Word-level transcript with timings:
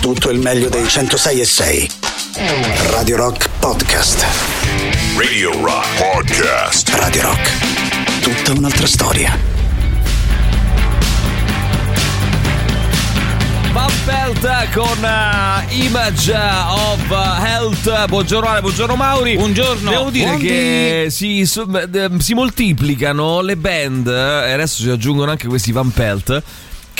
tutto 0.00 0.30
il 0.30 0.38
meglio 0.38 0.70
dei 0.70 0.88
106 0.88 1.40
e 1.40 1.44
6. 1.44 1.90
Radio 2.90 3.16
Rock 3.16 3.50
Podcast. 3.58 4.24
Radio 5.18 5.52
Rock 5.62 5.86
Podcast. 5.98 6.88
Radio 6.94 7.22
Rock. 7.22 8.20
Tutta 8.22 8.58
un'altra 8.58 8.86
storia. 8.86 9.38
Van 13.72 13.92
Pelt 14.06 14.72
con 14.72 14.98
uh, 15.02 15.74
Image 15.74 16.32
of 16.32 17.10
Health. 17.44 18.06
Buongiorno 18.06 18.48
Ale, 18.48 18.60
buongiorno 18.62 18.96
Mauri. 18.96 19.34
Buongiorno. 19.36 19.90
Devo 19.90 20.10
dire 20.10 20.26
Buondì. 20.28 20.46
che 20.46 21.06
si, 21.10 21.46
si 21.46 22.34
moltiplicano 22.34 23.42
le 23.42 23.56
band 23.56 24.06
eh, 24.06 24.48
e 24.48 24.52
adesso 24.52 24.82
si 24.82 24.88
aggiungono 24.88 25.30
anche 25.30 25.46
questi 25.46 25.72
Van 25.72 25.90
Pelt 25.92 26.42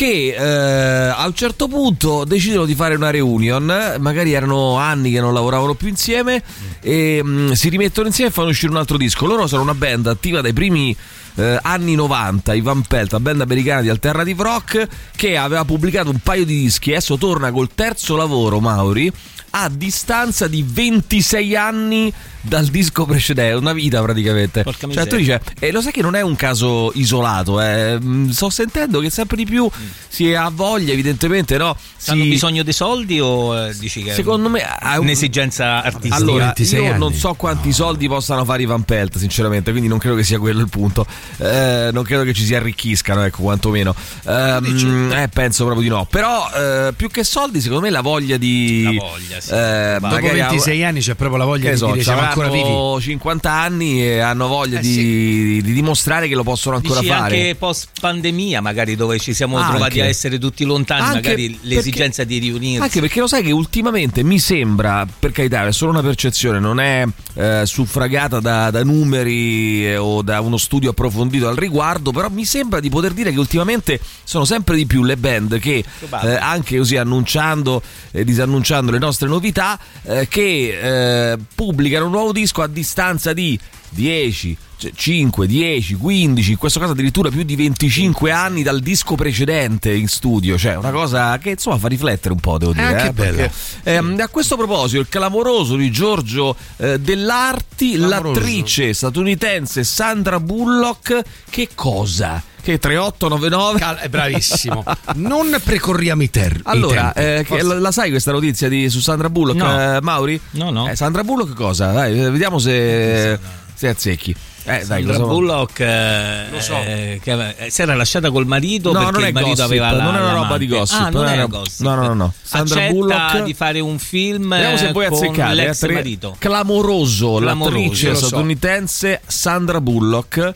che 0.00 0.34
eh, 0.34 1.08
a 1.14 1.26
un 1.26 1.34
certo 1.34 1.68
punto 1.68 2.24
decidono 2.24 2.64
di 2.64 2.74
fare 2.74 2.94
una 2.94 3.10
reunion, 3.10 3.96
magari 3.98 4.32
erano 4.32 4.78
anni 4.78 5.10
che 5.10 5.20
non 5.20 5.34
lavoravano 5.34 5.74
più 5.74 5.88
insieme 5.88 6.42
e 6.80 7.20
mm, 7.22 7.50
si 7.50 7.68
rimettono 7.68 8.06
insieme 8.06 8.30
e 8.30 8.32
fanno 8.32 8.48
uscire 8.48 8.72
un 8.72 8.78
altro 8.78 8.96
disco. 8.96 9.26
Loro 9.26 9.46
sono 9.46 9.60
una 9.60 9.74
band 9.74 10.06
attiva 10.06 10.40
dai 10.40 10.54
primi 10.54 10.96
eh, 11.34 11.58
anni 11.60 11.96
90, 11.96 12.54
i 12.54 12.62
Van 12.62 12.80
Pelt, 12.80 13.12
la 13.12 13.20
band 13.20 13.42
americana 13.42 13.82
di 13.82 13.90
alternative 13.90 14.42
rock 14.42 14.88
che 15.14 15.36
aveva 15.36 15.66
pubblicato 15.66 16.08
un 16.08 16.20
paio 16.22 16.46
di 16.46 16.62
dischi, 16.62 16.92
adesso 16.92 17.18
torna 17.18 17.52
col 17.52 17.68
terzo 17.74 18.16
lavoro, 18.16 18.58
Mauri, 18.58 19.12
a 19.50 19.68
distanza 19.68 20.46
di 20.48 20.64
26 20.66 21.56
anni 21.56 22.10
dal 22.42 22.66
disco 22.66 23.04
precedente, 23.04 23.54
una 23.56 23.72
vita 23.72 24.00
praticamente. 24.02 24.62
Porca 24.62 24.88
Cioè, 24.90 25.06
tu 25.06 25.16
dici, 25.16 25.34
e 25.58 25.70
lo 25.72 25.80
sai 25.80 25.92
che 25.92 26.02
non 26.02 26.14
è 26.16 26.20
un 26.22 26.36
caso 26.36 26.90
isolato, 26.94 27.60
eh? 27.60 27.98
Mm, 28.00 28.30
sto 28.30 28.50
sentendo 28.50 29.00
che 29.00 29.10
sempre 29.10 29.36
di 29.36 29.44
più 29.44 29.68
si 30.08 30.34
ha 30.34 30.48
voglia, 30.52 30.92
evidentemente, 30.92 31.56
no? 31.56 31.76
Hanno 32.06 32.22
Si- 32.22 32.28
bisogno 32.28 32.62
di 32.62 32.72
soldi 32.72 33.20
o 33.20 33.66
eh, 33.68 33.74
dici 33.78 34.02
che 34.02 34.14
Secondo 34.14 34.48
me 34.48 34.62
ha 34.62 34.94
è 34.94 34.96
un- 34.96 35.04
un'esigenza 35.04 35.82
artistica? 35.82 36.14
allora, 36.16 36.44
26 36.46 36.82
io 36.82 36.90
anni. 36.90 36.98
non 36.98 37.12
so 37.14 37.34
quanti 37.34 37.72
soldi 37.72 38.08
possano 38.08 38.44
fare 38.44 38.62
i 38.62 38.66
Van 38.66 38.82
Pelt, 38.84 39.18
sinceramente, 39.18 39.70
quindi 39.70 39.88
non 39.88 39.98
credo 39.98 40.16
che 40.16 40.24
sia 40.24 40.38
quello 40.38 40.60
il 40.60 40.68
punto. 40.68 41.06
Eh, 41.38 41.90
non 41.92 42.02
credo 42.04 42.22
che 42.24 42.32
ci 42.32 42.44
si 42.44 42.54
arricchiscano, 42.54 43.22
ecco, 43.24 43.42
quantomeno. 43.42 43.94
Ehm, 44.26 45.12
eh, 45.14 45.28
penso 45.28 45.64
proprio 45.64 45.82
di 45.82 45.88
no. 45.90 46.06
Però, 46.10 46.48
eh, 46.52 46.92
più 46.96 47.08
che 47.10 47.24
soldi, 47.24 47.60
secondo 47.60 47.82
me 47.84 47.90
la 47.90 48.00
voglia 48.00 48.36
di. 48.36 48.82
La 48.84 48.90
voglia, 48.92 49.40
sì. 49.40 49.50
eh, 49.52 49.96
Dopo 50.00 50.14
magari 50.14 50.40
ha- 50.40 50.48
26 50.48 50.84
anni 50.84 51.00
c'è 51.00 51.14
proprio 51.14 51.38
la 51.38 51.44
voglia 51.44 51.64
che 51.66 51.72
di 51.72 51.76
so, 51.78 51.86
dire 51.92 52.02
siamo 52.32 52.42
ancora 52.42 52.48
vivi. 52.50 52.60
avranno 52.70 53.00
50 53.00 53.50
anni 53.52 54.02
e 54.04 54.18
hanno 54.20 54.46
voglia 54.48 54.78
Eh, 54.78 54.82
di, 54.82 55.62
di 55.62 55.72
dimostrare 55.72 56.28
che 56.28 56.34
lo 56.34 56.42
possono 56.42 56.76
ancora 56.76 57.00
Dici 57.00 57.12
fare. 57.12 57.36
anche 57.36 57.54
post 57.56 57.88
pandemia, 58.00 58.60
magari 58.60 58.96
dove 58.96 59.18
ci 59.18 59.32
siamo 59.34 59.56
Anche. 59.58 59.70
trovati 59.70 60.00
a 60.00 60.06
essere 60.06 60.38
tutti 60.38 60.64
lontani, 60.64 61.00
Anche 61.02 61.14
magari 61.14 61.50
perché- 61.50 61.66
l'esigenza 61.66 62.24
di 62.24 62.38
riunirsi. 62.38 62.82
Anche 62.82 63.00
perché 63.00 63.20
lo 63.20 63.26
sai 63.26 63.42
che 63.42 63.52
ultimamente 63.52 64.22
mi 64.22 64.38
sembra, 64.38 65.06
per 65.18 65.32
carità, 65.32 65.66
è 65.66 65.72
solo 65.72 65.90
una 65.92 66.02
percezione, 66.02 66.58
non 66.58 66.80
è 66.80 67.04
eh, 67.34 67.62
suffragata 67.66 68.40
da, 68.40 68.70
da 68.70 68.82
numeri 68.84 69.86
eh, 69.86 69.96
o 69.96 70.22
da 70.22 70.40
uno 70.40 70.56
studio 70.56 70.90
approfondito 70.90 71.48
al 71.48 71.56
riguardo, 71.56 72.10
però 72.10 72.28
mi 72.28 72.44
sembra 72.44 72.80
di 72.80 72.88
poter 72.88 73.12
dire 73.12 73.32
che 73.32 73.38
ultimamente 73.38 74.00
sono 74.24 74.44
sempre 74.44 74.76
di 74.76 74.86
più 74.86 75.02
le 75.02 75.16
band 75.16 75.58
che, 75.58 75.84
eh, 76.22 76.34
anche 76.34 76.76
così 76.76 76.96
annunciando 76.96 77.82
e 78.10 78.24
disannunciando 78.24 78.90
le 78.90 78.98
nostre 78.98 79.28
novità, 79.28 79.78
eh, 80.02 80.26
che 80.28 81.32
eh, 81.32 81.38
pubblicano 81.54 82.06
un 82.06 82.14
nuovo 82.20 82.32
disco 82.32 82.62
a 82.62 82.66
distanza 82.66 83.32
di 83.32 83.58
10, 83.88 84.56
cioè 84.56 84.69
5, 84.94 85.46
10, 85.46 85.94
15, 85.94 86.50
in 86.52 86.56
questo 86.56 86.80
caso 86.80 86.92
addirittura 86.92 87.28
più 87.30 87.42
di 87.42 87.56
25 87.56 88.30
anni 88.32 88.62
dal 88.62 88.80
disco 88.80 89.14
precedente 89.14 89.92
in 89.92 90.08
studio, 90.08 90.56
cioè 90.56 90.76
una 90.76 90.90
cosa 90.90 91.36
che 91.38 91.50
insomma 91.50 91.78
fa 91.78 91.88
riflettere 91.88 92.32
un 92.34 92.40
po', 92.40 92.58
devo 92.58 92.72
dire. 92.72 93.06
eh, 93.06 93.12
bella. 93.12 93.36
perché, 93.36 93.52
ehm, 93.84 94.16
a 94.20 94.28
questo 94.28 94.56
proposito, 94.56 95.00
il 95.00 95.08
clamoroso 95.08 95.76
di 95.76 95.90
Giorgio 95.90 96.56
eh, 96.78 96.98
Dell'Arti, 96.98 97.94
Clamoroso. 97.94 98.40
l'attrice 98.40 98.92
statunitense 98.94 99.84
Sandra 99.84 100.40
Bullock, 100.40 101.20
che 101.50 101.68
cosa? 101.74 102.42
Che 102.62 102.78
3899 102.78 103.78
Cal- 103.78 103.96
è 103.96 104.08
bravissimo. 104.10 104.84
non 105.14 105.58
precorriamo 105.64 106.22
i 106.22 106.28
termini. 106.30 106.62
allora, 106.64 107.12
eh, 107.14 107.42
che- 107.48 107.62
la, 107.62 107.78
la 107.78 107.90
sai 107.90 108.10
questa 108.10 108.32
notizia 108.32 108.68
di, 108.68 108.90
su 108.90 109.00
Sandra 109.00 109.30
Bullock, 109.30 109.58
No. 109.58 109.96
eh, 109.96 110.00
Mauri? 110.02 110.38
No, 110.52 110.70
no. 110.70 110.88
Eh, 110.88 110.94
Sandra 110.94 111.24
Bullock 111.24 111.54
cosa? 111.54 111.90
Dai, 111.92 112.20
eh, 112.20 112.30
vediamo 112.30 112.58
se, 112.58 113.38
se 113.74 113.88
azzecchi. 113.88 114.34
Eh, 114.64 114.84
dai, 114.84 115.04
Sandra 115.04 115.18
Bullock 115.24 115.80
eh, 115.80 116.50
Lo 116.50 116.60
so. 116.60 116.74
eh, 116.76 117.18
che 117.22 117.54
eh, 117.56 117.70
si 117.70 117.80
era 117.82 117.94
lasciata 117.94 118.30
col 118.30 118.46
marito 118.46 118.92
No, 118.92 119.04
perché 119.06 119.28
il 119.28 119.32
marito 119.32 119.50
gossip, 119.50 119.64
aveva 119.64 119.90
la 119.92 120.02
non 120.02 120.16
è 120.16 120.20
una 120.20 120.32
roba 120.32 120.58
di 120.58 120.66
gossip, 120.66 121.00
Ah, 121.00 121.08
non 121.08 121.12
non 121.22 121.24
è 121.26 121.30
è 121.32 121.34
una- 121.36 121.46
gossip. 121.46 121.80
no, 121.86 121.94
no, 121.94 122.06
no, 122.08 122.14
no. 122.14 122.32
Sandra 122.42 122.74
Accetta 122.80 122.92
Bullock- 122.92 123.42
di 123.44 123.54
fare 123.54 123.80
un 123.80 123.98
film 123.98 124.50
Vediamo 124.50 124.76
se 124.76 124.88
eh, 124.88 124.92
puoi 124.92 125.06
con 125.08 125.16
azzeccare. 125.16 125.54
l'ex 125.54 125.82
eh, 125.82 125.92
marito. 125.92 126.36
Clamoroso, 126.38 127.34
Clamoroso, 127.36 127.74
l'attrice 127.76 128.14
so. 128.14 128.26
statunitense 128.26 129.20
Sandra 129.26 129.80
Bullock. 129.80 130.52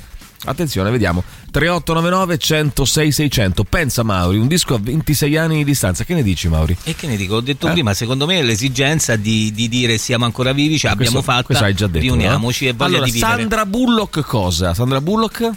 Attenzione, 0.46 0.90
vediamo. 0.90 1.24
3899 1.54 2.36
106 2.36 3.12
600. 3.12 3.62
Pensa 3.62 4.02
Mauri, 4.02 4.38
un 4.38 4.48
disco 4.48 4.74
a 4.74 4.78
26 4.80 5.36
anni 5.36 5.56
di 5.58 5.64
distanza. 5.64 6.02
Che 6.02 6.12
ne 6.12 6.24
dici 6.24 6.48
Mauri? 6.48 6.76
E 6.82 6.96
che 6.96 7.06
ne 7.06 7.16
dico? 7.16 7.36
Ho 7.36 7.40
detto 7.40 7.68
Eh? 7.68 7.70
prima, 7.70 7.94
secondo 7.94 8.26
me 8.26 8.42
l'esigenza 8.42 9.14
di, 9.14 9.52
di 9.52 9.68
dire 9.68 9.96
siamo 9.96 10.24
ancora 10.24 10.52
vivi, 10.52 10.78
ce 10.78 10.88
l'abbiamo 10.88 11.12
Questo- 11.18 11.30
fatta, 11.30 11.44
questo 11.44 11.64
hai 11.64 11.74
già 11.74 11.86
detto, 11.86 12.00
riuniamoci 12.04 12.64
no? 12.64 12.70
e 12.70 12.72
voglia 12.72 12.88
allora, 12.96 13.04
di 13.04 13.10
vivere. 13.12 13.36
Sandra 13.38 13.66
Bullock 13.66 14.20
cosa? 14.22 14.74
Sandra 14.74 15.00
Bullock? 15.00 15.50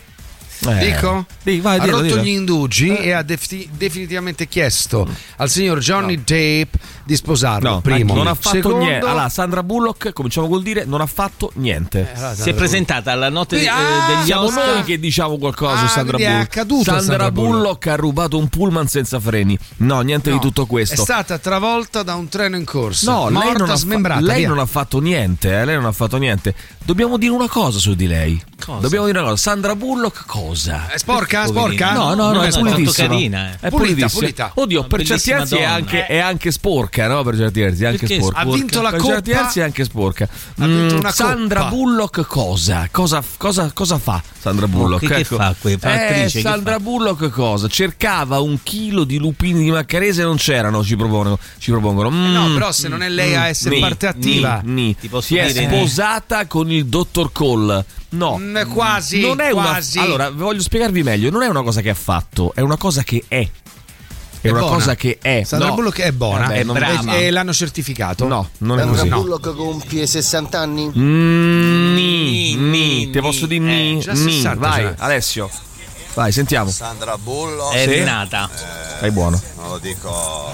Eh. 0.66 0.92
Dico? 0.92 1.26
Dì, 1.44 1.60
vai, 1.60 1.78
ha 1.78 1.82
dillo, 1.84 1.98
rotto 2.02 2.08
dillo. 2.08 2.22
gli 2.22 2.28
indugi 2.30 2.96
e 2.96 3.12
ha 3.12 3.22
defini- 3.22 3.70
definitivamente 3.72 4.48
chiesto 4.48 5.08
al 5.38 5.50
signor 5.50 5.80
Johnny 5.80 6.22
Depp 6.24 6.74
di 7.04 7.16
sposarlo. 7.16 7.70
No, 7.70 7.82
primo. 7.82 8.14
non 8.16 8.28
ha 8.28 8.34
fatto 8.34 8.56
Secondo, 8.56 8.80
niente. 8.80 9.06
Allora, 9.08 9.30
Sandra 9.30 9.64
Bullock, 9.64 10.14
cominciamo 10.14 10.48
col 10.48 10.64
dire, 10.64 10.84
non 10.86 11.02
ha 11.02 11.06
fatto 11.06 11.52
niente. 11.56 12.10
Eh, 12.12 12.18
allora, 12.18 12.34
si 12.36 12.50
è 12.50 12.54
presentata 12.54 13.12
alla 13.12 13.30
notte 13.30 13.58
Quindi, 13.58 13.68
eh, 13.68 13.70
ah, 13.80 14.08
degli 14.16 14.26
Siamo 14.26 14.44
Oscar. 14.44 14.68
noi 14.68 14.84
che 14.84 15.00
diciamo 15.00 15.38
qualcosa 15.38 15.78
su 15.78 15.86
Ah, 15.86 15.88
Sandra 15.88 16.16
quindi 16.18 16.24
è 16.24 16.36
Bullock. 16.36 16.58
accaduto 16.58 16.84
Sandra, 16.84 17.02
Sandra 17.04 17.32
Bullock. 17.32 17.56
Bullock. 17.58 17.88
ha 17.88 17.96
rubato 17.96 18.38
un 18.38 18.48
pullman 18.50 18.88
senza 18.88 19.20
freni. 19.20 19.58
No, 19.78 20.02
niente 20.02 20.30
No, 20.30 20.36
di 20.38 20.42
tutto 20.42 20.66
questo. 20.66 20.96
È 20.96 20.98
stata 20.98 21.38
travolta 21.38 22.04
da 22.04 22.16
un 22.16 22.28
treno 22.28 22.56
in 22.58 22.66
corsa. 22.66 23.12
No, 23.12 23.24
lei, 23.30 23.34
morta 23.44 23.58
non 23.60 23.70
ha, 23.70 23.76
smembrata. 23.76 24.22
lei 24.22 24.38
via. 24.40 24.48
non 24.50 24.60
ha 24.60 24.66
fatto 24.66 25.00
niente, 25.00 25.60
eh, 25.60 25.66
lei 25.66 25.76
non 25.76 25.86
ha 25.86 25.92
fatto 25.92 26.18
niente. 26.18 26.54
Dobbiamo 26.84 27.18
dire 27.18 27.32
una 27.32 27.48
cosa 27.48 27.80
su 27.80 27.94
di 27.96 28.08
lei. 28.08 28.42
Cosa? 28.64 28.80
Dobbiamo 28.82 29.06
dire 29.06 29.20
una 29.20 29.30
cosa. 29.30 29.42
Sandra 29.42 29.76
Bullock 29.76 30.26
cosa? 30.26 30.47
È 30.54 30.98
sporca? 30.98 31.44
Poverina. 31.46 31.88
Sporca? 31.88 31.94
No, 31.94 32.14
no, 32.14 32.28
no, 32.28 32.32
No, 32.34 32.42
è 32.44 32.48
è 32.48 32.52
molto 32.56 32.72
pulitissima. 32.74 33.08
carina, 33.08 33.52
eh. 33.52 33.58
È 33.60 33.70
Pulita, 33.70 34.08
pulita. 34.10 34.52
Oddio, 34.56 34.80
Una 34.80 34.88
per 34.88 35.04
certi 35.06 35.32
versi 35.32 35.56
è 35.56 35.64
anche, 35.64 36.06
è 36.06 36.18
anche 36.20 36.52
sporca, 36.52 37.08
no? 37.08 37.24
Per 37.24 37.36
certi 37.36 37.60
versi 37.62 37.84
è 37.84 37.88
anche 37.88 38.00
Perché? 38.00 38.16
sporca. 38.22 38.40
Ha 38.40 38.46
vinto 38.46 38.82
la 38.82 38.90
per 38.92 39.02
certi 39.02 39.30
coppa. 39.32 39.42
versi 39.44 39.60
è 39.60 39.64
anche 39.64 39.84
sporca. 39.84 40.28
Mm, 40.62 41.06
Sandra 41.08 41.60
coppa. 41.62 41.72
Bullock 41.76 42.22
cosa? 42.28 42.88
Cosa, 42.92 43.24
cosa, 43.38 43.72
cosa 43.74 43.98
fa 43.98 44.22
Sandra 44.40 44.68
Bullock? 44.68 45.06
che- 45.08 45.16
che 45.16 45.24
fa 45.24 45.56
que- 45.60 45.78
fa 45.78 45.94
Eh, 45.94 46.06
attrice, 46.06 46.42
che 46.42 46.48
Sandra 46.48 46.74
fa? 46.74 46.80
Bullock 46.80 47.30
cosa? 47.30 47.68
Cercava 47.68 48.40
un 48.40 48.60
chilo 48.64 49.04
di 49.04 49.18
lupini 49.18 49.64
di 49.64 49.72
maccarese 49.72 50.22
e 50.22 50.26
non 50.26 50.38
c'erano, 50.38 50.84
ci 50.84 50.96
propongono. 50.96 51.38
Ci 51.58 51.72
propongono. 51.72 52.10
Eh 52.10 52.30
No, 52.38 52.48
Mm, 52.50 52.54
però 52.54 52.72
se 52.72 52.88
non 52.88 53.02
è 53.02 53.10
lei 53.10 53.36
a 53.36 53.48
essere 53.48 53.76
Ni, 53.76 53.82
parte 53.82 54.08
attiva. 54.08 54.62
ni, 54.64 54.74
ni. 54.74 54.96
Ti 54.98 55.08
posso 55.08 55.28
si 55.28 55.38
è 55.38 55.50
sposata 55.50 56.46
con 56.48 56.72
il 56.72 56.86
dottor 56.86 57.32
Cole. 57.32 57.86
No, 58.10 58.38
Mm, 58.38 58.72
quasi, 58.72 59.20
non 59.20 59.40
è 59.42 59.52
quasi. 59.52 59.98
una. 59.98 60.06
Allora, 60.08 60.30
voglio 60.32 60.62
spiegarvi 60.62 61.04
meglio. 61.04 61.30
Non 61.30 61.44
è 61.44 61.48
una 61.48 61.62
cosa 61.62 61.82
che 61.82 61.90
ha 61.90 61.94
fatto, 61.96 62.54
è 62.56 62.62
una 62.62 62.78
cosa 62.78 63.04
che 63.04 63.24
è. 63.28 63.40
È, 64.40 64.48
È 64.48 64.50
una 64.52 64.60
buona. 64.60 64.76
cosa 64.76 64.96
che 64.96 65.18
è. 65.22 65.44
Sandra 65.44 65.70
No. 65.70 65.74
Bullock 65.76 66.00
è 66.00 66.12
buona 66.12 66.46
Vabbè, 66.46 66.60
e, 66.60 66.64
non- 66.64 66.76
brava. 66.76 67.16
e 67.18 67.32
l'hanno 67.32 67.52
certificato. 67.54 68.26
No, 68.28 68.50
non 68.60 68.78
è 68.80 68.84
Sandra 68.84 69.02
così. 69.02 69.10
Bullock 69.22 69.56
compie 69.56 70.08
60 70.08 70.60
anni. 70.60 70.92
Mm, 70.96 71.94
Ni, 71.96 72.56
ni, 72.56 73.10
Ti 73.10 73.20
posso 73.20 73.46
dire 73.46 73.64
eh, 73.66 73.94
ni? 73.94 74.02
60 74.02 74.54
Vai, 74.56 74.82
già. 74.84 74.94
Alessio. 75.00 75.50
Vai, 76.14 76.32
sentiamo. 76.32 76.70
Sandra 76.72 77.18
Bullock, 77.18 77.74
È 77.76 77.84
Sì? 77.84 77.94
rinata. 77.94 78.50
Sei 79.00 79.12
buono. 79.12 79.42
non 79.58 79.70
lo 79.70 79.78
dico 79.80 80.52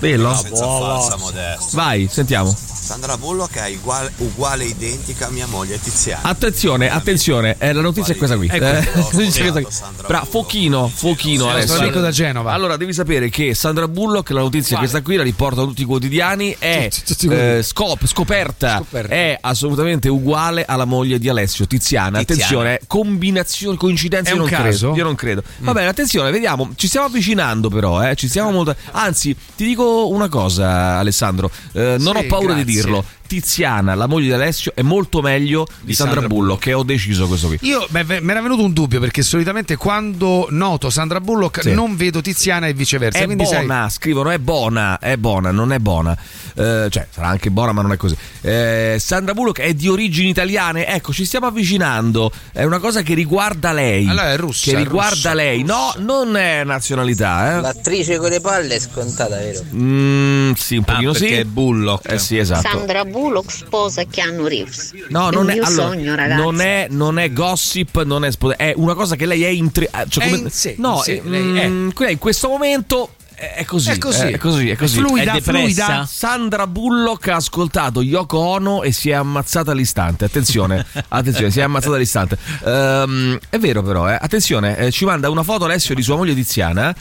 Bello? 0.00 0.34
senza 0.36 0.64
falsa 0.64 1.16
modestia. 1.16 1.68
Vai, 1.72 2.08
sentiamo. 2.10 2.54
Sandra 2.84 3.16
Bullock 3.16 3.56
è 3.56 3.74
uguale, 3.74 4.12
uguale 4.18 4.64
identica 4.66 5.28
a 5.28 5.30
mia 5.30 5.46
moglie 5.46 5.80
Tiziana. 5.80 6.20
Attenzione, 6.28 6.90
attenzione, 6.90 7.56
eh, 7.58 7.72
la 7.72 7.80
notizia 7.80 8.12
è 8.12 8.16
questa 8.18 8.36
qui. 8.36 8.48
Ecco. 8.52 8.62
Eh, 8.62 8.72
la 8.72 8.78
Ho 8.78 9.08
notizia 9.10 9.24
è 9.24 9.46
sposato 9.46 9.52
questa 9.52 9.60
qui. 9.62 9.72
Sandra 9.72 10.06
Bra. 10.08 10.24
Fochino, 10.28 10.88
Fochino, 10.94 11.50
nostro 11.50 11.78
amico 11.78 12.00
da 12.00 12.10
Genova. 12.10 12.52
Allora, 12.52 12.76
devi 12.76 12.92
sapere 12.92 13.30
che 13.30 13.54
Sandra 13.54 13.88
Bullock, 13.88 14.28
la 14.32 14.40
notizia 14.40 14.76
questa 14.76 15.00
qui, 15.00 15.16
la 15.16 15.22
riportano 15.22 15.66
tutti 15.66 15.80
i 15.80 15.84
quotidiani, 15.86 16.54
è 16.58 16.90
eh, 17.30 17.62
scop- 17.62 18.06
scoperta, 18.06 18.76
Scoperta. 18.76 19.14
è 19.14 19.38
assolutamente 19.40 20.10
uguale 20.10 20.66
alla 20.66 20.84
moglie 20.84 21.18
di 21.18 21.30
Alessio, 21.30 21.66
Tiziana. 21.66 22.18
Tiziana. 22.18 22.42
Attenzione, 22.44 22.80
combinazioni, 22.86 23.78
coincidenze, 23.78 24.30
È 24.32 24.34
io 24.34 24.42
un 24.42 24.48
non 24.50 24.58
caso? 24.60 24.78
credo. 24.88 24.94
Io 24.98 25.04
non 25.04 25.14
credo. 25.14 25.42
Va 25.60 25.72
bene, 25.72 25.88
attenzione, 25.88 26.30
vediamo. 26.30 26.72
Ci 26.76 26.86
stiamo 26.86 27.06
avvicinando, 27.06 27.70
però, 27.70 28.06
eh, 28.06 28.14
ci 28.14 28.28
stiamo 28.28 28.50
molto. 28.50 28.76
Anzi, 28.92 29.34
ti 29.56 29.64
dico 29.64 30.08
una 30.10 30.28
cosa, 30.28 30.98
Alessandro, 30.98 31.50
eh, 31.72 31.96
non 31.98 32.14
Sì, 32.16 32.24
ho 32.24 32.26
paura 32.26 32.52
di 32.52 32.62
grazie. 32.64 32.72
Dirlo. 32.74 33.04
Tiziana, 33.26 33.94
la 33.94 34.06
moglie 34.06 34.26
di 34.26 34.32
Alessio, 34.32 34.72
è 34.74 34.82
molto 34.82 35.20
meglio 35.20 35.66
di, 35.80 35.94
Sandra, 35.94 36.20
Sandra 36.20 36.34
Bullock. 36.34 36.66
E 36.66 36.72
ho 36.74 36.82
deciso 36.82 37.26
questo 37.26 37.48
qui. 37.48 37.58
Io 37.62 37.86
beh, 37.88 38.20
mi 38.20 38.30
era 38.30 38.40
venuto 38.42 38.62
un 38.64 38.72
dubbio 38.72 39.00
perché 39.00 39.22
solitamente 39.22 39.76
quando 39.76 40.46
noto 40.50 40.90
Sandra 40.90 41.20
Bullock 41.20 41.62
Sì. 41.62 41.72
non 41.72 41.96
vedo 41.96 42.20
Tiziana 42.20 42.66
e 42.66 42.74
viceversa. 42.74 43.18
È 43.20 43.26
buona, 43.26 43.88
scrivono 43.88 44.30
è 44.30 44.38
buona, 44.38 44.98
è 44.98 45.16
buona, 45.16 45.50
non 45.50 45.72
è 45.72 45.78
buona. 45.78 46.16
Eh, 46.56 46.88
cioè, 46.90 47.06
sarà 47.10 47.28
anche 47.28 47.50
buona, 47.50 47.72
ma 47.72 47.82
non 47.82 47.92
è 47.92 47.96
così. 47.96 48.16
Eh, 48.42 48.96
Sandra 49.00 49.34
Bullock 49.34 49.60
è 49.60 49.74
di 49.74 49.88
origini 49.88 50.28
italiane. 50.28 50.86
Ecco, 50.86 51.12
ci 51.12 51.24
stiamo 51.24 51.46
avvicinando. 51.46 52.30
È 52.52 52.62
una 52.64 52.78
cosa 52.78 53.02
che 53.02 53.14
riguarda 53.14 53.72
lei. 53.72 54.06
Allora 54.08 54.32
è 54.32 54.36
russa, 54.36 54.70
Che 54.70 54.76
riguarda 54.76 55.14
russa, 55.14 55.34
lei. 55.34 55.62
No, 55.64 55.92
non 55.98 56.36
è 56.36 56.62
nazionalità, 56.64 57.56
eh. 57.56 57.60
L'attrice 57.60 58.18
con 58.18 58.28
le 58.30 58.40
palle 58.40 58.76
è 58.76 58.78
scontata, 58.78 59.36
vero? 59.36 59.62
Mm, 59.74 60.52
sì, 60.52 60.76
un 60.76 60.84
Ah, 60.86 60.92
pochino 60.92 61.12
perché 61.12 61.26
sì. 61.28 61.34
è 61.34 61.44
Bullock. 61.44 62.10
Eh 62.12 62.18
sì, 62.18 62.36
esatto. 62.38 62.68
Sandra 62.68 63.04
Bullock 63.04 63.12
sposa 63.48 64.04
Keanu 64.04 64.46
Reeves. 64.46 64.92
No, 65.08 65.28
È 65.28 65.32
non 65.32 65.50
è, 65.50 65.54
allora, 65.54 65.66
sogno, 65.70 66.14
ragazzi. 66.14 66.42
non 66.42 66.60
è, 66.60 66.86
non 66.90 67.18
è 67.18 67.32
gossip, 67.32 68.02
non 68.04 68.24
è 68.24 68.30
sposa- 68.30 68.56
è 68.56 68.72
una 68.76 68.94
cosa 68.94 69.16
che 69.16 69.26
lei 69.26 69.44
è 69.44 69.48
in 69.48 69.70
tre- 69.72 69.86
eh, 69.92 70.04
cioè 70.08 70.24
È 70.24 70.28
come- 70.30 70.42
in 70.42 70.50
sé, 70.50 70.74
no, 70.78 70.96
in 70.96 71.02
sé, 71.02 71.12
eh, 71.12 71.22
lei 71.28 71.58
è. 71.58 71.68
mm, 71.68 71.90
in 72.08 72.18
questo 72.18 72.48
momento 72.48 73.10
è 73.36 73.64
così, 73.64 73.90
È 73.90 73.98
così. 73.98 74.26
è 74.28 74.38
così, 74.38 74.70
è 74.70 74.76
così. 74.76 74.98
Fluida, 74.98 75.32
È 75.32 75.40
fluida. 75.40 76.06
Sandra 76.10 76.66
Bullock 76.68 77.28
ha 77.28 77.36
ascoltato 77.36 78.00
Yoko 78.00 78.38
Ono 78.38 78.82
e 78.84 78.92
si 78.92 79.10
è 79.10 79.14
ammazzata 79.14 79.72
all'istante. 79.72 80.24
Attenzione, 80.24 80.86
attenzione, 81.08 81.50
si 81.50 81.58
è 81.58 81.62
ammazzata 81.62 81.96
all'istante. 81.96 82.38
Ehm, 82.64 83.38
è 83.50 83.58
vero, 83.58 83.82
però, 83.82 84.08
eh. 84.08 84.16
attenzione, 84.20 84.76
eh, 84.78 84.90
ci 84.92 85.04
manda 85.04 85.28
una 85.30 85.42
foto 85.42 85.64
Alessio 85.64 85.94
di 85.94 86.02
sua 86.02 86.16
moglie 86.16 86.34
Tiziana. 86.34 86.94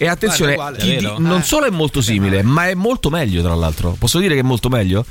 E 0.00 0.06
attenzione, 0.06 0.54
Guarda, 0.54 0.84
uguale. 0.84 0.98
di- 1.16 1.22
non 1.26 1.38
Eh. 1.40 1.42
solo 1.42 1.66
è 1.66 1.70
molto 1.70 2.00
simile, 2.00 2.42
ma 2.44 2.68
è 2.68 2.74
molto 2.74 3.10
meglio, 3.10 3.42
tra 3.42 3.54
l'altro. 3.56 3.96
Posso 3.98 4.20
dire 4.20 4.34
che 4.34 4.40
è 4.40 4.44
molto 4.44 4.68
meglio? 4.68 5.04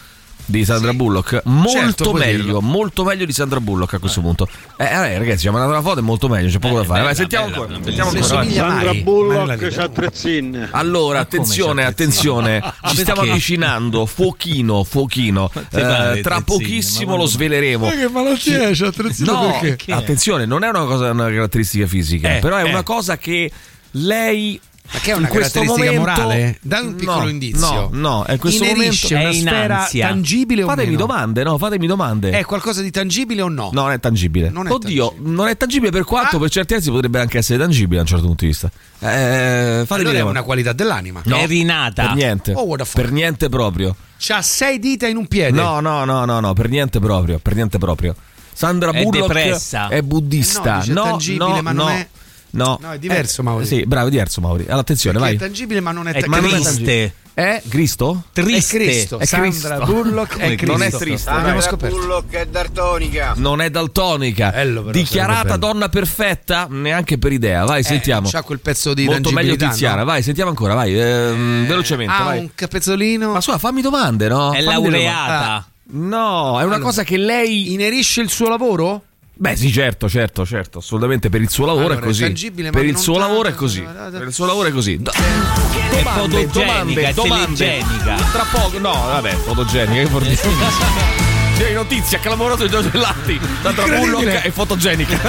Di 0.49 0.63
Sandra 0.63 0.93
Bullock? 0.93 1.41
Molto 1.43 1.69
Certo, 1.71 2.13
meglio, 2.13 2.43
dirlo. 2.43 2.61
molto 2.61 3.03
meglio 3.03 3.25
di 3.25 3.33
Sandra 3.33 3.59
Bullock 3.59 3.95
a 3.95 3.99
questo 3.99 4.21
punto. 4.21 4.47
Eh, 4.77 4.85
eh, 4.85 5.17
ragazzi, 5.17 5.39
ci 5.39 5.47
ha 5.49 5.51
mandato 5.51 5.73
una 5.73 5.81
foto, 5.81 5.99
è 5.99 6.01
molto 6.01 6.29
meglio, 6.29 6.47
c'è 6.49 6.57
poco 6.59 6.75
Eh, 6.75 6.77
da 6.77 6.83
fare. 6.85 7.01
Vai, 7.01 7.01
bella, 7.01 7.15
sentiamo 7.15 7.45
bella, 7.49 7.57
ancora. 7.63 7.83
Sentiamo 7.83 8.09
ancora. 8.11 8.25
somiglia 8.27 8.67
mai. 8.67 9.01
Bullock 9.01 9.67
c'ha 9.75 9.89
tre 9.89 10.09
zin. 10.13 10.69
Allora, 10.71 11.19
attenzione, 11.19 11.83
attenzione, 11.83 12.61
ci 12.87 12.95
stiamo 12.95 13.21
avvicinando, 13.21 14.05
fuochino, 14.05 14.83
fuochino. 14.85 15.51
Eh, 15.71 16.19
tra 16.23 16.39
pochissimo 16.41 17.11
Ma 17.11 17.17
lo 17.17 17.25
sveleremo. 17.25 17.89
che 17.89 18.07
malattia 18.09 18.69
c'ha 18.71 18.87
attrezzino 18.87 19.31
No, 19.31 19.57
perché? 19.59 19.91
attenzione, 19.91 20.45
non 20.45 20.63
è 20.63 20.69
una 20.69 20.85
cosa 20.85 21.11
una 21.11 21.25
caratteristica 21.29 21.87
fisica, 21.87 22.37
Eh, 22.37 22.39
però 22.39 22.55
è 22.55 22.65
eh. 22.65 22.69
una 22.69 22.83
cosa 22.83 23.17
che 23.17 23.51
lei 23.91 24.57
Ma 24.89 24.99
che 24.99 25.11
è 25.11 25.15
una 25.15 25.27
in 25.27 25.33
questo 25.33 25.59
caratteristica 25.59 25.99
momento- 25.99 26.21
morale? 26.21 26.57
Dai 26.61 26.85
un 26.85 26.95
piccolo 26.95 27.21
No, 27.23 27.27
indizio. 27.29 27.67
No, 27.69 27.89
no, 27.91 28.23
è 28.23 28.31
in 28.33 28.37
questo 28.39 28.63
Inerisce 28.63 29.15
momento 29.15 29.37
È 29.37 29.41
una 29.41 29.51
sfera 29.51 29.79
ansia. 29.81 30.07
tangibile 30.07 30.63
o 30.63 30.67
Fatemi 30.67 30.85
meno? 30.91 30.99
domande, 30.99 31.43
no, 31.43 31.57
fatemi 31.57 31.87
domande. 31.87 32.29
È 32.31 32.45
qualcosa 32.45 32.81
di 32.81 32.91
tangibile 32.91 33.41
o 33.41 33.49
no? 33.49 33.69
No, 33.73 33.81
non 33.81 33.91
è 33.91 33.99
tangibile. 33.99 34.49
Non 34.49 34.67
è 34.67 34.71
Oddio, 34.71 35.07
tangibile. 35.09 35.35
non 35.35 35.47
è 35.49 35.57
tangibile 35.57 35.91
per 35.91 36.03
quanto 36.05 36.37
Ah. 36.37 36.39
per 36.39 36.49
certi 36.49 36.73
versi 36.73 36.89
potrebbe 36.89 37.19
anche 37.19 37.37
essere 37.37 37.59
tangibile 37.59 37.95
da 37.97 38.01
un 38.01 38.07
certo 38.07 38.25
punto 38.25 38.43
di 38.45 38.49
vista. 38.49 38.71
Eh, 38.99 39.83
fatemi 39.85 40.09
Allora 40.09 40.25
è 40.25 40.29
una 40.29 40.43
qualità 40.43 40.71
dell'anima. 40.73 41.21
È 41.23 41.45
rinata. 41.45 42.05
Per 42.07 42.15
niente. 42.15 42.53
Oh, 42.53 42.63
what 42.63 42.87
per 42.93 43.11
niente 43.11 43.49
proprio. 43.49 43.95
C'ha 44.17 44.41
sei 44.41 44.79
dita 44.79 45.05
in 45.07 45.17
un 45.17 45.27
piede. 45.27 45.51
No, 45.51 45.79
no, 45.79 46.05
no, 46.05 46.25
no, 46.25 46.39
no, 46.39 46.53
per 46.53 46.69
niente 46.69 46.99
proprio, 46.99 47.39
per 47.39 47.53
niente 47.55 47.77
proprio. 47.77 48.15
Sandra 48.53 48.89
È 48.89 49.03
Bullock 49.03 49.27
depressa. 49.33 49.87
è 49.89 50.01
buddista. 50.01 50.61
Eh 50.61 50.65
no, 50.71 50.79
dice 50.81 50.93
no, 50.93 51.03
tangibile, 51.03 51.45
no, 51.45 51.61
ma 51.61 51.71
non 51.73 51.85
no. 51.85 51.91
è- 51.91 52.07
No, 52.51 52.77
No, 52.81 52.91
è 52.91 52.97
diverso, 52.99 53.41
Eh, 53.41 53.43
Mauri. 53.43 53.65
Sì, 53.65 53.85
bravo, 53.85 54.07
è 54.07 54.09
diverso, 54.09 54.41
Mauri. 54.41 54.63
Allora, 54.63 54.79
attenzione, 54.81 55.17
Perché 55.19 55.35
vai. 55.35 55.43
è 55.43 55.47
tangibile 55.47 55.79
ma 55.81 55.91
non 55.91 56.07
è 56.07 56.11
È 56.11 56.19
tangibile. 56.21 56.41
Ma 56.41 56.47
non 56.47 56.57
è 56.59 56.61
triste. 56.73 57.13
È 57.37 57.61
Cristo? 57.69 58.23
Triste. 58.33 58.77
È 58.77 58.81
Cristo. 58.81 59.19
È 59.19 59.25
Sandra 59.25 59.49
Cristo. 59.77 59.85
Bullock 59.85 60.37
è 60.37 60.55
Cristo. 60.55 60.65
Non 60.65 60.81
è 60.81 60.89
triste. 60.91 61.29
L'abbiamo 61.29 61.61
scoperto. 61.61 61.95
Bullock 61.95 62.33
è 62.33 62.45
dartonica. 62.47 63.33
Non 63.37 63.61
è 63.61 63.69
daltonica. 63.69 64.49
Bello, 64.49 64.79
però, 64.79 64.91
Dichiarata 64.91 65.55
donna 65.55 65.87
perfetta? 65.87 66.65
Neanche 66.67 67.19
per 67.19 67.31
idea. 67.31 67.63
Vai, 67.65 67.83
sentiamo. 67.83 68.27
c'ha 68.27 68.41
quel 68.41 68.59
pezzo 68.59 68.95
di 68.95 69.05
Molto 69.05 69.29
meglio 69.29 69.55
Tiziana. 69.55 69.97
no? 69.99 70.05
Vai, 70.05 70.23
sentiamo 70.23 70.49
ancora. 70.49 70.73
Vai, 70.73 70.99
ehm, 70.99 71.67
velocemente. 71.67 72.11
Ha 72.11 72.23
vai. 72.23 72.39
un 72.39 72.49
capezzolino. 72.55 73.31
Ma 73.33 73.41
scusa, 73.41 73.59
fammi 73.59 73.81
domande, 73.83 74.27
no? 74.29 74.53
È 74.53 74.63
Fammi 74.63 74.65
laureata. 74.89 75.65
domande. 75.89 76.15
No, 76.15 76.59
è 76.59 76.63
una 76.63 76.79
cosa 76.79 77.03
che 77.03 77.17
lei. 77.17 77.71
Inerisce 77.73 78.21
il 78.21 78.29
suo 78.31 78.49
lavoro? 78.49 79.03
Beh, 79.39 79.55
sì, 79.55 79.71
certo, 79.71 80.09
certo, 80.09 80.45
certo. 80.45 80.79
Assolutamente 80.79 81.29
per 81.29 81.41
il 81.41 81.49
suo 81.49 81.65
lavoro 81.65 81.85
Allora, 81.85 82.01
è 82.01 82.03
così. 82.03 82.23
è 82.23 82.69
per 82.71 82.85
il 82.85 82.97
suo 82.97 83.13
tanto, 83.13 83.27
lavoro 83.27 83.49
è 83.49 83.53
così. 83.53 83.81
Per 83.81 84.23
il 84.27 84.33
suo 84.33 84.45
lavoro 84.45 84.67
è 84.67 84.71
così. 84.71 84.97
Do- 85.01 85.11
È 85.11 86.01
fotogenica, 86.03 87.13
telegenica. 87.13 88.15
Tra 88.31 88.45
poco, 88.51 88.79
no, 88.79 88.91
vabbè, 88.91 89.31
fotogenica. 89.35 90.01
Che 90.01 90.07
fortissimo. 90.07 90.53
C'è 91.57 91.73
notizia 91.73 92.19
clamorosa 92.19 92.63
di 92.63 92.69
Giorgio 92.69 92.97
Latti. 92.97 93.39
Sandra 93.63 93.83
Incredibile. 93.83 94.11
Bullock 94.19 94.41
è 94.43 94.51
fotogenica. 94.51 95.19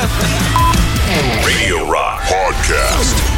Radio 1.43 1.91
Rock 1.91 2.29
Podcast. 2.29 3.38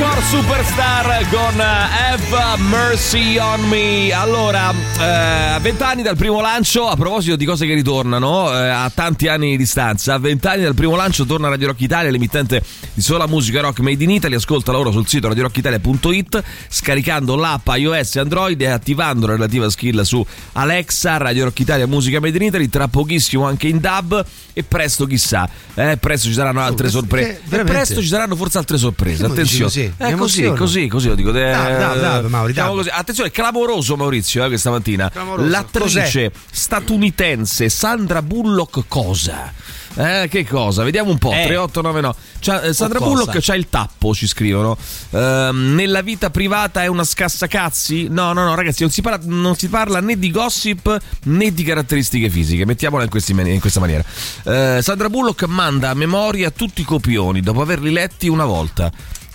Hardcore 0.00 0.22
Superstar 0.22 1.28
con 1.28 1.60
eh, 1.60 1.62
Have 1.62 2.62
Mercy 2.62 3.36
on 3.36 3.60
Me. 3.68 4.10
Allora, 4.12 4.72
eh, 4.98 5.04
a 5.04 5.58
vent'anni 5.58 6.02
dal 6.02 6.16
primo 6.16 6.40
lancio, 6.40 6.88
a 6.88 6.96
proposito 6.96 7.36
di 7.36 7.44
cose 7.44 7.66
che 7.66 7.74
ritornano, 7.74 8.50
eh, 8.50 8.68
a 8.68 8.90
tanti 8.94 9.28
anni 9.28 9.50
di 9.50 9.56
distanza, 9.58 10.14
a 10.14 10.18
vent'anni 10.18 10.62
dal 10.62 10.74
primo 10.74 10.96
lancio 10.96 11.26
torna 11.26 11.48
Radio 11.48 11.66
Rock 11.66 11.82
Italia, 11.82 12.10
l'emittente 12.10 12.62
di 12.94 13.02
sola 13.02 13.26
musica 13.26 13.60
rock 13.60 13.80
made 13.80 14.02
in 14.02 14.10
Italy. 14.10 14.36
Ascoltala 14.36 14.78
ora 14.78 14.90
sul 14.90 15.06
sito 15.06 15.28
radiorockitalia.it, 15.28 16.42
scaricando 16.68 17.36
l'app 17.36 17.68
iOS 17.68 18.16
e 18.16 18.20
Android 18.20 18.58
e 18.58 18.68
attivando 18.68 19.26
la 19.26 19.34
relativa 19.34 19.68
skill 19.68 20.00
su 20.00 20.24
Alexa, 20.52 21.18
Radio 21.18 21.44
Rock 21.44 21.58
Italia 21.58 21.86
Musica 21.86 22.20
Made 22.20 22.38
in 22.38 22.44
Italy. 22.44 22.70
Tra 22.70 22.88
pochissimo 22.88 23.46
anche 23.46 23.68
in 23.68 23.78
dub 23.78 24.24
e 24.54 24.62
presto 24.62 25.04
chissà, 25.04 25.46
eh, 25.74 25.98
presto 25.98 26.28
ci 26.28 26.34
saranno 26.34 26.60
altre 26.60 26.88
questo- 26.88 27.00
sorprese. 27.00 27.40
presto 27.64 28.00
ci 28.00 28.08
saranno 28.08 28.34
forse 28.34 28.56
altre 28.56 28.78
sorprese. 28.78 29.28
Perché 29.28 29.62
mo 29.62 29.89
così? 29.96 30.02
Eh, 30.08 30.12
Mi 30.12 30.18
così, 30.18 30.52
così, 30.56 30.88
così 30.88 31.08
lo 31.08 31.14
dico. 31.14 31.30
Eh, 31.30 31.32
Dai, 31.32 32.00
dai, 32.00 32.28
Mauri, 32.28 32.52
diciamo 32.52 32.74
così. 32.74 32.88
Attenzione, 32.90 33.30
clamoroso 33.30 33.96
Maurizio 33.96 34.44
eh, 34.44 34.48
questa 34.48 34.70
mattina. 34.70 35.10
Clamoroso. 35.10 35.48
L'attrice 35.48 36.32
statunitense 36.50 37.68
Sandra 37.68 38.22
Bullock 38.22 38.84
cosa? 38.88 39.52
Eh, 39.94 40.28
che 40.30 40.46
cosa? 40.46 40.84
Vediamo 40.84 41.10
un 41.10 41.18
po'. 41.18 41.32
Eh. 41.32 41.44
3899. 41.46 42.14
C'ha- 42.40 42.62
eh, 42.62 42.72
Sandra? 42.72 43.00
Bullock 43.00 43.38
c'ha 43.40 43.54
il 43.54 43.68
tappo, 43.68 44.14
ci 44.14 44.26
scrivono. 44.26 44.76
Ehm, 45.10 45.74
nella 45.74 46.00
vita 46.00 46.30
privata 46.30 46.82
è 46.82 46.86
una 46.86 47.04
scassacazzi? 47.04 48.08
No, 48.08 48.32
no, 48.32 48.44
no, 48.44 48.54
ragazzi, 48.54 48.82
non 48.82 48.90
si 48.90 49.02
parla, 49.02 49.20
non 49.24 49.56
si 49.56 49.68
parla 49.68 50.00
né 50.00 50.18
di 50.18 50.30
gossip 50.30 50.96
né 51.24 51.52
di 51.52 51.62
caratteristiche 51.64 52.30
fisiche. 52.30 52.64
Mettiamola 52.64 53.02
in, 53.02 53.10
questi 53.10 53.32
in 53.32 53.60
questa 53.60 53.80
maniera. 53.80 54.04
Eh, 54.44 54.78
Sandra 54.80 55.08
Bullock 55.08 55.44
manda 55.44 55.90
a 55.90 55.94
memoria 55.94 56.50
tutti 56.50 56.82
i 56.82 56.84
copioni 56.84 57.40
dopo 57.40 57.60
averli 57.60 57.90
letti 57.90 58.28
una 58.28 58.44
volta. 58.44 58.90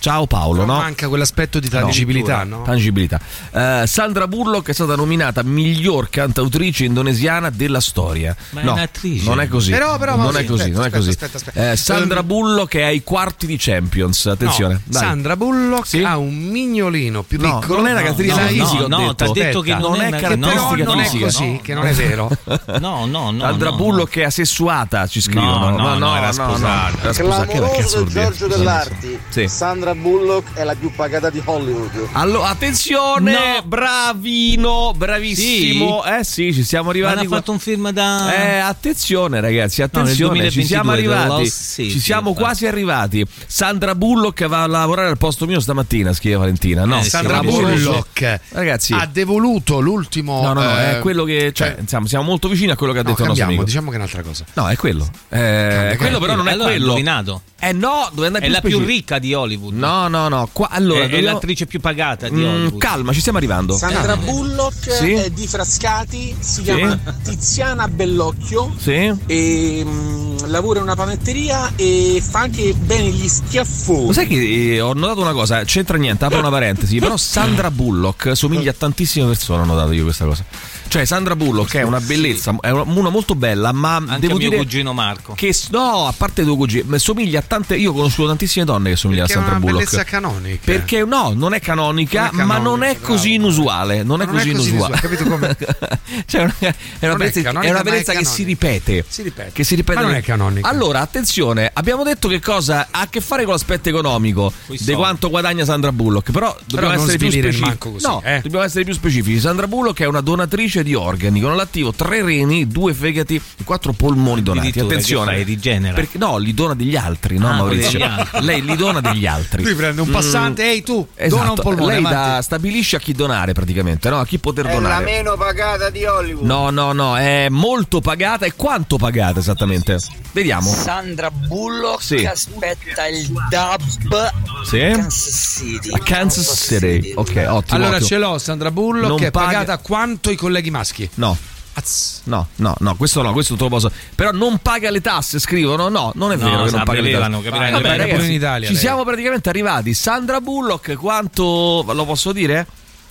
Ciao 0.06 0.28
Paolo, 0.28 0.60
Però 0.60 0.72
no? 0.72 0.78
manca 0.78 1.08
quell'aspetto 1.08 1.58
di 1.58 1.68
tangibilità, 1.68 2.44
no? 2.44 2.62
Tangibilità. 2.62 3.18
Eh, 3.50 3.82
Sandra 3.88 4.28
Bullock 4.28 4.68
è 4.68 4.72
stata 4.72 4.94
nominata 4.94 5.42
miglior 5.42 6.08
cantautrice 6.10 6.84
indonesiana 6.84 7.50
della 7.50 7.80
storia. 7.80 8.36
Ma 8.50 8.60
è 8.60 8.64
no, 8.64 8.74
un'attrice. 8.74 9.24
non 9.24 9.40
è 9.40 9.48
così. 9.48 9.72
Però- 9.72 9.98
però, 9.98 10.14
non 10.14 10.26
Mauri, 10.26 10.44
è 10.44 10.46
così, 10.46 10.60
aspetta, 10.60 10.78
non 10.78 10.86
è 10.86 10.90
così. 10.90 11.08
aspetta, 11.08 11.36
aspetta. 11.38 11.72
Eh, 11.72 11.76
Sandra 11.76 12.20
Ehm, 12.20 12.26
Bullock 12.28 12.76
è 12.76 12.82
ai 12.82 13.02
quarti 13.02 13.46
di 13.48 13.56
Champions. 13.58 14.26
Attenzione. 14.26 14.74
No, 14.74 14.80
dai. 14.84 15.02
Sandra 15.02 15.36
Bullock 15.36 15.86
Sì? 15.88 16.04
ha 16.04 16.16
un 16.18 16.36
mignolino 16.36 17.24
più 17.24 17.40
No, 17.40 17.58
piccolo. 17.58 17.78
non 17.80 17.88
è 17.88 17.90
una 17.90 18.02
caratteristica 18.02 18.42
no, 18.42 18.48
fisica. 18.48 18.84
ho 18.84 18.86
no, 18.86 18.98
detto. 18.98 19.14
t'ha 19.16 19.32
detto 19.32 19.60
che 19.60 19.74
non, 19.74 20.00
è 20.00 20.06
è 20.06 20.20
caratteristica 20.20 20.84
non 20.84 21.00
è 21.00 21.18
così, 21.18 21.50
no, 21.50 21.60
che 21.60 21.74
no. 21.74 21.80
non 21.80 21.88
è 21.88 21.92
vero. 21.94 22.30
No, 22.78 23.06
no, 23.06 23.32
no. 23.32 23.40
Sandra 23.40 23.70
no, 23.70 23.76
Bullock 23.76 24.18
è 24.18 24.22
asessuata, 24.22 25.08
ci 25.08 25.20
scrivono. 25.20 25.70
No, 25.70 25.76
no, 25.76 25.98
no, 25.98 26.16
era 26.16 26.30
sposata. 26.30 27.10
Dire? 27.10 28.04
Giorgio 28.06 28.46
dell'Arti. 28.46 29.18
Sì. 29.30 29.48
Sandra 29.48 29.94
Bullock 29.96 30.54
è 30.54 30.64
la 30.64 30.74
più 30.74 30.92
pagata 30.94 31.30
di 31.30 31.40
Hollywood. 31.44 32.08
Allora, 32.12 32.48
attenzione, 32.48 33.32
No. 33.32 33.62
bravino, 33.64 34.92
bravissimo. 34.96 36.04
Eh 36.04 36.24
sì, 36.24 36.52
ci 36.52 36.62
siamo 36.64 36.90
arrivati. 36.90 37.18
hanno 37.18 37.28
qua. 37.28 37.36
fatto 37.38 37.52
un 37.52 37.58
film 37.58 37.90
da. 37.90 38.34
Eh, 38.34 38.58
attenzione 38.58 39.40
ragazzi, 39.40 39.82
attenzione, 39.82 40.50
ci 40.50 40.62
2022 40.62 40.64
siamo 40.66 40.92
The 40.92 40.96
arrivati. 40.98 41.50
City, 41.50 41.90
Ci 41.90 42.00
siamo 42.00 42.28
infatti. 42.30 42.44
quasi 42.46 42.66
arrivati. 42.66 43.26
Sandra 43.46 43.94
Bullock 43.94 44.46
va 44.46 44.62
a 44.62 44.66
lavorare 44.66 45.08
al 45.08 45.18
posto 45.18 45.46
mio 45.46 45.60
stamattina, 45.60 46.12
scrive 46.12 46.36
Valentina. 46.36 46.84
No, 46.84 46.98
Eh, 46.98 47.02
sì, 47.02 47.08
Sandra. 47.10 47.40
Bullock 47.40 48.40
Ragazzi, 48.50 48.92
ha 48.92 49.06
devoluto 49.10 49.80
l'ultimo. 49.80 50.42
no, 50.42 50.52
no, 50.52 50.62
no, 50.62 50.78
eh, 50.78 50.96
è 50.96 50.98
quello 51.00 51.24
che 51.24 51.52
cioè, 51.52 51.68
cioè- 51.70 51.80
insomma, 51.80 52.06
siamo 52.06 52.24
molto 52.24 52.48
vicini 52.48 52.70
a 52.70 52.76
quello 52.76 52.92
che 52.92 53.00
ha 53.00 53.02
No, 53.02 53.08
detto 53.10 53.22
il 53.22 53.28
nostro 53.28 53.46
cambiamo, 53.46 53.62
amico. 53.62 53.64
diciamo 53.64 53.90
che 53.90 53.96
è 53.96 53.98
un'altra 53.98 54.22
cosa. 54.22 54.44
No, 54.54 54.68
è 54.68 54.76
quello. 54.76 55.08
Eh, 55.28 55.94
quello 55.98 56.18
però 56.18 56.34
non 56.34 56.48
è 56.48 56.52
Allora, 56.52 56.68
quello. 56.70 56.84
indovinato. 56.86 57.42
Eh 57.58 57.72
no, 57.72 58.08
dove 58.12 58.26
andare 58.26 58.44
È 58.44 58.48
la 58.48 58.60
più 58.60 58.68
specifico. 58.70 58.96
ricca 58.96 59.18
di 59.18 59.32
Hollywood. 59.34 59.74
No, 59.76 60.08
no, 60.08 60.28
no. 60.28 60.48
Qua, 60.52 60.68
allora, 60.70 61.00
è, 61.00 61.04
è 61.04 61.08
dobbiamo- 61.10 61.32
l'attrice 61.34 61.66
più 61.66 61.80
pagata 61.80 62.28
di 62.28 62.34
Mm, 62.44 62.78
calma, 62.78 63.12
ci 63.12 63.20
stiamo 63.20 63.38
arrivando. 63.38 63.74
Sandra 63.76 64.16
Bullock 64.16 64.92
Sì. 64.92 65.12
è 65.12 65.30
di 65.30 65.46
Frascati, 65.46 66.34
si 66.38 66.62
chiama 66.62 66.98
Tiziana 67.22 67.88
Bellocchio 67.88 68.72
Sì? 68.78 69.12
e 69.26 69.82
mm, 69.84 70.36
lavora 70.46 70.78
in 70.78 70.84
una 70.84 70.94
panetteria 70.94 71.72
e 71.76 72.22
fa 72.26 72.40
anche 72.40 72.72
bene 72.74 73.08
gli 73.10 73.28
schiaffoni. 73.28 74.06
Lo 74.06 74.12
sai 74.12 74.26
che 74.26 74.74
eh, 74.74 74.80
ho 74.80 74.92
notato 74.92 75.20
una 75.20 75.32
cosa, 75.32 75.64
c'entra 75.64 75.96
niente, 75.96 76.24
apro 76.24 76.38
una 76.38 76.50
parentesi, 76.50 76.98
però 76.98 77.16
Sandra 77.16 77.70
Bullock 77.70 78.36
somiglia 78.36 78.70
a 78.70 78.74
tantissime 78.76 79.26
persone, 79.26 79.62
ho 79.62 79.64
notato 79.64 79.92
io 79.92 80.04
questa 80.04 80.24
cosa. 80.24 80.44
Cioè 80.88 81.04
Sandra 81.04 81.34
Bullock 81.34 81.76
è 81.76 81.82
una 81.82 82.00
bellezza, 82.00 82.54
è 82.60 82.70
una, 82.70 82.82
una 82.82 83.08
molto 83.08 83.34
bella, 83.34 83.72
ma 83.72 83.96
Anche 83.96 84.18
devo 84.20 84.36
mio 84.36 84.48
dire 84.50 84.56
cugino 84.62 84.92
Marco. 84.92 85.32
che 85.34 85.54
no, 85.70 86.06
a 86.06 86.14
parte 86.16 86.44
tuo 86.44 86.56
cugino, 86.56 86.84
ma 86.86 86.98
somiglia 86.98 87.40
a 87.40 87.42
tante 87.46 87.74
io 87.76 87.90
ho 87.90 87.94
conosciuto 87.94 88.28
tantissime 88.28 88.64
donne 88.64 88.90
che 88.90 88.96
somigliano 88.96 89.26
a 89.26 89.30
è 89.30 89.32
Sandra 89.32 89.56
una 89.56 89.60
Bullock. 89.66 89.90
bellezza 89.90 90.04
canonica. 90.04 90.60
Perché 90.64 91.04
no, 91.04 91.32
non 91.34 91.54
è 91.54 91.60
canonica, 91.60 92.30
Non 92.32 92.40
è 92.40 92.44
ma 92.44 92.58
non 92.58 92.82
è 92.82 92.86
canonica, 92.92 93.06
così 93.06 93.28
bravo. 93.30 93.42
inusuale. 93.44 94.02
Non 94.02 94.20
è 94.22 94.26
non 94.26 94.34
è 94.34 94.38
così 94.38 94.52
così 94.52 94.68
inusuale. 94.70 94.96
capito 95.00 95.24
come? 95.24 95.56
cioè, 96.26 96.42
una- 96.42 96.54
è 96.58 96.66
una 96.66 96.74
Non 97.00 97.10
è 97.10 97.16
bellezza, 97.16 97.42
canonica, 97.42 97.68
è 97.68 97.70
una 97.70 97.82
bellezza 97.82 98.12
che 98.12 98.24
si 98.24 98.44
canonica. 98.44 98.66
ripete. 98.68 99.04
Si 99.08 99.22
ripete. 99.22 99.50
Che 99.52 99.64
si 99.64 99.74
ripete. 99.74 99.98
Ma 100.00 100.06
non 100.06 100.14
è 100.16 100.22
canonica. 100.22 100.68
Allora, 100.68 101.00
attenzione, 101.00 101.70
abbiamo 101.72 102.02
detto 102.04 102.28
che 102.28 102.40
cosa 102.40 102.88
ha 102.90 103.00
a 103.00 103.08
che 103.08 103.20
fare 103.20 103.44
con 103.44 103.52
l'aspetto 103.52 103.88
economico 103.88 104.52
di 104.68 104.92
quanto 104.94 105.28
guadagna 105.30 105.64
Sandra 105.64 105.92
Bullock. 105.92 106.30
Però 106.30 106.56
dobbiamo 106.64 106.94
non 106.94 107.02
essere 107.02 107.18
più 107.18 107.30
specifici. 107.30 107.76
così, 107.78 108.06
no, 108.06 108.22
eh. 108.24 108.40
dobbiamo 108.42 108.64
essere 108.64 108.84
più 108.84 108.94
specifici. 108.94 109.40
Sandra 109.40 109.66
Bullock 109.66 110.00
è 110.00 110.06
una 110.06 110.20
donatrice 110.20 110.82
di 110.82 110.94
organi 110.94 111.40
con 111.40 111.50
all'attivo 111.52 111.92
tre 111.92 112.22
reni, 112.22 112.66
due 112.66 112.94
fegati 112.94 113.36
e 113.36 113.64
quattro 113.64 113.92
polmoni 113.92 114.42
donati. 114.42 114.68
Addirittura, 114.68 114.94
Attenzione, 114.94 115.34
fai, 115.34 115.42
rigenera? 115.44 115.94
Perché 115.94 116.18
no, 116.18 116.38
li 116.38 116.54
dona 116.54 116.74
degli 116.74 116.96
altri, 116.96 117.38
no, 117.38 117.48
Ah, 117.48 117.54
Maurizio? 117.56 117.98
Lei 118.40 118.62
li 118.64 118.76
dona 118.76 119.00
degli 119.00 119.26
altri. 119.26 119.55
Lui 119.62 119.74
prende 119.74 120.00
un 120.00 120.10
passante, 120.10 120.64
ehi 120.70 120.82
tu, 120.82 121.06
Esatto. 121.14 121.36
dona 121.36 121.50
un 121.50 121.56
polmone. 121.60 121.94
Lei 122.00 122.02
da- 122.02 122.40
stabilisce 122.42 122.96
a 122.96 122.98
chi 122.98 123.12
donare 123.12 123.52
praticamente, 123.52 124.08
no? 124.10 124.20
A 124.20 124.26
chi 124.26 124.38
poter 124.38 124.66
È 124.66 124.68
la 124.68 124.74
donare. 124.74 125.04
meno 125.04 125.36
pagata 125.36 125.90
di 125.90 126.04
Hollywood. 126.04 126.44
No, 126.44 126.70
no, 126.70 126.92
no, 126.92 127.16
è 127.16 127.48
molto 127.48 128.00
pagata. 128.00 128.44
E 128.46 128.52
quanto 128.54 128.96
pagata 128.96 129.38
esattamente? 129.40 129.98
Vediamo. 130.32 130.70
Sandra 130.70 131.30
Bullock 131.30 132.02
Sì. 132.02 132.24
aspetta 132.24 133.06
il 133.06 133.26
dub 133.26 134.32
Sì? 134.64 134.78
Kansas 134.78 135.56
City. 135.58 135.90
A 135.92 135.98
Kansas 135.98 136.64
City. 136.66 137.12
Ok, 137.14 137.28
ottimo. 137.48 137.62
Allora 137.76 137.90
ottimo. 137.96 138.06
ce 138.08 138.18
l'ho, 138.18 138.38
Sandra 138.38 138.70
Bullock, 138.70 139.08
Non 139.08 139.16
che 139.18 139.26
è 139.26 139.30
paga- 139.30 139.46
pagata 139.46 139.78
quanto 139.78 140.30
i 140.30 140.36
colleghi 140.36 140.70
maschi. 140.70 141.08
No. 141.14 141.36
Az. 141.78 142.22
No, 142.24 142.48
no, 142.56 142.74
no, 142.78 142.96
questo 142.96 143.20
no, 143.22 143.32
questo 143.32 143.54
te 143.54 143.62
lo 143.64 143.68
posso. 143.68 143.90
Però 144.14 144.30
non 144.32 144.58
paga 144.58 144.90
le 144.90 145.00
tasse, 145.02 145.38
scrivono. 145.38 145.88
No, 145.88 146.10
non 146.14 146.32
è 146.32 146.36
No, 146.36 146.44
vero 146.44 146.64
che 146.64 146.70
non 146.70 146.84
paga 146.84 147.00
le 147.00 147.06
bevevano, 147.06 147.36
tasse. 147.38 147.50
capirai, 147.50 147.72
Vabbè, 147.72 147.96
ragazzi, 147.98 148.24
in 148.26 148.32
Italia, 148.32 148.66
Ci 148.66 148.72
lei. 148.72 148.82
siamo 148.82 149.04
praticamente 149.04 149.48
arrivati. 149.50 149.92
Sandra 149.94 150.40
Bullock, 150.40 150.94
quanto 150.94 151.84
lo 151.86 152.04
posso 152.06 152.32
dire? 152.32 152.66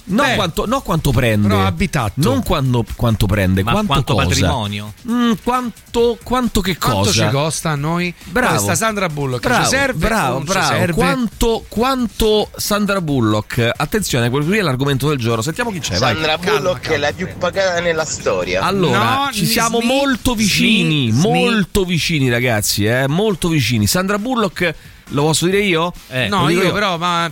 No, 0.08 0.22
Beh, 0.22 0.36
quanto, 0.36 0.66
no 0.68 0.82
quanto 0.82 1.12
prende. 1.12 1.48
però 1.48 1.66
abitato. 1.66 2.14
Non 2.18 2.44
quando, 2.44 2.86
quanto 2.96 3.26
prende, 3.26 3.64
Ma 3.64 3.72
quanto, 3.72 3.88
quanto 3.92 4.14
cosa. 4.14 4.28
patrimonio? 4.28 4.94
Mm, 5.10 5.32
quanto, 5.44 6.18
quanto 6.24 6.62
che 6.62 6.78
Quanto 6.78 7.00
cosa? 7.06 7.26
ci 7.26 7.30
costa 7.32 7.72
a 7.72 7.76
noi? 7.76 8.14
Bravo. 8.26 8.54
Questa 8.54 8.76
Sandra 8.76 9.10
Bullock 9.10 9.42
Bravo, 9.42 9.64
ci 9.64 9.70
serve? 9.70 10.08
bravo, 10.08 10.40
bravo. 10.42 10.68
serve? 10.76 10.94
Quanto, 10.94 11.66
quanto 11.68 12.50
Sandra 12.56 13.02
Bullock? 13.02 13.72
Attenzione, 13.76 14.30
quello 14.30 14.46
qui 14.46 14.58
è 14.58 14.62
l'argomento 14.62 15.08
del 15.10 15.18
giorno. 15.18 15.42
Sentiamo 15.42 15.72
chi 15.72 15.80
c'è. 15.80 15.98
Vai. 15.98 16.14
Sandra 16.14 16.38
Bullock 16.38 16.90
è 16.90 16.98
la 16.98 17.12
più 17.12 17.28
pagata 17.40 17.80
nella 17.80 18.06
storia. 18.06 18.62
Allora, 18.62 19.26
No, 19.26 19.30
ci 19.32 19.46
siamo 19.48 19.80
sni- 19.80 19.88
molto 19.88 20.36
vicini, 20.36 21.10
sni- 21.10 21.20
sni- 21.20 21.32
molto 21.34 21.84
vicini, 21.84 22.30
ragazzi, 22.30 22.86
eh, 22.86 23.08
molto 23.08 23.48
vicini. 23.48 23.88
Sandra 23.88 24.20
Bullock, 24.20 24.74
lo 25.10 25.24
posso 25.24 25.46
dire 25.46 25.62
io? 25.62 25.92
Eh, 26.10 26.28
No, 26.28 26.46
dico 26.48 26.62
io 26.62 26.72
però, 26.74 26.98
ma 26.98 27.32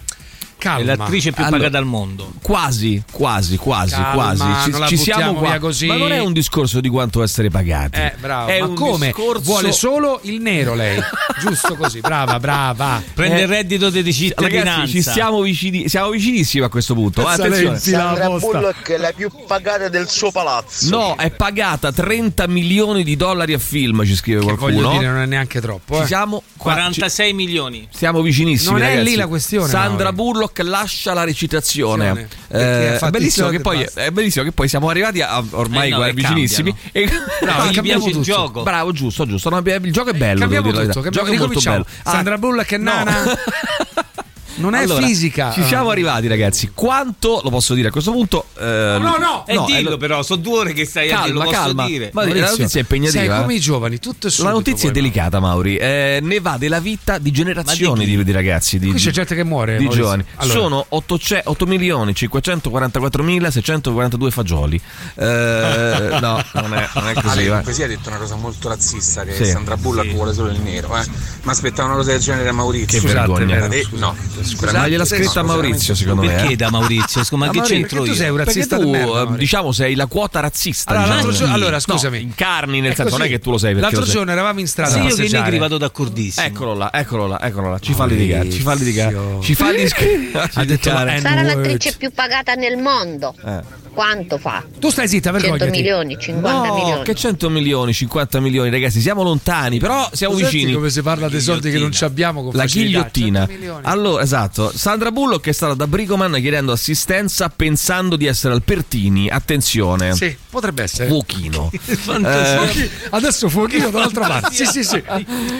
è 0.70 0.75
calma. 0.75 0.96
l'attrice 0.96 1.32
più 1.32 1.43
Allora- 1.43 1.58
pagata 1.58 1.77
al 1.77 1.86
mondo. 1.86 2.32
Quasi, 2.41 3.01
quasi, 3.12 3.58
quasi, 3.58 3.91
Calma, 3.96 4.13
quasi. 4.13 4.70
non 4.70 4.79
la 4.79 4.88
Ci, 4.88 4.98
ci 4.98 5.03
siamo 5.03 5.34
qua. 5.36 5.50
via 5.50 5.60
così. 5.60 5.86
Ma 5.88 5.96
non 5.96 6.12
è 6.12 6.20
un 6.20 6.34
discorso 6.34 6.79
di 6.82 6.89
quanto 6.89 7.24
essere 7.24 7.50
pagati. 7.50 8.00
Eh, 8.00 8.13
bravo. 8.20 8.50
È 8.50 8.60
ma 8.60 8.65
un 8.65 8.74
come? 8.75 9.05
discorso- 9.08 9.41
Vuole 9.43 9.72
solo 9.72 10.20
il 10.24 10.41
nero 10.41 10.74
lei. 10.75 11.00
Giusto 11.41 11.75
così. 11.75 12.00
Brava, 12.00 12.39
brava. 12.39 13.01
Prende 13.13 13.39
Eh, 13.39 13.41
il 13.43 13.48
reddito 13.48 13.89
di 13.89 14.13
cittadinanza. 14.13 14.72
Ragazzi, 14.72 14.91
ci 14.91 15.01
stiamo 15.01 15.41
vicini, 15.41 15.88
siamo 15.89 16.10
vicinissimi 16.10 16.63
a 16.63 16.70
questo 16.70 16.93
punto. 16.93 17.22
Ma 17.22 17.32
attenzione. 17.34 17.77
Sandra 17.79 18.29
Bullock 18.29 18.91
è 18.91 18.98
la 18.98 19.12
più 19.15 19.29
pagata 19.48 19.89
del 19.89 20.10
suo 20.10 20.32
palazzo. 20.32 20.89
No, 20.89 21.15
è 21.15 21.29
pagata 21.32 21.91
30 21.91 22.48
milioni 22.48 23.03
di 23.03 23.15
dollari 23.15 23.53
a 23.53 23.60
film, 23.60 24.05
ci 24.05 24.15
scrive 24.15 24.39
Che 24.39 24.46
qualcuno. 24.58 24.88
voglio 24.88 25.00
dire, 25.00 25.12
non 25.12 25.22
è 25.22 25.25
neanche 25.25 25.62
troppo. 25.62 25.96
Ci 25.98 26.03
Eh. 26.03 26.08
siamo 26.08 26.43
qua- 26.58 26.74
46 26.74 27.34
milioni. 27.34 27.88
Siamo 27.93 28.22
vicinissimi. 28.22 28.72
Non 28.74 28.82
è 28.84 28.89
ragazzi. 28.89 29.10
lì 29.10 29.15
la 29.15 29.27
questione, 29.27 29.67
Sandra 29.70 30.12
Mauri. 30.12 30.15
Bullock 30.15 30.52
lascia 30.62 31.13
la 31.13 31.24
recitazione. 31.24 32.27
Eh, 32.50 33.00
è, 33.00 33.10
bellissimo 33.10 33.50
che 33.50 33.60
poi, 33.60 33.83
è 33.95 34.12
bellissimo 34.12 34.43
che 34.43 34.51
poi 34.51 34.67
siamo 34.67 34.89
arrivati 34.89 35.22
a, 35.22 35.43
ormai 35.50 35.88
Eh 35.88 35.89
no, 35.89 35.95
guarda, 35.95 36.13
che 36.13 36.22
vicinissimi. 36.22 36.75
E, 36.91 37.10
Bravo, 37.41 37.65
gli 37.72 37.74
cambiamo 37.74 38.03
piace 38.03 38.19
il 38.19 38.24
gioco. 38.24 38.62
Bravo, 38.62 38.91
giusto, 38.91 39.25
giusto. 39.25 39.50
No, 39.50 39.57
il 39.65 39.91
gioco 39.91 40.12
è 40.12 40.13
bello. 40.13 40.41
Cambiamo 40.41 40.72
tutto, 40.72 41.01
cambiamo- 41.01 41.07
Il 41.07 41.12
gioco 41.12 41.31
è 41.31 41.38
molto 41.38 41.62
bello. 41.62 41.86
Sandra 42.03 42.38
Bullock 42.38 42.74
è 42.74 42.77
nana? 42.77 43.24
no. 44.55 44.62
Non 44.69 44.75
è 44.75 44.83
Allora, 44.83 45.05
fisica. 45.05 45.51
Ci 45.51 45.63
siamo 45.63 45.89
Ah. 45.89 45.91
arrivati, 45.91 46.27
ragazzi. 46.27 46.72
Quanto 46.74 47.41
lo 47.43 47.50
posso 47.50 47.74
dire 47.74 47.88
a 47.89 47.91
questo 47.91 48.12
punto? 48.12 48.45
Eh, 48.60 48.98
No, 49.00 49.15
no. 49.17 49.43
E 49.48 49.55
no, 49.55 49.65
dillo 49.65 49.93
eh, 49.95 49.98
però, 49.98 50.22
sono 50.24 50.41
due 50.41 50.57
ore 50.60 50.74
che 50.74 50.86
stai 50.86 51.07
a 51.10 51.15
Calma, 51.15 51.25
dirlo, 51.25 51.39
posso 51.43 51.51
calma. 51.55 51.86
dire. 51.86 52.10
Ma 52.13 52.22
la 52.22 52.27
Maurizio, 52.27 52.50
notizia 52.57 52.79
è 52.79 52.83
impegnativa. 52.83 53.22
Sei 53.33 53.41
come 53.41 53.53
i 53.55 53.60
giovani, 53.60 54.00
tutto 54.00 54.27
è 54.27 54.29
La 54.29 54.36
subito, 54.36 54.53
notizia 54.53 54.89
è 54.89 54.91
poi, 54.91 55.01
delicata, 55.01 55.39
Mauri. 55.39 55.75
Eh, 55.77 56.19
ne 56.22 56.39
va 56.39 56.57
della 56.57 56.79
vita 56.79 57.17
di 57.17 57.31
generazioni 57.31 58.05
di 58.05 58.15
di, 58.17 58.24
di 58.24 58.31
ragazzi. 58.31 58.79
Di, 58.79 58.89
Qui 58.89 59.00
c'è 59.00 59.12
gente 59.12 59.36
che 59.36 59.43
muore, 59.43 59.77
Di 59.77 59.83
Maurizio. 59.83 60.03
giovani. 60.03 60.25
Allora. 60.38 60.60
Sono 60.60 60.86
800 60.89 61.50
8 61.50 61.65
milioni 61.65 62.13
544 62.15 63.24
mila 63.24 63.51
642 63.51 64.31
fagioli. 64.31 64.81
Eh, 65.15 66.17
no, 66.22 66.43
non 66.53 66.74
è, 66.74 66.89
non 66.93 67.07
è 67.07 67.13
così. 67.13 67.27
Ale, 67.27 67.48
va. 67.48 67.62
così 67.62 67.83
ha 67.83 67.88
detto 67.88 68.10
una 68.10 68.17
cosa 68.17 68.36
molto 68.36 68.67
razzista 68.69 69.24
che 69.24 69.33
Sì. 69.33 69.45
Sandra 69.45 69.77
Bullock 69.77 70.12
vuole 70.13 70.33
solo 70.33 70.50
il 70.50 70.60
nero, 70.62 70.95
eh. 70.98 71.05
Ma 71.43 71.51
aspettava 71.51 71.89
una 71.89 71.98
cosa 71.98 72.12
del 72.12 72.19
genere 72.22 72.50
a 72.50 72.53
Maurizio. 72.53 73.00
Che 73.01 73.07
vergogna. 73.07 73.60
La 73.60 74.43
de- 74.44 74.72
no, 74.72 74.72
Ma 74.80 74.88
gliel'ha 74.88 75.06
scritta 75.06 75.40
a 75.40 75.44
Maurizio, 75.44 75.96
secondo 75.96 76.22
me. 76.24 76.34
Perché 76.34 76.54
eh. 76.54 76.56
da 76.56 76.70
Maurizio? 76.70 77.24
Scusa, 77.26 77.36
Ma 77.46 77.50
che 77.52 77.58
Maurizio, 77.58 77.76
c'entro 77.76 77.98
perché 77.98 78.04
tu 78.04 78.12
io? 78.12 78.16
sei 78.16 78.30
un 78.30 78.36
Perché 78.36 78.52
razzista 78.54 78.78
tu, 78.78 78.90
merda, 78.90 79.22
eh, 79.34 79.38
diciamo, 79.38 79.72
sei 79.72 79.96
la 79.96 80.06
quota 80.06 80.40
razzista. 80.40 80.92
Allora, 80.92 81.06
diciamo. 81.06 81.22
l'altro 81.24 81.38
giorno- 81.40 81.54
allora, 81.56 81.72
No, 81.74 81.80
scusami. 81.80 82.22
incarni 82.22 82.80
nel 82.82 82.96
senso, 82.96 83.18
non 83.18 83.26
è 83.26 83.30
che 83.30 83.40
tu 83.40 83.52
lo 83.52 83.58
sai 83.58 83.74
perché 83.74 83.96
L'altro 83.96 84.12
giorno 84.12 84.32
eravamo 84.32 84.60
in 84.60 84.68
strada 84.68 84.92
Sì, 84.92 85.00
io 85.00 85.16
che 85.16 85.30
negri 85.30 85.58
vado 85.58 85.78
d'accordissimo. 85.78 86.46
Eccolo 86.46 86.74
là, 86.74 86.92
eccolo 86.94 87.28
là, 87.28 87.42
eccolo 87.42 87.70
là. 87.70 87.80
Ci 87.80 87.94
fa 87.94 88.06
litigare, 88.06 88.50
ci 88.50 88.62
fa 88.62 88.74
litigare. 88.74 89.18
Ci 89.42 89.56
fa 89.56 89.72
litigare. 89.72 90.32
Ha 90.54 90.66
detto 90.66 90.92
la 90.92 91.20
Sarà 91.20 91.42
l'attrice 91.42 91.96
più 91.98 92.12
pagata 92.12 92.54
nel 92.54 92.78
mondo. 92.78 93.34
Eh. 93.46 93.82
Quanto 93.94 94.38
fa? 94.38 94.64
Tu 94.80 94.90
stai 94.90 95.08
zitta, 95.08 95.30
100 95.32 95.48
vergognati. 95.50 95.78
milioni, 95.78 96.18
50 96.20 96.52
No, 96.68 96.74
milioni. 96.76 97.04
che 97.04 97.14
100 97.16 97.50
milioni, 97.50 97.94
50 97.94 98.40
milioni, 98.40 98.70
ragazzi, 98.72 99.00
siamo 99.02 99.22
lontani, 99.24 99.78
però 99.80 100.10
siamo 100.12 100.36
Senti 100.36 100.52
vicini. 100.56 100.74
come 100.74 100.90
si 100.90 101.02
parla 101.04 101.30
dei 101.30 101.42
soldi 101.42 101.70
che 101.72 101.78
non 101.78 101.92
ci 101.92 102.04
abbiamo 102.04 102.42
con 102.44 102.52
La 102.54 102.62
facilità. 102.64 103.10
ghigliottina. 103.12 103.46
100. 103.48 103.80
Allora, 103.84 104.24
esatto. 104.24 104.72
Sandra 104.76 105.12
Bullock 105.12 105.48
è 105.48 105.52
stata 105.52 105.74
da 105.76 105.86
Bricoman 105.88 106.32
chiedendo 106.40 106.72
assistenza 106.72 107.50
pensando 107.50 108.16
di 108.16 108.26
essere 108.26 108.54
al 108.54 108.64
Pertini. 108.64 109.30
Attenzione. 109.30 110.16
Sì, 110.16 110.36
potrebbe 110.50 110.84
essere. 110.84 111.08
Fuochino. 111.10 111.70
Fuochi- 111.80 112.90
Adesso 113.12 113.50
fuochino 113.50 113.90
dall'altra 113.90 114.28
parte. 114.28 114.54
Sì, 114.56 114.66
sì, 114.66 114.84
sì. 114.84 115.02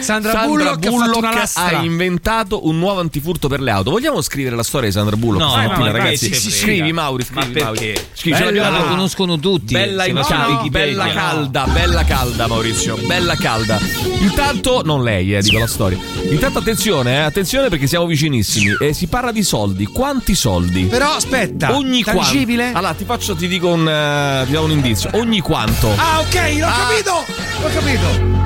Sandra 0.00 0.46
Bullock, 0.46 0.86
ha 0.86 0.90
fatto 0.90 1.18
una 1.18 1.32
lastra. 1.34 1.64
ha 1.78 1.82
inventato 1.82 2.66
un 2.66 2.78
nuovo 2.78 3.00
antifurto 3.00 3.48
per 3.48 3.60
le 3.60 3.70
auto. 3.70 3.90
Vogliamo 3.90 4.20
scrivere 4.20 4.56
la 4.56 4.62
storia 4.62 4.88
di 4.88 4.94
Sandra 4.94 5.16
Bullock? 5.16 5.42
No, 5.44 5.50
stamattina, 5.50 5.90
vai, 5.90 6.00
ragazzi. 6.00 6.34
sì, 6.34 6.50
scrivi, 6.50 6.92
Mauri, 6.92 7.24
Ma 7.32 7.42
scrivi, 7.42 7.60
Mauri. 7.60 7.94
Bella, 8.30 8.44
l'abbiamo 8.46 8.70
La 8.70 8.76
qua. 8.78 8.88
conoscono 8.88 9.38
tutti. 9.38 9.74
Bella, 9.74 10.06
in- 10.06 10.16
Wikipedia. 10.16 10.70
bella 10.70 11.12
calda, 11.12 11.64
bella 11.66 12.04
calda 12.04 12.46
Maurizio, 12.46 12.96
bella 13.06 13.34
calda. 13.36 13.78
Intanto, 14.20 14.82
non 14.84 15.02
lei, 15.02 15.34
eh, 15.34 15.40
dico 15.42 15.58
la 15.58 15.66
storia. 15.66 15.98
Intanto 16.30 16.58
attenzione, 16.58 17.14
eh, 17.14 17.18
attenzione 17.18 17.68
perché 17.68 17.86
siamo 17.86 18.06
vicinissimi. 18.06 18.76
Eh, 18.80 18.92
si 18.92 19.06
parla 19.06 19.32
di 19.32 19.42
soldi. 19.42 19.86
Quanti 19.86 20.34
soldi? 20.34 20.84
Però 20.84 21.12
aspetta, 21.14 21.74
Ogni 21.76 22.02
quanto. 22.02 22.22
tangibile? 22.22 22.72
Allora, 22.72 22.94
ti 22.94 23.04
faccio, 23.04 23.34
ti 23.34 23.46
dico 23.48 23.68
un, 23.68 23.88
eh, 23.88 24.44
ti 24.46 24.52
do 24.52 24.62
un 24.62 24.70
indizio. 24.70 25.10
Ogni 25.14 25.40
quanto. 25.40 25.90
Ah, 25.96 26.20
ok, 26.20 26.34
l'ho 26.58 26.66
capito! 26.66 27.24
L'ho 27.62 27.68
capito! 27.74 28.42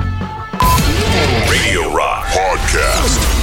Radio 1.47 1.91
Rock 1.93 2.33
Podcast. 2.33 3.38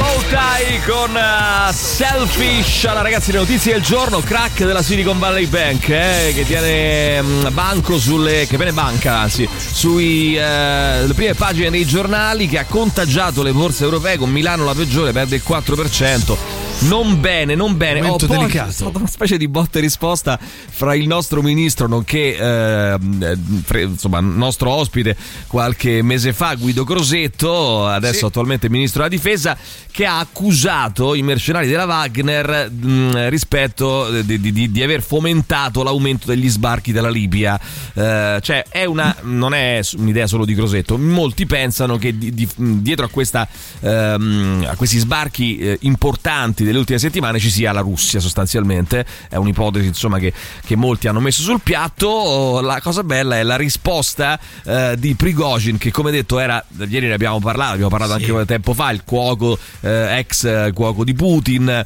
Low 0.00 0.22
tie 0.30 0.80
con 0.86 1.14
eh, 1.14 1.72
Selfish 1.74 2.84
alla 2.86 3.02
ragazzi 3.02 3.32
le 3.32 3.38
notizie 3.38 3.74
del 3.74 3.82
giorno 3.82 4.20
crack 4.20 4.64
della 4.64 4.80
Silicon 4.82 5.18
Valley 5.18 5.44
Bank 5.46 5.88
eh, 5.90 6.32
che 6.34 6.46
tiene 6.46 7.20
mm, 7.20 7.46
banco 7.52 7.98
sulle 7.98 8.46
che 8.46 8.56
viene 8.56 8.72
banca 8.72 9.18
anzi 9.18 9.46
sui 9.56 10.36
eh, 10.38 11.06
prime 11.14 11.34
pagine 11.34 11.68
dei 11.70 11.84
giornali 11.84 12.48
che 12.48 12.58
ha 12.58 12.64
contagiato 12.64 13.42
le 13.42 13.52
borse 13.52 13.84
europee 13.84 14.16
con 14.16 14.30
Milano 14.30 14.64
la 14.64 14.74
peggiore 14.74 15.12
perde 15.12 15.36
il 15.36 15.42
4% 15.46 16.36
Non 16.82 17.20
bene, 17.20 17.54
non 17.54 17.76
bene. 17.76 18.00
Momento 18.00 18.24
Oh, 18.24 18.28
poi 18.28 18.38
delicato. 18.38 18.70
È 18.70 18.72
stata 18.72 18.96
una 18.98 19.06
specie 19.06 19.36
di 19.36 19.48
botta 19.48 19.78
e 19.78 19.82
risposta 19.82 20.38
fra 20.40 20.94
il 20.94 21.06
nostro 21.06 21.42
ministro, 21.42 21.86
nonché 21.86 22.34
eh, 22.38 22.98
fre- 23.64 23.82
insomma, 23.82 24.20
nostro 24.20 24.70
ospite 24.70 25.14
qualche 25.46 26.00
mese 26.00 26.32
fa, 26.32 26.54
Guido 26.54 26.84
Crosetto, 26.84 27.86
adesso 27.86 28.20
Sì. 28.20 28.24
attualmente 28.24 28.70
ministro 28.70 29.02
della 29.02 29.14
difesa, 29.14 29.54
che 29.90 30.06
ha 30.06 30.18
accusato 30.18 31.14
i 31.14 31.22
mercenari 31.22 31.66
della 31.66 31.84
Wagner 31.84 32.70
mh, 32.70 33.28
rispetto 33.28 34.14
eh, 34.14 34.24
di, 34.24 34.40
di- 34.40 34.70
di- 34.70 34.82
aver 34.82 35.02
fomentato 35.02 35.82
l'aumento 35.82 36.26
degli 36.26 36.48
sbarchi 36.48 36.92
dalla 36.92 37.10
Libia. 37.10 37.58
Eh, 37.94 38.38
cioè, 38.42 38.64
è 38.68 38.84
una, 38.84 39.14
non 39.22 39.54
è 39.54 39.80
un'idea 39.96 40.26
solo 40.26 40.44
di 40.44 40.54
Crosetto. 40.54 40.96
Molti 40.98 41.46
pensano 41.46 41.98
che 41.98 42.16
di- 42.16 42.32
di- 42.32 42.48
dietro 42.56 43.06
a, 43.06 43.08
questa, 43.08 43.46
ehm, 43.80 44.66
a 44.68 44.76
questi 44.76 44.98
sbarchi 44.98 45.58
eh, 45.58 45.78
importanti 45.82 46.64
delle 46.64 46.78
ultime 46.78 46.98
settimane 46.98 47.38
ci 47.38 47.50
sia 47.50 47.72
la 47.72 47.80
Russia, 47.80 48.20
sostanzialmente. 48.20 49.04
È 49.28 49.36
un'ipotesi 49.36 49.86
insomma, 49.86 50.18
che, 50.18 50.32
che 50.64 50.76
molti 50.76 51.08
hanno 51.08 51.20
messo 51.20 51.42
sul 51.42 51.60
piatto. 51.62 52.60
La 52.60 52.80
cosa 52.80 53.02
bella 53.02 53.36
è 53.36 53.42
la 53.42 53.56
risposta 53.56 54.38
eh, 54.64 54.94
di 54.98 55.14
Prigozhin, 55.14 55.78
che 55.78 55.90
come 55.90 56.10
detto 56.10 56.38
era, 56.38 56.64
ieri 56.88 57.06
ne 57.06 57.14
abbiamo 57.14 57.40
parlato, 57.40 57.72
abbiamo 57.72 57.90
parlato 57.90 58.12
anche 58.12 58.44
tempo 58.46 58.74
fa, 58.74 58.90
il 58.90 59.02
cuoco, 59.04 59.58
eh, 59.80 60.18
ex 60.18 60.44
eh, 60.44 60.70
cuoco 60.74 61.04
di 61.04 61.14
Putin, 61.14 61.68
eh, 61.68 61.84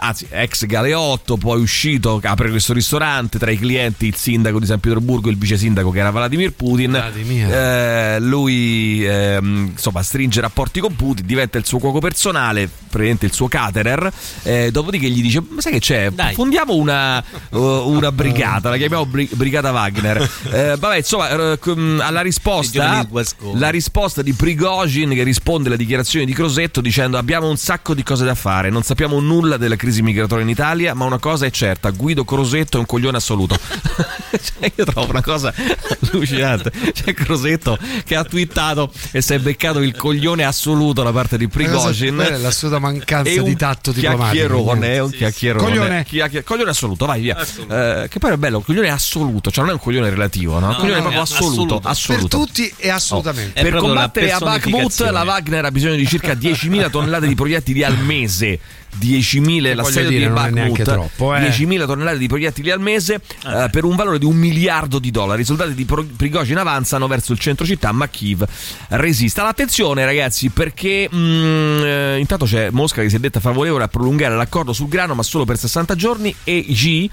anzi 0.00 0.26
ex 0.30 0.66
Galeotto, 0.66 1.36
poi 1.36 1.60
uscito, 1.60 2.20
apre 2.22 2.50
questo 2.50 2.72
ristorante, 2.72 3.38
tra 3.38 3.50
i 3.50 3.58
clienti 3.58 4.06
il 4.06 4.16
sindaco 4.16 4.58
di 4.58 4.66
San 4.66 4.80
Pietroburgo 4.80 5.28
e 5.28 5.32
il 5.32 5.38
vice 5.38 5.56
sindaco 5.56 5.90
che 5.90 6.00
era 6.00 6.10
Vladimir 6.10 6.52
Putin. 6.52 6.90
Vladimir. 6.90 7.52
Eh, 7.52 8.20
lui 8.20 9.04
ehm, 9.04 9.70
insomma 9.72 10.02
stringe 10.02 10.40
rapporti 10.40 10.80
con 10.80 10.94
Putin, 10.94 11.26
diventa 11.26 11.58
il 11.58 11.66
suo 11.66 11.78
cuoco 11.78 12.00
personale, 12.00 12.68
praticamente 12.68 13.26
il 13.26 13.32
suo 13.32 13.48
caterer, 13.48 14.12
eh, 14.42 14.70
dopodiché 14.70 15.08
gli 15.08 15.22
dice, 15.22 15.42
ma 15.48 15.60
sai 15.60 15.72
che 15.72 15.80
c'è? 15.80 16.10
Dai. 16.10 16.34
Fondiamo 16.34 16.74
una, 16.74 17.22
uh, 17.50 17.58
una 17.58 18.12
brigata, 18.12 18.68
la 18.68 18.76
chiamiamo 18.76 19.06
bri- 19.06 19.30
Brigata 19.32 19.72
Wagner. 19.72 20.30
Eh, 20.52 20.76
vabbè, 20.78 20.96
insomma, 20.96 21.30
eh, 21.30 21.58
alla 22.00 22.20
risposta, 22.20 23.06
la 23.54 23.70
risposta 23.70 24.22
di 24.22 24.34
Prigozhin 24.34 25.10
che 25.10 25.22
risponde 25.22 25.68
alla 25.68 25.76
dichiarazione 25.76 26.26
di 26.26 26.32
Crosetto 26.34 26.80
dicendo 26.80 27.16
abbiamo 27.16 27.31
un 27.38 27.56
sacco 27.56 27.94
di 27.94 28.02
cose 28.02 28.24
da 28.24 28.34
fare, 28.34 28.70
non 28.70 28.82
sappiamo 28.82 29.20
nulla 29.20 29.56
della 29.56 29.76
crisi 29.76 30.02
migratoria 30.02 30.44
in 30.44 30.50
Italia, 30.50 30.94
ma 30.94 31.04
una 31.04 31.18
cosa 31.18 31.46
è 31.46 31.50
certa, 31.50 31.90
Guido 31.90 32.24
Crosetto 32.24 32.76
è 32.76 32.80
un 32.80 32.86
coglione 32.86 33.16
assoluto. 33.16 33.58
Cioè, 34.32 34.72
io 34.74 34.84
trovo 34.84 35.10
una 35.10 35.20
cosa 35.20 35.52
allucinante. 36.00 36.72
C'è 36.92 37.12
Crosetto 37.12 37.78
che 38.04 38.16
ha 38.16 38.24
twittato 38.24 38.90
e 39.10 39.20
si 39.20 39.34
è 39.34 39.38
beccato 39.38 39.80
il 39.80 39.94
coglione 39.94 40.42
assoluto 40.44 41.02
da 41.02 41.12
parte 41.12 41.36
di 41.36 41.48
Prigozhin. 41.48 42.18
È 42.18 42.38
l'assoluta 42.38 42.78
mancanza 42.78 43.42
di 43.42 43.56
tatto 43.56 43.92
diplomatico. 43.92 44.30
chiacchierone, 44.32 44.92
è 44.94 44.98
un 45.00 45.10
chiacchierone. 45.10 45.64
Coglione. 45.64 46.04
Chiacchier- 46.04 46.44
coglione 46.44 46.70
assoluto, 46.70 47.04
vai 47.04 47.20
via. 47.20 47.36
Eh, 47.38 48.06
che 48.08 48.18
poi 48.18 48.32
è 48.32 48.36
bello, 48.36 48.58
un 48.58 48.64
coglione 48.64 48.88
assoluto, 48.88 49.50
cioè 49.50 49.64
non 49.64 49.74
è 49.74 49.76
un 49.76 49.82
coglione 49.82 50.08
relativo, 50.08 50.58
no? 50.58 50.68
un 50.68 50.76
coglione 50.76 50.94
no, 50.94 51.00
proprio 51.00 51.20
è 51.20 51.22
assoluto. 51.22 51.80
assoluto. 51.82 51.88
assoluto. 51.88 52.38
Per 52.38 52.46
tutti 52.46 52.74
e 52.78 52.88
assolutamente. 52.88 53.60
È 53.60 53.62
per 53.62 53.76
combattere 53.76 54.32
a 54.32 54.38
Bakhmut 54.38 55.00
la 55.10 55.22
Wagner 55.22 55.64
ha 55.66 55.70
bisogno 55.70 55.96
di 55.96 56.06
circa 56.06 56.32
10.000 56.32 56.90
tonnellate 56.90 57.21
di 57.26 57.34
proiettili 57.34 57.84
al 57.84 57.98
mese. 57.98 58.58
10.000 59.00 59.42
voglio 59.42 59.74
l'assedio 59.74 60.08
dire, 60.10 60.26
di 60.26 60.32
Bakhmut 60.32 60.82
troppo, 60.82 61.34
eh. 61.34 61.48
10.000 61.48 61.86
tonnellate 61.86 62.18
di 62.18 62.26
proiettili 62.28 62.70
al 62.70 62.80
mese 62.80 63.20
eh, 63.46 63.68
per 63.70 63.84
un 63.84 63.96
valore 63.96 64.18
di 64.18 64.24
un 64.24 64.36
miliardo 64.36 64.98
di 64.98 65.10
dollari 65.10 65.42
i 65.42 65.44
soldati 65.44 65.74
di 65.74 65.84
Prigozhin 65.84 66.56
avanzano 66.56 67.06
verso 67.06 67.32
il 67.32 67.38
centro 67.38 67.64
città 67.66 67.92
ma 67.92 68.08
Kiev 68.08 68.44
resiste 68.88 69.40
attenzione 69.40 70.04
ragazzi 70.04 70.50
perché 70.50 71.08
mm, 71.12 71.82
eh, 71.82 72.18
intanto 72.18 72.44
c'è 72.44 72.70
Mosca 72.70 73.02
che 73.02 73.08
si 73.08 73.16
è 73.16 73.18
detta 73.18 73.40
favorevole 73.40 73.84
a 73.84 73.88
prolungare 73.88 74.36
l'accordo 74.36 74.72
sul 74.72 74.88
grano 74.88 75.14
ma 75.14 75.22
solo 75.22 75.44
per 75.44 75.58
60 75.58 75.94
giorni 75.94 76.34
e 76.44 76.64
Xi 76.68 77.10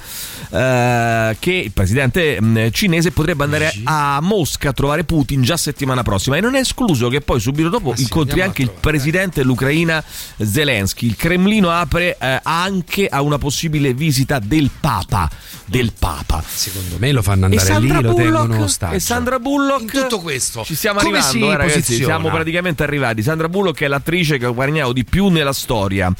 eh, 0.51 1.35
che 1.39 1.51
il 1.51 1.71
presidente 1.71 2.37
mm, 2.41 2.67
cinese 2.71 3.11
potrebbe 3.11 3.43
andare 3.43 3.73
a 3.83 4.19
Mosca 4.21 4.69
a 4.69 4.73
trovare 4.73 5.03
Putin 5.03 5.41
già 5.41 5.57
settimana 5.57 6.03
prossima 6.03 6.37
e 6.37 6.41
non 6.41 6.55
è 6.55 6.59
escluso 6.59 7.09
che 7.09 7.21
poi 7.21 7.39
subito 7.39 7.69
dopo 7.69 7.91
Ah, 7.91 7.95
sì, 7.95 8.03
incontri 8.03 8.41
andiamo 8.41 8.49
anche 8.49 8.61
a 8.61 8.65
il 8.65 8.71
trovare. 8.71 8.91
presidente 8.91 9.41
dell'Ucraina 9.41 10.03
Zelensky. 10.37 11.07
Il 11.07 11.15
Cremlino 11.15 11.68
apre 11.69 12.17
eh, 12.19 12.39
anche 12.43 13.07
a 13.07 13.21
una 13.21 13.37
possibile 13.37 13.93
visita 13.93 14.39
del 14.39 14.69
Papa. 14.79 15.29
Del 15.65 15.93
Papa. 15.97 16.43
Secondo 16.45 16.95
me 16.97 17.11
lo 17.11 17.21
fanno 17.21 17.45
andare 17.45 17.61
lì, 17.63 17.87
Sandra 17.87 17.99
lo 18.01 18.13
tengono 18.13 18.45
Bullock, 18.45 18.63
ostaggio. 18.63 18.95
e 18.95 18.99
Sandra 18.99 19.39
Bullock 19.39 19.81
In 19.81 20.01
tutto 20.01 20.19
questo, 20.19 20.63
ci 20.63 20.75
stiamo 20.75 20.99
come 20.99 21.17
arrivando 21.19 21.45
si 21.45 21.51
eh, 21.51 21.57
ragazzi 21.57 21.79
posiziona? 21.79 22.13
siamo 22.13 22.29
praticamente 22.29 22.83
arrivati 22.83 23.21
Sandra 23.21 23.49
Bullock 23.49 23.81
è 23.81 23.87
l'attrice 23.87 24.37
che 24.37 24.45
ha 24.45 24.49
guadagnato 24.49 24.93
di 24.93 25.03
più 25.03 25.27
nella 25.27 25.53
storia 25.53 26.11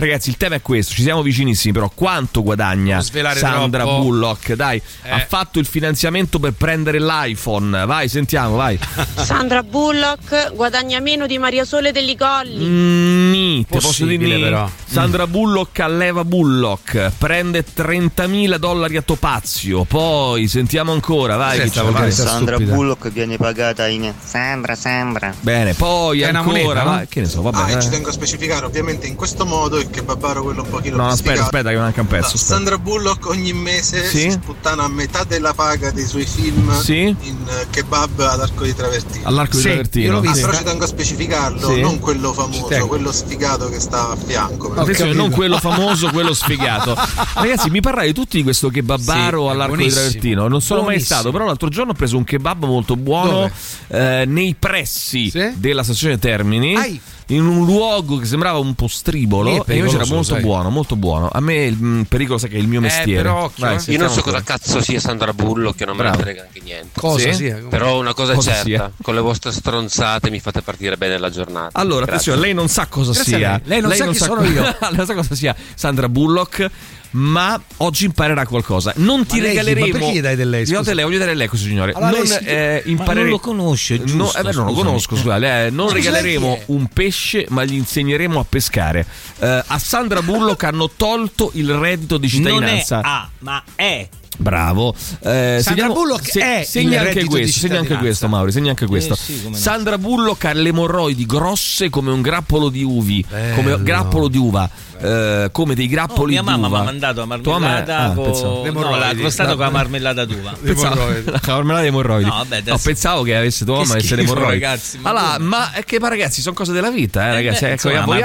Ragazzi, 0.00 0.28
il 0.28 0.36
tema 0.36 0.54
è 0.54 0.62
questo, 0.62 0.94
ci 0.94 1.02
siamo 1.02 1.22
vicinissimi, 1.22 1.72
però 1.72 1.90
quanto 1.92 2.44
guadagna 2.44 3.00
Sandra 3.00 3.82
troppo. 3.82 4.02
Bullock? 4.02 4.52
Dai, 4.54 4.80
Eh. 5.02 5.10
ha 5.10 5.26
fatto 5.28 5.58
il 5.58 5.66
finanziamento 5.66 6.38
per 6.38 6.52
prendere 6.52 7.00
l'iPhone. 7.00 7.84
Vai, 7.84 8.08
sentiamo, 8.08 8.54
vai. 8.54 8.78
Sandra 9.16 9.64
Bullock 9.64 10.54
guadagna 10.54 11.00
meno 11.00 11.26
di 11.26 11.36
Maria 11.38 11.64
Sole 11.64 11.90
degli 11.90 12.16
Colli. 12.16 12.64
Mm, 12.64 13.60
posso 13.62 14.04
dire 14.04 14.38
però. 14.38 14.70
Sandra 14.86 15.26
Bullock 15.26 15.80
alleva 15.80 16.24
Bullock, 16.24 17.10
prende 17.18 17.64
30.000 17.64 18.54
dollari 18.56 18.98
a 18.98 19.02
Topazio. 19.02 19.82
Poi 19.82 20.46
sentiamo 20.46 20.92
ancora, 20.92 21.34
vai. 21.34 21.56
Cos'è 21.58 21.62
chi 21.64 21.70
sta 21.70 21.82
c'è? 21.84 21.90
Vai. 21.90 22.12
Sandra 22.12 22.54
stupida? 22.54 22.74
Bullock 22.76 23.10
viene 23.10 23.36
pagata 23.36 23.88
in 23.88 24.12
Sandra, 24.24 24.76
Sandra. 24.76 25.34
Bene, 25.40 25.74
poi 25.74 26.20
È 26.20 26.26
ancora, 26.28 26.44
moneta, 26.44 26.82
no? 26.84 26.90
vai. 26.90 27.08
che 27.08 27.20
ne 27.20 27.26
so, 27.26 27.42
vabbè. 27.42 27.56
Ah, 27.58 27.70
e 27.78 27.80
ci 27.80 27.88
eh. 27.88 27.90
tengo 27.90 28.10
a 28.10 28.12
specificare, 28.12 28.64
ovviamente 28.64 29.08
in 29.08 29.16
questo 29.16 29.44
modo 29.44 29.86
il 29.88 29.94
kebabaro 29.94 30.42
quello 30.42 30.62
un 30.62 30.68
pochino 30.70 30.96
No, 30.96 31.06
aspetta, 31.08 31.42
aspetta, 31.42 31.70
che 31.70 31.76
manca 31.76 32.00
un 32.00 32.06
pezzo. 32.06 32.24
Ah, 32.24 32.26
aspetta. 32.34 32.44
Sandra 32.54 32.78
Bullock 32.78 33.26
ogni 33.28 33.52
mese 33.52 34.04
Sì? 34.06 34.20
si 34.20 34.30
sputtana 34.30 34.84
a 34.84 34.88
metà 34.88 35.24
della 35.24 35.54
paga 35.54 35.90
dei 35.90 36.06
suoi 36.06 36.26
film 36.26 36.78
Sì? 36.80 37.14
in 37.20 37.36
eh, 37.48 37.66
kebab 37.70 38.18
ad 38.20 38.40
arco 38.40 38.64
di 38.64 38.74
travertino. 38.74 39.26
All'arco 39.26 39.56
Sì, 39.56 39.62
di 39.62 39.68
Travertino. 39.68 40.04
io 40.06 40.12
l'ho 40.12 40.18
Ah, 40.18 40.32
visto. 40.32 40.46
però 40.46 40.58
ci 40.58 40.64
tengo 40.64 40.84
a 40.84 40.86
specificarlo, 40.86 41.72
Sì? 41.74 41.80
non 41.80 41.98
quello 41.98 42.32
famoso, 42.32 42.86
quello 42.86 43.12
sfigato 43.12 43.68
che 43.68 43.80
sta 43.80 44.10
a 44.10 44.16
fianco. 44.16 44.72
Attenzione, 44.74 45.12
non 45.12 45.30
quello 45.30 45.58
famoso, 45.58 46.08
quello 46.12 46.34
sfigato. 46.34 46.96
Ragazzi, 47.34 47.70
mi 47.70 47.80
parlai 47.80 48.12
tutti 48.12 48.36
di 48.38 48.42
questo 48.42 48.68
kebabaro 48.68 49.44
Sì, 49.46 49.50
all'arco 49.52 49.76
di. 49.76 49.88
Travertino. 49.88 50.48
Non 50.48 50.60
sono 50.60 50.80
mai 50.80 50.88
Buonissimo. 50.96 51.18
stato, 51.20 51.32
però 51.32 51.46
l'altro 51.46 51.68
giorno 51.68 51.92
ho 51.92 51.94
preso 51.94 52.16
un 52.16 52.24
kebab 52.24 52.64
molto 52.64 52.96
buono 52.96 53.50
eh, 53.88 54.24
nei 54.26 54.54
pressi 54.58 55.30
Sì? 55.30 55.52
della 55.54 55.82
stazione 55.82 56.18
Termini. 56.18 56.74
Ai. 56.76 57.00
In 57.30 57.44
un 57.46 57.66
luogo 57.66 58.16
che 58.16 58.24
sembrava 58.24 58.58
un 58.58 58.74
po' 58.74 58.88
stribolo, 58.88 59.64
e 59.66 59.76
invece 59.76 59.96
era 59.96 60.06
molto 60.06 60.32
sai. 60.34 60.40
buono, 60.40 60.70
molto 60.70 60.96
buono. 60.96 61.28
A 61.30 61.40
me 61.40 61.64
il 61.66 61.76
mm, 61.76 62.02
pericolo 62.02 62.38
sa 62.38 62.46
che 62.46 62.56
è 62.56 62.58
il 62.58 62.66
mio 62.68 62.80
mestiere. 62.80 63.20
però 63.22 63.44
occhio, 63.44 63.66
Vai, 63.66 63.76
eh. 63.76 63.92
Io 63.92 63.98
non 63.98 64.08
so 64.10 64.22
cosa 64.22 64.42
cazzo 64.42 64.80
sia 64.80 64.98
Sandra 64.98 65.34
Bullock, 65.34 65.76
che 65.76 65.84
non 65.84 65.96
me 65.96 66.04
ne 66.04 66.16
frega 66.16 66.42
anche 66.42 66.60
niente. 66.62 66.98
Cosa 66.98 67.30
Sì? 67.30 67.34
sia? 67.34 67.60
Però 67.68 67.98
una 67.98 68.14
cosa 68.14 68.32
è 68.32 68.34
Cosa 68.36 68.50
certa, 68.52 68.64
sia? 68.64 68.92
con 69.02 69.14
le 69.14 69.20
vostre 69.20 69.52
stronzate 69.52 70.30
mi 70.30 70.40
fate 70.40 70.62
partire 70.62 70.96
bene 70.96 71.18
la 71.18 71.28
giornata. 71.28 71.78
Allora, 71.78 72.06
Grazie. 72.06 72.12
attenzione, 72.32 72.40
lei 72.40 72.54
non 72.54 72.68
sa 72.68 72.86
cosa 72.86 73.12
Grazie 73.12 73.36
sia. 73.36 73.60
lei. 73.64 73.80
Lei 73.80 73.80
non 73.82 73.92
sa 73.94 74.06
chi 74.06 74.14
sono 74.14 74.44
io. 74.44 74.62
lei 74.80 74.96
non 74.96 75.06
sa 75.06 75.14
cosa 75.14 75.34
sia 75.34 75.54
Sandra 75.74 76.08
Bullock. 76.08 76.70
Ma 77.10 77.60
oggi 77.78 78.04
imparerà 78.04 78.46
qualcosa. 78.46 78.92
Non 78.96 79.24
ti 79.26 79.36
Ma 79.36 79.42
lei 79.42 79.48
regaleremo. 79.50 79.86
Ma 79.86 79.92
perché 79.92 80.12
gli 80.12 80.20
dai 80.20 80.36
del 80.36 80.50
lei, 80.50 80.68
Io 80.68 80.82
te 80.82 80.94
lei, 80.94 81.04
voglio 81.04 81.18
dare 81.18 81.34
lei, 81.34 81.48
questo 81.48 81.66
signore. 81.66 81.92
Allora 81.92 82.10
non 82.10 82.22
lei 82.26 82.38
eh, 82.44 82.82
Ma 82.84 82.90
imparere- 82.90 83.20
non 83.22 83.30
lo 83.30 83.38
conosce, 83.38 84.02
giusto, 84.04 84.16
No, 84.16 84.34
eh 84.34 84.42
beh, 84.42 84.52
non 84.52 84.66
lo 84.66 84.72
conosco, 84.72 85.16
scusate. 85.16 85.66
eh, 85.66 85.70
non 85.70 85.90
regaleremo 85.90 86.58
un 86.66 86.86
pesce, 86.88 87.46
ma 87.48 87.64
gli 87.64 87.74
insegneremo 87.74 88.38
a 88.40 88.44
pescare. 88.48 89.06
Eh, 89.38 89.62
a 89.66 89.78
Sandra 89.78 90.22
Bullock 90.22 90.64
hanno 90.64 90.90
tolto 90.94 91.50
il 91.54 91.72
reddito 91.72 92.18
di 92.18 92.28
Non 92.40 92.46
è 92.46 92.50
cittadinanza. 92.50 93.00
A, 93.02 93.28
ma 93.38 93.62
è. 93.74 94.08
Bravo. 94.40 94.94
Eh, 95.20 95.58
segniamo- 95.62 95.94
Bullock 95.94 96.38
è 96.38 96.62
segna 96.64 97.00
il 97.02 97.08
anche 97.08 97.24
questo, 97.24 97.58
segna 97.58 97.78
anche 97.80 97.96
questo, 97.96 98.28
Mauri, 98.28 98.52
segna 98.52 98.70
anche 98.70 98.86
questo. 98.86 99.14
sì, 99.16 99.42
come 99.42 99.56
no. 99.56 99.60
Sandra 99.60 99.98
Bullock 99.98 100.44
ha 100.44 100.52
le 100.52 100.68
emorroidi 100.68 101.26
grosse 101.26 101.90
come 101.90 102.10
un 102.12 102.20
grappolo 102.22 102.68
di 102.68 102.82
uvi, 102.84 103.24
Bello. 103.28 103.54
come 103.56 103.82
grappolo 103.82 104.28
di 104.28 104.38
uva, 104.38 104.70
eh, 105.00 105.48
come 105.50 105.74
dei 105.74 105.86
Oh, 105.86 105.90
grappoli 105.90 106.32
mia 106.34 106.42
mamma 106.42 106.56
mi 106.56 106.62
d'uva. 106.68 106.78
ha 106.78 106.84
mandato 106.84 107.18
la 107.20 107.26
marmellata 107.26 107.98
ah, 107.98 108.12
con 108.12 108.30
no, 108.30 108.62
la 108.62 108.68
emorroidi. 108.68 109.20
crostata 109.20 109.48
La- 109.50 109.54
con 109.56 109.64
la 109.64 109.70
marmellata 109.70 110.24
d'uva. 110.24 110.56
Pensavo, 110.62 110.94
la 111.24 111.40
marmellata 111.46 111.80
di 111.82 111.86
emorroidi. 111.88 112.28
No, 112.28 112.34
vabbè, 112.36 112.56
adesso- 112.58 112.70
No, 112.76 112.80
pensavo 112.82 113.22
che 113.22 113.36
avesse 113.36 113.64
tua 113.64 113.74
mamma 113.78 113.98
schifo, 113.98 114.14
emorroidi. 114.20 114.50
ragazzi, 114.52 114.98
ma 114.98 115.10
allora, 115.10 115.38
ma 115.40 115.72
è 115.72 115.82
che 115.84 115.98
ma 115.98 116.08
ragazzi, 116.08 116.42
sono 116.42 116.54
cose 116.54 116.70
della 116.72 116.90
vita, 116.90 117.26
eh, 117.26 117.30
Eh, 117.30 117.32
ragazzi. 117.34 117.64
beh, 117.64 117.72
ecco, 117.72 117.88
insomma, 117.88 118.02
a 118.02 118.06
voi, 118.06 118.22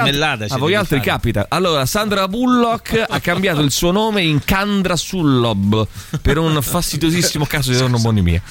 a 0.48 0.56
voi 0.58 0.74
altri 0.76 0.98
fare. 0.98 1.10
capita. 1.10 1.46
Allora, 1.48 1.84
Sandra 1.86 2.28
Bullock 2.28 3.04
ha 3.08 3.18
cambiato 3.18 3.60
il 3.62 3.72
suo 3.72 3.90
nome 3.90 4.22
in 4.22 4.38
Candra 4.44 4.94
Sullob 4.94 5.86
per 6.20 6.38
un 6.38 6.60
fastidiosissimo 6.62 7.46
caso 7.46 7.70
di 7.72 7.78
omonimia. 7.78 8.42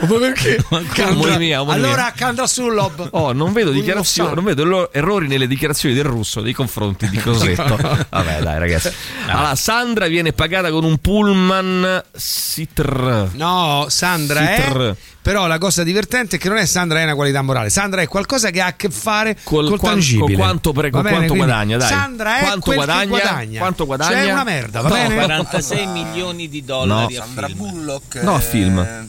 Ma 0.00 0.18
perché? 0.18 0.62
Omonimia. 1.02 1.60
Allora 1.60 2.12
canta 2.14 2.46
sul 2.46 2.74
lob. 2.74 3.08
Oh, 3.12 3.32
non 3.32 3.52
vedo 3.52 3.70
dichiarazioni, 3.70 4.34
non 4.34 4.44
vedo 4.44 4.62
erro- 4.62 4.92
errori 4.92 5.28
nelle 5.28 5.46
dichiarazioni 5.46 5.94
del 5.94 6.04
russo. 6.04 6.40
Nei 6.40 6.52
confronti 6.52 7.08
di 7.08 7.18
Cosetto. 7.18 7.76
Vabbè, 8.10 8.42
dai, 8.42 8.58
ragazzi. 8.58 8.92
Allora, 9.26 9.54
Sandra 9.54 10.06
viene 10.06 10.32
pagata 10.32 10.70
con 10.70 10.84
un 10.84 10.98
pullman 10.98 12.02
Citr. 12.16 13.30
No, 13.34 13.86
Sandra 13.88 14.40
Citr. 14.56 14.90
è. 14.90 14.96
Però 15.22 15.46
la 15.46 15.58
cosa 15.58 15.84
divertente 15.84 16.34
è 16.36 16.38
che 16.40 16.48
non 16.48 16.58
è 16.58 16.66
Sandra 16.66 16.98
è 16.98 17.04
una 17.04 17.14
qualità 17.14 17.42
morale. 17.42 17.70
Sandra 17.70 18.02
è 18.02 18.08
qualcosa 18.08 18.50
che 18.50 18.60
ha 18.60 18.66
a 18.66 18.72
che 18.74 18.90
fare 18.90 19.36
Col- 19.44 19.68
col 19.68 19.78
quan- 19.78 19.92
tangibile. 19.94 20.24
con 20.26 20.34
quanto 20.34 20.72
pre- 20.72 20.90
bene? 20.90 21.08
quanto 21.10 21.34
guadagna, 21.34 21.76
dai. 21.76 21.88
Sandra 21.88 22.38
è 22.38 22.40
Quanto 22.42 22.60
quel 22.60 22.78
che 22.78 22.84
guadagna? 22.84 23.06
guadagna. 23.06 23.58
Quanto 23.60 23.86
guadagna? 23.86 24.10
Cioè 24.10 24.26
è 24.26 24.32
una 24.32 24.44
merda, 24.44 24.80
va 24.80 24.88
No. 24.88 24.94
bene? 24.94 25.14
46 25.14 25.86
milioni 25.86 26.48
di 26.48 26.64
dollari 26.64 27.16
a 27.16 27.22
Sandra 27.24 27.46
film. 27.46 27.58
Bullock 27.58 28.22
No, 28.22 28.34
a 28.34 28.38
eh, 28.38 28.40
film. 28.42 29.08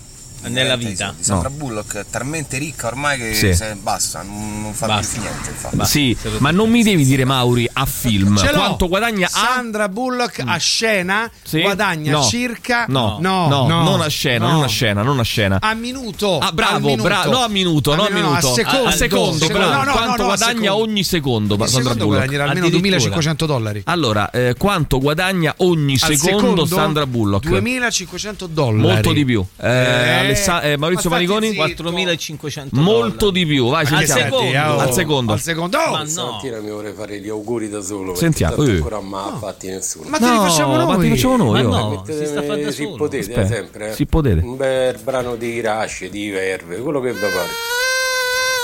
Nella 0.49 0.75
vita. 0.75 1.13
di 1.17 1.23
Sandra 1.23 1.49
No. 1.49 1.56
Bullock 1.56 1.95
è 1.97 2.06
talmente 2.10 2.58
ricca 2.58 2.88
ormai 2.88 3.17
che 3.17 3.34
Sì. 3.34 3.53
se- 3.53 3.75
basta, 3.82 4.21
non, 4.21 4.62
non 4.62 4.73
fa 4.73 4.88
Basta. 4.88 5.13
più 5.13 5.21
niente. 5.21 5.49
infatti. 5.49 5.86
Sì, 5.86 6.17
ma 6.39 6.51
non 6.51 6.69
mi 6.69 6.84
devi 6.84 7.06
dire 7.06 7.25
Mauri 7.25 7.69
a 7.71 7.86
film. 7.86 8.38
Ce 8.38 8.51
l'ho. 8.51 8.58
Quanto 8.58 8.88
guadagna 8.88 9.27
a 9.27 9.29
Sandra 9.29 9.89
Bullock 9.89 10.43
a 10.45 10.58
scena 10.58 11.29
Sì? 11.43 11.62
guadagna 11.62 12.12
No. 12.12 12.23
circa 12.23 12.86
No, 12.88 13.17
no, 13.19 13.47
no, 13.47 13.67
no, 13.67 13.84
non 13.84 14.01
a 14.01 14.08
scena, 14.08 14.47
no. 14.47 14.51
non 14.53 14.63
a 14.63 14.67
scena, 14.67 15.01
non 15.01 15.19
a 15.19 15.23
scena. 15.23 15.58
a 15.62 15.73
minuto. 15.73 16.38
Ah, 16.39 16.51
bravo, 16.51 16.95
bravo, 16.95 17.32
no 17.32 17.43
a 17.43 17.47
minuto, 17.47 17.95
no 17.95 18.03
a 18.03 18.10
no, 18.10 18.17
no, 18.19 18.21
minuto. 18.29 18.49
a 18.49 18.53
secondo. 18.53 18.88
A 18.88 18.91
secondo, 18.91 19.38
Secondo. 19.45 19.67
bravo. 19.67 19.73
No, 19.73 19.84
no, 19.84 19.91
Quanto 19.91 20.10
no, 20.10 20.15
no, 20.17 20.23
a 20.23 20.36
guadagna 20.36 20.62
secondo. 20.62 20.84
ogni 20.84 21.03
secondo? 21.03 21.53
Il 21.56 21.60
Sandra 21.62 21.77
secondo 21.82 22.03
Bullock? 22.06 22.17
guadagnerà 22.17 22.43
almeno 22.49 22.65
Addirittura. 22.67 22.97
2500 22.99 23.45
dollari. 23.45 23.82
Allora, 23.86 24.29
eh, 24.32 24.56
quanto 24.58 24.99
guadagna 24.99 25.53
ogni 25.58 25.97
Al 26.01 26.15
secondo, 26.17 26.65
Sandra 26.65 27.06
Bullock? 27.08 27.47
2500 27.47 28.47
dollari. 28.47 28.82
Molto 28.93 29.13
di 29.13 29.25
più. 29.25 29.45
Eh, 29.62 30.33
Alessa- 30.34 30.62
eh, 30.62 30.78
Maurizio 30.78 31.10
ma 31.10 31.15
state 31.17 31.32
Manigoni? 31.34 31.67
zitto. 31.67 31.84
4500 31.84 32.76
Molto 32.80 33.30
di 33.32 33.46
più. 33.46 33.69
Vai, 33.69 33.82
Al 33.86 34.06
sentiamo. 34.06 34.22
secondo. 34.39 34.80
Al 34.80 34.93
secondo. 34.93 35.32
Al 35.34 35.39
secondo. 35.39 35.78
Ma 35.78 36.00
no. 36.00 36.06
Stamattina 36.06 36.60
mi 36.60 36.69
vorrei 36.69 36.93
fare 36.93 37.19
gli 37.19 37.30
auguri 37.30 37.69
da 37.69 37.82
solo. 37.82 38.15
Sentiamo, 38.15 38.56
Perché 38.56 38.72
eh. 38.72 38.80
tanto 38.80 38.96
ancora 38.96 39.10
non 39.17 39.28
mi 39.30 39.36
ha 39.36 39.38
fatti 39.39 39.67
nessuno. 39.67 40.10
Ma 40.10 40.17
te 40.17 40.30
li 40.30 40.38
facciamo 40.38 40.76
noi. 40.76 40.86
ma 40.86 40.98
ti 41.02 41.10
facciamo 41.10 41.36
noi. 41.38 41.63
Ma 41.63 41.84
oh. 41.84 41.89
no, 41.89 42.04
si 42.06 42.26
sta 42.26 42.41
da 42.41 42.72
si 42.72 42.88
potete 42.98 43.32
Aspetta, 43.32 43.48
sempre. 43.48 43.89
eh. 43.89 43.93
si 43.93 44.06
potete. 44.06 44.43
Un 44.43 44.56
bel 44.58 44.98
brano 45.04 45.36
di 45.36 45.62
Rashi, 45.62 46.10
di 46.10 46.30
Verve, 46.30 46.78
quello 46.78 47.00
che 47.00 47.13
vi 47.13 47.19
pare. 47.19 47.50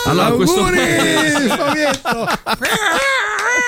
Allora, 0.06 0.32
questo 0.32 0.60
Auguri, 0.60 0.80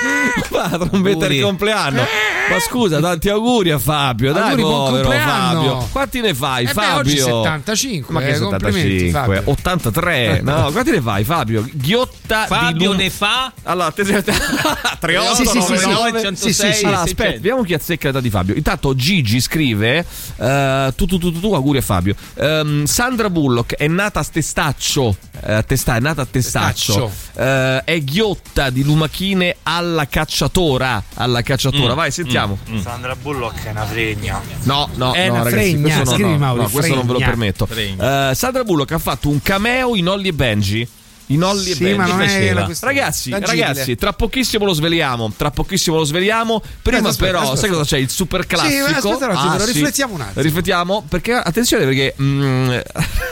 Fabietto. 0.02 0.78
Ma 0.78 0.88
trombetta 0.88 1.28
compleanno. 1.42 2.06
Ma 2.50 2.60
scusa, 2.60 3.00
tanti 3.00 3.30
auguri 3.30 3.72
a 3.72 3.80
Fabio. 3.80 4.34
Dai, 4.34 4.42
Auguri, 4.50 4.62
buon 4.62 4.86
povero 4.86 5.08
compleanno. 5.08 5.62
Fabio. 5.64 5.88
Quanti 5.92 6.22
ne 6.22 6.34
fai, 6.34 6.64
Eh 6.64 6.68
beh, 6.68 6.74
Fabio? 6.74 6.98
oggi 7.00 7.18
75, 7.18 8.14
Ma 8.14 8.20
che 8.20 8.30
eh, 8.30 8.40
complimenti, 8.40 8.80
75? 9.12 9.36
Fabio. 9.36 9.52
83. 9.52 10.42
No, 10.44 10.70
quanti 10.74 10.92
ne 10.92 11.02
fai, 11.02 11.24
Fabio? 11.24 11.66
Ghiotta 11.72 12.42
di 12.42 12.48
Fabio 12.48 12.94
ne 12.94 13.10
fa 13.10 13.54
Allora, 13.64 13.88
attenzione. 13.88 14.24
38, 15.00 15.36
Sì, 15.36 15.46
sì, 15.46 15.62
sì, 15.62 15.78
sì. 15.78 15.90
99, 15.90 16.18
Sì, 16.18 16.24
106 16.24 16.54
sì, 16.54 16.74
sì. 16.80 16.86
Allora, 16.86 17.02
aspetta, 17.02 17.32
vediamo 17.32 17.64
chi 17.64 17.74
azzecca 17.74 18.08
l'età 18.08 18.20
di 18.20 18.30
Fabio. 18.30 18.56
Intanto 18.56 18.96
Gigi 18.96 19.40
scrive: 19.40 20.06
eh, 20.38 20.94
tu, 20.96 21.06
tu, 21.06 21.18
tu, 21.18 21.40
tu, 21.40 21.54
auguri 21.54 21.78
a 21.78 21.82
Fabio. 21.82 22.16
Ehm, 22.36 22.84
Sandra 22.86 23.30
Bullock 23.30 23.76
è 23.76 23.88
nata 23.88 24.20
a 24.20 24.26
Testaccio. 24.30 25.16
a 25.44 25.64
Testa- 25.64 25.96
è 25.96 26.00
nata 26.00 26.24
a 26.24 26.28
Testaccio. 26.30 27.10
Eh, 27.36 27.84
è 27.86 28.00
ghiotta 28.02 28.70
di 28.70 28.84
lumachine 28.84 29.56
alla 29.92 30.08
cacciatora. 30.08 31.04
Alla 31.16 31.42
cacciatora, 31.42 31.94
vai, 31.94 32.12
sentiamo. 32.12 32.58
Sandra 32.82 33.16
Bullock 33.16 33.64
è 33.66 33.72
una 33.72 33.86
fregna. 33.86 34.42
No, 34.64 34.90
no, 34.96 35.14
È 35.14 35.28
no, 35.28 35.34
una 35.34 35.44
ragazzi, 35.44 35.70
fregna, 35.72 35.82
questo 35.82 36.04
no, 36.04 36.12
scrivi, 36.12 36.30
no, 36.32 36.38
Mauri, 36.38 36.62
no, 36.62 36.70
questo 36.70 36.96
non 36.96 37.06
ve 37.06 37.14
lo 37.14 37.20
permetto. 37.20 37.68
Eh, 37.72 38.32
Sandra 38.36 38.64
Bullock 38.64 38.92
ha 38.92 39.00
fatto 39.00 39.30
un 39.30 39.42
cameo 39.42 39.96
in 39.96 40.08
Olly 40.08 40.30
e 40.30 40.34
Benji. 40.34 40.88
In 41.28 41.44
Olly 41.46 41.74
Sì, 41.74 41.84
e 41.90 41.96
ma 41.96 42.04
Benji. 42.04 42.12
non 42.12 42.22
è 42.22 42.28
Faceva. 42.28 42.60
la 42.60 42.66
questione. 42.66 42.94
Ragazzi, 42.94 43.30
Tangibile. 43.30 43.66
ragazzi, 43.68 43.96
tra 43.96 44.12
pochissimo 44.12 44.66
lo 44.66 44.74
sveliamo. 44.74 45.32
Tra 45.38 45.50
pochissimo 45.50 45.96
lo 45.96 46.04
sveliamo. 46.04 46.62
Prima, 46.82 47.08
Aspetta, 47.08 47.32
però, 47.32 47.40
aspetta, 47.44 47.60
sai 47.62 47.70
cosa 47.70 47.84
c'è? 47.86 47.98
Il 48.00 48.10
super 48.10 48.46
classico. 48.46 48.88
Sì, 48.88 48.94
aspetta 48.94 49.08
un 49.08 49.32
attimo, 49.32 49.50
Ah, 49.50 49.52
però 49.54 49.66
sì. 49.66 49.72
riflettiamo 49.72 50.14
un 50.16 50.22
attimo. 50.22 50.42
Riflettiamo, 50.44 51.06
perché 51.08 51.32
attenzione, 51.34 51.86
perché. 51.86 52.16
mm, 52.22 52.78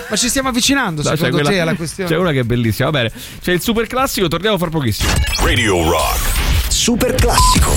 Ma 0.09 0.15
ci 0.15 0.29
stiamo 0.29 0.47
avvicinando, 0.47 1.01
no, 1.03 1.09
c'è 1.09 1.15
secondo 1.17 1.35
quella- 1.37 1.49
te, 1.49 1.59
alla 1.59 1.75
questione? 1.75 2.09
C'è 2.09 2.15
una 2.15 2.31
che 2.31 2.39
è 2.39 2.43
bellissima. 2.43 2.89
Va 2.89 2.99
bene. 2.99 3.11
C'è 3.41 3.51
il 3.51 3.61
super 3.61 3.85
classico, 3.87 4.29
torniamo 4.29 4.57
fra 4.57 4.69
pochissimo. 4.69 5.11
Radio 5.43 5.89
Rock. 5.89 6.48
Super 6.89 7.13
classico. 7.13 7.71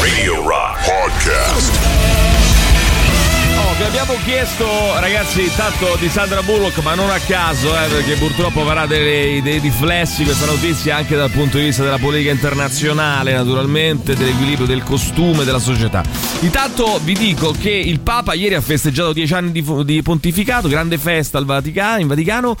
Radio 0.00 0.40
Rock 0.40 0.78
Podcast. 0.86 1.93
Abbiamo 3.96 4.18
chiesto, 4.24 4.66
ragazzi, 4.98 5.48
tanto 5.54 5.96
di 6.00 6.08
Sandra 6.08 6.42
Bullock, 6.42 6.82
ma 6.82 6.96
non 6.96 7.10
a 7.10 7.18
caso, 7.20 7.68
eh, 7.68 7.86
perché 7.86 8.16
purtroppo 8.16 8.62
avrà 8.62 8.86
dei, 8.86 9.40
dei 9.40 9.60
riflessi 9.60 10.24
questa 10.24 10.46
notizia 10.46 10.96
anche 10.96 11.14
dal 11.14 11.30
punto 11.30 11.58
di 11.58 11.66
vista 11.66 11.84
della 11.84 11.98
politica 11.98 12.32
internazionale, 12.32 13.32
naturalmente, 13.32 14.16
dell'equilibrio 14.16 14.66
del 14.66 14.82
costume 14.82 15.44
della 15.44 15.60
società. 15.60 16.02
Intanto 16.40 16.98
vi 17.04 17.14
dico 17.14 17.52
che 17.52 17.70
il 17.70 18.00
Papa 18.00 18.34
ieri 18.34 18.56
ha 18.56 18.60
festeggiato 18.60 19.12
dieci 19.12 19.32
anni 19.32 19.52
di, 19.52 19.64
di 19.84 20.02
pontificato, 20.02 20.66
grande 20.66 20.98
festa 20.98 21.38
al 21.38 21.44
Vaticano, 21.44 22.00
in 22.00 22.08
Vaticano, 22.08 22.56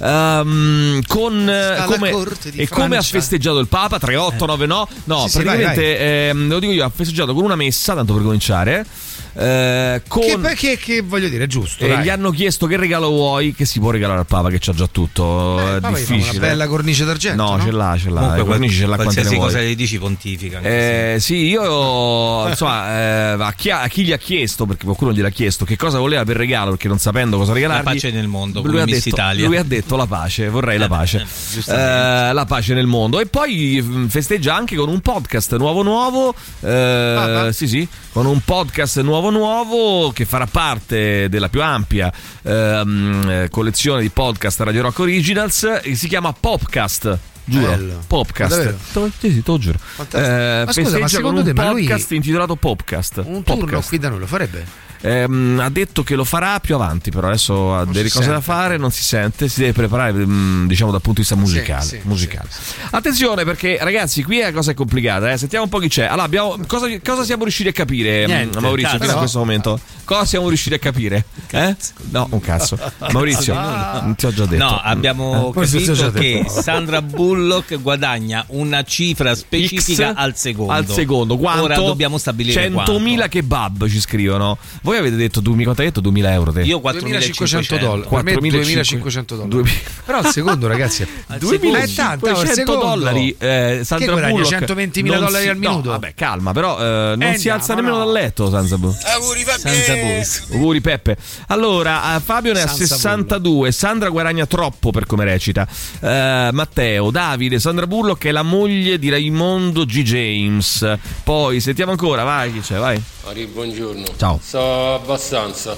ehm, 0.00 1.02
con 1.06 1.50
eh, 1.50 1.84
come, 1.84 2.14
e 2.54 2.66
come 2.66 2.96
ha 2.96 3.02
festeggiato 3.02 3.58
il 3.58 3.68
Papa? 3.68 3.98
3899 3.98 4.66
no? 4.66 4.88
No, 5.04 5.24
Sì, 5.24 5.28
sì, 5.28 5.44
vai, 5.44 5.44
praticamente 5.44 6.28
ehm, 6.28 6.48
lo 6.48 6.58
dico 6.58 6.72
io, 6.72 6.82
ha 6.82 6.90
festeggiato 6.92 7.34
con 7.34 7.44
una 7.44 7.56
messa, 7.56 7.94
tanto 7.94 8.14
per 8.14 8.22
cominciare. 8.22 8.86
Eh, 9.34 10.02
con 10.08 10.22
Che, 10.22 10.38
perché, 10.38 10.76
che 10.78 11.00
voglio 11.02 11.28
dire, 11.28 11.44
è 11.44 11.46
giusto. 11.46 11.84
e 11.84 11.88
dai. 11.88 12.02
gli 12.04 12.08
hanno 12.08 12.30
chiesto 12.30 12.66
che 12.66 12.76
regalo 12.76 13.08
vuoi, 13.08 13.54
che 13.54 13.64
si 13.64 13.78
può 13.80 13.90
regalare 13.90 14.20
al 14.20 14.26
Papa, 14.26 14.48
che 14.50 14.58
c'ha 14.60 14.72
già 14.72 14.86
tutto. 14.90 15.58
Eh, 15.58 15.76
è 15.76 15.80
difficile. 15.88 16.30
Una 16.38 16.46
bella 16.48 16.66
cornice 16.66 17.04
d'argento. 17.04 17.42
no, 17.42 17.56
no? 17.56 17.62
ce 17.64 17.70
l'ha, 17.70 17.96
ce 17.98 18.10
l'ha. 18.10 18.20
Comunque, 18.20 18.38
Le 18.42 18.44
cornici 18.44 18.74
ce 18.76 18.86
l'ha 18.86 18.96
qualsiasi 18.96 19.36
cosa 19.36 19.60
gli 19.60 19.74
dici 19.76 19.98
pontifica. 19.98 20.60
Eh, 20.60 21.16
sì, 21.20 21.46
io 21.48 22.48
insomma, 22.48 22.88
eh, 22.90 23.36
a, 23.38 23.52
chi, 23.56 23.70
a 23.70 23.86
chi 23.88 24.04
gli 24.04 24.12
ha 24.12 24.18
chiesto, 24.18 24.66
perché 24.66 24.84
qualcuno 24.84 25.12
gliel'ha 25.12 25.30
chiesto, 25.30 25.64
che 25.64 25.76
cosa 25.76 25.98
voleva 25.98 26.24
per 26.24 26.36
regalo, 26.36 26.70
perché 26.70 26.88
non 26.88 26.98
sapendo 26.98 27.36
cosa 27.36 27.52
regalargli, 27.52 27.84
La 27.84 27.90
pace 27.92 28.10
nel 28.10 28.26
mondo, 28.28 28.62
lui 28.62 28.80
ha, 28.80 28.84
detto, 28.84 29.08
Italia. 29.08 29.46
lui 29.46 29.56
ha 29.56 29.62
detto 29.64 29.96
la 29.96 30.06
pace, 30.06 30.48
vorrei 30.48 30.78
la 30.78 30.86
Eh, 30.86 30.88
pace, 30.88 31.26
eh. 31.66 31.72
Eh, 31.72 32.32
la 32.32 32.44
pace 32.46 32.74
nel 32.74 32.86
mondo. 32.86 33.20
E 33.20 33.26
poi 33.26 33.80
mh, 33.82 34.08
festeggia 34.08 34.54
anche 34.54 34.76
con 34.76 34.88
un 34.88 35.00
podcast 35.00 35.56
nuovo 35.56 35.82
nuovo, 35.82 36.34
eh, 36.60 36.76
Ah, 37.18 37.52
sì 37.52 37.66
sì, 37.66 37.86
con 38.12 38.26
un 38.26 38.40
podcast 38.40 39.00
nuovo 39.00 39.17
nuovo 39.30 40.10
che 40.12 40.24
farà 40.24 40.46
parte 40.46 41.28
della 41.28 41.48
più 41.48 41.62
ampia 41.62 42.12
ehm, 42.42 43.28
eh, 43.28 43.48
collezione 43.50 44.02
di 44.02 44.08
podcast 44.10 44.60
Radio 44.60 44.82
Rock 44.82 45.00
Originals, 45.00 45.80
che 45.82 45.94
si 45.94 46.08
chiama 46.08 46.32
Popcast. 46.32 47.18
Giuro, 47.44 47.66
Bello. 47.66 48.02
Popcast. 48.06 48.74
Te 48.92 49.10
Sì, 49.18 49.30
sì, 49.32 49.42
te 49.42 49.50
lo 49.50 49.58
giuro. 49.58 49.78
Eh, 50.12 50.62
Ma 50.66 50.72
scusa, 50.72 50.98
ma 50.98 51.08
secondo 51.08 51.42
te, 51.42 51.54
ma 51.54 51.70
lui- 51.70 51.86
podcast 51.86 52.12
intitolato 52.12 52.56
Popcast. 52.56 53.22
Un 53.24 53.42
turno 53.42 53.80
qui 53.80 53.98
da 53.98 54.08
noi 54.10 54.18
lo 54.18 54.26
farebbe? 54.26 54.87
Ehm, 55.00 55.60
ha 55.62 55.68
detto 55.70 56.02
che 56.02 56.14
lo 56.14 56.24
farà 56.24 56.58
più 56.60 56.74
avanti, 56.74 57.10
però 57.10 57.28
adesso 57.28 57.74
ha 57.74 57.84
Non 57.84 57.92
delle 57.92 58.08
cose 58.10 58.26
da 58.26 58.32
sente. 58.32 58.44
fare, 58.44 58.76
non 58.76 58.90
si 58.90 59.02
sente, 59.04 59.48
si 59.48 59.60
deve 59.60 59.72
preparare, 59.72 60.12
mm, 60.12 60.66
diciamo, 60.66 60.90
dal 60.90 61.00
punto 61.00 61.20
di 61.22 61.26
vista 61.28 61.36
musicale. 61.36 61.84
sì, 61.84 62.00
musicale. 62.02 62.48
Attenzione 62.90 63.44
perché, 63.44 63.78
ragazzi, 63.80 64.22
qui 64.22 64.40
la 64.40 64.52
cosa 64.52 64.72
è 64.72 64.74
complicata. 64.74 65.30
Eh? 65.30 65.36
Sentiamo 65.38 65.64
un 65.64 65.70
po' 65.70 65.78
chi 65.78 65.88
c'è. 65.88 66.04
Allora, 66.04 66.22
abbiamo, 66.24 66.58
cosa, 66.66 66.86
cosa 67.04 67.24
siamo 67.24 67.42
riusciti 67.44 67.68
a 67.68 67.72
capire, 67.72 68.26
mm, 68.26 68.30
Niente, 68.30 68.60
Maurizio, 68.60 68.90
cazzo. 68.92 69.02
fino 69.04 69.14
a 69.14 69.18
questo 69.18 69.38
momento? 69.38 69.80
Cosa 70.04 70.24
siamo 70.24 70.48
riusciti 70.48 70.74
a 70.74 70.78
capire? 70.78 71.24
Eh? 71.50 71.76
No, 72.10 72.26
un 72.30 72.40
cazzo. 72.40 72.78
Maurizio, 73.12 73.52
non 73.54 74.14
ti 74.16 74.26
ho 74.26 74.32
già 74.32 74.46
detto. 74.46 74.64
No, 74.64 74.80
abbiamo 74.82 75.52
Eh, 75.54 75.60
capito 75.60 75.92
che 75.92 76.10
detto. 76.10 76.60
Sandra 76.62 77.02
Bullock 77.02 77.80
guadagna 77.80 78.44
una 78.48 78.82
cifra 78.84 79.34
specifica 79.34 80.12
X 80.12 80.16
al 80.16 80.36
secondo. 80.36 80.72
Al 80.72 80.88
secondo, 80.88 81.36
quanto? 81.36 81.62
Ora 81.64 81.76
dobbiamo 81.76 82.16
stabilire 82.18 82.68
100.000 82.70 83.28
kebab 83.28 83.86
ci 83.88 84.00
scrivono. 84.00 84.56
Voi 84.88 84.96
avete 84.96 85.16
detto, 85.16 85.42
tu, 85.42 85.52
mi 85.52 85.64
quanto 85.64 85.82
hai 85.82 85.88
detto? 85.88 86.00
2000 86.00 86.32
euro 86.32 86.50
te? 86.50 86.62
Io 86.62 86.78
2500 86.78 87.76
dollari. 87.76 88.08
Per 88.08 88.22
me 88.22 88.32
4.500 88.32 88.50
2500 88.50 89.36
dollari. 89.36 89.70
Però 90.06 90.18
al 90.18 90.26
secondo, 90.32 90.66
ragazzi, 90.66 91.06
Al 91.28 91.38
2000 91.38 91.78
è 91.78 91.88
tanto, 91.92 92.24
al 92.26 92.36
500 92.36 92.54
secondo. 92.54 92.80
dollari 92.86 93.36
eh, 93.38 93.80
Sandra 93.84 94.14
Che 94.14 94.30
Bullock 94.30 94.54
120.000 94.64 95.04
non 95.04 95.18
dollari 95.20 95.42
si- 95.44 95.48
al 95.50 95.56
minuto? 95.58 95.82
No, 95.84 95.90
vabbè, 95.90 96.14
calma, 96.14 96.52
però 96.52 96.78
eh, 96.78 97.16
non 97.16 97.22
Eh, 97.22 97.36
si 97.36 97.48
no, 97.48 97.54
alza 97.54 97.74
nemmeno 97.74 97.98
no. 97.98 98.04
dal 98.04 98.12
letto 98.14 98.48
Sandra 98.48 98.78
Bullock. 98.78 99.04
Auguri 99.04 99.44
Fabio. 99.44 100.24
Auguri 100.52 100.80
Peppe. 100.80 101.16
Allora, 101.48 102.16
eh, 102.16 102.20
Fabio 102.20 102.54
ne 102.54 102.62
ha 102.62 102.66
Sansa 102.66 102.86
62, 102.86 103.70
Sandra 103.72 104.08
guadagna 104.08 104.46
troppo 104.46 104.90
per 104.90 105.04
come 105.04 105.24
recita. 105.24 105.68
Eh, 106.00 106.48
Matteo, 106.50 107.10
Davide, 107.10 107.58
Sandra 107.60 107.86
Bullock 107.86 108.24
è 108.24 108.30
la 108.30 108.42
moglie 108.42 108.98
di 108.98 109.10
Raimondo 109.10 109.84
G. 109.84 110.00
James. 110.02 110.96
Poi 111.24 111.60
sentiamo 111.60 111.90
ancora, 111.90 112.22
vai, 112.22 112.50
chi 112.54 112.60
c'è, 112.60 112.78
vai. 112.78 112.98
Ari, 113.26 113.44
buongiorno. 113.44 114.06
Ciao. 114.16 114.40
So 114.42 114.76
abbastanza. 114.94 115.76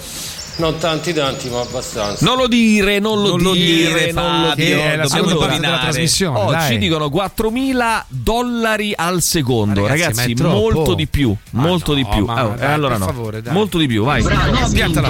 Non 0.57 0.77
tanti 0.77 1.15
tanti, 1.15 1.49
ma 1.49 1.61
abbastanza. 1.61 2.23
Non 2.23 2.37
lo 2.37 2.47
dire, 2.47 2.99
non 2.99 3.23
lo 3.23 3.29
Non 3.29 3.41
lo 3.41 3.53
dire, 3.53 3.93
dire, 3.95 4.13
non 4.13 4.43
lo 4.49 4.55
dire. 4.55 4.93
È 4.93 4.97
la 4.97 5.07
seconda 5.09 5.37
parte 5.37 5.59
della 5.59 5.79
trasmissione. 5.79 6.39
Oh, 6.39 6.51
dai. 6.51 6.73
ci 6.73 6.79
dicono 6.79 7.07
4.000 7.07 8.05
dollari 8.09 8.93
al 8.95 9.23
secondo, 9.23 9.81
Ma 9.83 9.89
ragazzi, 9.89 10.35
ragazzi, 10.35 10.43
molto 10.43 10.93
di 10.95 11.07
più, 11.07 11.35
Ma 11.53 11.63
molto 11.63 11.93
no, 11.93 11.97
di 11.97 12.05
più. 12.05 12.25
ma 12.27 12.47
Oh, 12.47 12.55
dai, 12.57 12.73
allora 12.73 12.99
no, 12.99 13.07
favore, 13.07 13.41
dai. 13.41 13.55
molto 13.55 13.79
di 13.79 13.87
più, 13.87 14.05
vai. 14.05 14.23
Piantala. 14.71 15.09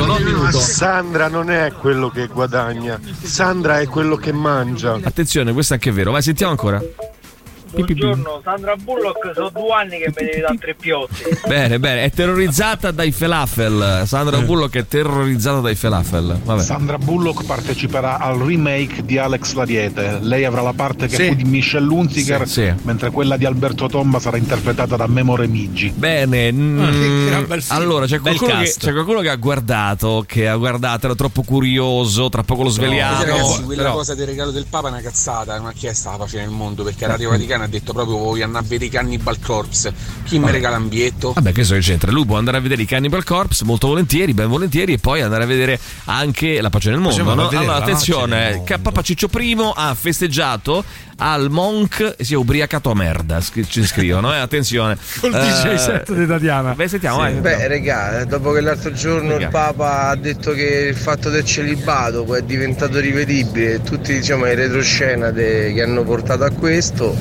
Sandra 0.52 1.26
non 1.26 1.50
è 1.50 1.72
quello 1.72 2.10
che 2.10 2.28
guadagna, 2.28 3.00
Sandra 3.20 3.80
è 3.80 3.88
quello 3.88 4.14
che 4.14 4.32
mangia. 4.32 5.00
Attenzione, 5.02 5.52
questo 5.52 5.72
è 5.72 5.76
anche 5.76 5.90
vero. 5.90 6.12
Vai, 6.12 6.22
sentiamo 6.22 6.52
ancora. 6.52 6.80
Buongiorno, 7.72 8.40
Sandra 8.42 8.74
Bullock, 8.76 9.30
sono 9.32 9.50
due 9.50 9.72
anni 9.72 9.98
che 9.98 10.12
mi 10.16 10.26
devi 10.26 10.40
dare 10.40 10.56
tre 10.58 10.74
piotti. 10.74 11.22
Bene, 11.46 11.78
bene, 11.78 12.02
è 12.04 12.10
terrorizzata 12.10 12.90
dai 12.90 13.12
falafel. 13.12 14.02
Sandra 14.06 14.38
Bullock 14.40 14.76
è 14.76 14.86
terrorizzata 14.86 15.60
dai 15.60 15.76
falafel. 15.76 16.40
Vabbè. 16.42 16.62
Sandra 16.62 16.98
Bullock 16.98 17.44
parteciperà 17.44 18.18
al 18.18 18.38
remake 18.38 19.04
di 19.04 19.18
Alex 19.18 19.52
l'Ariete. 19.54 20.18
Lei 20.20 20.44
avrà 20.44 20.62
la 20.62 20.72
parte 20.72 21.06
che 21.06 21.14
Sì. 21.16 21.26
fu 21.28 21.34
di 21.34 21.44
Michelle 21.44 21.92
Hunziker, 21.92 22.46
Sì, 22.48 22.52
sì. 22.64 22.74
mentre 22.82 23.10
quella 23.10 23.36
di 23.36 23.44
Alberto 23.44 23.86
Tomba 23.86 24.18
sarà 24.18 24.36
interpretata 24.36 24.96
da 24.96 25.06
Memo 25.06 25.36
Remigi. 25.36 25.90
Bene, 25.94 26.50
mm, 26.50 27.46
bel 27.46 27.62
film. 27.62 27.78
allora 27.80 28.06
c'è 28.06 28.18
qualcuno, 28.20 28.58
che, 28.58 28.74
c'è 28.78 28.90
qualcuno 28.92 29.20
che 29.20 29.28
ha 29.28 29.36
guardato, 29.36 30.24
che 30.26 30.48
ha 30.48 30.56
guardato, 30.56 31.06
era 31.06 31.14
troppo 31.14 31.42
curioso, 31.42 32.28
tra 32.30 32.42
poco 32.42 32.64
lo 32.64 32.68
sveliamo. 32.68 33.22
ragazzi, 33.22 33.62
quella 33.62 33.82
Però- 33.82 33.94
cosa 33.94 34.14
del 34.16 34.26
regalo 34.26 34.50
del 34.50 34.66
Papa 34.68 34.88
è 34.88 34.90
una 34.90 35.00
cazzata, 35.00 35.58
ma 35.60 35.72
chi 35.72 35.86
è 35.86 35.92
sta 35.92 36.10
la 36.10 36.16
pace 36.16 36.38
nel 36.38 36.50
mondo? 36.50 36.82
Perché 36.82 37.06
Radio 37.06 37.30
Vaticano 37.60 37.64
ha 37.64 37.68
detto 37.68 37.92
proprio 37.92 38.16
voglio 38.16 38.44
andare 38.44 38.64
a 38.64 38.68
vedere 38.68 38.86
i 38.86 38.88
Cannibal 38.88 39.38
Corpse. 39.40 39.92
Chi 40.24 40.38
mi 40.38 40.50
regala 40.50 40.76
un 40.76 40.88
biglietto? 40.88 41.32
Vabbè, 41.32 41.52
che 41.52 41.64
so 41.64 41.74
che 41.74 41.80
c'entra? 41.80 42.10
Lui 42.10 42.24
può 42.24 42.38
andare 42.38 42.56
a 42.56 42.60
vedere 42.60 42.82
i 42.82 42.86
Cannibal 42.86 43.24
Corpse 43.24 43.64
molto 43.64 43.88
volentieri, 43.88 44.32
ben 44.34 44.48
volentieri, 44.48 44.94
e 44.94 44.98
poi 44.98 45.20
andare 45.20 45.44
a 45.44 45.46
vedere 45.46 45.78
anche 46.04 46.60
la 46.60 46.70
pace 46.70 46.90
nel 46.90 47.00
mondo. 47.00 47.22
No? 47.22 47.48
Allora, 47.48 47.74
attenzione, 47.74 48.62
che 48.64 48.78
Papa 48.78 49.02
Ciccio 49.02 49.28
I 49.38 49.56
ha 49.74 49.94
festeggiato 49.94 50.84
al 51.22 51.50
Monk 51.50 52.14
e 52.16 52.24
si 52.24 52.32
è 52.32 52.36
ubriacato 52.36 52.90
a 52.90 52.94
merda. 52.94 53.40
Ci 53.40 53.84
scrivono, 53.86 54.32
eh? 54.34 54.38
attenzione. 54.38 54.96
Col 55.20 55.34
Eh, 55.34 55.38
DJ 55.38 55.74
set 55.76 56.12
di 56.12 56.26
Tatiana. 56.26 56.72
Beh, 56.74 56.88
sentiamo, 56.88 57.18
vai. 57.18 57.34
Beh, 57.34 57.68
regà, 57.68 58.24
dopo 58.24 58.52
che 58.52 58.60
l'altro 58.60 58.92
giorno 58.92 59.36
il 59.36 59.48
Papa 59.48 60.08
ha 60.08 60.16
detto 60.16 60.52
che 60.52 60.86
il 60.90 60.96
fatto 60.96 61.28
del 61.30 61.44
celibato 61.44 62.24
poi 62.24 62.38
è 62.38 62.42
diventato 62.42 62.98
rivedibile, 62.98 63.82
tutti 63.82 64.14
diciamo 64.14 64.46
in 64.46 64.54
retroscena 64.54 65.30
de- 65.30 65.72
che 65.74 65.82
hanno 65.82 66.02
portato 66.04 66.44
a 66.44 66.50
questo. 66.50 67.16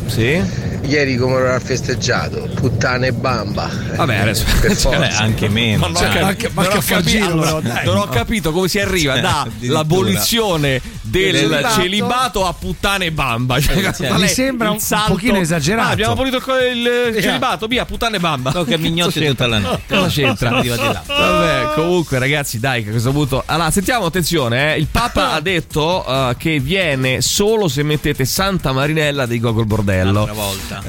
Ieri 0.81 1.17
come 1.17 1.35
aveva 1.35 1.59
festeggiato? 1.59 2.49
Puttana 2.55 3.05
e 3.05 3.11
bamba. 3.11 3.69
Vabbè, 3.95 4.15
adesso 4.15 4.45
per 4.61 4.73
forza. 4.75 5.19
anche 5.19 5.49
meno. 5.49 5.87
Non 5.87 5.95
ho 5.95 5.99
capito- 6.09 6.51
non 6.53 6.65
ho 6.65 6.79
capito- 6.85 7.25
allora, 7.25 7.81
non 7.83 7.97
ho 7.97 8.07
capito 8.07 8.51
come 8.51 8.67
si 8.69 8.79
arriva 8.79 9.13
Cioè, 9.13 9.21
dall'abolizione 9.59 10.81
del 11.01 11.35
Celibato. 11.35 11.81
celibato 11.81 12.45
a 12.45 12.53
puttane 12.53 13.05
e 13.05 13.11
bamba. 13.11 13.59
Cioè, 13.59 13.88
Cioè, 13.93 14.07
qual 14.07 14.19
mi 14.21 14.27
sembra 14.27 14.71
un 14.71 14.79
salto? 14.79 15.13
pochino 15.13 15.37
esagerato. 15.37 15.87
Ah, 15.89 15.91
abbiamo 15.91 16.11
abolito 16.13 16.37
il, 16.71 16.77
il 17.07 17.11
Via. 17.13 17.21
celibato, 17.21 17.67
via, 17.67 17.85
puttane 17.85 18.17
e 18.17 18.19
bamba. 18.19 18.51
Tocca 18.51 18.75
a 18.75 18.77
mignotte 18.77 19.25
tutta 19.25 19.47
la 19.47 19.59
notte. 19.59 19.95
Cosa 19.95 20.07
c'entra? 20.07 20.49
Arrivati 20.57 20.81
là. 20.81 21.03
Vabbè, 21.05 21.73
comunque, 21.75 22.19
ragazzi, 22.19 22.59
dai, 22.59 22.81
che 22.83 22.89
a 22.89 22.91
questo 22.91 23.11
punto. 23.11 23.43
Allora, 23.45 23.71
sentiamo, 23.71 24.05
attenzione, 24.05 24.73
eh. 24.75 24.79
il 24.79 24.87
Papa 24.91 25.33
ha 25.33 25.39
detto 25.39 26.05
eh, 26.05 26.35
che 26.37 26.59
viene 26.59 27.21
solo 27.21 27.67
se 27.67 27.83
mettete 27.83 28.25
Santa 28.25 28.71
Marinella 28.71 29.25
dei 29.25 29.39
Gogol 29.39 29.65
Bordello. 29.65 30.23
Un'altra 30.23 30.33
volta. 30.33 30.81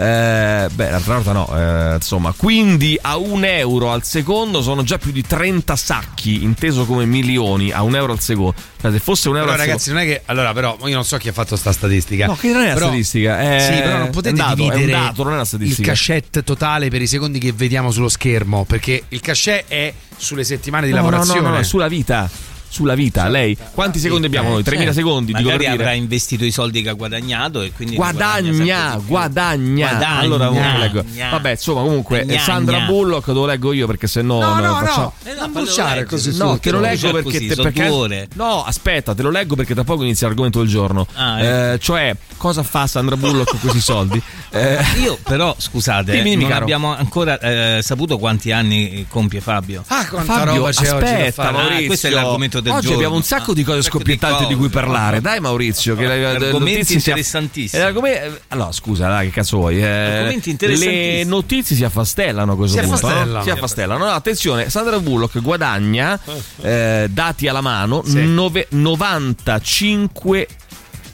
Eh, 0.64 0.68
beh, 0.70 0.90
l'altra 0.90 1.14
volta 1.14 1.32
no, 1.32 1.48
eh, 1.56 1.94
insomma, 1.94 2.32
quindi 2.36 2.98
a 3.00 3.16
un 3.16 3.44
euro 3.44 3.92
al 3.92 4.04
secondo 4.04 4.62
sono 4.62 4.82
già 4.82 4.98
più 4.98 5.12
di 5.12 5.22
30 5.26 5.76
sacchi, 5.76 6.42
inteso 6.42 6.84
come 6.84 7.04
milioni, 7.06 7.70
a 7.72 7.82
un 7.82 7.94
euro 7.96 8.12
al 8.12 8.20
secondo. 8.20 8.54
Cioè, 8.80 8.90
se 8.92 8.98
fosse 8.98 9.28
un 9.28 9.36
euro 9.36 9.50
Però 9.50 9.60
al 9.60 9.66
ragazzi, 9.66 9.84
secondo. 9.90 10.04
non 10.06 10.12
è 10.12 10.16
che 10.16 10.22
allora, 10.26 10.52
però 10.52 10.76
io 10.84 10.94
non 10.94 11.04
so 11.04 11.16
chi 11.18 11.28
ha 11.28 11.32
fatto 11.32 11.56
sta 11.56 11.72
statistica. 11.72 12.26
No, 12.26 12.36
che 12.36 12.48
non 12.52 12.62
è 12.62 12.68
la 12.68 12.74
Però- 12.74 12.89
statistica, 12.90 13.40
è- 13.40 13.72
Sì, 13.74 13.80
però 13.82 13.98
non 13.98 14.10
potete 14.10 14.36
dato, 14.36 14.54
dividere 14.54 14.86
dato, 14.90 15.54
il 15.58 15.78
cachet 15.80 16.42
totale 16.44 16.88
per 16.90 17.02
i 17.02 17.06
secondi 17.06 17.38
che 17.38 17.52
vediamo 17.52 17.90
sullo 17.90 18.08
schermo, 18.08 18.64
perché 18.64 19.02
il 19.08 19.20
cachet 19.20 19.64
è 19.68 19.92
sulle 20.16 20.44
settimane 20.44 20.86
di 20.86 20.92
No, 20.92 20.98
no, 20.98 21.04
lavorazione. 21.04 21.40
no, 21.40 21.48
no, 21.50 21.58
è 21.58 21.62
sulla 21.64 21.88
vita. 21.88 22.28
Sulla 22.72 22.94
vita, 22.94 23.26
lei. 23.28 23.56
Quanti 23.74 23.98
secondi 23.98 24.26
abbiamo 24.26 24.50
noi? 24.50 24.62
3.000 24.62 24.90
secondi, 24.92 25.32
dico 25.32 25.48
per 25.48 25.58
Magari 25.58 25.70
dire. 25.72 25.82
avrà 25.82 25.92
investito 25.94 26.44
i 26.44 26.52
soldi 26.52 26.82
che 26.82 26.88
ha 26.90 26.92
guadagnato 26.92 27.62
e 27.62 27.72
quindi 27.72 27.96
Guadagna, 27.96 28.96
guadagna, 29.04 29.88
Guadagna. 29.88 30.18
Allora 30.18 30.46
comunque 30.46 30.78
leggo. 30.78 31.04
Vabbè, 31.30 31.50
insomma, 31.50 31.80
comunque 31.82 32.24
Gna, 32.24 32.38
Sandra 32.38 32.78
gna. 32.78 32.84
Bullock 32.86 33.26
lo 33.28 33.44
leggo 33.44 33.72
io 33.72 33.86
perché 33.88 34.06
se 34.06 34.22
no 34.22 34.38
No, 34.40 34.54
non 34.54 34.62
no, 34.62 34.74
facciamo- 34.76 35.12
no, 35.24 35.30
Eh 35.30 35.34
no, 35.34 35.40
non 35.40 35.52
bruciare 35.52 36.04
così 36.04 36.36
No, 36.36 36.58
te 36.58 36.70
lo 36.70 36.78
leggo 36.80 37.10
Così, 37.10 37.22
perché, 37.22 37.48
sono 37.54 37.62
perché- 37.64 37.86
due 37.88 37.96
ore. 37.96 38.28
No, 38.34 38.64
aspetta, 38.64 39.14
te 39.14 39.22
lo 39.22 39.30
leggo 39.30 39.56
perché 39.56 39.74
tra 39.74 39.82
poco 39.84 40.02
inizia 40.04 40.26
l'argomento 40.28 40.60
del 40.60 40.68
giorno. 40.68 41.06
Ah, 41.14 41.40
Eh, 41.42 41.78
cioè, 41.80 42.14
cosa 42.36 42.62
fa 42.62 42.86
Sandra 42.86 43.16
Bullock 43.16 43.50
con 43.50 43.58
questi 43.60 43.80
soldi? 43.80 44.22
Eh, 44.52 44.78
Io 45.00 45.16
però, 45.22 45.54
scusate, 45.56 46.10
Dimmi, 46.10 46.34
non 46.34 46.48
caro. 46.48 46.62
abbiamo 46.62 46.92
ancora 46.92 47.38
eh, 47.38 47.82
saputo 47.82 48.18
quanti 48.18 48.50
anni 48.50 49.06
compie 49.08 49.40
Fabio. 49.40 49.84
Ah, 49.86 50.04
quanta 50.08 50.32
Fabio, 50.32 50.54
roba 50.56 50.70
c'è 50.72 50.80
oggi 50.80 50.88
da 50.90 50.96
aspetta, 50.96 51.42
fare. 51.44 51.52
Maurizio. 51.52 51.84
Ah, 51.84 51.86
questo 51.86 52.06
è 52.08 52.10
l'argomento 52.10 52.59
del 52.60 52.72
Oggi 52.72 52.80
giorno. 52.82 52.96
abbiamo 52.96 53.14
un 53.16 53.22
sacco 53.22 53.52
di 53.54 53.62
cose 53.64 53.76
Un 53.78 53.82
sacco 53.82 53.98
di 53.98 54.04
scoppiettanti 54.04 54.46
di, 54.46 54.54
cui 54.54 54.68
parlare. 54.68 55.20
Dai, 55.20 55.40
Maurizio, 55.40 55.94
che 55.96 56.06
le, 56.06 56.18
le 56.18 56.26
Argomenti 56.26 56.58
notizie 56.58 56.84
si 56.84 56.94
aff- 56.96 57.06
interessantissimi. 57.06 57.82
eh, 57.82 57.84
argome- 57.86 58.40
Allora, 58.48 58.72
scusa, 58.72 59.08
dai, 59.08 59.26
che 59.28 59.32
cazzo 59.32 59.56
vuoi? 59.58 59.78
Eh, 59.82 59.86
Argomenti 59.86 60.50
interessantissimi. 60.50 61.16
le 61.16 61.24
notizie 61.24 61.76
si 61.76 61.84
affastellano 61.84 62.52
a 62.52 62.56
questo 62.56 62.78
Si 62.78 62.84
punto. 62.86 63.00
no? 63.00 63.06
affastellano. 63.12 63.42
Si 63.44 63.50
affastellano. 63.50 64.04
No, 64.04 64.10
attenzione, 64.10 64.70
Sandra 64.70 64.98
Bullock 65.00 65.40
guadagna, 65.40 66.18
eh, 66.62 67.06
dati 67.10 67.48
alla 67.48 67.60
mano, 67.60 68.02
Sì. 68.04 68.24
nove- 68.26 68.66
95 68.70 70.48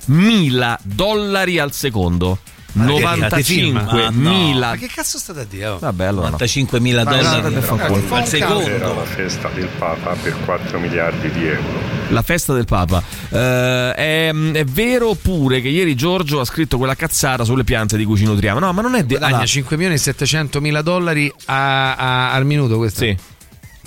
mila 0.06 0.78
dollari 0.82 1.58
al 1.58 1.72
secondo. 1.72 2.38
Ma 2.76 2.86
che 2.86 3.00
fate, 3.00 3.16
95 3.20 3.42
film? 3.42 3.76
Ah, 3.76 4.10
mila. 4.10 4.68
Ma 4.68 4.76
che 4.76 4.88
cazzo 4.88 5.18
state 5.18 5.40
a 5.40 5.44
dire? 5.44 5.66
oh? 5.66 5.78
Vabbè, 5.78 6.04
allora 6.04 6.28
no. 6.30 6.36
95.000 6.36 6.94
Ma 6.94 7.04
dollari 7.04 7.26
al 7.46 7.52
Era 7.52 8.24
secondo. 8.26 8.94
la 8.94 9.04
festa 9.04 9.48
del 9.54 9.68
Papa 9.78 10.14
per 10.14 10.36
4 10.44 10.78
miliardi 10.78 11.30
di 11.30 11.46
euro. 11.46 11.62
La 12.10 12.22
festa 12.22 12.52
del 12.52 12.64
Papa. 12.66 13.02
Eh, 13.30 13.92
è, 13.94 14.30
è 14.52 14.64
vero 14.64 15.14
pure 15.14 15.60
che 15.60 15.68
ieri 15.68 15.94
Giorgio 15.94 16.40
ha 16.40 16.44
scritto 16.44 16.76
quella 16.76 16.94
cazzata 16.94 17.44
sulle 17.44 17.64
piante 17.64 17.96
di 17.96 18.04
cui 18.04 18.16
ci 18.18 18.24
nutriamo. 18.24 18.58
No, 18.58 18.72
ma 18.72 18.82
non 18.82 18.94
è 18.94 19.00
de- 19.04 19.06
Guadagna 19.16 19.28
allora, 19.28 19.46
5 19.46 19.76
milioni 19.76 19.94
e 19.96 19.98
700 19.98 20.60
mila 20.60 20.82
dollari 20.82 21.32
a- 21.46 21.94
a- 21.96 22.32
al 22.32 22.44
minuto 22.44 22.76
questo. 22.76 23.00
Sì. 23.04 23.16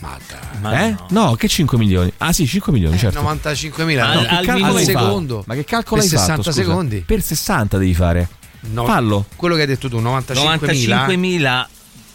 Ma 0.02 0.18
dai. 0.28 0.40
Ma 0.62 0.86
eh? 0.86 0.90
no. 1.10 1.26
No. 1.26 1.36
che 1.36 1.48
5 1.48 1.78
milioni? 1.78 2.12
Ah, 2.18 2.32
sì, 2.34 2.48
5 2.48 2.72
milioni, 2.72 2.98
certo. 2.98 3.20
95 3.22 3.84
mila 3.84 4.14
no, 4.14 4.20
al- 4.28 4.64
al 4.64 4.80
secondo. 4.82 5.44
Ma 5.46 5.54
che 5.56 5.64
calcolo 5.66 6.02
per 6.02 6.10
hai 6.10 6.18
60 6.18 6.36
fatto? 6.44 6.52
secondi. 6.52 7.04
Per 7.06 7.22
60 7.22 7.78
devi 7.78 7.94
fare. 7.94 8.30
No, 8.62 8.86
Fallo. 8.86 9.26
Quello 9.36 9.56
che 9.56 9.62
hai 9.62 9.68
detto 9.68 9.90
tu, 9.90 10.00
95 10.00 10.68
mila. 10.74 11.06
95.000 11.08 11.66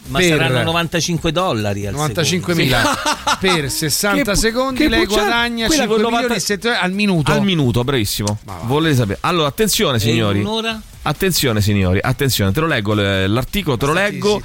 ma 0.07 0.19
Per- 0.19 0.29
saranno 0.29 0.63
95 0.65 1.33
dollari 1.33 1.87
al 1.87 1.95
95 1.95 2.55
secondo. 2.55 2.77
mila 2.79 2.99
per 3.41 3.71
60 3.71 4.33
Che 4.33 4.37
secondi 4.37 4.77
che 4.81 4.89
lei 4.91 5.07
guadagna 5.07 5.65
quella 5.67 5.85
5 5.85 5.87
con 6.03 6.13
90 6.13 6.17
milioni 6.21 6.35
e 6.37 6.41
7 6.41 6.69
al 6.69 6.93
minuto 6.93 7.33
Al 7.33 7.43
minuto, 7.43 7.85
bravissimo. 7.85 8.39
Volete 8.65 8.97
sapere? 8.97 9.19
Allora, 9.23 9.49
attenzione, 9.49 9.97
E 9.97 10.01
signori. 10.01 10.41
un'ora? 10.41 10.79
Attenzione 11.07 11.61
signori, 11.61 11.99
attenzione, 12.01 12.51
te 12.51 12.61
lo 12.61 12.67
leggo 12.67 12.95
le- 12.95 13.27
l'articolo, 13.27 13.77
te 13.77 13.85
lo 13.87 13.93
leggo. 13.93 14.41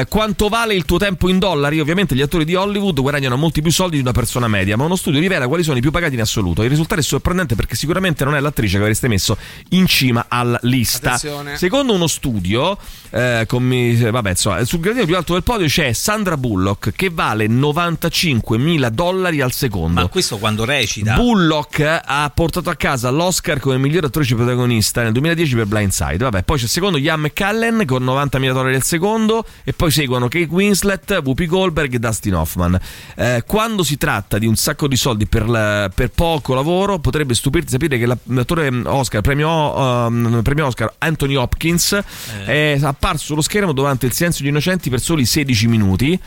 Eh, 0.00 0.06
quanto 0.08 0.48
vale 0.48 0.74
il 0.74 0.84
tuo 0.84 0.98
tempo 0.98 1.28
in 1.28 1.38
dollari? 1.38 1.78
Ovviamente 1.78 2.16
gli 2.16 2.22
attori 2.22 2.44
di 2.44 2.56
Hollywood 2.56 3.00
guadagnano 3.00 3.36
molti 3.36 3.62
più 3.62 3.70
soldi 3.70 3.94
di 3.96 4.02
una 4.02 4.10
persona 4.12 4.48
media, 4.48 4.76
ma 4.76 4.84
uno 4.84 4.96
studio 4.96 5.20
rivela 5.20 5.46
quali 5.46 5.62
sono 5.62 5.76
i 5.78 5.80
più 5.80 5.92
pagati 5.92 6.14
in 6.14 6.20
assoluto. 6.20 6.64
Il 6.64 6.70
risultato 6.70 7.00
è 7.00 7.04
sorprendente 7.04 7.54
perché 7.54 7.76
sicuramente 7.76 8.24
non 8.24 8.34
è 8.34 8.40
l'attrice 8.40 8.76
che 8.78 8.82
avreste 8.82 9.06
messo 9.06 9.36
in 9.70 9.86
cima 9.86 10.24
alla 10.28 10.58
lista. 10.62 11.12
Attenzione. 11.14 11.56
Secondo 11.56 11.92
uno 11.94 12.08
studio, 12.08 12.76
eh, 13.10 13.44
con 13.46 13.62
mi- 13.62 13.94
vabbè, 13.96 14.30
insomma, 14.30 14.64
sul 14.64 14.80
gradino 14.80 15.04
più 15.06 15.14
alto 15.16 15.34
del 15.34 15.44
podio 15.44 15.68
c'è 15.68 15.92
Sandra 15.92 16.36
Bullock 16.36 16.90
che 16.96 17.10
vale 17.12 17.46
95 17.46 18.58
mila 18.58 18.88
dollari 18.88 19.40
al 19.40 19.52
secondo. 19.52 20.00
Ma 20.00 20.08
questo 20.08 20.38
quando 20.38 20.64
recita? 20.64 21.14
Bullock 21.14 22.00
ha 22.04 22.28
portato 22.34 22.70
a 22.70 22.74
casa 22.74 23.08
l'Oscar 23.10 23.60
come 23.60 23.78
miglior 23.78 24.04
attrice 24.04 24.34
protagonista 24.34 25.02
nel 25.02 25.12
2010 25.12 25.54
per 25.54 25.66
Blindside. 25.76 26.16
Vabbè, 26.18 26.42
poi 26.42 26.56
c'è 26.56 26.64
il 26.64 26.70
secondo 26.70 26.98
Ian 26.98 27.20
McCallen 27.20 27.84
con 27.86 28.02
90.000 28.04 28.52
dollari 28.52 28.74
al 28.74 28.82
secondo 28.82 29.44
e 29.64 29.72
poi 29.72 29.90
seguono 29.90 30.28
Kate 30.28 30.48
Winslet, 30.50 31.20
Whoopi 31.22 31.46
Goldberg 31.46 31.92
e 31.94 31.98
Dustin 31.98 32.34
Hoffman. 32.34 32.78
Eh, 33.14 33.44
quando 33.46 33.82
si 33.82 33.96
tratta 33.96 34.38
di 34.38 34.46
un 34.46 34.56
sacco 34.56 34.88
di 34.88 34.96
soldi 34.96 35.26
per, 35.26 35.48
la- 35.48 35.90
per 35.94 36.10
poco 36.10 36.54
lavoro, 36.54 36.98
potrebbe 36.98 37.34
stupirti 37.34 37.70
sapere 37.70 37.98
che 37.98 38.06
la- 38.06 38.16
l'attore 38.24 38.68
Oscar, 38.84 39.20
premio, 39.20 40.06
um, 40.06 40.40
premio 40.42 40.66
Oscar 40.66 40.94
Anthony 40.98 41.34
Hopkins 41.34 41.98
è 42.44 42.78
apparso 42.82 43.24
sullo 43.26 43.42
schermo 43.42 43.72
durante 43.72 44.06
il 44.06 44.12
silenzio 44.12 44.42
degli 44.42 44.50
innocenti 44.50 44.90
per 44.90 45.00
soli 45.00 45.24
16 45.24 45.66
minuti. 45.68 46.18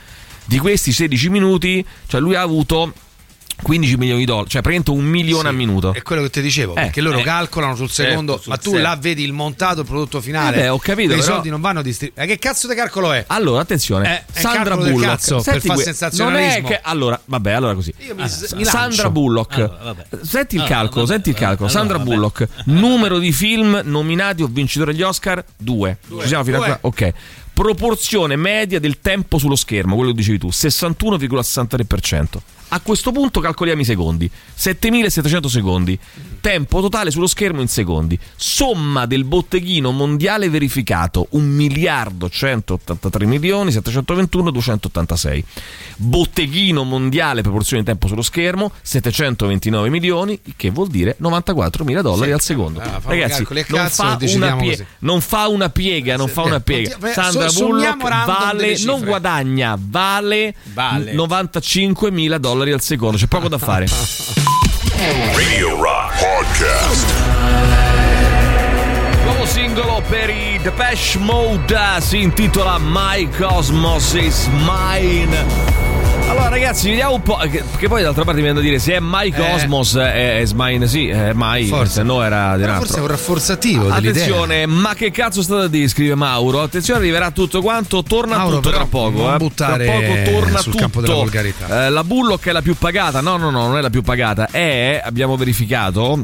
Di 0.45 0.57
questi 0.57 0.91
16 0.91 1.29
minuti, 1.29 1.85
cioè 2.07 2.19
lui 2.19 2.33
ha 2.35 2.41
avuto 2.41 2.91
15 3.61 3.97
milioni 3.97 4.19
di 4.19 4.25
dollari, 4.25 4.49
cioè 4.49 4.61
praticamente 4.61 4.91
un 4.91 5.05
milione 5.09 5.41
Sì, 5.43 5.47
a 5.47 5.51
minuto. 5.57 5.93
È 5.93 6.01
quello 6.01 6.21
che 6.23 6.29
ti 6.29 6.41
dicevo, 6.41 6.71
Eh, 6.75 6.81
perché 6.83 7.01
loro 7.01 7.17
eh. 7.19 7.23
calcolano 7.23 7.75
sul 7.75 7.89
secondo, 7.89 8.33
Certo, 8.33 8.41
sul 8.43 8.51
ma 8.53 8.57
tu 8.57 8.69
serio. 8.71 8.85
là 8.87 8.95
vedi 8.95 9.23
il 9.23 9.33
montato, 9.33 9.81
il 9.81 9.85
prodotto 9.85 10.21
finale. 10.21 10.55
Eh 10.57 10.59
beh, 10.61 10.67
ho 10.69 10.77
capito, 10.79 11.13
I 11.13 11.21
soldi 11.21 11.49
non 11.49 11.59
vanno 11.61 11.81
distribuiti. 11.81 12.21
Ma 12.21 12.27
che 12.27 12.39
cazzo 12.39 12.67
di 12.67 12.75
calcolo 12.75 13.11
è? 13.11 13.23
Allora, 13.27 13.61
attenzione, 13.61 14.23
Eh, 14.33 14.39
Sandra 14.39 14.75
Bullock. 14.77 15.01
cazzo, 15.05 15.35
per 15.35 15.43
Senti 15.43 15.67
far 15.67 15.75
que- 15.75 15.83
sensazionalismo. 15.85 16.61
Non 16.61 16.65
è 16.65 16.75
che 16.75 16.79
allora, 16.83 17.21
vabbè, 17.25 17.51
allora 17.51 17.73
così. 17.73 17.93
Io 17.99 18.15
mi, 18.15 18.21
Ah, 18.21 18.25
mi 18.25 18.29
Sandra 18.65 18.71
lancio. 18.73 19.11
Bullock. 19.11 19.57
Allora. 19.57 19.95
Senti 20.21 20.55
il 20.55 20.61
Allora, 20.61 20.75
calcolo, 20.75 21.01
vabbè, 21.05 21.13
senti 21.13 21.29
il 21.29 21.35
calcolo. 21.35 21.67
allora, 21.69 21.79
Sandra 21.79 21.97
vabbè. 21.97 22.09
Bullock, 22.09 22.47
numero 22.65 23.19
di 23.19 23.31
film 23.31 23.81
nominati 23.83 24.41
o 24.41 24.47
vincitori 24.47 24.91
agli 24.91 25.01
Oscar? 25.01 25.43
Due. 25.57 25.97
Ci 26.21 26.27
siamo 26.27 26.43
fino 26.43 26.55
a 26.57 26.59
Due. 26.59 26.67
qua? 26.67 26.89
Ok. 26.89 27.13
Proporzione 27.53 28.35
media 28.37 28.79
del 28.79 28.99
tempo 29.01 29.37
sullo 29.37 29.57
schermo, 29.57 29.95
quello 29.95 30.11
che 30.11 30.17
dicevi 30.17 30.37
tu, 30.37 30.49
61,63%. 30.49 32.41
A 32.71 32.81
questo 32.81 33.11
punto 33.11 33.39
calcoliamo 33.39 33.81
i 33.81 33.85
secondi. 33.85 34.29
7700 34.53 35.49
secondi. 35.49 35.97
Tempo 36.41 36.81
totale 36.81 37.09
sullo 37.11 37.25
schermo 37.27 37.61
in 37.61 37.67
secondi. 37.67 38.17
Somma 38.35 39.05
del 39.07 39.23
botteghino 39.23 39.91
mondiale 39.91 40.49
verificato 40.49 41.27
1 41.31 41.43
miliardo 41.45 42.29
183 42.29 43.25
milioni 43.25 43.71
721 43.71 44.51
286. 44.51 45.43
Botteghino 45.97 46.83
mondiale 46.83 47.41
proporzione 47.41 47.81
di 47.81 47.87
tempo 47.87 48.07
sullo 48.07 48.21
schermo 48.21 48.71
729 48.81 49.89
milioni, 49.89 50.39
che 50.55 50.69
vuol 50.69 50.89
dire 50.89 51.15
94 51.17 51.83
mila 51.83 52.01
dollari 52.01 52.27
Sì. 52.27 52.33
al 52.33 52.41
secondo. 52.41 52.79
Ah, 52.79 53.01
Ragazzi, 53.03 53.43
calcoli 53.43 53.65
non 53.69 53.89
fa, 53.89 54.15
pie- 54.17 54.85
non 54.99 55.21
fa 55.21 55.47
una 55.47 55.69
piega, 55.69 56.15
non 56.15 56.27
fa 56.27 56.43
una 56.43 56.59
piega. 56.59 56.97
Beh, 56.97 57.13
Sandra 57.13 57.49
so- 57.49 57.65
Bullock 57.65 57.97
vale, 58.25 58.77
non 58.83 59.01
guadagna, 59.03 59.75
vale, 59.79 60.53
Vale. 60.73 61.13
95 61.13 62.11
mila 62.11 62.37
dollari 62.37 62.57
al 62.73 62.81
secondo. 62.81 63.17
C'è 63.17 63.27
poco 63.27 63.47
da 63.47 63.57
fare. 63.57 63.85
Radio 65.33 65.81
Rock 65.81 66.19
Podcast. 66.19 67.13
Nuovo 69.23 69.45
singolo 69.45 70.01
per 70.07 70.29
i 70.29 70.59
Depeche 70.61 71.17
Mode 71.19 71.77
si 71.99 72.21
intitola 72.21 72.77
My 72.79 73.29
Cosmos 73.29 74.13
is 74.13 74.47
Mine. 74.47 75.78
Allora 76.29 76.49
ragazzi, 76.49 76.89
vediamo 76.89 77.15
un 77.15 77.23
po'. 77.23 77.37
Che, 77.37 77.63
che 77.77 77.87
poi 77.87 78.03
d'altra 78.03 78.23
parte 78.23 78.39
mi 78.39 78.45
viene 78.45 78.59
da 78.59 78.63
dire 78.63 78.77
se 78.77 78.93
è 78.93 78.99
My 79.01 79.31
Cosmos 79.31 79.95
è, 79.95 80.37
è 80.39 80.45
mine, 80.53 80.87
sì, 80.87 81.07
è 81.07 81.31
My, 81.33 81.65
Forse. 81.65 81.91
se 81.93 82.03
no 82.03 82.21
era 82.21 82.55
di 82.55 82.61
un 82.61 82.69
altro. 82.69 82.85
forse 82.85 82.99
è 82.99 83.01
un 83.01 83.07
rafforzativo 83.07 83.89
dell'idea. 83.89 84.11
Attenzione, 84.11 84.65
ma 84.67 84.93
che 84.93 85.09
cazzo 85.09 85.41
state 85.41 85.63
a 85.63 85.67
dire? 85.67 85.87
Scrive 85.87 86.13
Mauro. 86.13 86.61
Attenzione, 86.61 86.99
arriverà 86.99 87.31
tutto 87.31 87.61
quanto. 87.63 88.03
Torna 88.03 88.37
Mauro, 88.37 88.57
tutto 88.57 88.69
tra 88.69 88.85
poco. 88.85 89.23
non 89.23 89.33
eh. 89.33 89.37
buttare 89.37 89.85
tra 89.85 89.93
poco 89.93 90.31
torna 90.31 90.57
sul 90.59 90.71
tutto. 90.71 90.83
campo 90.83 91.01
della 91.01 91.13
volgarità. 91.15 91.85
Eh, 91.85 91.89
la 91.89 92.03
Bullock 92.03 92.47
è 92.47 92.51
la 92.51 92.61
più 92.61 92.75
pagata. 92.75 93.21
No, 93.21 93.37
no, 93.37 93.49
no, 93.49 93.65
non 93.67 93.77
è 93.77 93.81
la 93.81 93.89
più 93.89 94.03
pagata. 94.03 94.49
È, 94.51 95.01
abbiamo 95.03 95.35
verificato. 95.35 96.21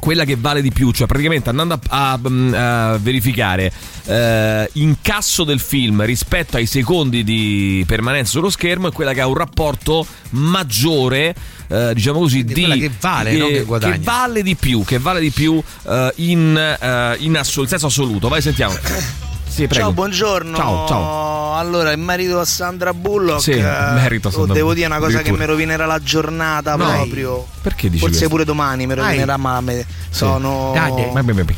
Quella 0.00 0.24
che 0.24 0.36
vale 0.38 0.62
di 0.62 0.72
più, 0.72 0.92
cioè 0.92 1.06
praticamente 1.06 1.50
andando 1.50 1.74
a, 1.88 2.12
a- 2.12 2.92
a 2.92 2.96
verificare 2.98 3.70
eh, 4.06 4.68
incasso 4.74 5.44
del 5.44 5.60
film 5.60 6.02
rispetto 6.04 6.56
ai 6.56 6.64
secondi 6.66 7.22
di 7.22 7.84
permanenza 7.86 8.30
sullo 8.30 8.48
schermo, 8.50 8.88
è 8.88 8.92
quella 8.92 9.12
che 9.12 9.20
ha 9.20 9.26
un 9.26 9.34
rapporto 9.34 10.06
maggiore, 10.30 11.34
eh, 11.68 11.92
diciamo 11.94 12.18
così, 12.18 12.42
Quindi 12.42 12.54
di 12.54 12.60
quella 12.62 12.76
che 12.76 12.90
vale, 12.98 13.36
no? 13.36 13.46
Che 13.48 13.62
guadagna. 13.64 13.98
vale 14.02 14.42
di 14.42 14.56
più, 14.56 14.84
che 14.84 14.98
vale 14.98 15.20
di 15.20 15.30
più 15.30 15.62
eh, 15.86 16.12
in, 16.16 16.56
eh, 16.80 17.16
in 17.18 17.36
assol- 17.36 17.68
senso 17.68 17.86
assoluto. 17.86 18.28
Vai, 18.28 18.40
sentiamo. 18.40 19.29
Sì. 19.50 19.68
Ciao, 19.68 19.92
buongiorno. 19.92 20.56
Ciao, 20.56 20.86
ciao. 20.86 21.54
Allora, 21.56 21.90
il 21.90 21.98
marito 21.98 22.38
a 22.38 22.44
Sandra 22.44 22.94
Bullock. 22.94 23.40
Sì, 23.42 23.52
merito 23.54 24.28
a 24.28 24.30
Sandra 24.30 24.54
Devo 24.54 24.68
Bullock, 24.68 24.74
dire 24.74 24.86
una 24.86 24.98
cosa 24.98 25.22
che 25.22 25.32
mi 25.32 25.44
rovinerà 25.44 25.86
la 25.86 25.98
giornata 26.00 26.76
No. 26.76 26.84
proprio. 26.90 27.46
Perché 27.60 27.88
dici 27.88 27.98
Forse 27.98 28.14
questo? 28.16 28.28
pure 28.28 28.44
domani 28.44 28.86
mi 28.86 28.94
rovinerà, 28.94 29.32
Dai. 29.34 29.40
ma 29.40 29.60
me- 29.60 29.84
sono. 30.08 30.70
Dai, 30.72 31.22
beh. 31.22 31.56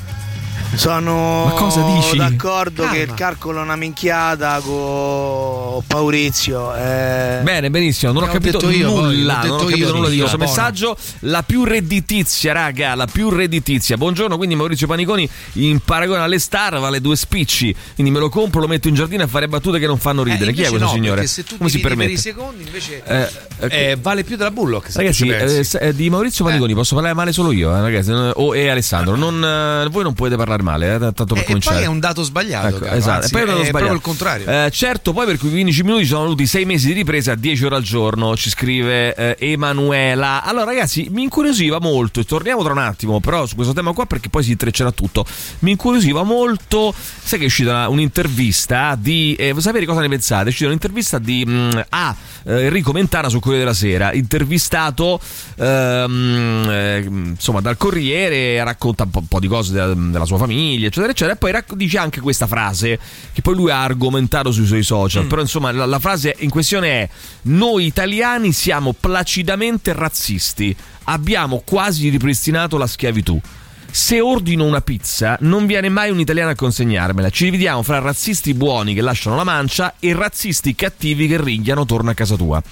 Sono 0.74 1.44
Ma 1.44 1.50
cosa 1.52 1.82
dici? 1.82 2.16
d'accordo 2.16 2.82
Calma. 2.82 2.92
che 2.96 3.02
il 3.02 3.14
calcolo 3.14 3.58
è 3.60 3.62
una 3.62 3.76
minchiata 3.76 4.58
con 4.60 5.82
Paurizio. 5.86 6.74
eh. 6.74 7.40
Bene, 7.42 7.68
benissimo, 7.70 8.12
non 8.12 8.22
ho 8.24 8.26
capito 8.26 8.58
detto 8.58 8.70
io, 8.70 8.90
poi, 8.92 9.16
nulla, 9.18 9.34
detto 9.34 9.46
non 9.48 9.56
ho 9.56 9.64
capito 9.64 9.86
di 9.86 9.92
nulla 9.92 10.08
di 10.08 10.18
questo 10.18 10.36
Bono. 10.38 10.48
messaggio. 10.48 10.96
La 11.20 11.42
più 11.42 11.64
redditizia, 11.64 12.52
raga, 12.52 12.94
la 12.94 13.06
più 13.06 13.28
redditizia. 13.28 13.96
Buongiorno, 13.98 14.36
quindi 14.36 14.54
Maurizio 14.54 14.86
Paniconi 14.86 15.28
in 15.54 15.80
paragone 15.80 16.20
alle 16.22 16.38
star 16.38 16.78
vale 16.80 17.00
due 17.02 17.16
spicci, 17.16 17.74
quindi 17.94 18.10
me 18.12 18.18
lo 18.18 18.28
compro, 18.30 18.60
lo 18.60 18.66
metto 18.66 18.88
in 18.88 18.94
giardino 18.94 19.24
a 19.24 19.26
fare 19.26 19.48
battute 19.48 19.78
che 19.78 19.86
non 19.86 19.98
fanno 19.98 20.22
ridere. 20.22 20.50
Eh, 20.52 20.54
Chi 20.54 20.62
è 20.62 20.68
questo 20.68 20.86
no, 20.86 20.92
signore? 20.92 21.26
se 21.26 21.44
tu 21.44 21.58
Come 21.58 21.68
si 21.68 21.76
dividi 21.76 21.96
per 21.96 22.06
permette? 22.06 22.12
i 22.12 22.16
secondi 22.22 22.62
invece 22.64 23.02
Eh, 23.04 23.28
eh, 23.60 23.90
eh, 23.90 23.96
vale 24.00 24.24
più 24.24 24.36
della 24.36 24.50
Bullock. 24.50 24.90
Ragazzi, 24.94 25.28
eh, 25.28 25.66
eh, 25.80 25.94
di 25.94 26.08
Maurizio 26.10 26.44
Paniconi 26.46 26.72
posso 26.74 26.94
parlare 26.94 27.14
male 27.14 27.32
solo 27.32 27.52
io, 27.52 27.74
eh, 27.76 27.80
ragazzi, 27.80 28.10
eh, 28.10 28.32
o 28.34 28.54
e 28.56 28.68
Alessandro. 28.68 29.16
Non, 29.16 29.44
eh, 29.84 29.88
voi 29.90 30.02
non 30.02 30.14
potete 30.14 30.36
parlare 30.36 30.61
male, 30.62 30.94
eh, 30.94 30.98
tanto 30.98 31.24
per 31.26 31.38
Eh, 31.38 31.40
e 31.40 31.44
cominciare. 31.44 31.76
poi 31.76 31.84
è 31.84 31.88
un 31.88 32.00
dato 32.00 32.22
sbagliato. 32.22 32.76
Ecco, 32.76 32.84
esatto. 32.86 33.22
anzi, 33.22 33.30
poi 33.30 33.40
è 33.40 33.44
è 33.44 33.46
sbagliato. 33.48 33.70
proprio 33.70 33.92
il 33.94 34.00
contrario. 34.00 34.46
Eh, 34.46 34.70
certo, 34.70 35.12
poi 35.12 35.26
per 35.26 35.38
quei 35.38 35.50
15 35.50 35.82
minuti 35.82 36.04
sono 36.06 36.22
voluti 36.22 36.46
6 36.46 36.64
mesi 36.64 36.86
di 36.88 36.92
ripresa 36.94 37.32
a 37.32 37.36
10 37.36 37.64
ore 37.64 37.76
al 37.76 37.82
giorno, 37.82 38.36
ci 38.36 38.50
scrive 38.50 39.14
eh, 39.14 39.36
Emanuela. 39.38 40.42
Allora 40.44 40.64
ragazzi, 40.64 41.08
mi 41.10 41.22
incuriosiva 41.22 41.78
molto, 41.80 42.20
e 42.20 42.24
torniamo 42.24 42.62
tra 42.62 42.72
un 42.72 42.78
attimo 42.78 43.20
però 43.20 43.46
su 43.46 43.54
questo 43.54 43.72
tema 43.72 43.92
qua 43.92 44.06
perché 44.06 44.28
poi 44.28 44.42
si 44.42 44.50
intreccerà 44.52 44.90
tutto. 44.92 45.24
Mi 45.60 45.72
incuriosiva 45.72 46.22
molto, 46.22 46.94
sai 47.22 47.38
che 47.38 47.44
è 47.44 47.48
uscita 47.48 47.88
un'intervista 47.88 48.96
di, 48.98 49.34
eh, 49.38 49.54
sapere 49.58 49.84
cosa 49.86 50.00
ne 50.00 50.08
pensate? 50.08 50.44
È 50.44 50.48
uscita 50.48 50.66
un'intervista 50.66 51.18
di 51.18 51.44
mh, 51.44 51.84
a 51.90 52.14
eh, 52.44 52.64
Enrico 52.64 52.92
Mentana 52.92 53.28
sul 53.28 53.40
Corriere 53.40 53.64
della 53.64 53.74
Sera, 53.76 54.12
intervistato 54.12 55.20
ehm, 55.56 56.66
eh, 56.68 57.04
insomma 57.06 57.60
dal 57.60 57.76
Corriere, 57.76 58.62
racconta 58.64 59.04
un 59.04 59.10
po', 59.10 59.18
un 59.20 59.28
po' 59.28 59.40
di 59.40 59.48
cose 59.48 59.72
della, 59.72 59.94
della 59.94 60.24
sua 60.24 60.38
famiglia, 60.38 60.51
eccetera, 60.52 61.10
eccetera, 61.12 61.34
e 61.34 61.36
poi 61.36 61.52
racc- 61.52 61.74
dice 61.74 61.98
anche 61.98 62.20
questa 62.20 62.46
frase 62.46 62.98
che 63.32 63.42
poi 63.42 63.54
lui 63.54 63.70
ha 63.70 63.82
argomentato 63.82 64.50
sui 64.50 64.66
suoi 64.66 64.82
social. 64.82 65.26
Però 65.26 65.40
insomma 65.40 65.72
la, 65.72 65.86
la 65.86 65.98
frase 65.98 66.34
in 66.38 66.50
questione 66.50 66.88
è: 66.88 67.08
Noi 67.42 67.86
italiani 67.86 68.52
siamo 68.52 68.92
placidamente 68.92 69.92
razzisti, 69.92 70.74
abbiamo 71.04 71.62
quasi 71.64 72.08
ripristinato 72.08 72.76
la 72.76 72.86
schiavitù. 72.86 73.40
Se 73.94 74.22
ordino 74.22 74.64
una 74.64 74.80
pizza, 74.80 75.36
non 75.40 75.66
viene 75.66 75.90
mai 75.90 76.10
un 76.10 76.18
italiano 76.18 76.50
a 76.50 76.54
consegnarmela. 76.54 77.28
Ci 77.28 77.44
dividiamo 77.44 77.82
fra 77.82 77.98
razzisti 77.98 78.54
buoni 78.54 78.94
che 78.94 79.02
lasciano 79.02 79.36
la 79.36 79.44
mancia 79.44 79.96
e 79.98 80.14
razzisti 80.14 80.74
cattivi 80.74 81.28
che 81.28 81.38
ringhiano 81.38 81.84
torna 81.84 82.12
a 82.12 82.14
casa 82.14 82.34
tua. 82.34 82.62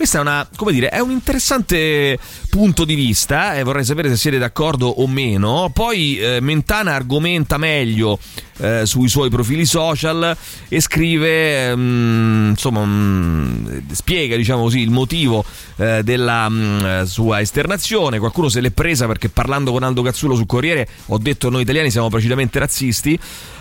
Questa 0.00 0.16
è 0.16 0.22
una, 0.22 0.48
come 0.56 0.72
dire, 0.72 0.88
è 0.88 0.98
un 1.00 1.10
interessante 1.10 2.18
punto 2.48 2.86
di 2.86 2.94
vista 2.94 3.54
e 3.54 3.62
vorrei 3.64 3.84
sapere 3.84 4.08
se 4.08 4.16
siete 4.16 4.38
d'accordo 4.38 4.88
o 4.88 5.06
meno. 5.06 5.70
Poi 5.74 6.18
eh, 6.18 6.40
Mentana 6.40 6.94
argomenta 6.94 7.58
meglio 7.58 8.18
eh, 8.60 8.86
sui 8.86 9.08
suoi 9.08 9.30
profili 9.30 9.64
social 9.64 10.36
e 10.68 10.80
scrive, 10.80 11.74
mm, 11.76 12.48
insomma, 12.50 12.84
mm, 12.84 13.78
spiega, 13.90 14.36
diciamo 14.36 14.62
così, 14.62 14.80
il 14.80 14.90
motivo 14.90 15.44
eh, 15.76 16.02
della 16.02 16.48
mm, 16.48 17.02
sua 17.02 17.40
esternazione. 17.40 18.18
Qualcuno 18.18 18.48
se 18.48 18.60
l'è 18.60 18.70
presa 18.70 19.06
perché 19.06 19.28
parlando 19.28 19.70
con 19.72 19.82
Aldo 19.82 20.02
Cazzullo 20.02 20.34
sul 20.34 20.46
Corriere 20.46 20.88
ho 21.06 21.18
detto 21.18 21.50
noi 21.50 21.62
italiani 21.62 21.90
siamo 21.90 22.08
precisamente 22.08 22.58
razzisti, 22.58 23.14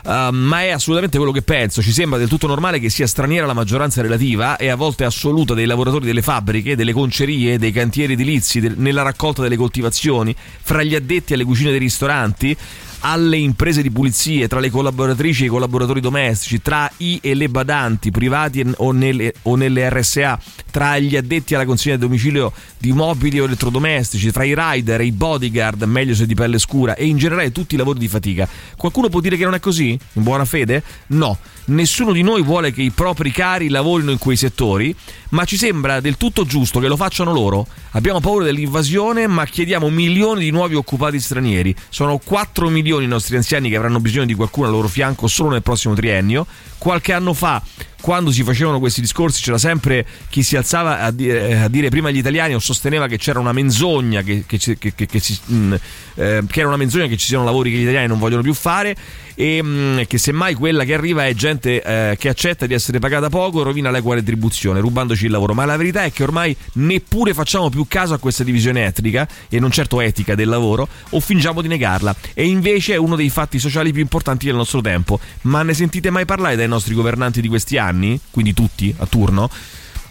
eh, 0.05 0.29
ma 0.31 0.61
è 0.61 0.69
assolutamente 0.69 1.17
quello 1.17 1.33
che 1.33 1.41
penso. 1.41 1.81
Ci 1.81 1.91
sembra 1.91 2.17
del 2.17 2.27
tutto 2.27 2.47
normale 2.47 2.79
che 2.79 2.89
sia 2.89 3.07
straniera 3.07 3.45
la 3.45 3.53
maggioranza 3.53 4.01
relativa 4.01 4.57
e 4.57 4.69
a 4.69 4.75
volte 4.75 5.03
assoluta 5.03 5.53
dei 5.53 5.65
lavoratori 5.65 6.05
delle 6.05 6.21
fabbriche, 6.29 6.75
delle 6.75 6.93
concerie, 6.93 7.57
dei 7.57 7.71
cantieri 7.71 8.13
edilizi, 8.13 8.59
del- 8.59 8.75
nella 8.77 9.01
raccolta 9.01 9.41
delle 9.41 9.55
coltivazioni, 9.55 10.35
fra 10.61 10.83
gli 10.83 10.93
addetti 10.93 11.33
alle 11.33 11.43
cucine 11.43 11.71
dei 11.71 11.79
ristoranti 11.79 12.55
alle 13.01 13.37
imprese 13.37 13.81
di 13.81 13.91
pulizie, 13.91 14.47
tra 14.47 14.59
le 14.59 14.69
collaboratrici 14.69 15.43
e 15.43 15.45
i 15.45 15.49
collaboratori 15.49 16.01
domestici, 16.01 16.61
tra 16.61 16.91
i 16.97 17.19
e 17.21 17.33
le 17.33 17.49
badanti 17.49 18.11
privati 18.11 18.65
o 18.77 18.91
nelle, 18.91 19.33
o 19.43 19.55
nelle 19.55 19.89
RSA, 19.89 20.39
tra 20.71 20.99
gli 20.99 21.15
addetti 21.15 21.55
alla 21.55 21.65
consegna 21.65 21.95
a 21.95 21.99
domicilio 21.99 22.51
di 22.77 22.91
mobili 22.91 23.39
o 23.39 23.45
elettrodomestici, 23.45 24.31
tra 24.31 24.43
i 24.43 24.53
rider 24.55 25.01
e 25.01 25.05
i 25.05 25.11
bodyguard, 25.11 25.83
meglio 25.83 26.13
se 26.13 26.25
di 26.25 26.35
pelle 26.35 26.59
scura, 26.59 26.95
e 26.95 27.05
in 27.05 27.17
generale 27.17 27.51
tutti 27.51 27.75
i 27.75 27.77
lavori 27.77 27.99
di 27.99 28.07
fatica. 28.07 28.47
Qualcuno 28.75 29.09
può 29.09 29.19
dire 29.21 29.37
che 29.37 29.45
non 29.45 29.53
è 29.53 29.59
così? 29.59 29.97
In 30.13 30.23
buona 30.23 30.45
fede? 30.45 30.83
No. 31.07 31.37
Nessuno 31.65 32.13
di 32.13 32.23
noi 32.23 32.41
vuole 32.41 32.73
che 32.73 32.81
i 32.81 32.89
propri 32.89 33.29
cari 33.29 33.69
lavorino 33.69 34.09
in 34.09 34.17
quei 34.17 34.35
settori, 34.35 34.95
ma 35.29 35.45
ci 35.45 35.55
sembra 35.55 35.99
del 35.99 36.17
tutto 36.17 36.43
giusto 36.43 36.79
che 36.79 36.87
lo 36.87 36.95
facciano 36.95 37.31
loro. 37.31 37.67
Abbiamo 37.91 38.19
paura 38.19 38.43
dell'invasione, 38.43 39.27
ma 39.27 39.45
chiediamo 39.45 39.87
milioni 39.89 40.45
di 40.45 40.49
nuovi 40.49 40.73
occupati 40.73 41.19
stranieri. 41.19 41.75
Sono 41.89 42.17
4 42.17 42.69
milioni 42.69 42.88
i 42.97 43.07
nostri 43.07 43.35
anziani 43.35 43.69
che 43.69 43.75
avranno 43.75 43.99
bisogno 43.99 44.25
di 44.25 44.33
qualcuno 44.33 44.67
al 44.67 44.73
loro 44.73 44.87
fianco 44.87 45.27
solo 45.27 45.51
nel 45.51 45.61
prossimo 45.61 45.93
triennio. 45.93 46.45
Qualche 46.79 47.13
anno 47.13 47.33
fa, 47.33 47.61
quando 48.01 48.31
si 48.31 48.41
facevano 48.43 48.79
questi 48.79 49.01
discorsi, 49.01 49.41
c'era 49.41 49.57
sempre 49.57 50.05
chi 50.29 50.41
si 50.43 50.55
alzava 50.55 51.01
a 51.01 51.11
dire, 51.11 51.61
a 51.63 51.67
dire 51.67 51.89
prima 51.89 52.09
gli 52.09 52.17
italiani 52.17 52.55
o 52.55 52.59
sosteneva 52.59 53.07
che 53.07 53.17
c'era 53.17 53.39
una 53.39 53.51
menzogna, 53.51 54.21
che, 54.21 54.45
che 54.47 54.57
che- 54.77 54.93
che- 54.95 55.19
si- 55.19 55.37
mh, 55.45 55.73
eh, 56.15 56.43
che 56.47 56.59
era 56.59 56.69
una 56.69 56.77
menzogna 56.77 57.07
che 57.07 57.17
ci 57.17 57.27
siano 57.27 57.43
lavori 57.43 57.69
che 57.69 57.77
gli 57.77 57.81
italiani 57.81 58.07
non 58.07 58.17
vogliono 58.17 58.41
più 58.41 58.53
fare 58.53 58.95
e 59.35 59.61
mh, 59.61 60.05
che 60.07 60.17
semmai 60.17 60.53
quella 60.53 60.85
che 60.85 60.93
arriva 60.93 61.25
è 61.25 61.33
gente 61.33 61.81
eh, 61.83 62.15
che 62.17 62.29
accetta 62.29 62.65
di 62.65 62.73
essere 62.73 62.99
pagata 62.99 63.27
poco 63.29 63.59
e 63.59 63.63
rovina 63.65 63.91
l'equa 63.91 64.15
retribuzione 64.15 64.79
rubandoci 64.79 65.25
il 65.25 65.31
lavoro. 65.31 65.53
Ma 65.53 65.65
la 65.65 65.75
verità 65.75 66.03
è 66.05 66.11
che 66.13 66.23
ormai 66.23 66.55
neppure 66.75 67.33
facciamo 67.33 67.69
più 67.69 67.85
caso 67.89 68.13
a 68.13 68.17
questa 68.19 68.45
divisione 68.45 68.85
etnica 68.85 69.27
e 69.49 69.59
non 69.59 69.71
certo 69.71 69.99
etica 69.99 70.33
del 70.35 70.47
lavoro 70.47 70.87
o 71.09 71.19
fingiamo 71.19 71.61
di 71.61 71.67
negarla. 71.67 72.15
E 72.33 72.45
invece 72.47 72.93
è 72.93 72.97
uno 72.97 73.17
dei 73.17 73.29
fatti 73.29 73.59
sociali 73.59 73.91
più 73.91 74.01
importanti 74.01 74.45
del 74.45 74.55
nostro 74.55 74.79
tempo. 74.79 75.19
Ma 75.41 75.63
ne 75.63 75.73
sentite 75.73 76.09
mai 76.09 76.23
parlare 76.23 76.55
dai 76.55 76.67
nostri 76.69 76.93
governanti 76.93 77.41
di 77.41 77.47
questi 77.47 77.77
anni 77.77 78.19
quindi 78.31 78.53
tutti 78.53 78.93
a 78.97 79.05
turno 79.05 79.49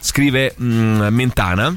scrive 0.00 0.54
mh, 0.56 1.06
Mentana 1.10 1.76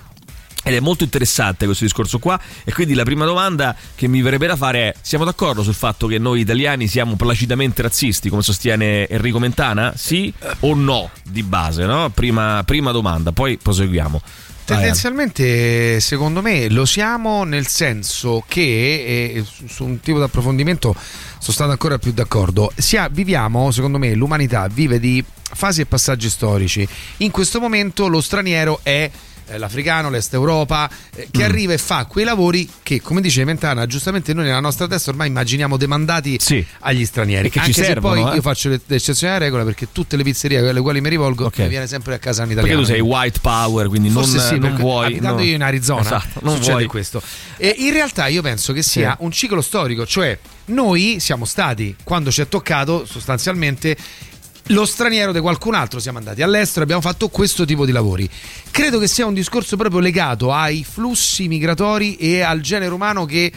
ed 0.63 0.75
è 0.75 0.79
molto 0.79 1.03
interessante 1.03 1.65
questo 1.65 1.85
discorso 1.85 2.19
qua 2.19 2.39
e 2.63 2.71
quindi 2.71 2.93
la 2.93 3.03
prima 3.03 3.25
domanda 3.25 3.75
che 3.95 4.07
mi 4.07 4.21
verrebbe 4.21 4.45
da 4.45 4.55
fare 4.55 4.79
è 4.89 4.93
siamo 5.01 5.25
d'accordo 5.25 5.63
sul 5.63 5.73
fatto 5.73 6.05
che 6.05 6.19
noi 6.19 6.41
italiani 6.41 6.87
siamo 6.87 7.15
placidamente 7.15 7.81
razzisti 7.81 8.29
come 8.29 8.43
sostiene 8.43 9.07
Enrico 9.07 9.39
Mentana? 9.39 9.93
Sì 9.95 10.31
o 10.59 10.75
no 10.75 11.09
di 11.23 11.41
base, 11.41 11.85
no? 11.85 12.11
Prima, 12.11 12.61
prima 12.63 12.91
domanda, 12.91 13.31
poi 13.31 13.57
proseguiamo. 13.57 14.21
Tendenzialmente, 14.65 15.99
secondo 15.99 16.41
me, 16.41 16.69
lo 16.69 16.85
siamo 16.85 17.43
nel 17.43 17.67
senso 17.67 18.43
che, 18.47 19.33
e 19.35 19.45
su- 19.67 19.85
un 19.85 19.99
tipo 19.99 20.17
di 20.17 20.23
approfondimento 20.23 20.95
sono 21.39 21.53
stato 21.53 21.71
ancora 21.71 21.97
più 21.97 22.11
d'accordo, 22.13 22.71
sia, 22.75 23.07
viviamo, 23.09 23.71
secondo 23.71 23.97
me, 23.97 24.13
l'umanità 24.13 24.67
vive 24.71 24.99
di 24.99 25.23
fasi 25.53 25.81
e 25.81 25.85
passaggi 25.85 26.29
storici. 26.29 26.87
In 27.17 27.31
questo 27.31 27.59
momento 27.59 28.07
lo 28.07 28.21
straniero 28.21 28.79
è 28.83 28.89
eh, 28.89 29.11
l'africano, 29.57 30.09
l'est 30.09 30.33
Europa, 30.33 30.89
eh, 31.15 31.27
che 31.31 31.41
Mm. 31.41 31.49
arriva 31.49 31.73
e 31.73 31.77
fa 31.77 32.05
quei 32.05 32.25
lavori 32.25 32.69
che, 32.83 33.01
come 33.01 33.21
dice 33.21 33.43
Mentana, 33.45 33.85
giustamente 33.85 34.33
noi 34.33 34.45
nella 34.45 34.59
nostra 34.59 34.87
testa 34.87 35.09
ormai 35.11 35.27
immaginiamo 35.27 35.77
demandati 35.77 36.39
agli 36.79 37.05
stranieri. 37.05 37.47
E 37.47 37.49
che 37.49 37.59
ci 37.59 37.65
Anche 37.67 37.73
se 37.73 37.83
servono, 37.83 38.21
poi 38.23 38.31
eh. 38.31 38.35
io 38.35 38.41
faccio 38.41 38.69
le- 38.69 38.81
l'eccezione 38.85 39.33
alla 39.35 39.43
regola 39.45 39.63
perché 39.63 39.87
tutte 39.91 40.15
le 40.17 40.23
pizzerie 40.23 40.57
alle 40.69 40.81
quali 40.81 41.01
mi 41.01 41.09
rivolgo 41.09 41.51
mi 41.55 41.67
viene 41.67 41.87
sempre 41.87 42.15
a 42.15 42.19
casa 42.19 42.39
Perché 42.43 42.59
italiano. 42.59 42.81
tu 42.81 42.87
sei 42.87 42.99
white 42.99 43.39
power, 43.41 43.87
quindi 43.87 44.09
non, 44.09 44.23
Forse 44.23 44.39
sì, 44.39 44.51
non 44.51 44.61
perché 44.69 44.81
vuoi. 44.81 45.05
abitando 45.07 45.41
no. 45.41 45.45
io 45.47 45.55
in 45.55 45.63
Arizona 45.63 46.01
Esatto, 46.01 46.39
non 46.43 46.55
succede 46.55 46.73
vuoi. 46.73 46.85
questo. 46.87 47.21
E 47.57 47.75
in 47.77 47.93
realtà 47.93 48.27
io 48.27 48.41
penso 48.41 48.73
che 48.73 48.81
sia 48.81 49.15
Sì. 49.17 49.23
un 49.23 49.31
ciclo 49.31 49.61
storico, 49.61 50.05
cioè 50.05 50.37
noi 50.65 51.17
siamo 51.19 51.45
stati, 51.45 51.95
quando 52.03 52.31
ci 52.31 52.41
è 52.41 52.47
toccato, 52.47 53.05
sostanzialmente 53.05 53.95
lo 54.67 54.85
straniero 54.85 55.31
di 55.31 55.39
qualcun 55.39 55.73
altro, 55.75 55.99
siamo 55.99 56.17
andati 56.17 56.41
all'estero 56.41 56.81
e 56.81 56.83
abbiamo 56.83 57.01
fatto 57.01 57.27
questo 57.29 57.65
tipo 57.65 57.85
di 57.85 57.91
lavori. 57.91 58.29
Credo 58.69 58.99
che 58.99 59.07
sia 59.07 59.25
un 59.25 59.33
discorso 59.33 59.75
proprio 59.75 59.99
legato 59.99 60.53
ai 60.53 60.83
flussi 60.89 61.47
migratori 61.47 62.15
e 62.15 62.41
al 62.41 62.61
genere 62.61 62.93
umano 62.93 63.25
che 63.25 63.51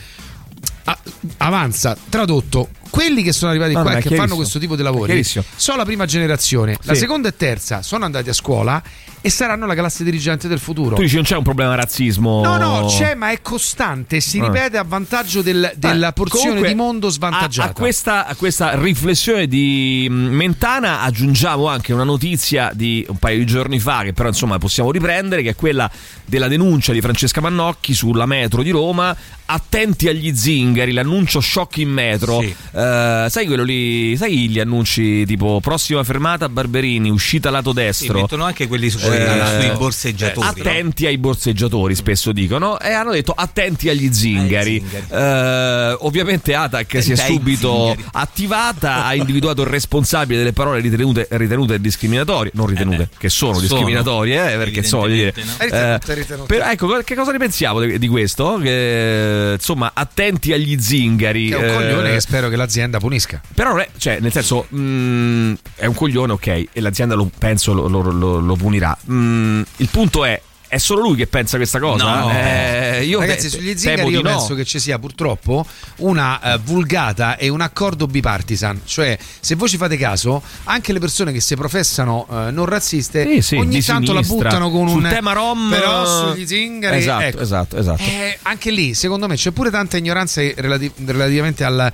a- 0.85 0.99
avanza. 1.39 1.97
Tradotto, 2.09 2.69
quelli 2.95 3.24
che 3.24 3.32
sono 3.32 3.51
arrivati 3.51 3.72
No, 3.74 3.82
qua 3.82 3.97
e 3.97 4.01
che 4.03 4.14
fanno 4.14 4.36
questo 4.36 4.61
tipo 4.61 4.76
di 4.76 4.82
lavori 4.84 5.24
sono 5.24 5.76
la 5.78 5.84
prima 5.84 6.07
generazione, 6.07 6.76
la 6.82 6.95
Sì. 6.95 7.01
seconda 7.01 7.26
e 7.28 7.36
terza 7.36 7.82
sono 7.82 8.05
andati 8.05 8.28
a 8.28 8.32
scuola 8.32 8.80
e 9.20 9.30
saranno 9.30 9.66
la 9.66 9.74
classe 9.74 10.05
dirigente 10.05 10.47
del 10.47 10.61
futuro. 10.61 10.95
Tu 10.95 11.03
dici 11.03 11.16
non 11.16 11.24
c'è 11.24 11.34
un 11.34 11.42
problema 11.42 11.74
razzismo. 11.74 12.42
No, 12.45 12.57
no, 12.57 12.86
c'è, 12.86 13.14
ma 13.16 13.30
è 13.30 13.40
costante, 13.42 14.20
si 14.20 14.38
Ah. 14.38 14.45
ripete 14.45 14.76
a 14.76 14.84
vantaggio 14.84 15.42
del- 15.42 15.72
della 15.76 16.09
Eh, 16.11 16.12
porzione 16.12 16.45
comunque, 16.47 16.68
di 16.68 16.74
mondo 16.76 17.07
A, 17.09 17.11
svantaggiata. 17.11 17.70
a 17.70 17.72
questa, 17.72 18.26
a 18.26 18.34
questa 18.36 18.78
riflessione 18.80 19.49
di 19.49 20.07
mm, 20.09 20.26
Mentana 20.34 21.01
aggiungiamo 21.01 21.66
anche 21.66 21.92
una 21.92 22.05
notizia 22.05 22.70
di 22.74 23.05
un 23.09 23.16
paio 23.16 23.38
di 23.38 23.47
giorni 23.47 23.80
fa, 23.80 24.03
che 24.05 24.12
però 24.12 24.28
insomma 24.28 24.59
possiamo 24.59 24.92
riprendere, 24.92 25.42
che 25.42 25.51
è 25.51 25.55
quella 25.57 25.90
della 26.26 26.47
denuncia 26.47 26.92
di 26.92 27.01
Francesca 27.01 27.40
Mannocchi 27.40 27.92
sulla 27.95 28.26
metro 28.26 28.62
di 28.62 28.70
Roma. 28.70 29.16
Attenti 29.47 30.09
agli 30.09 30.34
zingari, 30.34 30.92
l'annuncio 30.92 31.40
shock 31.40 31.76
in 31.78 31.90
metro. 31.90 32.40
Sì. 32.40 32.55
Eh, 32.72 32.82
sai 33.28 33.47
quello 33.47 33.62
lì? 33.62 34.16
Sai 34.16 34.49
gli 34.49 34.59
annunci 34.61 35.24
tipo 35.26 35.61
prossima 35.61 36.03
fermata 36.05 36.49
Barberini, 36.49 37.11
uscita 37.11 37.51
lato 37.51 37.70
Sì, 37.70 37.76
destro? 37.76 38.20
mettono 38.20 38.45
anche 38.45 38.66
quelli 38.66 38.91
su- 38.91 38.99
Eh, 38.99 39.61
sui 39.61 39.70
borseggiatori. 39.76 40.47
attenti 40.47 41.07
ai 41.07 41.18
borseggiatori, 41.18 41.95
spesso 41.95 42.32
dicono, 42.32 42.78
e 42.80 42.93
hanno 42.93 43.12
detto 43.12 43.32
attenti 43.32 43.89
agli 43.89 44.12
zingari. 44.12 44.82
Eh, 45.11 45.97
ovviamente 46.01 46.55
Atac 46.55 47.03
si 47.03 47.12
è 47.12 47.16
subito 47.16 47.87
zingari. 47.89 48.05
attivata, 48.12 49.05
ha 49.05 49.14
individuato 49.14 49.62
il 49.62 49.68
responsabile 49.68 50.39
delle 50.39 50.53
parole 50.53 50.80
ritenute, 50.80 51.26
ritenute 51.30 51.80
discriminatorie, 51.80 52.51
non 52.55 52.66
ritenute, 52.66 53.09
che 53.16 53.28
sono, 53.28 53.55
Sono, 53.55 53.66
discriminatorie, 53.66 54.53
eh, 54.55 54.57
perché 54.57 54.80
evidentemente, 54.85 55.43
no? 55.45 55.53
eh, 55.59 55.64
Ritenute, 55.64 56.14
ritenute. 56.14 56.47
però 56.55 56.70
ecco, 56.70 56.87
co- 56.87 57.01
che 57.05 57.14
cosa 57.14 57.32
ne 57.32 57.39
pensiamo 57.39 57.80
di, 57.80 57.99
di 57.99 58.09
questo? 58.09 58.59
Che, 58.62 59.53
insomma, 59.55 59.91
attenti 59.95 60.53
agli 60.53 60.76
zingari. 60.80 61.49
Che 61.49 61.57
è 61.57 61.59
un 61.59 61.64
eh, 61.64 61.72
coglione 61.74 62.11
che 62.12 62.20
spero 62.20 62.49
che 62.49 62.57
l'azienda 62.65 62.99
punisca. 62.99 63.41
però 63.55 63.77
è, 63.77 63.89
cioè, 63.97 64.19
nel 64.21 64.33
senso, 64.33 64.67
mh, 64.69 65.53
è 65.77 65.87
un 65.87 65.95
coglione, 65.95 66.33
ok, 66.33 66.47
e 66.73 66.81
l'azienda 66.81 67.15
lo, 67.15 67.31
penso 67.39 67.73
lo, 67.73 67.87
lo- 67.89 68.11
lo- 68.11 68.41
lo 68.41 68.57
punirà. 68.57 68.97
Mh, 69.05 69.62
il 69.77 69.89
punto 69.91 70.25
è, 70.25 70.41
è 70.67 70.79
solo 70.79 71.03
lui 71.03 71.15
che 71.15 71.29
pensa 71.29 71.57
questa 71.57 71.79
cosa? 71.79 72.05
No. 72.21 72.31
Eh, 72.33 73.05
io 73.05 73.21
Ragazzi, 73.21 73.43
te- 73.49 73.57
sugli 73.59 73.77
zingari 73.79 74.09
io 74.09 74.23
no. 74.23 74.29
penso 74.31 74.55
che 74.57 74.65
ci 74.65 74.81
sia 74.81 74.99
purtroppo 74.99 75.65
una 75.99 76.41
eh, 76.55 76.59
vulgata 76.65 77.37
e 77.37 77.49
un 77.49 77.61
accordo 77.61 78.09
bipartisan. 78.09 78.81
Cioè, 78.85 79.17
se 79.39 79.55
voi 79.55 79.69
ci 79.69 79.77
fate 79.77 79.97
caso, 79.97 80.43
anche 80.65 80.93
le 80.93 80.99
persone 80.99 81.31
che 81.31 81.41
si 81.41 81.55
professano 81.55 82.27
eh, 82.29 82.51
non 82.51 82.65
razziste 82.65 83.25
Sì, 83.25 83.41
sì, 83.41 83.55
ogni 83.57 83.81
tanto 83.83 84.11
sinistra. 84.12 84.15
la 84.15 84.21
buttano 84.51 84.71
con 84.71 84.89
Sul 84.89 85.03
un 85.05 85.09
tema 85.09 85.33
rom, 85.33 85.69
Però 85.71 86.03
eh, 86.03 86.33
sugli 86.33 86.47
zingari 86.47 86.97
esatto, 86.97 87.23
ecco. 87.25 87.41
esatto, 87.41 87.77
esatto. 87.77 88.03
Eh, 88.03 88.39
anche 88.43 88.71
lì, 88.73 88.95
secondo 88.95 89.29
me, 89.29 89.37
c'è 89.37 89.53
pure 89.53 89.71
tanta 89.71 89.97
ignoranza 89.97 90.41
relati- 90.57 90.91
relativamente 91.05 91.62
al, 91.62 91.93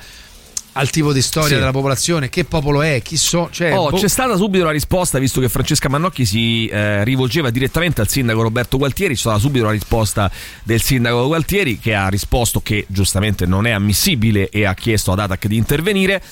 al 0.72 0.88
tipo 0.90 1.12
di 1.12 1.20
storia 1.20 1.48
Sì. 1.50 1.54
della 1.56 1.72
popolazione, 1.72 2.28
che 2.28 2.44
popolo 2.44 2.80
è, 2.82 3.02
chi 3.02 3.16
so. 3.16 3.48
Cioè, 3.50 3.76
Oh, 3.76 3.90
boh. 3.90 3.98
c'è 3.98 4.08
stata 4.08 4.36
subito 4.36 4.64
la 4.64 4.70
risposta, 4.70 5.18
visto 5.18 5.40
che 5.40 5.48
Francesca 5.48 5.88
Mannocchi 5.88 6.24
si 6.24 6.66
eh, 6.68 7.02
rivolgeva 7.04 7.50
direttamente 7.50 8.00
al 8.00 8.08
sindaco 8.08 8.42
Roberto 8.42 8.78
Gualtieri. 8.78 9.14
C'è 9.14 9.20
stata 9.20 9.38
subito 9.38 9.64
la 9.64 9.72
risposta 9.72 10.30
del 10.62 10.80
sindaco 10.80 11.26
Gualtieri, 11.26 11.78
che 11.78 11.94
ha 11.94 12.08
risposto 12.08 12.60
che 12.60 12.84
giustamente 12.88 13.46
non 13.46 13.66
è 13.66 13.70
ammissibile 13.70 14.48
e 14.48 14.64
ha 14.64 14.74
chiesto 14.74 15.12
ad 15.12 15.18
Atac 15.18 15.46
di 15.46 15.56
intervenire. 15.56 16.22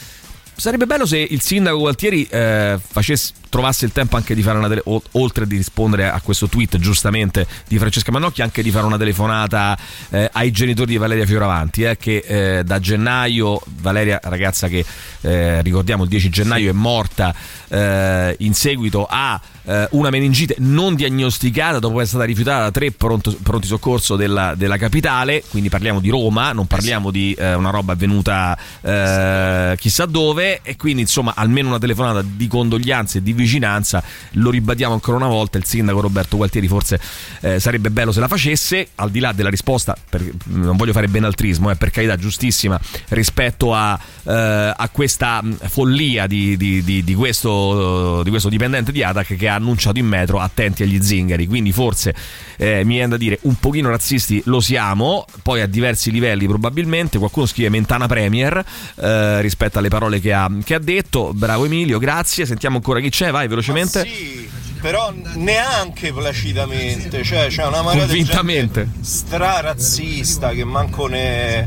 Sarebbe 0.58 0.86
bello 0.86 1.06
se 1.06 1.18
il 1.18 1.40
sindaco 1.40 1.78
Gualtieri 1.78 2.26
eh, 2.28 2.80
facesse- 2.84 3.32
trovasse 3.48 3.84
il 3.84 3.92
tempo 3.92 4.16
anche 4.16 4.34
di 4.34 4.42
fare 4.42 4.58
una 4.58 4.66
tele- 4.66 4.82
oltre 5.12 5.46
di 5.46 5.56
rispondere 5.56 6.10
a 6.10 6.20
questo 6.20 6.48
tweet 6.48 6.78
giustamente 6.78 7.46
di 7.68 7.78
Francesca 7.78 8.10
Mannocchi, 8.10 8.42
anche 8.42 8.64
di 8.64 8.72
fare 8.72 8.84
una 8.84 8.98
telefonata 8.98 9.78
eh, 10.10 10.28
ai 10.32 10.50
genitori 10.50 10.90
di 10.90 10.96
Valeria 10.96 11.24
Fioravanti, 11.26 11.84
eh, 11.84 11.96
che 11.96 12.24
eh, 12.26 12.64
da 12.64 12.80
gennaio, 12.80 13.62
Valeria 13.80 14.18
ragazza 14.24 14.66
che 14.66 14.84
eh, 15.20 15.62
ricordiamo 15.62 16.02
il 16.02 16.08
10 16.08 16.28
gennaio 16.28 16.70
è 16.70 16.72
morta 16.72 17.32
eh, 17.68 18.34
in 18.40 18.52
seguito 18.52 19.06
a 19.08 19.40
eh, 19.68 19.86
una 19.90 20.08
meningite 20.08 20.56
non 20.60 20.94
diagnosticata 20.94 21.78
dopo 21.78 21.94
essere 22.00 22.06
stata 22.08 22.24
rifiutata 22.24 22.62
da 22.64 22.70
tre 22.70 22.90
pronto- 22.90 23.36
pronti 23.42 23.66
soccorso 23.66 24.16
della, 24.16 24.54
della 24.54 24.78
capitale, 24.78 25.42
quindi 25.50 25.68
parliamo 25.68 26.00
di 26.00 26.08
Roma, 26.08 26.52
non 26.52 26.66
parliamo 26.66 27.10
di 27.10 27.34
eh, 27.38 27.52
una 27.54 27.68
roba 27.70 27.92
avvenuta 27.92 28.56
eh, 28.80 29.74
chissà 29.78 30.06
dove. 30.06 30.60
E 30.62 30.76
quindi 30.76 31.02
insomma 31.02 31.34
almeno 31.36 31.68
una 31.68 31.78
telefonata 31.78 32.22
di 32.24 32.46
condoglianze 32.48 33.18
e 33.18 33.22
di 33.22 33.32
vicinanza, 33.34 34.02
lo 34.32 34.50
ribadiamo 34.50 34.94
ancora 34.94 35.18
una 35.18 35.26
volta, 35.26 35.58
il 35.58 35.64
sindaco 35.64 36.00
Roberto 36.00 36.36
Gualtieri 36.36 36.66
forse 36.66 36.98
eh, 37.40 37.60
sarebbe 37.60 37.90
bello 37.90 38.12
se 38.12 38.20
la 38.20 38.28
facesse, 38.28 38.88
al 38.96 39.10
di 39.10 39.20
là 39.20 39.32
della 39.32 39.50
risposta, 39.50 39.94
per- 40.08 40.30
non 40.44 40.76
voglio 40.76 40.92
fare 40.92 41.08
benaltrismo, 41.08 41.70
eh, 41.70 41.76
per 41.76 41.90
carità 41.90 42.16
giustissima 42.16 42.80
rispetto 43.08 43.74
a, 43.74 43.98
eh, 44.24 44.32
a 44.76 44.88
questa 44.90 45.42
mh, 45.42 45.56
follia 45.68 46.26
di, 46.26 46.56
di- 46.56 46.82
di- 46.82 47.04
di 47.04 47.14
questo, 47.14 48.22
di 48.22 48.30
questo 48.30 48.48
dipendente 48.48 48.92
di 48.92 49.02
Atac 49.02 49.36
che 49.36 49.48
ha 49.48 49.57
annunciato 49.58 49.98
in 49.98 50.06
metro 50.06 50.40
attenti 50.40 50.82
agli 50.82 51.00
zingari, 51.02 51.46
quindi 51.46 51.72
forse 51.72 52.14
eh, 52.56 52.84
mi 52.84 52.94
viene 52.94 53.08
da 53.08 53.16
dire 53.16 53.38
un 53.42 53.54
pochino 53.56 53.90
razzisti 53.90 54.42
lo 54.46 54.60
siamo, 54.60 55.24
poi 55.42 55.60
a 55.60 55.66
diversi 55.66 56.10
livelli 56.10 56.46
probabilmente, 56.46 57.18
qualcuno 57.18 57.46
scrive 57.46 57.68
Mentana 57.68 58.06
Premier 58.06 58.64
eh, 58.96 59.40
rispetto 59.40 59.78
alle 59.78 59.88
parole 59.88 60.20
che 60.20 60.32
ha, 60.32 60.50
che 60.64 60.74
ha 60.74 60.80
detto, 60.80 61.32
bravo 61.34 61.64
Emilio, 61.64 61.98
grazie, 61.98 62.46
sentiamo 62.46 62.76
ancora 62.76 63.00
chi 63.00 63.10
c'è, 63.10 63.30
vai 63.30 63.48
velocemente. 63.48 64.04
Sì, 64.04 64.48
però 64.80 65.12
neanche 65.34 66.12
placidamente, 66.12 67.22
cioè 67.22 67.48
c'è 67.48 67.66
una 67.66 67.82
marea 67.82 68.06
di 68.06 68.24
gente 68.24 68.88
strarazzista 69.00 70.50
che 70.50 70.64
manco 70.64 71.06
ne- 71.06 71.66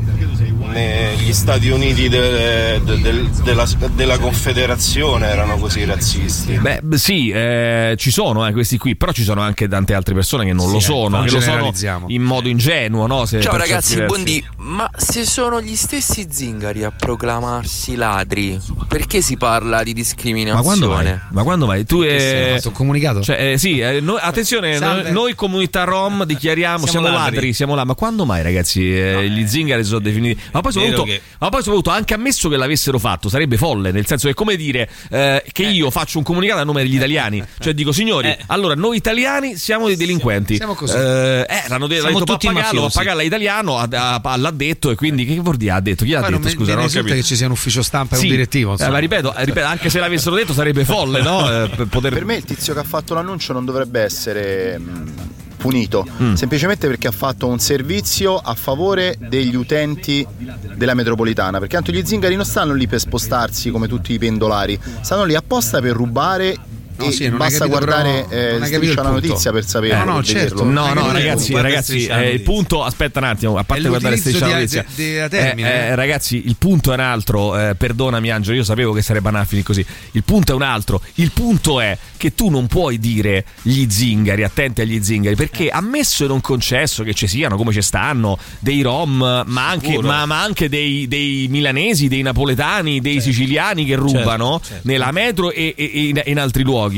negli 0.72 1.32
Stati 1.32 1.68
Uniti 1.68 2.08
de- 2.08 2.80
de- 2.82 3.00
del- 3.00 3.28
della, 3.42 3.66
della 3.94 4.18
Confederazione 4.18 5.26
erano 5.26 5.56
così 5.58 5.84
razzisti. 5.84 6.54
Beh, 6.58 6.80
sì, 6.92 7.28
eh, 7.30 7.94
ci 7.98 8.10
sono 8.10 8.46
eh, 8.46 8.52
questi 8.52 8.78
qui, 8.78 8.96
però 8.96 9.12
ci 9.12 9.22
sono 9.24 9.40
anche 9.42 9.68
tante 9.68 9.92
altre 9.94 10.14
persone 10.14 10.44
che 10.46 10.52
non 10.52 10.70
lo 10.70 10.78
Sì, 10.78 10.86
sono, 10.86 11.16
non 11.18 11.24
che 11.26 11.30
lo 11.32 11.40
sono 11.40 11.72
in 12.06 12.22
modo 12.22 12.48
ingenuo, 12.48 13.06
no? 13.06 13.26
Se- 13.26 13.40
Ciao 13.40 13.56
ragazzi, 13.56 14.00
buondì. 14.02 14.42
Ma 14.56 14.88
se 14.96 15.24
sono 15.26 15.60
gli 15.60 15.74
stessi 15.76 16.28
zingari 16.30 16.84
a 16.84 16.90
proclamarsi 16.90 17.94
ladri, 17.96 18.58
perché 18.88 19.20
si 19.20 19.36
parla 19.36 19.82
di 19.82 19.92
discriminazione? 19.92 20.56
Ma 20.56 20.62
quando 20.62 20.88
vai? 20.88 21.18
Ma 21.30 21.42
quando 21.42 21.66
vai? 21.66 21.84
Tu 21.84 22.00
Che 22.02 22.18
sei, 22.60 22.72
eh, 23.02 23.08
comunicato? 23.08 23.22
Cioè, 23.22 23.52
eh, 23.52 23.58
sì, 23.58 23.78
eh, 23.80 24.00
noi- 24.00 24.18
attenzione, 24.20 24.78
noi, 24.78 25.10
noi 25.12 25.34
comunità 25.34 25.84
rom 25.84 26.24
dichiariamo 26.24 26.86
siamo, 26.86 27.06
Siamo 27.06 27.16
ladri. 27.18 27.34
ladri. 27.36 27.52
siamo 27.52 27.74
là. 27.74 27.84
Ma 27.84 27.94
quando 27.94 28.24
mai, 28.24 28.42
ragazzi? 28.42 28.80
eh, 28.96 29.28
gli 29.28 29.46
zingari 29.46 29.84
sono 29.84 30.00
definiti. 30.00 30.40
Ma 30.52 30.60
poi, 30.60 30.72
soprattutto, 30.72 31.04
che- 31.04 31.20
ma 31.38 31.48
poi 31.48 31.60
soprattutto 31.62 31.90
anche 31.90 32.14
ammesso 32.14 32.48
che 32.48 32.56
l'avessero 32.56 32.98
fatto, 32.98 33.28
sarebbe 33.28 33.56
folle. 33.56 33.90
Nel 33.92 34.06
senso 34.06 34.26
che 34.26 34.32
è 34.32 34.34
come 34.34 34.56
dire 34.56 34.88
eh, 35.10 35.42
che 35.52 35.62
io 35.64 35.90
faccio 35.90 36.18
un 36.18 36.24
comunicato 36.24 36.60
a 36.60 36.64
nome 36.64 36.82
degli 36.82 36.94
italiani. 36.94 37.42
Cioè, 37.58 37.72
dico, 37.74 37.92
signori, 37.92 38.28
Eh. 38.28 38.38
allora 38.46 38.74
noi 38.74 38.96
italiani 38.96 39.56
siamo 39.56 39.86
dei 39.86 39.96
delinquenti. 39.96 40.56
Siamo 40.56 40.74
così. 40.74 40.96
Eh, 40.96 41.40
eh, 41.48 41.62
l'hanno 41.68 41.86
de- 41.86 42.00
Siamo 42.00 42.18
detto 42.18 42.32
tutti 42.32 42.46
Pappagallo. 42.46 42.82
Pappagallo 42.82 43.22
italiano, 43.22 43.78
ha- 43.78 43.88
ha- 44.22 44.36
l'ha 44.36 44.50
detto 44.50 44.90
e 44.90 44.94
quindi 44.94 45.24
che 45.24 45.34
vuol 45.40 45.56
dire? 45.56 45.72
Ha 45.72 45.80
detto? 45.80 46.04
Chi 46.04 46.10
l'ha 46.12 46.20
detto? 46.28 46.48
Scusa, 46.48 46.74
non 46.74 46.84
ho 46.84 46.88
capito. 46.88 47.14
che 47.14 47.22
ci 47.22 47.36
sia 47.36 47.46
un 47.46 47.52
ufficio 47.52 47.82
stampa 47.82 48.14
e 48.16 48.18
Sì, 48.18 48.24
un 48.24 48.30
direttivo. 48.30 48.76
eh, 48.78 48.88
ma 48.88 48.98
ripeto, 48.98 49.34
eh, 49.34 49.44
ripeto, 49.44 49.66
anche 49.66 49.90
se 49.90 49.98
l'avessero 49.98 50.34
detto 50.34 50.52
sarebbe 50.52 50.84
folle, 50.84 51.22
no? 51.22 51.48
Eh, 51.64 51.68
per 51.68 51.86
poter 51.86 52.12
Per 52.12 52.24
me 52.24 52.36
il 52.36 52.44
tizio 52.44 52.74
che 52.74 52.80
ha 52.80 52.84
fatto 52.98 53.14
l'annuncio 53.14 53.52
non 53.54 53.64
dovrebbe 53.64 54.00
essere 54.00 54.78
mh, 54.78 55.12
punito, 55.56 56.06
Mm. 56.20 56.34
semplicemente 56.34 56.88
perché 56.88 57.06
ha 57.08 57.12
fatto 57.12 57.46
un 57.46 57.58
servizio 57.58 58.36
a 58.36 58.54
favore 58.54 59.16
degli 59.18 59.54
utenti 59.54 60.26
della 60.74 60.94
metropolitana, 60.94 61.58
perché 61.58 61.76
tanto 61.76 61.92
gli 61.92 62.04
zingari 62.04 62.34
non 62.36 62.44
stanno 62.44 62.74
lì 62.74 62.86
per 62.86 62.98
spostarsi 63.00 63.70
come 63.70 63.86
tutti 63.88 64.12
i 64.12 64.18
pendolari, 64.18 64.78
stanno 65.00 65.24
lì 65.24 65.34
apposta 65.34 65.80
per 65.80 65.92
rubare 65.94 66.56
No, 67.04 67.10
sì, 67.10 67.28
basta 67.30 67.58
capito, 67.66 67.68
guardare 67.68 68.26
però- 68.28 68.64
eh, 68.64 68.66
Striscia 68.66 69.02
la 69.02 69.10
notizia 69.10 69.52
per 69.52 69.64
sapere. 69.66 69.96
No, 69.96 70.04
no, 70.04 70.22
certo. 70.22 70.64
No, 70.64 70.92
no, 70.92 71.12
ragazzi, 71.12 71.52
ragazzi, 71.54 72.06
eh, 72.06 72.30
il 72.30 72.40
punto, 72.42 72.82
aspetta 72.84 73.18
un 73.18 73.24
attimo, 73.26 73.56
a 73.56 73.64
parte 73.64 73.88
guardare 73.88 74.16
Striscia 74.16 74.46
la 74.46 74.54
notizia. 74.54 74.84
di- 74.94 75.04
di- 75.04 75.16
Eh, 75.16 75.28
eh, 75.56 75.62
eh. 75.62 75.94
ragazzi, 75.94 76.42
il 76.46 76.56
punto 76.56 76.90
è 76.90 76.94
un 76.94 77.00
altro, 77.00 77.58
eh, 77.58 77.74
perdonami 77.74 78.30
Angelo, 78.30 78.56
io 78.56 78.64
sapevo 78.64 78.92
che 78.92 79.02
sarebbe 79.02 79.28
anafili 79.28 79.62
così. 79.62 79.84
Il 80.12 80.22
punto 80.24 80.52
è 80.52 80.54
un 80.54 80.62
altro. 80.62 81.00
Il 81.14 81.30
punto 81.32 81.80
è 81.80 81.96
che 82.16 82.34
tu 82.34 82.48
non 82.50 82.66
puoi 82.66 82.98
dire 82.98 83.44
gli 83.62 83.86
zingari, 83.88 84.42
attenti 84.44 84.80
agli 84.80 85.02
zingari, 85.02 85.34
perché 85.36 85.68
ammesso 85.68 86.24
e 86.24 86.28
non 86.28 86.40
concesso 86.40 87.02
che 87.02 87.14
ci 87.14 87.26
siano, 87.26 87.56
come 87.56 87.72
ci 87.72 87.82
stanno, 87.82 88.38
dei 88.58 88.82
rom, 88.82 89.42
ma 89.46 89.68
anche, 89.68 89.98
ma, 90.00 90.24
ma 90.26 90.42
anche 90.42 90.68
dei, 90.68 91.08
dei 91.08 91.46
milanesi, 91.48 92.08
dei 92.08 92.22
napoletani, 92.22 93.00
dei 93.00 93.20
siciliani 93.20 93.84
che 93.84 93.94
rubano 93.96 94.58
Certo, 94.60 94.66
certo. 94.74 94.88
nella 94.88 95.10
metro 95.10 95.50
e, 95.50 95.74
e- 95.76 96.12
e 96.24 96.30
in 96.30 96.38
altri 96.38 96.62
luoghi. 96.62 96.91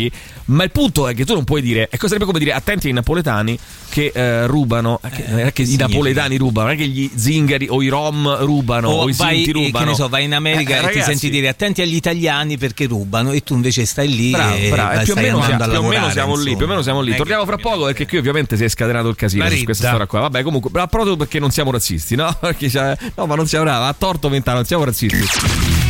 Ma 0.46 0.64
il 0.64 0.70
punto 0.70 1.08
è 1.08 1.14
che 1.14 1.24
tu 1.24 1.34
non 1.34 1.44
puoi 1.44 1.62
dire, 1.62 1.88
ecco, 1.90 2.06
sarebbe 2.06 2.24
come 2.26 2.38
dire 2.38 2.52
attenti 2.52 2.86
ai 2.88 2.92
napoletani 2.92 3.58
che 3.88 4.10
eh, 4.14 4.46
rubano, 4.46 5.00
eh, 5.02 5.08
che- 5.10 5.24
non 5.28 5.38
è 5.40 5.52
che 5.52 5.62
i 5.62 5.66
significa? 5.66 5.86
napoletani 5.88 6.36
rubano, 6.36 6.66
non 6.68 6.76
è 6.76 6.78
che 6.78 6.86
gli 6.88 7.10
zingari 7.14 7.66
o 7.70 7.80
i 7.82 7.88
rom 7.88 8.36
rubano 8.44 8.88
o, 8.90 9.02
o 9.02 9.08
i 9.08 9.12
vai, 9.14 9.36
sinti 9.44 9.50
eh, 9.50 9.52
che 9.52 9.66
rubano. 9.66 9.90
ne 9.90 9.94
so, 9.94 10.08
vai 10.08 10.24
in 10.24 10.34
America 10.34 10.70
Eh, 10.74 10.76
e 10.76 10.80
ti 10.80 10.86
ragazzi, 10.86 11.10
senti 11.10 11.30
dire 11.30 11.48
attenti 11.48 11.80
agli 11.82 11.94
italiani 11.94 12.58
perché 12.58 12.86
rubano 12.86 13.32
e 13.32 13.42
tu 13.42 13.54
invece 13.54 13.84
stai 13.86 14.14
lì 14.14 14.30
Bravo, 14.30 14.54
e 14.56 14.68
bravo, 14.70 14.94
vai- 14.94 15.04
più 15.04 15.12
o 15.12 15.16
stai 15.16 15.24
meno, 15.24 15.38
andando 15.40 15.64
siamo, 15.64 15.74
a 15.74 15.78
più 15.78 15.98
o 15.98 16.00
meno 16.00 16.10
siamo 16.12 16.32
lì, 16.34 16.38
insomma. 16.40 16.56
più 16.56 16.64
o 16.64 16.68
meno 16.68 16.82
siamo 16.82 17.00
lì. 17.00 17.16
Torniamo 17.16 17.44
fra 17.46 17.56
poco 17.56 17.84
perché 17.84 18.06
qui 18.06 18.18
ovviamente 18.18 18.56
si 18.56 18.64
è 18.64 18.68
scatenato 18.68 19.08
il 19.08 19.16
casino 19.16 19.44
La 19.44 19.50
su 19.50 19.64
questa 19.64 19.86
storia 19.88 20.06
qua. 20.06 20.20
Vabbè, 20.20 20.42
comunque, 20.42 20.70
proprio 20.70 21.16
perché 21.16 21.38
non 21.38 21.50
siamo 21.50 21.70
razzisti, 21.70 22.14
no? 22.16 22.32
Perché 22.40 22.68
c'è- 22.68 22.96
no, 23.14 23.26
ma 23.26 23.34
non 23.34 23.46
siamo 23.46 23.64
bravi, 23.64 23.84
ha 23.88 23.94
torto 23.96 24.28
Ventano, 24.28 24.56
non 24.58 24.66
siamo 24.66 24.84
razzisti. 24.84 25.24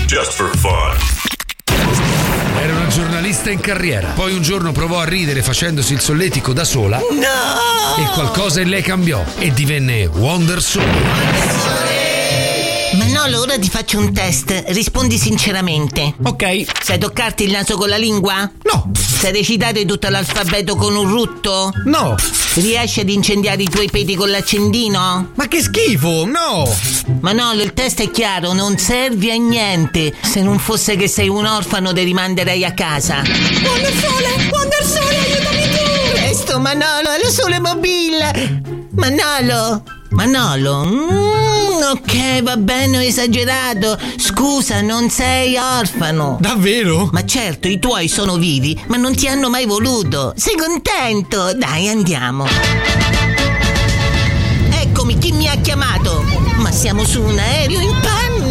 Just 0.07 0.33
for 0.33 0.57
fun. 0.57 1.34
Era 2.61 2.75
una 2.75 2.87
giornalista 2.87 3.51
in 3.51 3.61
carriera. 3.61 4.11
Poi 4.15 4.33
un 4.33 4.43
giorno 4.43 4.73
provò 4.73 5.01
a 5.01 5.05
ridere 5.05 5.43
facendosi 5.43 5.93
il 5.93 6.01
solletico 6.01 6.53
da 6.53 6.65
sola. 6.65 6.99
No! 6.99 8.03
E 8.03 8.07
qualcosa 8.13 8.61
in 8.61 8.69
lei 8.69 8.83
cambiò 8.83 9.25
e 9.39 9.53
divenne 9.53 10.07
Wonder 10.07 10.63
Soul. 10.63 11.84
Manolo, 12.97 13.41
ora 13.41 13.59
ti 13.59 13.69
faccio 13.69 13.99
un 13.99 14.13
test. 14.13 14.65
Rispondi 14.69 15.19
sinceramente. 15.19 16.15
Ok. 16.23 16.65
Sai 16.83 16.99
toccarti 16.99 17.45
il 17.45 17.51
naso 17.51 17.77
con 17.77 17.89
la 17.89 17.97
lingua? 17.97 18.51
No. 18.63 18.91
Sai 18.95 19.33
recitare 19.33 19.85
tutto 19.85 20.09
l'alfabeto 20.09 20.77
con 20.77 20.95
un 20.95 21.09
rutto? 21.09 21.73
No. 21.85 22.15
Riesci 22.55 23.01
ad 23.01 23.09
incendiare 23.09 23.63
i 23.63 23.69
tuoi 23.69 23.91
peti 23.91 24.15
con 24.15 24.31
l'accendino? 24.31 25.31
Ma 25.35 25.49
che 25.49 25.61
schifo, 25.61 26.25
no! 26.25 26.73
Manolo, 27.21 27.63
il 27.63 27.73
test 27.73 28.01
è 28.03 28.11
chiaro, 28.11 28.53
non 28.53 28.79
servi 28.79 29.31
a 29.31 29.37
niente. 29.37 30.13
Se 30.23 30.41
non 30.41 30.59
fosse 30.59 30.97
che 30.97 31.09
sei 31.09 31.29
un 31.29 31.47
orfano, 31.47 31.93
ti 31.93 32.03
rimanderei 32.05 32.65
a 32.65 32.73
casa. 32.73 33.17
Wonder 33.17 33.93
Sole! 33.95 34.49
Wonder 34.51 34.85
Sole, 34.85 35.19
aiutami 35.19 35.63
tu! 35.63 36.11
Presto, 36.13 36.61
Manolo, 36.61 37.09
allo 37.09 37.31
sole 37.31 37.59
mobile! 37.59 38.63
Manolo! 38.91 39.83
Manolo? 40.11 40.85
Mm, 40.85 41.44
ok, 41.83 42.43
va 42.43 42.57
bene, 42.57 42.99
ho 42.99 43.01
esagerato. 43.01 43.99
Scusa, 44.17 44.81
non 44.81 45.11
sei 45.11 45.57
orfano. 45.57 46.37
Davvero? 46.41 47.09
Ma 47.13 47.25
certo, 47.25 47.69
i 47.69 47.79
tuoi 47.79 48.09
sono 48.09 48.37
vivi, 48.37 48.81
ma 48.87 48.97
non 48.97 49.15
ti 49.15 49.27
hanno 49.27 49.51
mai 49.51 49.67
voluto. 49.67 50.33
Sei 50.37 50.55
contento? 50.57 51.53
Dai, 51.55 51.89
andiamo. 51.89 52.47
Eccomi, 54.71 55.19
chi 55.19 55.33
mi 55.33 55.49
ha 55.49 55.57
chiamato? 55.57 56.23
Ma 56.57 56.71
siamo 56.71 57.05
su 57.05 57.23
un 57.23 57.39
aereo 57.39 57.81
in 57.81 58.01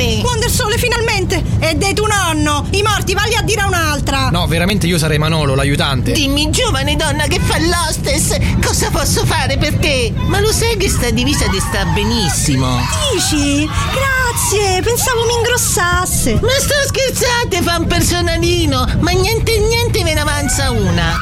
panne. 0.04 0.22
Wonder 0.22 0.50
Sole, 0.50 0.78
finalmente! 0.78 1.44
E 1.60 1.76
dei 1.76 1.94
tuo 1.94 2.08
nonno! 2.08 2.68
I 2.72 2.82
morti, 2.82 3.14
valli 3.14 3.36
a 3.36 3.42
dire 3.42 3.62
a 3.62 3.68
un'altra! 3.68 4.30
No, 4.30 4.46
veramente 4.48 4.88
io 4.88 4.98
sarei 4.98 5.18
Manolo, 5.18 5.56
l'aiutante. 5.56 6.12
Dimmi, 6.12 6.50
giovane 6.50 6.96
donna 6.96 7.26
che 7.28 7.40
fa 7.40 7.58
l'hostess, 7.60 8.38
cosa 8.64 8.90
posso 8.90 9.26
fare 9.26 9.58
per 9.58 9.76
te? 9.76 10.14
Ma 10.16 10.40
lo 10.40 10.52
sai 10.52 10.78
che 10.78 10.90
sta 10.90 11.10
divisa 11.10 11.48
ti 11.48 11.60
sta 11.60 11.86
benissimo. 11.86 12.80
Dici? 13.14 13.66
Grazie! 13.66 14.82
Pensavo 14.82 15.26
mi 15.26 15.34
ingrossasse! 15.34 16.40
Ma 16.42 16.50
sto 16.60 16.76
scherzate, 16.86 17.62
fa 17.62 17.78
un 17.78 17.88
personalino, 17.88 18.88
ma 19.00 19.12
niente 19.12 19.58
niente 19.58 20.04
me 20.04 20.14
ne 20.14 20.20
avanza 20.20 20.72
una. 20.72 21.16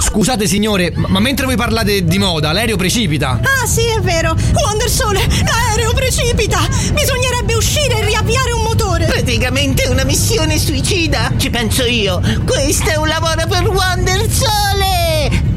Scusate 0.00 0.46
signore, 0.46 0.92
ma 0.94 1.20
mentre 1.20 1.44
voi 1.44 1.56
parlate 1.56 2.04
di 2.04 2.18
moda, 2.18 2.52
l'aereo 2.52 2.76
precipita. 2.76 3.40
Ah, 3.42 3.66
sì, 3.66 3.86
è 3.86 4.00
vero! 4.00 4.36
Wonder 4.54 4.88
Sole, 4.88 5.20
l'aereo 5.44 5.92
precipita! 5.92 6.58
Bisognerebbe 6.92 7.54
uscire 7.54 8.00
e 8.00 8.04
riavviare 8.04 8.52
un 8.52 8.62
motore! 8.62 9.06
Praticamente 9.06 9.82
è 9.82 9.88
una 9.88 10.04
missione 10.04 10.58
suicida. 10.58 11.32
Ci 11.36 11.50
penso 11.50 11.84
io. 11.84 12.20
Questo 12.44 12.90
è 12.90 12.96
un 12.96 13.08
lavoro 13.08 13.46
per 13.46 13.68
Wonder 13.68 14.26
Sole. 14.30 14.97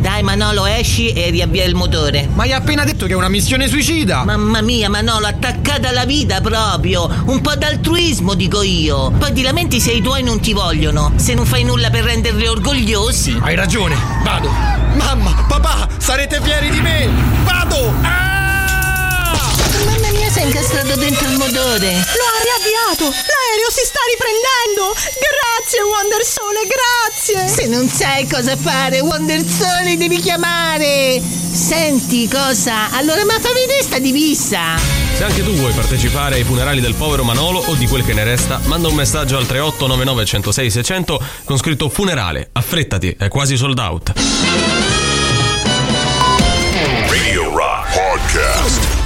Dai 0.02 0.24
Manolo, 0.24 0.66
esci 0.66 1.14
e 1.14 1.30
riavvia 1.30 1.64
il 1.64 1.76
motore. 1.76 2.28
Ma 2.34 2.42
hai 2.42 2.54
appena 2.54 2.84
detto 2.84 3.06
che 3.06 3.14
è 3.14 3.16
una 3.16 3.30
missione 3.30 3.68
suicida. 3.68 4.24
Mamma 4.24 4.62
mia, 4.62 4.90
Manolo, 4.90 5.28
attaccata 5.28 5.90
alla 5.90 6.06
vita 6.06 6.42
proprio. 6.42 7.08
Un 7.26 7.40
po' 7.40 7.56
d'altruismo, 7.56 8.34
dico 8.34 8.64
io. 8.64 9.12
Poi 9.12 9.32
ti 9.32 9.44
lamenti 9.44 9.80
se 9.80 9.92
i 9.92 10.02
tuoi 10.02 10.24
non 10.24 10.40
ti 10.40 10.54
vogliono. 10.54 11.14
Se 11.18 11.36
non 11.36 11.46
fai 11.46 11.64
nulla 11.64 11.92
per 11.92 12.06
renderli 12.06 12.48
orgogliosi. 12.48 13.38
Hai 13.42 13.54
ragione, 13.54 13.96
vado. 14.24 14.50
Mamma, 14.96 15.46
papà, 15.48 15.88
sarete 15.98 16.42
fieri 16.42 16.72
di 16.72 16.82
me. 16.82 17.08
Vado. 17.44 17.92
Mamma 18.02 18.31
sei 20.42 20.48
incastrato 20.48 20.96
dentro 20.96 21.30
il 21.30 21.38
motore. 21.38 21.92
Lo 21.92 22.26
ha 22.26 22.40
riavviato! 22.42 23.04
L'aereo 23.06 23.70
si 23.70 23.86
sta 23.86 24.00
riprendendo! 24.10 24.94
Grazie, 24.96 25.82
Wonder 25.84 26.24
Sole, 26.26 26.66
grazie! 26.66 27.48
Se 27.48 27.68
non 27.68 27.88
sai 27.88 28.28
cosa 28.28 28.58
fare, 28.58 29.02
Wonder 29.02 29.44
Sole 29.46 29.98
devi 29.98 30.20
chiamare. 30.20 31.22
Senti 31.22 32.28
cosa? 32.28 32.90
Allora, 32.92 33.24
ma 33.24 33.40
fammi 33.40 33.60
vedere 33.62 33.84
sta 33.84 34.00
divisa. 34.00 34.78
Se 35.16 35.24
anche 35.24 35.44
tu 35.44 35.52
vuoi 35.54 35.74
partecipare 35.74 36.36
ai 36.36 36.44
funerali 36.44 36.82
del 36.82 36.96
povero 36.96 37.24
Manolo 37.24 37.60
o 37.60 37.76
di 37.76 37.86
quel 37.86 38.04
che 38.04 38.14
ne 38.14 38.24
resta, 38.24 38.60
manda 38.64 38.88
un 38.88 38.96
messaggio 38.96 39.38
al 39.38 39.46
3899 39.46 40.26
106 40.26 40.72
600 40.72 41.24
con 41.44 41.58
scritto 41.58 41.90
funerale. 41.90 42.50
Affrettati, 42.54 43.16
è 43.18 43.28
quasi 43.28 43.58
sold 43.58 43.78
out. 43.78 44.14
Radio 47.08 47.56
Rock 47.56 47.94
Podcast. 47.94 49.01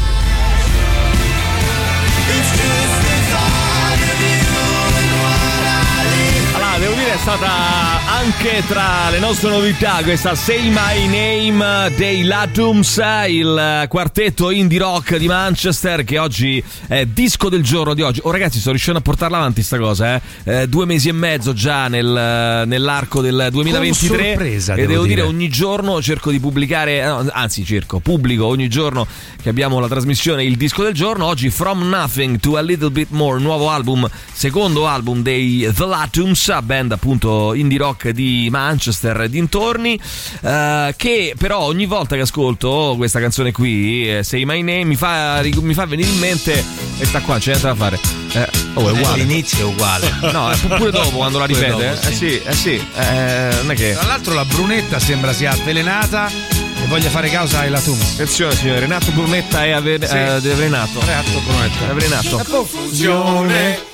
Stata 7.25 8.05
anche 8.07 8.63
tra 8.67 9.09
le 9.09 9.17
nostre 9.17 9.49
novità 9.49 10.01
questa 10.03 10.35
Say 10.35 10.69
My 10.69 11.07
Name 11.07 11.91
dei 11.95 12.21
Latums, 12.21 13.01
il 13.27 13.85
quartetto 13.89 14.51
indie 14.51 14.77
rock 14.77 15.17
di 15.17 15.25
Manchester 15.25 16.03
che 16.03 16.19
oggi 16.19 16.63
è 16.85 17.07
disco 17.07 17.49
del 17.49 17.63
giorno 17.63 17.95
di 17.95 18.03
oggi. 18.03 18.19
Oh 18.21 18.29
ragazzi, 18.29 18.59
sto 18.59 18.69
riuscendo 18.69 18.99
a 18.99 19.01
portarla 19.01 19.37
avanti 19.37 19.63
sta 19.63 19.79
cosa, 19.79 20.15
eh. 20.15 20.21
Eh, 20.43 20.67
due 20.69 20.85
mesi 20.85 21.09
e 21.09 21.13
mezzo 21.13 21.53
già 21.53 21.87
nel- 21.87 22.63
nell'arco 22.67 23.21
del 23.21 23.47
2023 23.49 24.07
Con 24.07 24.25
sorpresa, 24.25 24.73
e 24.73 24.75
devo 24.75 24.91
devo 24.91 25.03
dire 25.05 25.15
dire. 25.21 25.27
ogni 25.27 25.49
giorno 25.49 25.99
cerco 26.03 26.29
di 26.29 26.39
pubblicare, 26.39 26.99
eh, 26.99 27.05
no, 27.05 27.27
anzi 27.31 27.65
cerco, 27.65 28.01
pubblico 28.01 28.45
ogni 28.45 28.69
giorno 28.69 29.07
che 29.41 29.49
abbiamo 29.49 29.79
la 29.79 29.87
trasmissione 29.87 30.43
il 30.43 30.57
disco 30.57 30.83
del 30.83 30.93
giorno. 30.93 31.25
Oggi 31.25 31.49
From 31.49 31.89
Nothing 31.89 32.39
to 32.39 32.55
a 32.55 32.61
Little 32.61 32.91
Bit 32.91 33.07
More, 33.09 33.39
nuovo 33.39 33.71
album, 33.71 34.07
secondo 34.31 34.85
album 34.87 35.23
dei 35.23 35.67
The 35.75 35.85
Latums, 35.87 36.55
band 36.61 36.91
appunto 36.91 37.13
indie 37.23 37.77
rock 37.77 38.09
di 38.09 38.47
Manchester 38.51 39.21
e 39.21 39.29
dintorni, 39.29 39.99
eh, 40.41 40.93
che 40.97 41.33
però 41.37 41.59
ogni 41.61 41.85
volta 41.85 42.15
che 42.15 42.21
ascolto 42.21 42.93
questa 42.97 43.19
canzone 43.19 43.51
qui, 43.51 44.17
eh, 44.17 44.23
Say 44.23 44.43
My 44.45 44.61
Name, 44.61 44.83
mi 44.85 44.95
fa, 44.95 45.41
mi 45.43 45.73
fa 45.73 45.85
venire 45.85 46.09
in 46.09 46.19
mente, 46.19 46.63
e 46.99 47.05
sta 47.05 47.21
qua, 47.21 47.37
c'è 47.37 47.51
niente 47.51 47.67
da 47.67 47.75
fare. 47.75 47.99
Eh, 48.33 48.49
oh, 48.73 48.89
è 48.89 48.91
uguale. 48.91 49.17
L'inizio 49.23 49.59
è 49.59 49.63
uguale. 49.63 50.13
No, 50.31 50.49
è 50.49 50.57
pure 50.57 50.91
dopo 50.91 51.09
quando 51.17 51.37
la 51.39 51.45
ripete. 51.45 51.69
dopo, 51.69 52.07
eh 52.07 52.13
sì, 52.13 52.41
eh 52.43 52.53
sì, 52.53 52.73
eh, 52.95 53.49
non 53.61 53.71
è 53.71 53.75
che... 53.75 53.93
Tra 53.93 54.07
l'altro 54.07 54.33
la 54.33 54.45
brunetta 54.45 54.99
sembra 54.99 55.31
sia 55.33 55.51
avvelenata 55.51 56.27
e 56.29 56.87
voglia 56.87 57.09
fare 57.09 57.29
causa 57.29 57.59
ai 57.59 57.69
Latums. 57.69 58.13
Attenzione 58.13 58.53
signore, 58.55 58.81
Renato 58.81 59.11
Brunetta 59.11 59.63
è 59.63 59.71
ave- 59.71 60.05
Sì. 60.05 60.15
eh, 60.15 60.19
avvelenato. 60.19 60.99
Renato 60.99 61.29
Brunetta. 61.45 61.89
Avvelenato. 61.89 62.43
confusione 62.49 63.93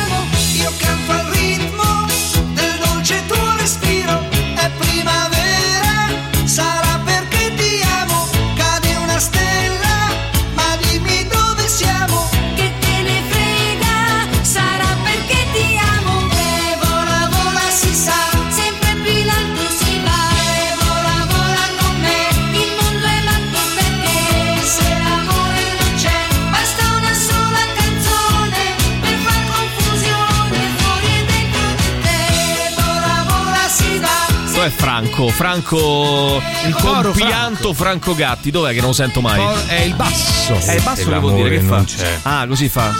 Franco? 35.27 36.39
Franco. 36.41 36.67
Il 36.67 36.75
coro 36.75 37.11
compianto 37.11 37.73
Franco. 37.73 38.15
Gatti. 38.15 38.51
Dov'è 38.51 38.73
che 38.73 38.79
non 38.79 38.87
lo 38.87 38.93
sento 38.93 39.21
mai? 39.21 39.37
Coro- 39.37 39.65
è 39.67 39.81
il 39.81 39.93
basso. 39.93 40.55
È 40.55 40.73
il 40.73 40.81
basso 40.81 41.09
che 41.09 41.19
vuol 41.19 41.35
dire 41.35 41.49
che 41.49 41.61
fa? 41.61 41.83
Ah, 42.23 42.47
così 42.47 42.69
fa. 42.69 42.93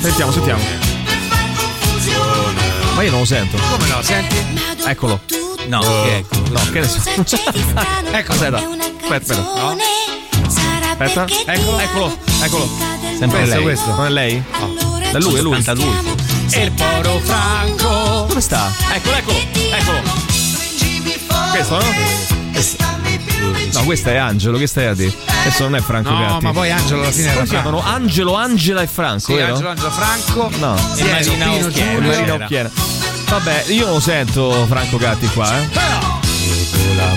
Sentiamo, 0.00 0.32
sentiamo. 0.32 0.62
Ma 2.94 3.02
io 3.02 3.10
non 3.10 3.20
lo 3.20 3.26
sento. 3.26 3.56
Come 3.56 3.86
no? 3.88 4.02
Senti? 4.02 4.36
Eccolo. 4.86 5.20
No, 5.66 5.80
che 5.80 6.16
ecco. 6.16 6.42
No, 6.50 6.60
che 6.70 6.80
ne 6.80 6.88
so. 6.88 7.00
ecco, 8.12 8.32
aspetta. 8.32 8.56
Aspetta, 9.02 9.32
aspetta. 9.32 9.34
No. 9.36 9.76
Aspetta. 10.90 11.26
Eccolo, 11.46 11.78
eccolo, 11.78 12.18
eccolo. 12.42 12.70
Sempre 13.18 13.38
questo, 13.38 13.54
lei. 13.54 13.62
questo. 13.62 13.94
Non 13.94 14.06
è 14.06 14.10
lei? 14.10 14.42
Da 15.12 15.18
lui, 15.18 15.38
è 15.38 15.42
lui. 15.42 15.52
Canta 15.52 15.74
lui. 15.74 16.14
E 16.50 16.62
il 16.62 16.72
poro 16.72 17.18
Franco. 17.22 18.24
Dove 18.28 18.40
sta? 18.40 18.72
Eccolo, 18.92 19.16
eccolo, 19.16 19.38
eccolo. 19.72 20.25
Questo, 21.56 21.78
no? 21.78 21.84
No, 23.72 23.84
questo 23.84 24.08
è 24.10 24.16
Angelo, 24.16 24.58
che 24.58 24.66
stai 24.66 24.86
a 24.86 24.94
dire? 24.94 25.12
Questo 25.42 25.62
non 25.64 25.76
è 25.76 25.80
Franco 25.80 26.10
No, 26.10 26.18
Gatti. 26.18 26.44
ma 26.44 26.52
poi 26.52 26.70
Angelo 26.70 27.00
alla 27.02 27.10
fine 27.10 27.24
Come 27.28 27.36
era 27.36 27.44
si 27.44 27.50
chiamano? 27.50 27.80
Angelo, 27.82 28.34
Angela 28.34 28.82
e 28.82 28.86
Franco, 28.86 29.18
Sì, 29.20 29.34
vero? 29.34 29.52
Angelo 29.52 29.68
Angelo 29.70 29.90
Franco. 29.90 30.50
No. 30.58 30.76
E 30.96 31.04
Marina 31.04 31.48
Pino 31.48 31.66
Occhiera. 31.66 31.92
Giulio. 31.94 32.10
Marina 32.10 32.34
Occhiera. 32.34 32.70
Vabbè, 33.28 33.64
io 33.68 33.86
non 33.86 34.00
sento 34.00 34.66
Franco 34.66 34.96
Gatti 34.98 35.26
qua, 35.28 35.58
eh. 35.58 36.15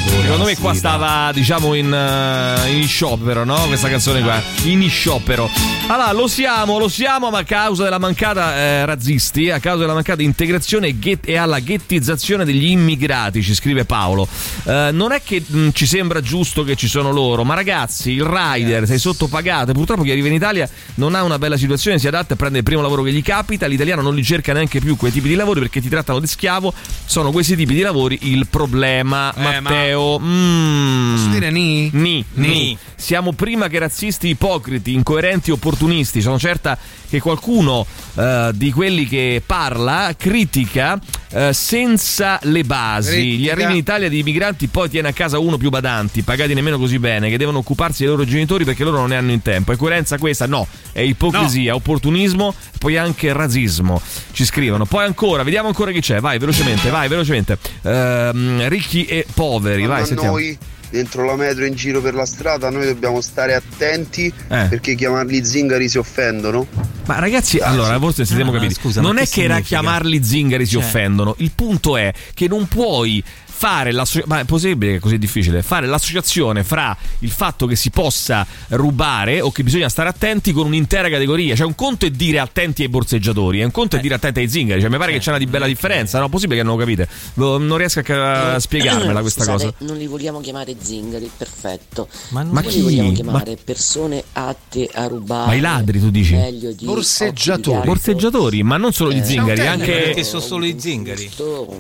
Secondo 0.08 0.46
me 0.46 0.56
qua 0.58 0.74
stava, 0.74 1.32
diciamo, 1.34 1.74
in, 1.74 1.92
eh, 1.92 2.72
in 2.72 2.88
sciopero, 2.88 3.44
no? 3.44 3.56
Questa 3.68 3.90
canzone 3.90 4.22
qua. 4.22 4.42
In 4.64 4.88
sciopero. 4.88 5.50
Allora, 5.88 6.12
lo 6.14 6.28
siamo, 6.28 6.78
lo 6.78 6.88
siamo, 6.88 7.32
ma 7.32 7.40
a 7.40 7.44
causa 7.44 7.84
della 7.84 7.98
mancata 7.98 8.56
eh, 8.56 8.86
razzisti, 8.86 9.50
a 9.50 9.60
causa 9.60 9.80
della 9.80 9.94
mancata 9.94 10.22
integrazione 10.22 10.88
e, 10.88 11.00
ghet- 11.00 11.28
e 11.28 11.36
alla 11.36 11.60
ghettizzazione 11.60 12.46
degli 12.46 12.66
immigrati, 12.66 13.42
ci 13.42 13.56
scrive 13.56 13.86
Paolo. 13.86 14.28
Eh, 14.66 14.90
non 14.94 15.12
è 15.12 15.22
che 15.24 15.42
mh, 15.46 15.70
ci 15.74 15.88
sembra 15.88 16.22
giusto 16.22 16.64
che 16.64 16.76
ci 16.76 16.88
sono 16.88 17.12
loro, 17.12 17.44
ma 17.44 17.56
ragazzi, 17.56 18.12
il 18.12 18.24
rider, 18.24 18.86
sei 18.86 19.00
sottopagato. 19.00 19.72
Purtroppo 19.74 20.04
chi 20.04 20.12
arriva 20.12 20.28
in 20.28 20.34
Italia 20.34 20.70
non 20.96 21.16
ha 21.16 21.24
una 21.24 21.40
bella 21.40 21.58
situazione, 21.58 21.98
si 21.98 22.08
adatta 22.08 22.36
e 22.36 22.38
prende 22.38 22.60
il 22.60 22.64
primo 22.64 22.82
lavoro 22.84 23.02
che 23.02 23.12
gli 23.12 23.24
capita. 23.24 23.66
L'italiano 23.66 24.04
non 24.04 24.14
li 24.14 24.24
cerca 24.24 24.54
neanche 24.54 24.80
più 24.80 24.96
quei 24.96 25.12
tipi 25.12 25.28
di 25.28 25.36
lavori 25.36 25.60
perché 25.60 25.82
ti 25.82 25.90
trattano 25.90 26.20
di 26.20 26.28
schiavo. 26.28 26.72
Sono 27.06 27.32
questi 27.32 27.56
tipi 27.56 27.74
di 27.74 27.82
lavori 27.82 28.20
il 28.24 28.46
problema, 28.48 29.34
Eh, 29.34 29.60
Matteo. 29.60 29.89
Mm. 29.96 31.16
Posso 31.16 31.30
dire 31.30 31.52
ni? 31.52 31.90
Ni, 31.94 32.24
ni. 32.34 32.48
Ni. 32.48 32.78
Siamo 32.96 33.34
prima 33.34 33.68
che 33.68 33.80
razzisti, 33.80 34.28
ipocriti, 34.28 34.94
incoerenti, 34.94 35.52
opportunisti. 35.52 36.22
Sono 36.22 36.38
certa 36.38 36.78
che 37.10 37.20
qualcuno 37.20 37.86
eh, 38.16 38.52
di 38.54 38.72
quelli 38.72 39.08
che 39.08 39.42
parla 39.46 40.14
critica 40.18 41.00
eh, 41.32 41.54
senza 41.54 42.40
le 42.44 42.64
basi. 42.64 43.12
Critica. 43.12 43.42
Gli 43.42 43.50
arrivi 43.50 43.72
in 43.72 43.78
Italia 43.78 44.10
di 44.10 44.22
migranti 44.24 44.68
poi 44.68 44.90
tiene 44.90 45.08
a 45.10 45.14
casa 45.14 45.40
uno 45.40 45.58
più 45.58 45.70
badanti, 45.70 46.24
pagati 46.24 46.54
nemmeno 46.54 46.78
così 46.78 47.00
bene, 47.00 47.30
che 47.30 47.38
devono 47.38 47.60
occuparsi 47.60 48.04
dei 48.04 48.12
loro 48.12 48.26
genitori 48.26 48.66
perché 48.66 48.84
loro 48.84 48.98
non 48.98 49.10
ne 49.10 49.18
hanno 49.18 49.32
in 49.32 49.42
tempo. 49.42 49.72
È 49.72 49.78
coerenza 49.78 50.18
questa? 50.18 50.46
No, 50.46 50.68
è 50.92 51.02
ipocrisia, 51.02 51.76
opportunismo, 51.76 52.54
poi 52.78 52.98
anche 52.98 53.32
razzismo. 53.34 54.02
Ci 54.32 54.46
scrivono. 54.46 54.86
Poi 54.86 55.06
ancora, 55.06 55.44
vediamo 55.44 55.68
ancora 55.68 55.92
chi 55.92 56.02
c'è. 56.02 56.20
Vai 56.20 56.38
velocemente, 56.38 56.90
vai 56.90 57.08
velocemente. 57.08 57.58
Ehm, 57.84 58.68
ricchi 58.68 59.06
e 59.06 59.26
poveri, 59.34 59.79
vai, 59.88 60.02
a 60.02 60.06
sentiamo. 60.06 60.34
noi 60.34 60.58
dentro 60.92 61.24
la 61.24 61.36
metro 61.36 61.66
in 61.66 61.76
giro 61.76 62.02
per 62.02 62.16
la 62.16 62.26
strada 62.26 62.70
noi 62.72 62.86
dobbiamo 62.88 63.22
stare 63.22 63.54
attenti 63.54 64.26
Eh. 64.48 64.66
perché 64.70 64.96
chiamarli 64.96 65.46
zingari 65.46 65.88
si 65.88 66.00
offendono 66.00 66.66
Ma 67.06 67.20
ragazzi, 67.20 67.58
allora, 67.60 67.98
forse 68.00 68.26
ci 68.26 68.34
siamo 68.36 68.52
Ah, 68.52 68.56
capiti. 68.56 68.74
scusa, 68.74 69.02
non 69.02 69.18
è 69.18 69.28
che 69.28 69.48
che 69.48 69.62
chiamarli 69.62 70.24
zingari 70.24 70.66
si 70.66 70.74
Cioè. 70.74 70.84
offendono. 70.84 71.36
Il 71.40 71.52
punto 71.56 71.96
è 71.98 72.12
che 72.34 72.48
non 72.48 72.68
puoi 72.68 73.24
fare 73.60 73.92
l'associazione. 73.92 74.34
Ma 74.36 74.40
è 74.42 74.46
possibile 74.46 74.92
che 74.92 74.98
è 74.98 75.00
così 75.02 75.18
difficile? 75.18 75.62
Fare 75.62 75.86
l'associazione 75.86 76.64
fra 76.64 76.96
il 77.20 77.30
fatto 77.30 77.66
che 77.68 77.76
si 77.76 77.90
possa 77.90 78.48
rubare 78.70 79.42
o 79.42 79.52
che 79.52 79.64
bisogna 79.64 79.90
stare 79.90 80.08
attenti 80.08 80.54
con 80.54 80.66
un'intera 80.68 81.10
categoria. 81.10 81.56
Cioè, 81.56 81.66
un 81.68 81.76
conto 81.76 82.06
è 82.06 82.10
dire 82.10 82.40
attenti 82.40 82.84
ai 82.84 82.90
borseggiatori, 82.90 83.60
e 83.60 83.66
un 83.66 83.72
conto 83.72 83.98
è 83.98 84.00
dire 84.00 84.16
attenti 84.16 84.40
ai 84.40 84.50
zingari. 84.50 84.80
Cioè, 84.80 84.90
mi 84.90 84.98
pare 84.98 85.12
che 85.12 85.20
c'è 85.20 85.30
una 85.30 85.40
di 85.40 85.46
bella 85.46 85.68
differenza. 85.68 86.20
No, 86.20 86.30
possibile 86.30 86.60
che 86.60 86.64
non 86.66 86.74
lo 86.78 86.80
capite. 86.80 87.08
Non 87.34 87.76
riesco 87.78 88.00
a 88.00 88.54
a 88.54 88.60
spiegarmela 88.60 89.20
questa 89.22 89.44
Scusate, 89.44 89.74
cosa. 89.78 89.86
Non 89.92 89.98
li 89.98 90.08
vogliamo 90.08 90.40
chiamare 90.40 90.76
zingari, 90.80 91.30
perfetto. 91.36 92.08
Ma 92.30 92.44
Noi 92.44 92.64
chi? 92.64 92.78
li 92.78 92.82
vogliamo 92.82 93.10
Ma- 93.10 93.16
chiamare 93.16 93.58
persone 93.64 94.24
atte 94.34 94.90
a 94.94 95.08
rubare. 95.08 95.48
Ma 95.48 95.54
i 95.56 95.60
ladri, 95.60 96.00
tu 96.00 96.10
dici? 96.10 96.34
meglio 96.36 96.72
di 96.72 96.86
Borseggiatori. 96.86 97.86
Borseggiatori, 97.86 98.64
ma 98.64 98.78
non 98.78 98.94
solo 98.94 99.12
gli 99.12 99.18
Eh, 99.18 99.24
zingari, 99.26 99.68
anche. 99.68 99.92
Perché 99.92 100.24
sono 100.24 100.42
solo 100.42 100.66
i 100.66 100.76
zingari. 100.80 101.24
Questo, 101.26 101.78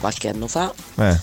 qualche 0.00 0.28
anno 0.28 0.46
fa 0.48 0.72
Eh. 0.96 1.18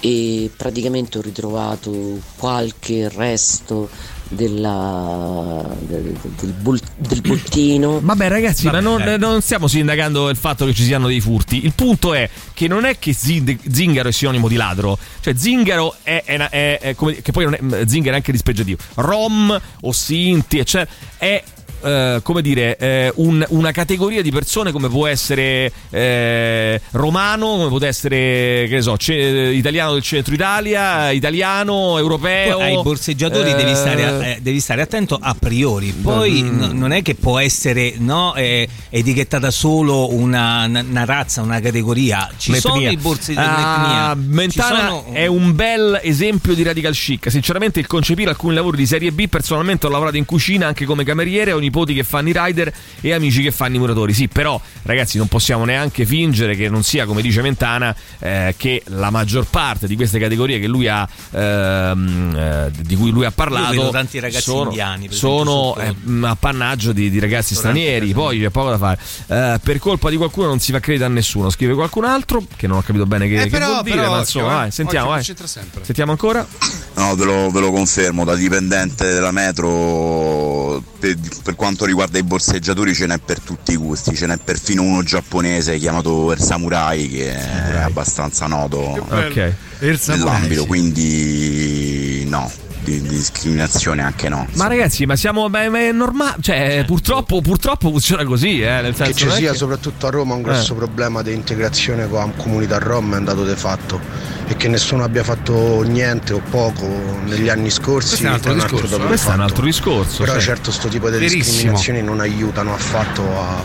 e 0.00 0.50
praticamente 0.54 1.18
ho 1.18 1.22
ritrovato 1.22 2.18
qualche 2.36 3.08
resto 3.08 3.88
della, 4.28 5.64
del, 5.80 6.12
del 6.40 6.52
bol- 6.52 6.80
del 6.96 7.20
bottino. 7.20 8.00
Vabbè 8.02 8.28
ragazzi, 8.28 8.66
ma 8.66 8.80
non, 8.80 8.98
Vabbè. 8.98 9.18
non 9.18 9.40
stiamo 9.40 9.68
sindacando 9.68 10.28
il 10.30 10.36
fatto 10.36 10.66
che 10.66 10.74
ci 10.74 10.82
siano 10.82 11.06
dei 11.06 11.20
furti. 11.20 11.64
Il 11.64 11.72
punto 11.74 12.12
è 12.12 12.28
che 12.52 12.66
non 12.66 12.84
è 12.84 12.98
che 12.98 13.12
Zing- 13.12 13.58
zingaro 13.70 14.08
è 14.08 14.12
sinonimo 14.12 14.48
di 14.48 14.56
ladro. 14.56 14.98
Cioè 15.20 15.34
zingaro 15.36 15.94
è, 16.02 16.22
è 16.24 16.36
è- 16.48 16.78
è 16.80 16.94
come 16.96 17.20
che 17.22 17.30
poi 17.30 17.44
non 17.44 17.54
è 17.54 17.84
zingaro 17.86 18.14
è 18.14 18.16
anche 18.16 18.32
dispregiativo. 18.32 18.78
Rom 18.94 19.60
o 19.82 19.92
Sinti, 19.92 20.58
eccetera, 20.58 20.90
è 21.18 21.42
eh, 21.86 22.20
come 22.22 22.42
dire, 22.42 22.76
eh, 22.76 23.12
un- 23.16 23.44
una 23.50 23.70
categoria 23.70 24.22
di 24.22 24.30
persone 24.30 24.72
come 24.72 24.88
può 24.88 25.06
essere 25.06 25.70
eh, 25.90 26.80
romano, 26.92 27.46
come 27.56 27.68
può 27.68 27.84
essere, 27.84 28.66
che 28.68 28.74
ne 28.74 28.82
so, 28.82 28.96
ce- 28.96 29.14
italiano 29.14 29.92
del 29.92 30.02
centro 30.02 30.34
Italia, 30.34 31.10
italiano, 31.10 31.98
europeo. 31.98 32.56
Poi 32.58 32.66
ai 32.66 32.82
borseggiatori 32.82 33.50
eh, 33.50 33.54
devi, 33.54 33.74
stare, 33.74 34.36
eh, 34.36 34.38
devi 34.40 34.60
stare 34.60 34.82
attento 34.82 35.18
a 35.20 35.34
priori. 35.38 35.92
Poi 35.92 36.42
Mm. 36.42 36.62
n- 36.62 36.78
non 36.78 36.92
è 36.92 37.02
che 37.02 37.14
può 37.14 37.38
essere 37.38 37.94
no, 37.98 38.34
eh, 38.34 38.68
etichettata 38.90 39.50
solo 39.50 40.12
una, 40.12 40.64
una- 40.66 41.04
razza, 41.04 41.42
una 41.42 41.60
categoria. 41.60 42.28
Ci 42.36 42.54
sono 42.54 42.74
Un'etnia. 42.74 42.98
i 42.98 43.00
borsi 43.00 43.34
Ah. 43.36 44.14
Mentana 44.16 44.88
sono- 44.88 45.04
è 45.12 45.26
un 45.26 45.54
bel 45.54 46.00
esempio 46.02 46.54
di 46.54 46.62
radical 46.62 46.92
chic. 46.94 47.30
Sinceramente, 47.30 47.80
il 47.80 47.86
concepire 47.86 48.30
alcuni 48.30 48.54
lavori 48.54 48.76
di 48.76 48.86
serie 48.86 49.12
B, 49.12 49.28
personalmente 49.28 49.86
ho 49.86 49.90
lavorato 49.90 50.16
in 50.16 50.24
cucina 50.24 50.66
anche 50.66 50.84
come 50.84 51.04
cameriere, 51.04 51.52
ho 51.52 51.58
nipoti 51.76 51.94
che 51.94 52.04
fanno 52.04 52.28
i 52.30 52.32
rider 52.34 52.72
e 53.00 53.12
amici 53.12 53.42
che 53.42 53.50
fanno 53.50 53.76
i 53.76 53.78
muratori. 53.78 54.14
Sì, 54.14 54.28
però, 54.28 54.58
ragazzi, 54.82 55.18
non 55.18 55.28
possiamo 55.28 55.64
neanche 55.64 56.06
fingere 56.06 56.56
che 56.56 56.68
non 56.70 56.82
sia 56.82 57.04
come 57.04 57.20
dice 57.20 57.42
Mentana, 57.42 57.94
eh, 58.18 58.54
che 58.56 58.82
la 58.86 59.10
maggior 59.10 59.46
parte 59.48 59.86
di 59.86 59.94
queste 59.96 60.18
categorie 60.18 60.58
che 60.58 60.66
lui 60.66 60.88
ha, 60.88 61.06
ehm, 61.32 62.34
eh, 62.36 62.70
di 62.80 62.96
cui 62.96 63.10
lui 63.10 63.24
ha 63.26 63.30
parlato 63.30 63.70
vedo 63.70 63.90
tanti 63.90 64.18
ragazzi 64.18 64.42
sono, 64.42 64.70
indiani, 64.70 65.08
sono 65.10 65.76
esempio, 65.76 66.26
eh, 66.26 66.30
appannaggio 66.30 66.92
di, 66.92 67.10
di 67.10 67.18
ragazzi 67.18 67.54
stranieri. 67.54 68.12
Poi 68.12 68.40
c'è 68.40 68.50
poco 68.50 68.70
da 68.70 68.78
fare. 68.78 68.98
Eh, 69.26 69.60
per 69.62 69.78
colpa 69.78 70.08
di 70.08 70.16
qualcuno 70.16 70.46
non 70.46 70.60
si 70.60 70.72
fa 70.72 70.80
credito 70.80 71.04
a 71.04 71.08
nessuno. 71.08 71.50
Scrive 71.50 71.74
qualcun 71.74 72.04
altro 72.04 72.42
che 72.56 72.66
non 72.66 72.78
ho 72.78 72.82
capito 72.82 73.04
bene 73.06 73.28
che, 73.28 73.40
Eh, 73.40 73.44
che 73.44 73.50
però- 73.50 73.66
vuol 73.66 73.82
dire, 73.82 73.96
però 73.96 74.10
ma 74.10 74.18
occhio, 74.20 74.40
insomma, 74.40 74.46
eh. 74.46 74.56
vai, 74.56 74.70
sentiamo, 74.70 75.10
Occhio, 75.14 75.34
vai. 75.38 75.84
Sentiamo 75.84 76.10
ancora. 76.12 76.46
No, 76.94 77.14
ve 77.14 77.24
lo, 77.24 77.50
ve 77.50 77.60
lo 77.60 77.70
confermo, 77.70 78.24
da 78.24 78.34
dipendente 78.34 79.12
della 79.12 79.30
metro, 79.30 80.82
per, 80.98 81.14
per 81.42 81.54
quanto 81.56 81.84
riguarda 81.84 82.18
i 82.18 82.22
borseggiatori 82.22 82.94
ce 82.94 83.06
n'è 83.06 83.18
per 83.18 83.40
tutti 83.40 83.72
i 83.72 83.76
gusti, 83.76 84.14
ce 84.14 84.26
n'è 84.26 84.36
perfino 84.36 84.82
uno 84.82 85.02
giapponese 85.02 85.76
chiamato 85.78 86.30
il 86.30 86.38
Samurai 86.38 87.08
che 87.08 87.34
è 87.34 87.76
abbastanza 87.78 88.46
noto 88.46 89.04
Ok. 89.08 89.52
Il 89.80 89.98
samurai, 89.98 90.32
nell'ambito, 90.32 90.64
quindi 90.66 92.24
no, 92.28 92.50
di, 92.90 93.00
di 93.02 93.08
discriminazione 93.08 94.02
anche 94.02 94.28
no. 94.28 94.46
Ma 94.54 94.66
ragazzi, 94.68 95.04
ma 95.06 95.16
siamo. 95.16 95.48
Ma, 95.48 95.68
ma 95.68 95.80
è 95.80 95.92
normale. 95.92 96.36
Cioè, 96.40 96.84
purtroppo, 96.86 97.40
purtroppo 97.40 97.90
funziona 97.90 98.24
così, 98.24 98.60
eh. 98.60 98.80
Nel 98.80 98.94
Che 98.94 99.04
senso 99.04 99.18
ci 99.18 99.24
non 99.26 99.34
è 99.34 99.38
sia 99.38 99.50
che- 99.52 99.56
soprattutto 99.56 100.06
a 100.06 100.10
Roma 100.10 100.34
un 100.34 100.42
grosso 100.42 100.72
Eh. 100.74 100.76
problema 100.76 101.22
di 101.22 101.32
integrazione 101.32 102.08
con 102.08 102.18
la 102.20 102.30
comunità 102.42 102.78
rom 102.78 103.14
è 103.14 103.18
un 103.18 103.24
dato 103.24 103.44
de 103.44 103.56
fatto 103.56 104.00
e 104.48 104.56
che 104.56 104.68
nessuno 104.68 105.02
abbia 105.02 105.24
fatto 105.24 105.82
niente 105.82 106.32
o 106.32 106.40
poco 106.50 106.86
negli 107.24 107.48
anni 107.48 107.68
scorsi 107.70 108.22
Questo 108.22 108.24
è 108.24 108.28
un 108.28 108.34
altro 108.34 108.52
discorso, 108.54 108.98
questo 109.00 109.30
è 109.30 109.34
un 109.34 109.40
altro 109.40 109.64
discorso, 109.64 110.22
però 110.24 110.38
sì. 110.38 110.44
certo 110.44 110.70
sto 110.70 110.86
tipo 110.88 111.06
di 111.10 111.18
Verissimo. 111.18 111.42
discriminazioni 111.42 112.02
non 112.02 112.20
aiutano 112.20 112.72
affatto 112.72 113.22
a, 113.40 113.62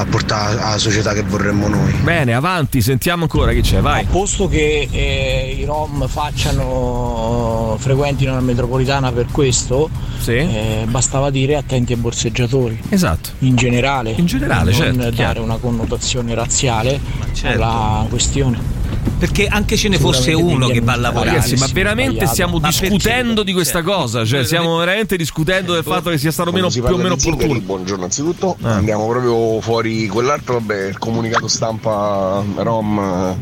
a 0.00 0.04
portare 0.06 0.58
alla 0.58 0.78
società 0.78 1.12
che 1.12 1.22
vorremmo 1.22 1.68
noi 1.68 1.92
Bene, 2.02 2.32
avanti, 2.32 2.80
sentiamo 2.80 3.24
ancora 3.24 3.52
chi 3.52 3.60
c'è, 3.60 3.80
vai. 3.80 4.04
A 4.04 4.06
posto 4.10 4.48
che 4.48 4.88
eh, 4.90 5.54
i 5.58 5.64
Rom 5.66 6.08
facciano 6.08 7.61
frequentino 7.78 8.32
la 8.34 8.40
metropolitana 8.40 9.12
per 9.12 9.26
questo, 9.30 9.90
eh, 10.26 10.84
bastava 10.88 11.30
dire 11.30 11.56
attenti 11.56 11.92
ai 11.92 11.98
borseggiatori. 11.98 12.80
Esatto. 12.88 13.30
In 13.40 13.56
generale. 13.56 14.10
In 14.16 14.26
generale, 14.26 14.70
non 14.70 14.80
certo, 14.80 14.96
dare 14.98 15.12
chiaro. 15.12 15.42
una 15.42 15.56
connotazione 15.56 16.34
razziale 16.34 17.00
certo. 17.32 17.62
alla 17.62 18.06
questione. 18.08 18.80
Perché 19.18 19.46
anche 19.46 19.76
ce 19.76 19.88
ne 19.88 19.98
fosse 19.98 20.32
uno 20.32 20.66
che 20.68 20.80
va 20.80 20.92
a 20.94 20.96
lavorare. 20.96 21.36
Ragazzi, 21.36 21.54
ma 21.56 21.68
veramente 21.72 22.26
stiamo 22.26 22.58
Ma 22.58 22.68
perché? 22.70 22.88
discutendo 22.88 23.42
di 23.44 23.52
questa 23.52 23.82
cosa? 23.82 24.24
Cioè, 24.24 24.44
stiamo 24.44 24.76
veramente 24.78 25.16
discutendo 25.16 25.74
del 25.74 25.84
fatto 25.84 26.10
che 26.10 26.18
sia 26.18 26.32
stato 26.32 26.50
meno, 26.50 26.68
più 26.68 26.82
o 26.84 26.96
meno 26.96 27.14
opportuno. 27.14 27.60
Buongiorno 27.60 28.04
anzitutto, 28.04 28.56
Ah. 28.62 28.74
andiamo 28.74 29.06
proprio 29.06 29.60
fuori 29.60 30.06
quell'altro, 30.08 30.54
vabbè, 30.54 30.86
il 30.88 30.98
comunicato 30.98 31.46
stampa 31.46 32.42
Rom 32.56 33.36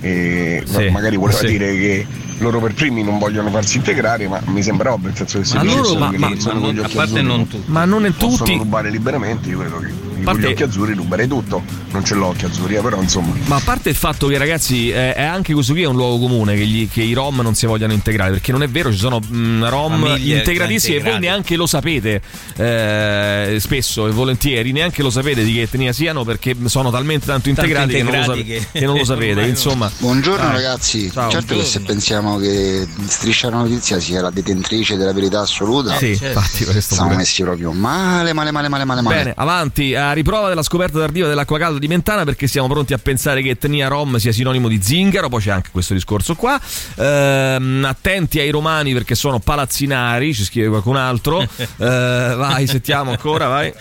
eh, 0.00 0.08
e 0.08 0.62
Sì, 0.66 0.88
magari 0.90 1.16
voleva 1.16 1.38
sì. 1.38 1.46
dire 1.46 1.74
che 1.76 2.06
loro 2.42 2.60
per 2.60 2.74
primi 2.74 3.02
non 3.02 3.18
vogliono 3.18 3.48
farsi 3.50 3.78
integrare, 3.78 4.28
ma 4.28 4.40
mi 4.46 4.62
sembra 4.62 4.92
ovvio, 4.92 5.08
nel 5.08 5.16
senso 5.16 5.38
che 5.38 5.44
se 5.44 5.56
Ma 5.56 5.62
loro- 5.64 5.96
ma- 5.98 6.10
che 6.10 6.18
ma- 6.18 6.28
le 6.28 6.34
persone 6.34 6.54
ma 6.60 6.66
non- 6.72 6.84
a 6.84 6.88
parte 6.92 7.22
non 7.22 7.46
tutti. 7.48 7.62
Ma 7.70 7.84
non 7.84 8.14
possono 8.18 8.36
tutti. 8.36 8.56
rubare 8.58 8.90
liberamente, 8.90 9.48
io 9.48 9.58
credo 9.58 9.78
che 9.78 9.90
con 10.24 10.34
parte- 10.34 10.48
gli 10.48 10.52
occhi 10.52 10.62
azzurri 10.62 10.94
ruberei 10.94 11.26
tutto, 11.28 11.62
non 11.90 12.04
ce 12.04 12.14
l'ho 12.14 12.26
occhi 12.26 12.44
azzurri, 12.44 12.74
eh, 12.76 12.80
però 12.80 13.00
insomma. 13.00 13.32
Ma 13.46 13.56
a 13.56 13.60
parte 13.64 13.88
il 13.90 13.94
fatto 13.96 14.26
che 14.28 14.38
ragazzi 14.38 14.90
eh, 14.90 15.14
è 15.14 15.22
anche 15.22 15.52
questo 15.52 15.72
qui 15.72 15.82
è 15.82 15.86
un 15.86 15.96
luogo 15.96 16.18
comune 16.18 16.54
che, 16.56 16.66
gli- 16.66 16.88
che 16.90 17.02
i 17.02 17.12
rom 17.12 17.40
non 17.42 17.54
si 17.54 17.66
vogliano 17.66 17.92
integrare 17.92 18.30
perché 18.32 18.52
non 18.52 18.62
è 18.62 18.68
vero 18.68 18.90
ci 18.92 18.98
sono 18.98 19.18
mh, 19.18 19.68
rom 19.68 20.00
Famiglie 20.04 20.38
integratissimi 20.38 20.96
e 20.96 21.00
voi 21.00 21.18
neanche 21.18 21.56
lo 21.56 21.66
sapete 21.66 22.20
eh, 22.56 23.56
spesso 23.60 24.06
e 24.06 24.10
volentieri 24.10 24.72
neanche 24.72 25.02
lo 25.02 25.10
sapete 25.10 25.42
di 25.44 25.54
che 25.54 25.62
etnia 25.62 25.92
siano 25.92 26.24
perché 26.24 26.54
sono 26.66 26.90
talmente 26.90 27.26
tanto 27.26 27.48
integrati, 27.48 27.92
che, 27.94 28.02
non 28.02 28.12
lo, 28.12 28.18
integrati 28.18 28.40
sape- 28.48 28.66
che- 28.72 28.78
che 28.78 28.84
non 28.86 28.96
lo 28.96 29.04
sapete 29.04 29.42
insomma 29.46 29.90
Buongiorno 29.98 30.40
Ah. 30.48 30.52
ragazzi, 30.52 31.10
Ciao. 31.12 31.30
certo 31.30 31.54
che 31.56 31.64
se 31.64 31.80
pensiamo 31.80 32.36
che 32.38 32.86
Striscia 33.06 33.50
la 33.50 33.56
Notizia 33.58 34.00
sia 34.00 34.20
la 34.22 34.30
detentrice 34.30 34.96
della 34.96 35.12
verità 35.12 35.40
assoluta, 35.40 35.96
Sì, 35.96 36.16
certo. 36.16 36.38
infatti, 36.38 36.80
siamo 36.80 37.02
pure. 37.04 37.16
messi 37.16 37.42
proprio 37.42 37.72
male, 37.72 38.32
male, 38.32 38.50
male, 38.50 38.68
male, 38.68 38.84
male, 38.84 39.00
male. 39.02 39.16
Bene, 39.16 39.32
avanti, 39.36 39.94
a 40.12 40.14
riprova 40.14 40.48
della 40.48 40.62
scoperta 40.62 40.98
tardiva 40.98 41.26
dell'acqua 41.26 41.58
calda 41.58 41.78
di 41.78 41.88
Mentana 41.88 42.24
perché 42.24 42.46
siamo 42.46 42.68
pronti 42.68 42.92
a 42.92 42.98
pensare 42.98 43.42
che 43.42 43.50
etnia 43.50 43.88
rom 43.88 44.16
sia 44.16 44.30
sinonimo 44.30 44.68
di 44.68 44.80
zingaro, 44.82 45.28
poi 45.28 45.40
c'è 45.40 45.50
anche 45.50 45.70
questo 45.72 45.94
discorso 45.94 46.34
qua. 46.34 46.60
Ehm, 46.96 47.84
attenti 47.86 48.38
ai 48.38 48.50
romani 48.50 48.92
perché 48.92 49.14
sono 49.14 49.38
palazzinari, 49.40 50.34
ci 50.34 50.44
scrive 50.44 50.68
qualcun 50.68 50.96
altro. 50.96 51.40
Eh, 51.82 52.34
vai, 52.36 52.66
sentiamo 52.66 53.10
ancora, 53.10 53.48
vai. 53.48 53.72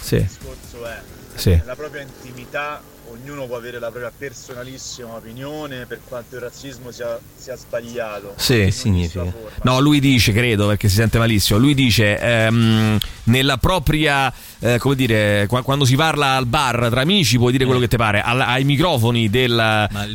Sì. 0.00 0.16
Il 0.16 0.22
discorso 0.26 0.86
è 0.86 1.00
Sì. 1.34 1.50
nella 1.50 1.76
propria 1.76 2.02
intimità 2.02 2.82
ognuno 3.10 3.46
può 3.46 3.56
avere 3.56 3.78
la 3.78 3.90
propria 3.90 4.12
personalissima 4.16 5.14
opinione 5.14 5.86
per 5.86 6.00
quanto 6.06 6.36
il 6.36 6.42
razzismo 6.42 6.90
sia, 6.90 7.18
sia 7.36 7.56
sbagliato. 7.56 8.34
Sì. 8.36 8.64
Che 8.64 8.70
significa? 8.70 9.32
No, 9.62 9.80
lui 9.80 10.00
dice, 10.00 10.32
credo, 10.32 10.66
perché 10.66 10.88
si 10.88 10.96
sente 10.96 11.18
malissimo. 11.18 11.58
Lui 11.58 11.74
dice 11.74 12.18
ehm, 12.18 12.98
nella 13.24 13.56
propria, 13.58 14.32
eh, 14.62 14.78
come 14.78 14.94
dire, 14.94 15.46
qua- 15.48 15.62
quando 15.62 15.84
si 15.84 15.96
parla 15.96 16.36
al 16.36 16.46
bar 16.46 16.88
tra 16.90 17.00
amici 17.00 17.36
puoi 17.38 17.52
dire 17.52 17.64
quello 17.64 17.80
che 17.80 17.88
ti 17.88 17.96
pare. 17.96 18.20
Al- 18.20 18.40
ai 18.40 18.64
microfoni 18.64 19.28
del, 19.30 19.58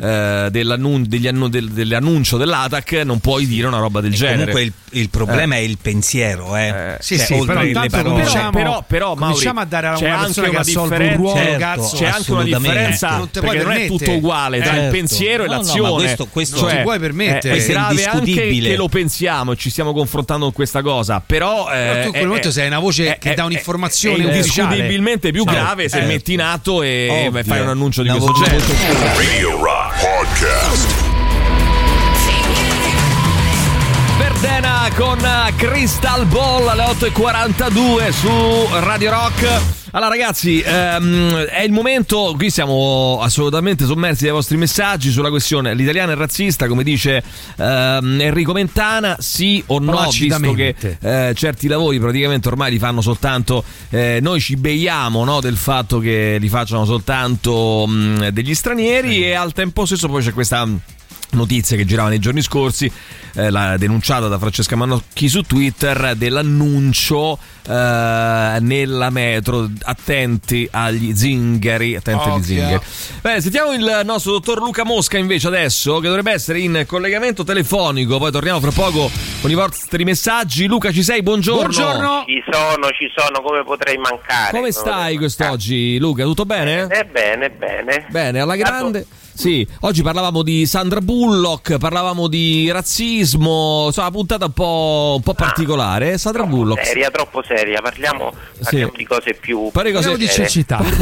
eh, 0.02 0.48
dell'annun- 0.50 1.04
degli 1.06 1.26
annu- 1.26 1.48
del- 1.48 1.70
dell'annuncio 1.70 2.36
dell'ATAC 2.36 2.92
non 3.04 3.18
puoi 3.18 3.46
dire 3.46 3.66
una 3.66 3.78
roba 3.78 4.00
del 4.00 4.12
genere. 4.14 4.52
Comunque 4.52 4.62
il, 4.62 4.72
il 5.00 5.10
problema 5.10 5.56
Eh. 5.56 5.58
è 5.58 5.62
il 5.62 5.78
pensiero, 5.80 6.56
eh. 6.56 6.96
Sì, 7.00 7.16
Cioè, 7.16 7.26
sì, 7.26 7.32
oltre 7.34 7.54
però 7.54 7.82
le 7.82 7.88
parole. 7.88 8.10
cominciamo, 8.14 8.50
però, 8.50 8.84
però 8.86 9.06
Mauri, 9.14 9.24
cominciamo 9.32 9.60
a 9.60 9.64
dare 9.64 9.86
a 9.88 9.94
c'è 9.94 10.04
una 10.06 10.12
anche 10.18 10.26
persona 10.26 10.46
che 10.46 10.52
una 10.52 10.60
assolve 10.60 10.80
un 10.80 10.88
differenza- 11.00 11.16
ruolo, 11.22 11.36
certo, 11.40 11.58
cazzo. 11.58 11.96
c'è 11.96 12.06
anche 12.06 12.32
una 12.32 12.42
differenza 12.44 13.28
perché 13.32 13.62
non 13.62 13.72
è 13.72 13.86
tutto 13.86 14.10
uguale 14.12 14.58
tra 14.60 14.70
il 14.70 14.76
Certo. 14.76 14.90
pensiero 14.92 15.42
e 15.44 15.46
No, 15.46 15.52
no, 15.52 15.58
ma 15.58 15.64
l'azione. 15.66 15.92
questo- 15.94 16.26
questo- 16.30 16.56
Cioè, 16.56 16.66
Non 16.68 16.76
ti 16.76 16.82
puoi 16.82 16.98
permettere. 16.98 17.38
È, 17.40 17.46
è 17.46 17.50
Questo 17.50 17.70
è 17.70 17.74
grave 17.74 18.04
anche 18.04 18.32
che 18.60 18.76
lo 18.76 18.88
pensiamo 18.88 19.52
e 19.52 19.56
ci 19.56 19.70
stiamo 19.70 19.92
confrontando 19.92 20.44
con 20.44 20.54
questa 20.54 20.82
cosa. 20.82 21.20
Però, 21.24 21.66
Però 21.66 21.92
tu 22.00 22.06
in 22.06 22.10
quel 22.10 22.22
eh, 22.22 22.26
momento 22.26 22.48
eh, 22.48 22.52
sei 22.52 22.66
una 22.66 22.78
voce 22.78 23.14
eh, 23.14 23.18
che 23.18 23.32
eh, 23.32 23.34
dà 23.34 23.42
eh, 23.42 23.46
un'informazione 23.46 24.24
indiscutibilmente 24.36 25.30
più 25.32 25.44
grave 25.44 25.88
se 25.88 26.00
Eh. 26.00 26.06
metti 26.06 26.32
in 26.34 26.40
atto 26.42 26.82
e 26.82 27.26
Ovvio. 27.28 27.44
fai 27.44 27.60
un 27.60 27.68
annuncio 27.68 28.02
di 28.02 28.08
questo 28.08 28.32
genere. 28.32 28.64
Radio 29.16 29.62
Rock 29.62 30.00
Podcast. 30.00 30.94
Verdena 34.18 34.88
con 34.96 35.18
Crystal 35.56 36.24
Ball 36.26 36.68
alle 36.68 36.82
8.42 36.84 38.10
su 38.12 38.66
Radio 38.80 39.10
Rock. 39.10 39.60
Allora 39.96 40.10
ragazzi, 40.10 40.60
ehm, 40.60 41.44
è 41.44 41.62
il 41.62 41.72
momento, 41.72 42.34
qui 42.36 42.50
siamo 42.50 43.18
assolutamente 43.22 43.86
sommersi 43.86 44.24
dai 44.24 44.32
vostri 44.34 44.58
messaggi 44.58 45.10
sulla 45.10 45.30
questione 45.30 45.74
l'italiano 45.74 46.12
è 46.12 46.14
razzista, 46.14 46.66
come 46.66 46.82
dice 46.82 47.22
ehm, 47.56 48.20
Enrico 48.20 48.52
Mentana, 48.52 49.16
sì 49.20 49.64
o 49.68 49.78
no, 49.78 50.06
visto 50.10 50.52
che 50.52 50.74
eh, 51.00 51.32
certi 51.34 51.66
lavori 51.66 51.98
praticamente 51.98 52.46
ormai 52.48 52.72
li 52.72 52.78
fanno 52.78 53.00
soltanto, 53.00 53.64
eh, 53.88 54.18
noi 54.20 54.38
ci 54.38 54.56
beiamo 54.56 55.24
no, 55.24 55.40
del 55.40 55.56
fatto 55.56 55.98
che 55.98 56.36
li 56.38 56.48
facciano 56.50 56.84
soltanto 56.84 57.86
mh, 57.86 58.28
degli 58.32 58.54
stranieri 58.54 59.24
e 59.24 59.32
al 59.32 59.54
tempo 59.54 59.86
stesso 59.86 60.08
poi 60.08 60.22
c'è 60.22 60.34
questa 60.34 60.68
notizia 61.36 61.76
che 61.76 61.84
girava 61.84 62.08
nei 62.08 62.18
giorni 62.18 62.42
scorsi, 62.42 62.90
eh, 63.34 63.50
la 63.50 63.76
denunciata 63.76 64.28
da 64.28 64.38
Francesca 64.38 64.74
Manocchi 64.74 65.28
su 65.28 65.42
Twitter 65.42 66.14
dell'annuncio 66.16 67.38
eh, 67.68 68.56
nella 68.60 69.10
metro 69.10 69.68
attenti 69.82 70.68
agli 70.70 71.14
zingari, 71.14 71.94
attenti 71.96 72.22
agli 72.24 72.30
Occhio. 72.30 72.42
zingari. 72.42 72.84
Bene, 73.20 73.40
sentiamo 73.40 73.72
il 73.72 74.02
nostro 74.04 74.32
dottor 74.32 74.58
Luca 74.58 74.84
Mosca 74.84 75.18
invece 75.18 75.46
adesso 75.46 75.98
che 75.98 76.08
dovrebbe 76.08 76.32
essere 76.32 76.60
in 76.60 76.84
collegamento 76.86 77.44
telefonico, 77.44 78.18
poi 78.18 78.30
torniamo 78.30 78.60
fra 78.60 78.70
poco 78.70 79.10
con 79.40 79.50
i 79.50 79.54
vostri 79.54 80.04
messaggi. 80.04 80.66
Luca 80.66 80.90
ci 80.92 81.02
sei? 81.02 81.22
Buongiorno. 81.22 82.24
Ci 82.26 82.42
sono, 82.50 82.90
ci 82.90 83.10
sono, 83.14 83.42
come 83.42 83.62
potrei 83.64 83.96
mancare? 83.98 84.50
Come 84.50 84.72
stai 84.72 85.16
quest'oggi 85.16 85.98
Luca? 85.98 86.24
Tutto 86.24 86.44
bene? 86.44 86.88
Eh, 86.90 87.04
bene, 87.04 87.50
bene. 87.50 88.06
Bene, 88.08 88.40
alla 88.40 88.56
grande. 88.56 89.06
Sì, 89.36 89.66
oggi 89.80 90.02
parlavamo 90.02 90.42
di 90.42 90.64
Sandra 90.64 91.02
Bullock, 91.02 91.76
parlavamo 91.76 92.26
di 92.26 92.70
razzismo, 92.70 93.84
insomma, 93.88 94.06
una 94.06 94.16
puntata 94.16 94.46
un 94.46 94.52
po', 94.52 95.12
un 95.16 95.22
po' 95.22 95.34
particolare. 95.34 96.16
Sandra 96.16 96.44
Bullock. 96.44 96.86
Seria, 96.86 97.10
troppo 97.10 97.42
seria, 97.46 97.82
parliamo, 97.82 98.32
parliamo 98.62 98.92
di 98.96 99.04
cose 99.04 99.34
più... 99.34 99.68
Pare 99.72 99.92
cose 99.92 100.04
serie. 100.04 100.16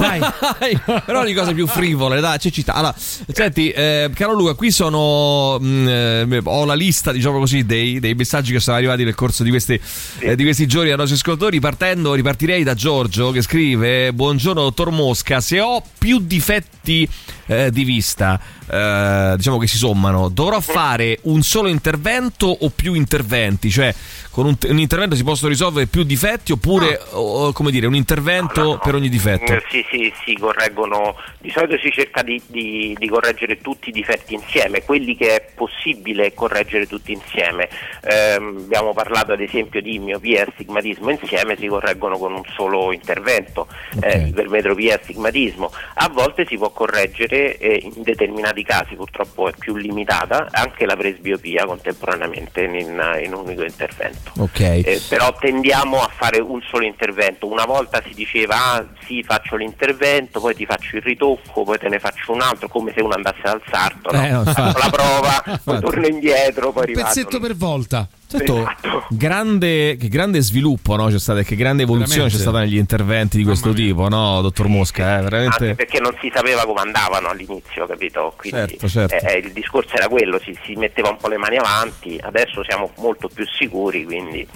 Dai, 0.58 0.80
però 1.06 1.24
di 1.24 1.32
cose 1.32 1.54
più 1.54 1.68
frivole, 1.68 2.20
dai, 2.20 2.40
cecità. 2.40 2.74
Allora, 2.74 2.94
senti, 2.96 3.70
eh, 3.70 4.10
caro 4.12 4.34
Luca, 4.34 4.54
qui 4.54 4.72
sono. 4.72 5.58
mh, 5.60 5.88
eh, 5.88 6.40
ho 6.42 6.64
la 6.64 6.74
lista, 6.74 7.12
diciamo 7.12 7.38
così, 7.38 7.64
dei, 7.64 8.00
dei 8.00 8.14
messaggi 8.14 8.52
che 8.52 8.58
sono 8.58 8.76
arrivati 8.76 9.04
nel 9.04 9.14
corso 9.14 9.44
di 9.44 9.50
questi, 9.50 9.80
eh, 10.18 10.34
di 10.34 10.42
questi 10.42 10.66
giorni 10.66 10.90
ai 10.90 10.96
nostri 10.96 11.14
ascoltatori. 11.14 11.60
Partendo, 11.60 12.14
ripartirei 12.14 12.64
da 12.64 12.74
Giorgio 12.74 13.30
che 13.30 13.42
scrive: 13.42 14.12
Buongiorno, 14.12 14.60
dottor 14.60 14.90
Mosca. 14.90 15.40
Se 15.40 15.60
ho 15.60 15.80
più 15.98 16.18
difetti 16.18 17.08
eh, 17.46 17.70
di 17.70 17.84
vista, 17.84 18.23
está 18.24 18.40
eh, 18.70 19.34
diciamo 19.36 19.58
che 19.58 19.66
si 19.66 19.76
sommano, 19.76 20.28
dovrò 20.28 20.60
fare 20.60 21.18
un 21.22 21.42
solo 21.42 21.68
intervento 21.68 22.46
o 22.46 22.70
più 22.74 22.94
interventi? 22.94 23.70
Cioè, 23.70 23.94
con 24.30 24.46
un, 24.46 24.56
un 24.68 24.78
intervento 24.78 25.14
si 25.14 25.22
possono 25.22 25.50
risolvere 25.50 25.86
più 25.86 26.02
difetti 26.02 26.52
oppure, 26.52 27.00
o- 27.10 27.52
come 27.52 27.70
dire, 27.70 27.86
un 27.86 27.94
intervento 27.94 28.80
per 28.82 28.94
ogni 28.94 29.08
difetto? 29.08 29.52
Eh, 29.52 29.62
Sì, 29.70 29.84
sì, 29.90 30.12
si 30.24 30.34
correggono, 30.38 31.14
di 31.40 31.50
solito 31.50 31.78
si 31.78 31.90
cerca 31.90 32.22
di, 32.22 32.40
di- 32.46 32.96
di 32.98 33.08
correggere 33.08 33.60
tutti 33.60 33.88
i 33.90 33.92
difetti 33.92 34.34
insieme, 34.34 34.82
quelli 34.82 35.16
che 35.16 35.34
è 35.36 35.46
possibile 35.54 36.34
correggere 36.34 36.86
tutti 36.86 37.12
insieme. 37.12 37.68
Ehm, 38.02 38.62
abbiamo 38.64 38.92
parlato 38.92 39.32
ad 39.32 39.40
esempio 39.40 39.80
di 39.80 39.98
miopia 39.98 40.40
e 40.44 40.46
astigmatismo 40.50 41.10
insieme, 41.10 41.56
si 41.58 41.66
correggono 41.66 42.18
con 42.18 42.32
un 42.32 42.42
solo 42.56 42.92
intervento, 42.92 43.66
eh, 44.00 44.26
ipermetropia 44.28 44.94
e 44.94 45.00
astigmatismo. 45.00 45.70
A 45.94 46.08
volte 46.08 46.44
si 46.48 46.56
può 46.56 46.70
correggere, 46.70 47.56
eh, 47.58 47.80
in 47.82 48.02
determinati 48.02 48.53
casi 48.62 48.94
purtroppo 48.94 49.48
è 49.48 49.52
più 49.58 49.76
limitata, 49.76 50.48
anche 50.50 50.86
la 50.86 50.96
presbiopia 50.96 51.64
contemporaneamente 51.64 52.62
in, 52.62 53.20
in 53.22 53.34
un 53.34 53.44
unico 53.44 53.64
intervento. 53.64 54.32
Ok. 54.38 54.60
Eh, 54.60 55.02
però 55.08 55.34
tendiamo 55.38 56.00
a 56.00 56.10
fare 56.14 56.38
un 56.38 56.60
solo 56.70 56.84
intervento. 56.84 57.50
Una 57.50 57.64
volta 57.64 58.02
si 58.06 58.14
diceva 58.14 58.74
ah, 58.74 58.86
sì, 59.04 59.22
faccio 59.22 59.56
l'intervento, 59.56 60.40
poi 60.40 60.54
ti 60.54 60.66
faccio 60.66 60.96
il 60.96 61.02
ritocco, 61.02 61.64
poi 61.64 61.78
te 61.78 61.88
ne 61.88 61.98
faccio 61.98 62.32
un 62.32 62.40
altro, 62.40 62.68
come 62.68 62.92
se 62.94 63.02
uno 63.02 63.14
andasse 63.14 63.42
al 63.42 63.62
sarto, 63.70 64.12
no? 64.12 64.24
Eh, 64.24 64.30
no, 64.30 64.44
faccio 64.44 64.78
la 64.78 64.90
prova, 64.90 65.58
poi 65.64 65.80
torno 65.80 66.06
indietro, 66.06 66.72
poi 66.72 66.86
riparto. 66.86 67.08
Pezzetto 67.08 67.40
per 67.40 67.56
volta. 67.56 68.08
Certo, 68.36 68.58
Esatto. 68.60 69.06
grande, 69.10 69.96
che 69.96 70.08
grande 70.08 70.40
sviluppo 70.40 70.96
no? 70.96 71.06
c'è 71.06 71.18
stata, 71.18 71.40
e 71.40 71.44
che 71.44 71.54
grande 71.54 71.84
evoluzione 71.84 72.24
Veramente. 72.28 72.36
c'è 72.36 72.42
stata 72.50 72.64
negli 72.64 72.76
interventi 72.78 73.36
di 73.36 73.44
questo 73.44 73.72
tipo, 73.72 74.08
no, 74.08 74.40
dottor 74.42 74.66
Mosca? 74.66 75.02
Eh, 75.02 75.12
Anche 75.14 75.22
veramente. 75.30 75.74
perché 75.76 76.00
non 76.00 76.16
si 76.20 76.30
sapeva 76.34 76.64
come 76.64 76.80
andavano 76.80 77.28
all'inizio, 77.28 77.86
capito? 77.86 78.34
Quindi 78.36 78.58
Certo, 78.78 78.88
certo. 78.88 79.14
eh, 79.14 79.34
eh, 79.34 79.38
il 79.38 79.52
discorso 79.52 79.94
era 79.94 80.08
quello, 80.08 80.40
si, 80.40 80.56
si 80.64 80.74
metteva 80.74 81.10
un 81.10 81.16
po' 81.16 81.28
le 81.28 81.36
mani 81.36 81.56
avanti, 81.56 82.18
adesso 82.20 82.64
siamo 82.64 82.90
molto 82.98 83.28
più 83.32 83.46
sicuri, 83.46 84.04
quindi 84.04 84.46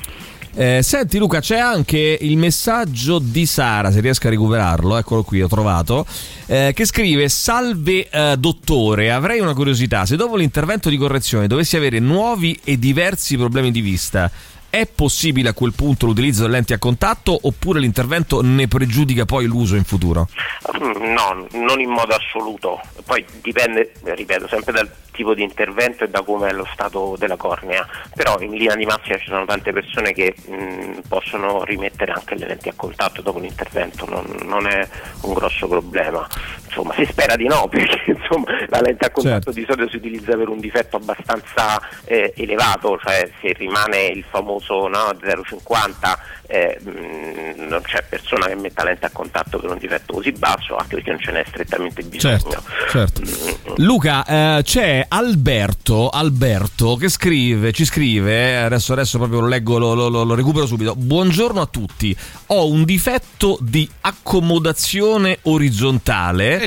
Eh, 0.61 0.83
senti 0.83 1.19
Luca, 1.19 1.39
c'è 1.39 1.57
anche 1.57 2.19
il 2.21 2.37
messaggio 2.37 3.21
di 3.21 3.47
Sara, 3.47 3.93
se 3.93 4.01
riesco 4.01 4.27
a 4.27 4.31
recuperarlo, 4.31 4.97
eccolo 4.97 5.23
qui, 5.23 5.41
ho 5.41 5.47
trovato, 5.47 6.05
eh, 6.47 6.73
che 6.75 6.85
scrive 6.85 7.29
Salve 7.29 8.09
eh, 8.11 8.35
dottore, 8.37 9.13
avrei 9.13 9.39
una 9.39 9.55
curiosità, 9.55 10.05
se 10.05 10.17
dopo 10.17 10.35
l'intervento 10.35 10.89
di 10.89 10.97
correzione 10.97 11.47
dovessi 11.47 11.77
avere 11.77 12.01
nuovi 12.01 12.59
e 12.65 12.77
diversi 12.77 13.37
problemi 13.37 13.71
di 13.71 13.81
vista, 13.81 14.29
è 14.69 14.85
possibile 14.87 15.51
a 15.51 15.53
quel 15.53 15.75
punto 15.75 16.07
l'utilizzo 16.07 16.43
delle 16.43 16.55
lenti 16.55 16.73
a 16.73 16.79
contatto 16.79 17.39
oppure 17.41 17.79
l'intervento 17.79 18.43
ne 18.43 18.67
pregiudica 18.67 19.27
poi 19.27 19.47
l'uso 19.47 19.77
in 19.77 19.85
futuro? 19.85 20.29
Mm, 20.77 21.13
No, 21.13 21.47
non 21.53 21.81
in 21.81 21.91
modo 21.91 22.15
assoluto. 22.15 22.81
Poi 23.05 23.25
dipende, 23.43 23.93
ripeto, 24.03 24.49
sempre 24.49 24.73
dal 24.73 24.91
tipo 25.19 25.35
di 25.35 25.43
intervento 25.43 26.05
e 26.05 26.09
da 26.09 26.23
come 26.23 26.49
è 26.49 26.53
lo 26.53 26.67
stato 26.73 27.17
della 27.19 27.37
cornea, 27.37 27.85
però 28.15 28.39
in 28.39 28.53
linea 28.53 28.77
di 28.77 28.87
massima 28.87 29.19
ci 29.19 29.27
sono 29.27 29.45
tante 29.45 29.73
persone 29.73 30.13
che 30.13 30.33
mh, 30.47 31.01
possono 31.09 31.65
rimettere 31.65 32.13
anche 32.13 32.37
le 32.37 32.47
lenti 32.47 32.69
a 32.69 32.75
contatto 32.77 33.21
dopo 33.21 33.41
l'intervento, 33.41 34.09
non, 34.09 34.25
non 34.45 34.69
è 34.69 34.89
un 35.23 35.33
grosso 35.33 35.67
problema. 35.67 36.25
Insomma, 36.67 36.95
si 36.95 37.05
spera 37.07 37.35
di 37.35 37.49
no, 37.49 37.67
perché 37.69 38.13
insomma, 38.13 38.47
la 38.69 38.81
lente 38.81 39.07
a 39.07 39.11
contatto 39.11 39.53
Certo. 39.53 39.53
di 39.53 39.65
solito 39.69 39.89
si 39.91 39.97
utilizza 39.97 40.37
per 40.37 40.49
un 40.49 40.61
difetto 40.61 40.97
abbastanza 40.97 41.81
eh, 42.05 42.33
elevato, 42.37 42.97
cioè 43.03 43.29
se 43.41 43.53
rimane 43.55 44.07
il 44.07 44.25
famoso 44.31 44.87
no, 44.87 45.11
0,50 45.21 46.19
eh, 46.47 46.79
mh, 46.81 47.67
non 47.69 47.83
c'è 47.83 48.03
persona 48.09 48.47
che 48.47 48.55
metta 48.55 48.85
lente 48.85 49.07
a 49.07 49.11
contatto 49.13 49.59
per 49.59 49.71
un 49.71 49.79
difetto 49.79 50.15
così 50.15 50.33
basso, 50.33 50.77
anche 50.77 50.95
perché 50.95 51.11
non 51.11 51.21
ce 51.21 51.33
n'è 51.33 51.45
strettamente 51.47 52.03
bisogno. 52.03 52.39
Certo, 52.39 52.63
certo. 52.91 53.75
Luca, 53.77 54.25
eh, 54.25 54.63
c'è 54.63 55.05
Alberto, 55.09 56.11
Alberto 56.11 56.97
che 56.97 57.09
scrive, 57.09 57.73
ci 57.73 57.85
scrive, 57.87 58.59
adesso, 58.59 58.93
adesso 58.93 59.17
proprio 59.19 59.41
lo 59.41 59.47
leggo, 59.49 59.79
lo, 59.79 59.95
lo- 59.95 60.09
lo- 60.09 60.23
lo 60.23 60.35
recupero 60.35 60.67
subito. 60.67 60.95
Buongiorno 60.95 61.61
a 61.61 61.67
tutti, 61.67 62.15
ho 62.47 62.69
un 62.69 62.85
difetto 62.85 63.59
di 63.61 63.89
accomodazione 64.03 65.39
orizzontale, 65.43 66.59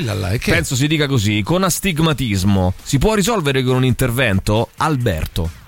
penso 0.50 0.74
si 0.74 0.86
dica 0.88 1.06
così, 1.06 1.42
con 1.42 1.62
astigmatismo. 1.62 2.74
Si 2.82 2.98
può 2.98 3.14
risolvere 3.14 3.62
con 3.62 3.76
un 3.76 3.84
intervento? 3.84 4.70
Alberto. 4.78 5.60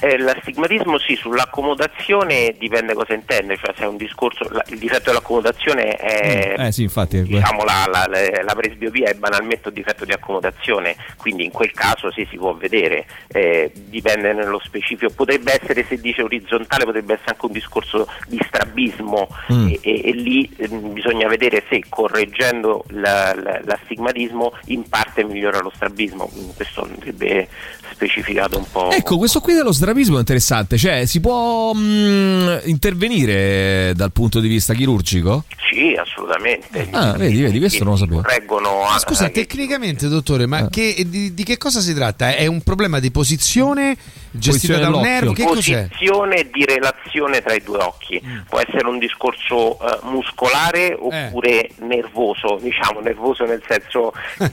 Eh, 0.00 0.18
l'astigmatismo 0.18 0.98
sì, 0.98 1.14
sull'accomodazione 1.16 2.54
dipende 2.58 2.94
cosa 2.94 3.14
intende, 3.14 3.56
cioè 3.56 3.72
se 3.76 3.84
è 3.84 3.86
un 3.86 3.96
discorso, 3.96 4.46
la- 4.50 4.64
il 4.68 4.78
difetto 4.78 5.10
dell'accomodazione 5.10 5.90
è 5.96 6.54
Eh 6.58 6.72
sì, 6.72 6.82
infatti. 6.82 7.20
quello. 7.20 7.38
diciamo 7.38 7.64
la, 7.64 7.86
la- 7.88 8.06
la- 8.06 8.54
presbiopia 8.54 9.08
è 9.10 9.14
banalmente 9.14 9.68
un 9.68 9.74
difetto 9.74 10.04
di 10.04 10.12
accomodazione, 10.12 10.96
quindi 11.16 11.44
in 11.44 11.50
quel 11.50 11.72
caso 11.72 12.10
sì 12.12 12.26
si 12.30 12.36
può 12.36 12.54
vedere, 12.54 13.06
eh, 13.28 13.70
dipende 13.74 14.32
nello 14.32 14.60
specifico, 14.62 15.12
potrebbe 15.14 15.58
essere 15.60 15.84
se 15.88 15.96
dice 16.00 16.22
orizzontale, 16.22 16.84
potrebbe 16.84 17.14
essere 17.14 17.30
anche 17.30 17.46
un 17.46 17.52
discorso 17.52 18.06
di 18.26 18.40
strabismo 18.46 19.28
Mm. 19.52 19.68
e, 19.68 19.78
e- 19.82 20.00
e 20.08 20.12
lì 20.12 20.50
ehm, 20.58 20.92
bisogna 20.92 21.28
vedere 21.28 21.62
se 21.68 21.82
correggendo 21.88 22.84
la- 22.88 23.34
la- 23.34 23.60
l'astigmatismo 23.64 24.52
in 24.66 24.88
parte 24.88 25.24
migliora 25.24 25.58
lo 25.60 25.70
strabismo, 25.74 26.26
quindi 26.26 26.52
questo 26.54 26.82
andrebbe 26.82 27.48
specificato 27.92 28.56
un 28.58 28.64
po'. 28.70 28.90
Ecco, 28.90 29.16
questo 29.18 29.40
qui 29.40 29.54
dello 29.54 29.72
strabismo 29.80 30.16
è 30.16 30.18
interessante, 30.20 30.76
cioè 30.76 31.06
si 31.06 31.20
può 31.20 31.72
mm, 31.74 32.58
intervenire 32.64 33.92
dal 33.94 34.12
punto 34.12 34.38
di 34.40 34.48
vista 34.48 34.74
chirurgico? 34.74 35.44
Sì, 35.72 35.94
assolutamente. 35.98 36.88
Ah, 36.90 37.12
vedi, 37.12 37.40
vedi, 37.42 37.58
questo 37.58 37.84
non 37.84 37.94
lo 37.94 37.98
sapevo. 37.98 38.22
Reggono 38.22 38.80
Ma 38.90 38.98
scusa, 38.98 39.28
tecnicamente, 39.30 40.08
dottore, 40.08 40.42
Eh. 40.42 40.46
ma 40.46 40.68
che- 40.68 41.04
di, 41.06 41.32
di 41.32 41.44
che 41.44 41.56
cosa 41.56 41.80
si 41.80 41.94
tratta? 41.94 42.34
È 42.34 42.46
un 42.46 42.60
problema 42.62 42.98
di 42.98 43.10
posizione 43.10 43.96
gestito 44.32 44.74
Posizione 44.74 44.80
da 44.80 44.96
un 44.96 45.02
nervo? 45.02 45.32
Che 45.32 45.44
cos'è? 45.44 45.88
posizione 45.88 46.48
di 46.52 46.64
relazione 46.64 47.40
tra 47.40 47.54
i 47.54 47.62
due 47.62 47.78
occhi. 47.78 48.20
Mm. 48.24 48.38
Può 48.48 48.58
essere 48.60 48.86
un 48.86 48.98
discorso 48.98 49.78
eh, 49.80 49.98
muscolare 50.02 50.96
oppure 50.98 51.66
Eh. 51.66 51.70
nervoso, 51.78 52.58
diciamo 52.60 53.00
nervoso 53.00 53.44
nel 53.44 53.62
senso 53.66 54.12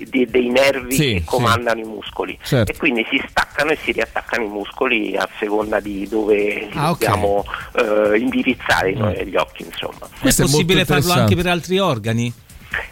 di- 0.10 0.26
dei 0.30 0.50
nervi 0.50 0.94
Sì, 0.96 1.14
che 1.14 1.20
sì. 1.20 1.24
comandano 1.26 1.80
i 1.80 1.84
muscoli. 1.84 2.38
Certo. 2.44 2.72
E 2.72 2.78
quindi 2.78 3.06
si 3.10 3.22
staccano 3.28 3.72
e 3.72 3.78
si 3.84 3.92
riattaccano 3.92 4.44
i 4.46 4.50
muscoli 4.50 5.07
a 5.16 5.28
seconda 5.40 5.80
di 5.80 6.08
dove 6.10 6.68
Ah, 6.74 6.88
dobbiamo 6.88 7.46
eh, 7.76 8.18
indirizzare 8.18 8.94
Mm. 8.94 8.98
noi 9.00 9.26
gli 9.28 9.36
occhi, 9.36 9.64
insomma. 9.64 10.08
È 10.22 10.34
possibile 10.34 10.86
farlo 10.86 11.14
anche 11.14 11.36
per 11.36 11.48
altri 11.48 11.80
organi? 11.80 12.34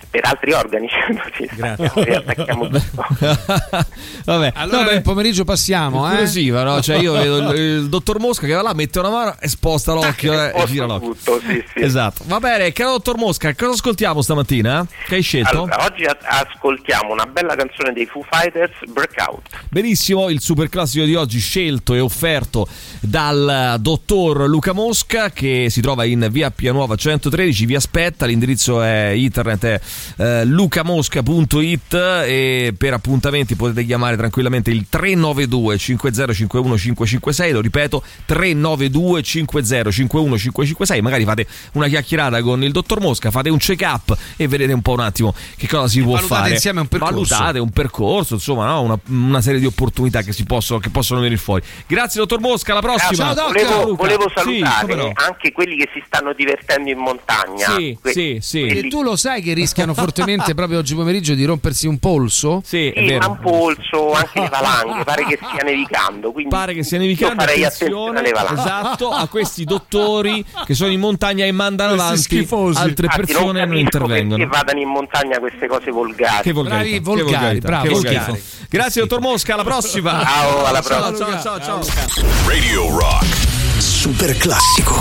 Per 0.10 0.24
altri 0.24 0.54
organi 0.54 0.88
ci 1.36 1.50
stacchiamo, 1.52 2.04
riattacchiamo 2.04 2.70
tutto. 2.70 3.06
Vabbè, 4.24 4.54
Allora 4.56 4.92
nel 4.92 5.02
pomeriggio 5.02 5.44
passiamo, 5.44 6.08
eh? 6.08 6.12
Inclusiva, 6.12 6.64
no? 6.64 6.82
Cioè 6.82 6.98
io 6.98 7.14
vedo 7.14 7.38
il, 7.52 7.60
il 7.60 7.90
dottor 7.90 8.20
Mosca 8.20 8.48
che 8.48 8.54
va 8.54 8.62
là, 8.62 8.74
mette 8.74 9.00
una 9.00 9.10
mano 9.10 9.36
e 9.40 9.50
sposta 9.50 9.94
l'occhio 9.94 10.32
eh, 10.34 10.54
e 10.56 10.66
gira 10.68 10.86
l'occhio. 10.86 11.16
tutto, 11.16 11.42
sì, 11.46 11.62
sì. 11.74 11.82
Esatto. 11.84 12.24
Va 12.28 12.40
bene, 12.40 12.72
caro 12.72 12.92
dottor 12.92 13.18
Mosca, 13.18 13.54
cosa 13.56 13.72
ascoltiamo 13.72 14.22
stamattina? 14.22 14.86
Che 15.06 15.16
hai 15.16 15.22
scelto? 15.22 15.50
Allora, 15.50 15.84
oggi 15.84 16.06
a- 16.06 16.18
ascoltiamo 16.22 17.12
una 17.12 17.26
bella 17.26 17.56
canzone 17.56 17.92
dei 17.92 18.06
Foo 18.06 18.26
Fighters, 18.30 18.72
Breakout. 18.88 19.50
Benissimo, 19.70 20.30
il 20.30 20.40
super 20.40 20.70
classico 20.70 21.04
di 21.04 21.16
oggi 21.16 21.40
scelto 21.40 21.94
e 21.94 22.00
offerto 22.00 22.68
dal 23.02 23.76
dottor 23.80 24.48
Luca 24.48 24.72
Mosca 24.72 25.30
che 25.30 25.68
si 25.70 25.82
trova 25.82 26.06
in 26.06 26.28
via 26.32 26.52
Pianuova 26.52 26.96
113, 26.96 27.66
vi 27.66 27.76
aspetta, 27.76 28.26
l'indirizzo 28.26 28.82
è 28.82 29.10
internet 29.10 29.64
è 29.66 29.75
eh, 30.18 30.46
lucamosca.it 30.46 31.94
e 31.94 32.74
per 32.78 32.94
appuntamenti 32.94 33.56
potete 33.56 33.86
chiamare 33.86 34.18
tranquillamente 34.18 34.72
il 34.72 34.86
392 34.90 35.78
5051 35.78 36.78
556, 36.78 37.52
lo 37.52 37.62
ripeto 37.62 38.04
392 38.26 39.22
5051 39.22 40.38
556, 40.38 41.02
magari 41.02 41.24
fate 41.24 41.48
una 41.74 41.88
chiacchierata 41.88 42.42
con 42.42 42.64
il 42.64 42.72
dottor 42.72 43.00
Mosca, 43.00 43.32
fate 43.32 43.50
un 43.50 43.58
check 43.58 43.82
up 43.82 44.18
e 44.38 44.48
vedete 44.48 44.74
un 44.74 44.82
po' 44.82 44.94
un 44.94 45.00
attimo 45.02 45.34
che 45.58 45.68
cosa 45.68 45.88
si 45.88 46.02
può 46.02 46.14
valutate 46.16 46.42
fare. 46.42 46.54
insieme 46.54 46.80
un 46.82 46.88
percorso. 46.88 47.14
Valutate 47.16 47.60
un 47.60 47.70
percorso, 47.70 48.34
insomma, 48.36 48.66
no? 48.68 48.82
una, 48.82 49.00
una 49.10 49.42
serie 49.42 49.60
di 49.60 49.66
opportunità 49.66 50.22
che, 50.22 50.32
si 50.34 50.44
possono, 50.44 50.80
che 50.80 50.90
possono 50.90 51.20
venire 51.20 51.40
fuori. 51.40 51.64
Grazie, 51.88 52.20
dottor 52.20 52.40
Mosca. 52.40 52.72
Alla 52.72 52.82
prossima. 52.82 53.30
Ah, 53.30 53.34
volevo, 53.34 53.84
Luca. 53.90 54.04
volevo 54.04 54.28
Sì, 54.28 54.34
salutare 54.36 54.88
come 54.88 54.96
no. 54.96 55.12
anche 55.16 55.52
quelli 55.52 55.78
che 55.78 55.90
si 55.94 56.04
stanno 56.06 56.34
divertendo 56.34 56.90
in 56.90 56.98
montagna. 56.98 57.76
Sì, 57.76 57.98
Que- 58.02 58.12
sì, 58.12 58.38
sì. 58.42 58.66
E 58.66 58.88
tu 58.88 59.02
lo 59.02 59.16
sai 59.16 59.42
che 59.42 59.54
rischiano 59.56 59.94
fortemente 59.96 60.54
proprio 60.54 60.78
oggi 60.80 60.94
pomeriggio 60.94 61.34
di 61.34 61.44
rompersi 61.46 61.88
un 61.88 61.98
polso? 61.98 62.62
Sì, 62.64 62.94
Sì, 62.96 63.16
ma 63.18 63.28
un 63.28 63.40
polso, 63.40 64.12
anche 64.14 64.40
le 64.42 64.50
valanghe, 64.50 65.04
pare 65.04 65.26
che 65.26 65.38
stia 65.42 65.64
nevicando. 65.64 66.32
Quindi 66.32 66.50
Pare 66.52 66.74
che 66.74 66.84
stia 66.84 67.00
nevicando, 67.00 67.42
farei 67.42 67.64
attenzione, 67.64 68.20
attenzione 68.20 68.20
alle 68.20 68.32
valanghe. 68.32 68.62
esatto, 68.62 69.10
a 69.10 69.28
questi 69.28 69.64
dottori 69.64 70.46
che 70.66 70.74
sono 70.76 70.92
in 70.92 71.00
montagna 71.00 71.46
e 71.46 71.52
mandano 71.52 71.92
Questi 71.96 72.06
avanti 72.08 72.22
schifosi. 72.24 72.80
altre 72.82 73.06
Infatti, 73.08 73.26
persone 73.26 73.62
e 73.62 73.66
non 73.66 73.76
capisco 73.76 73.80
intervengono. 73.98 74.38
Perché 74.44 74.58
vadano 74.58 74.80
in 74.80 74.88
montagna 74.90 75.40
queste 75.40 75.68
cose 75.68 75.92
volgari. 75.92 76.36
Che 76.38 76.42
che 76.44 76.52
volgari, 76.52 77.00
volgarità, 77.00 77.68
bravo, 77.68 77.84
che 77.88 77.90
volgari. 77.90 78.42
Grazie, 78.70 79.02
dottor 79.02 79.22
Mosca. 79.22 79.54
Alla 79.54 79.64
prossima. 79.64 80.22
Ciao, 80.26 80.66
alla 80.66 80.82
Ciao, 80.82 81.12
prossima. 81.14 81.42
ciao, 81.42 81.60
ciao, 81.62 81.84
ciao. 81.84 82.16
Radio 82.48 82.90
Rock. 82.98 83.26
Super 83.78 84.38
classico. 84.38 84.96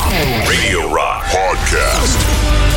Radio 0.47 0.93
Rock 0.93 1.31
Podcast. 1.31 2.74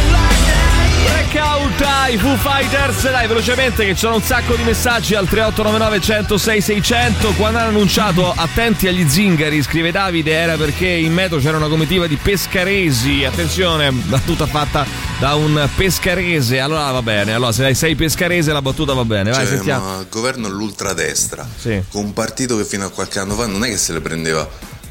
Blackout 1.41 1.81
ai 1.81 2.17
Foo 2.17 2.35
Fighters 2.35 3.03
dai 3.03 3.27
velocemente 3.27 3.85
che 3.85 3.93
c'erano 3.93 4.15
un 4.15 4.23
sacco 4.23 4.55
di 4.55 4.63
messaggi 4.63 5.13
al 5.13 5.27
3899 5.27 6.01
106 6.01 6.61
600 6.61 7.33
quando 7.33 7.59
hanno 7.59 7.67
annunciato 7.67 8.31
attenti 8.35 8.87
agli 8.87 9.07
zingari 9.07 9.61
scrive 9.61 9.91
Davide 9.91 10.31
era 10.31 10.55
perché 10.57 10.87
in 10.87 11.13
metro 11.13 11.37
c'era 11.37 11.57
una 11.57 11.67
comitiva 11.67 12.07
di 12.07 12.15
pescaresi. 12.15 13.23
Attenzione 13.23 13.91
battuta 13.91 14.47
fatta 14.47 14.83
da 15.19 15.35
un 15.35 15.69
pescarese. 15.75 16.59
Allora 16.59 16.89
va 16.89 17.03
bene 17.03 17.33
allora 17.33 17.51
se 17.51 17.71
sei 17.75 17.93
pescarese 17.93 18.51
la 18.51 18.63
battuta 18.63 18.93
va 18.93 19.05
bene. 19.05 19.29
Vai 19.29 19.45
Cioè, 19.45 19.55
sentiamo. 19.55 19.85
ma 19.85 19.99
il 19.99 20.07
governo 20.09 20.47
è 20.47 20.49
l'ultradestra, 20.49 21.47
Sì. 21.55 21.83
con 21.91 22.03
un 22.05 22.13
partito 22.13 22.57
che 22.57 22.65
fino 22.65 22.83
a 22.85 22.89
qualche 22.89 23.19
anno 23.19 23.35
fa 23.35 23.45
non 23.45 23.63
è 23.63 23.69
che 23.69 23.77
se 23.77 23.93
le 23.93 24.01
prendeva 24.01 24.47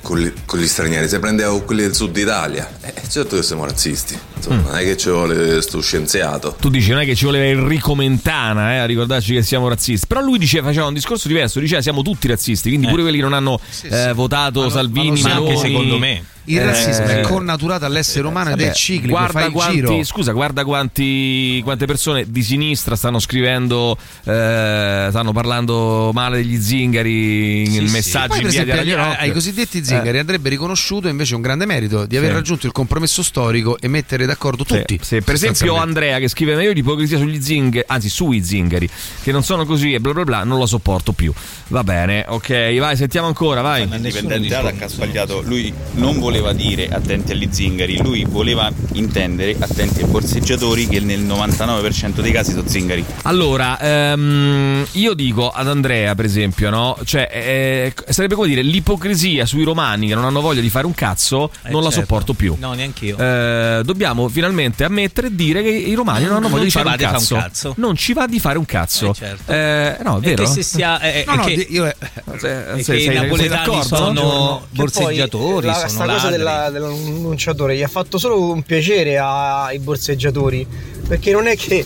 con 0.07 0.21
gli, 0.21 0.33
con 0.45 0.61
gli 0.61 0.69
stranieri, 0.69 1.09
se 1.09 1.19
prendeva 1.19 1.51
con 1.51 1.65
quelli 1.65 1.83
del 1.83 1.93
sud 1.93 2.17
Italia. 2.17 2.71
Eh, 2.81 2.95
certo 3.09 3.35
che 3.35 3.43
siamo 3.43 3.65
razzisti, 3.65 4.17
insomma, 4.37 4.61
Mm. 4.61 4.65
non 4.67 4.77
è 4.77 4.85
che 4.85 4.97
ci 4.97 5.09
vuole 5.11 5.61
sto 5.63 5.81
scienziato. 5.81 6.57
tu 6.61 6.69
dici 6.69 6.91
non 6.91 7.01
è 7.01 7.05
che 7.05 7.17
ci 7.17 7.25
voleva 7.25 7.45
Enrico 7.45 7.97
Mentana 7.97 8.75
eh, 8.75 8.77
a 8.79 8.85
ricordarci 8.85 9.35
che 9.35 9.43
siamo 9.43 9.67
razzisti 9.67 10.07
però 10.07 10.21
lui 10.21 10.39
diceva 10.39 10.69
faceva 10.69 10.87
un 10.87 10.95
discorso 10.95 11.27
diverso 11.27 11.59
diceva 11.59 11.83
siamo 11.83 12.03
tutti 12.03 12.29
razzisti 12.29 12.69
quindi 12.69 12.87
pure 12.87 13.03
quelli 13.03 13.17
che 13.17 13.23
non 13.25 13.33
hanno 13.33 13.59
eh, 13.83 14.13
votato 14.13 14.69
Salvini 14.71 15.21
ma 15.23 15.35
lo 15.35 15.35
Meloni 15.41 15.51
anche 15.51 15.69
secondo 15.69 15.99
me. 15.99 16.25
Il 16.49 16.59
Eh, 16.59 16.65
razzismo 16.65 17.05
è 17.07 17.23
sì. 17.25 17.31
connaturato 17.31 17.85
all'essere 17.85 18.27
umano 18.27 18.51
ed 18.51 18.61
è 18.61 18.73
ciclico, 18.73 19.09
guarda 19.09 19.33
fai 19.33 19.47
il 19.47 19.53
quanti, 19.53 19.75
giro. 19.77 20.05
Scusa, 20.05 20.33
guarda 20.33 20.65
quanti, 20.65 21.61
quante 21.65 21.87
persone 21.87 22.25
di 22.29 22.43
sinistra 22.43 22.95
stanno 22.97 23.19
scrivendo, 23.19 23.97
eh, 24.25 25.07
stanno 25.11 25.33
parlando 25.33 26.11
male 26.13 26.37
degli 26.37 26.61
zingari 26.61 27.61
in 27.65 27.73
Sì, 27.73 27.87
sì. 27.89 27.93
messaggi 27.93 28.29
Poi, 28.29 28.37
per 28.43 28.47
in 28.47 28.51
via 28.51 28.65
di 28.65 28.71
esempio, 28.71 28.97
Radio 28.97 29.17
ai, 29.19 29.33
cosiddetti 29.33 29.85
zingari 29.85 30.17
Eh. 30.17 30.21
andrebbe 30.21 30.49
riconosciuto 30.49 31.09
invece 31.09 31.35
un 31.35 31.41
grande 31.41 31.67
merito 31.67 32.07
di 32.07 32.17
aver 32.17 32.31
Sì. 32.31 32.35
raggiunto 32.37 32.67
il 32.67 32.73
compromesso 32.73 33.23
storico 33.23 33.77
e 33.81 33.89
mettere 33.89 34.25
d'accordo 34.27 34.65
Sì, 34.67 34.77
tutti. 34.79 34.99
sì, 35.03 35.21
per 35.23 35.35
esempio. 35.35 35.75
Andrea 35.77 36.19
che 36.19 36.29
scrive 36.29 36.55
ma 36.55 36.63
io 36.63 36.73
l'ipocrisia 36.73 37.19
sugli 37.19 37.41
zingari 37.43 37.85
anzi 37.89 38.09
sui 38.09 38.43
zingari 38.45 38.89
che 39.23 39.33
non 39.33 39.43
sono 39.43 39.65
così 39.67 39.93
e 39.95 40.01
bla 40.01 40.13
bla 40.13 40.25
bla 40.25 40.45
non 40.45 40.59
lo 40.59 40.67
sopporto 40.67 41.13
più 41.13 41.33
va 41.69 41.83
bene 41.85 42.25
ok 42.29 42.79
vai 42.79 42.97
sentiamo 42.97 43.27
ancora 43.27 43.61
vai 43.63 43.83
indipendenziale 43.83 44.75
che 44.77 44.85
ha 44.85 44.89
sbagliato 44.89 45.43
lui 45.43 45.73
non 45.95 46.19
voleva 46.19 46.35
voleva 46.41 46.53
dire 46.53 46.89
attenti 46.89 47.33
agli 47.33 47.49
zingari, 47.51 47.99
lui 48.03 48.25
voleva 48.29 48.71
intendere 48.93 49.57
attenti 49.59 50.03
ai 50.03 50.09
borseggiatori 50.09 50.87
che 50.87 51.01
nel 51.01 51.21
99% 51.25 52.21
dei 52.21 52.31
casi 52.33 52.51
sono 52.53 52.65
zingari. 52.67 53.05
Allora, 53.23 53.79
ehm, 53.81 54.87
io 54.93 55.15
dico 55.15 55.49
ad 55.51 55.69
Andrea, 55.69 56.15
per 56.15 56.25
esempio, 56.27 56.69
no? 56.71 56.99
Cioè, 57.05 57.29
eh, 57.33 57.95
sarebbe 58.13 58.35
come 58.35 58.49
dire 58.49 58.63
l'ipocrisia 58.63 59.47
sui 59.47 59.63
romani 59.65 60.09
che 60.09 60.15
non 60.15 60.25
hanno 60.25 60.41
voglia 60.41 60.61
di 60.61 60.69
fare 60.69 60.87
un 60.87 60.95
cazzo, 60.95 61.51
Eh, 61.63 61.71
non 61.71 61.83
la 61.83 61.89
certo. 61.91 62.01
sopporto 62.07 62.35
più. 62.35 62.55
No, 62.59 62.73
neanche 62.75 63.05
io. 63.07 63.17
Eh, 63.19 63.81
dobbiamo 63.85 64.29
finalmente 64.29 64.85
ammettere 64.85 65.29
e 65.29 65.35
dire 65.35 65.63
che 65.63 65.71
i 65.71 65.95
romani 65.95 66.25
non 66.25 66.33
hanno 66.35 66.41
Non 66.43 66.51
voglia 66.51 66.65
di 66.65 66.71
ci 66.71 66.77
fare 66.79 66.89
un 66.91 66.97
di 66.97 67.03
fare 67.05 67.15
un 67.17 67.21
cazzo. 67.23 67.35
cazzo. 67.37 67.75
Non 67.79 67.97
ci 67.97 68.13
va 68.13 68.27
di 68.27 68.39
fare 68.41 68.59
un 68.59 68.65
cazzo. 68.67 69.11
Eh, 69.11 69.15
certo. 69.15 69.53
Eh, 69.53 69.97
no, 70.03 70.17
è 70.21 70.27
E 70.27 70.31
vero. 70.31 70.45
che 70.45 70.51
se 70.51 70.63
sia 70.63 71.01
eh, 71.01 71.25
No, 71.27 71.35
no, 71.37 71.45
che- 71.45 71.55
di- 71.57 71.67
io, 71.71 71.87
eh, 71.87 71.97
e 71.97 71.97
che 72.77 72.83
sei- 72.83 73.01
i 73.01 73.05
sei 73.05 73.15
napoletani 73.15 73.49
d'accordo? 73.65 73.97
sono 73.97 74.67
borseggiatori, 74.71 75.67
la, 75.67 75.75
sono 75.89 76.05
ladri. 76.31 76.39
della- 76.39 76.71
dell'annunciatore 76.71 77.77
gli 77.77 77.83
ha 77.83 77.89
fatto 77.89 78.19
solo 78.19 78.51
un 78.53 78.63
piacere 78.63 79.19
ai 79.19 79.79
borseggiatori 79.79 80.67
perché 81.07 81.33
non 81.33 81.47
è 81.47 81.57
che 81.57 81.85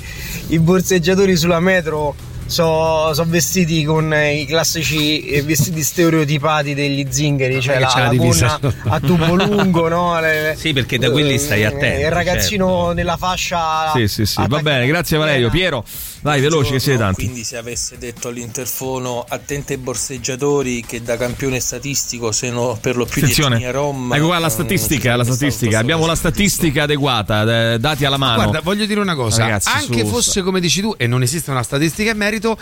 i 0.48 0.58
borseggiatori 0.58 1.36
sulla 1.36 1.60
metro 1.60 2.14
sono 2.46 3.12
vestiti 3.26 3.84
con 3.84 4.12
i 4.12 4.44
classici 4.44 5.24
eh, 5.26 5.40
vestiti 5.42 5.84
stereotipati 5.84 6.74
degli 6.74 7.06
zingari 7.08 7.60
cioè 7.62 7.74
che 7.74 7.80
la, 7.80 7.92
la 7.94 8.02
la 8.02 8.08
divisa. 8.08 8.58
a 8.88 8.98
tubo 8.98 9.34
lungo 9.36 9.86
no? 9.86 10.18
Le- 10.20 10.56
Sì, 10.58 10.72
perché 10.72 10.98
da 10.98 11.12
quelli 11.12 11.38
stai 11.38 11.60
eh, 11.62 11.66
attento. 11.66 12.00
il 12.06 12.10
ragazzino 12.10 12.66
certo. 12.66 12.92
nella 12.94 13.16
fascia 13.16 13.92
Sì, 13.94 14.08
sì, 14.08 14.26
sì. 14.26 14.42
Va 14.48 14.58
bene, 14.62 14.86
grazie 14.88 15.16
Valerio. 15.16 15.48
Piero, 15.48 15.84
vai 16.22 16.40
veloci 16.40 16.72
che 16.72 16.78
siete 16.80 16.98
tanti. 16.98 17.22
Quindi 17.24 17.44
se 17.44 17.56
avesse 17.56 17.96
detto 17.98 18.28
all'interfono 18.28 19.24
attenti 19.28 19.72
ai 19.74 19.78
borseggiatori 19.78 20.84
che 20.86 21.02
da 21.02 21.16
campione 21.16 21.60
statistico 21.60 22.32
sono 22.32 22.78
per 22.80 22.96
lo 22.96 23.04
più 23.04 23.16
di 23.16 23.20
Attenzione. 23.22 23.56
etnia 23.56 23.70
rom. 23.70 24.12
Ecco 24.12 24.26
qua 24.26 24.38
la 24.38 24.48
statistica, 24.48 25.16
la 25.16 25.24
statistica. 25.24 25.78
Abbiamo 25.78 26.06
la 26.06 26.14
statistica 26.14 26.82
adeguata, 26.84 27.72
eh, 27.74 27.78
dati 27.78 28.04
alla 28.04 28.16
mano. 28.16 28.42
Guarda, 28.42 28.60
voglio 28.60 28.86
dire 28.86 29.00
una 29.00 29.14
cosa, 29.14 29.42
Ragazzi, 29.44 29.68
anche 29.68 30.00
su- 30.00 30.06
fosse 30.06 30.42
come 30.42 30.60
dici 30.60 30.80
tu 30.80 30.94
e 30.96 31.06
non 31.06 31.22
esiste 31.22 31.50
una 31.50 31.62
statistica 31.62 32.10
in 32.10 32.16
merito, 32.16 32.58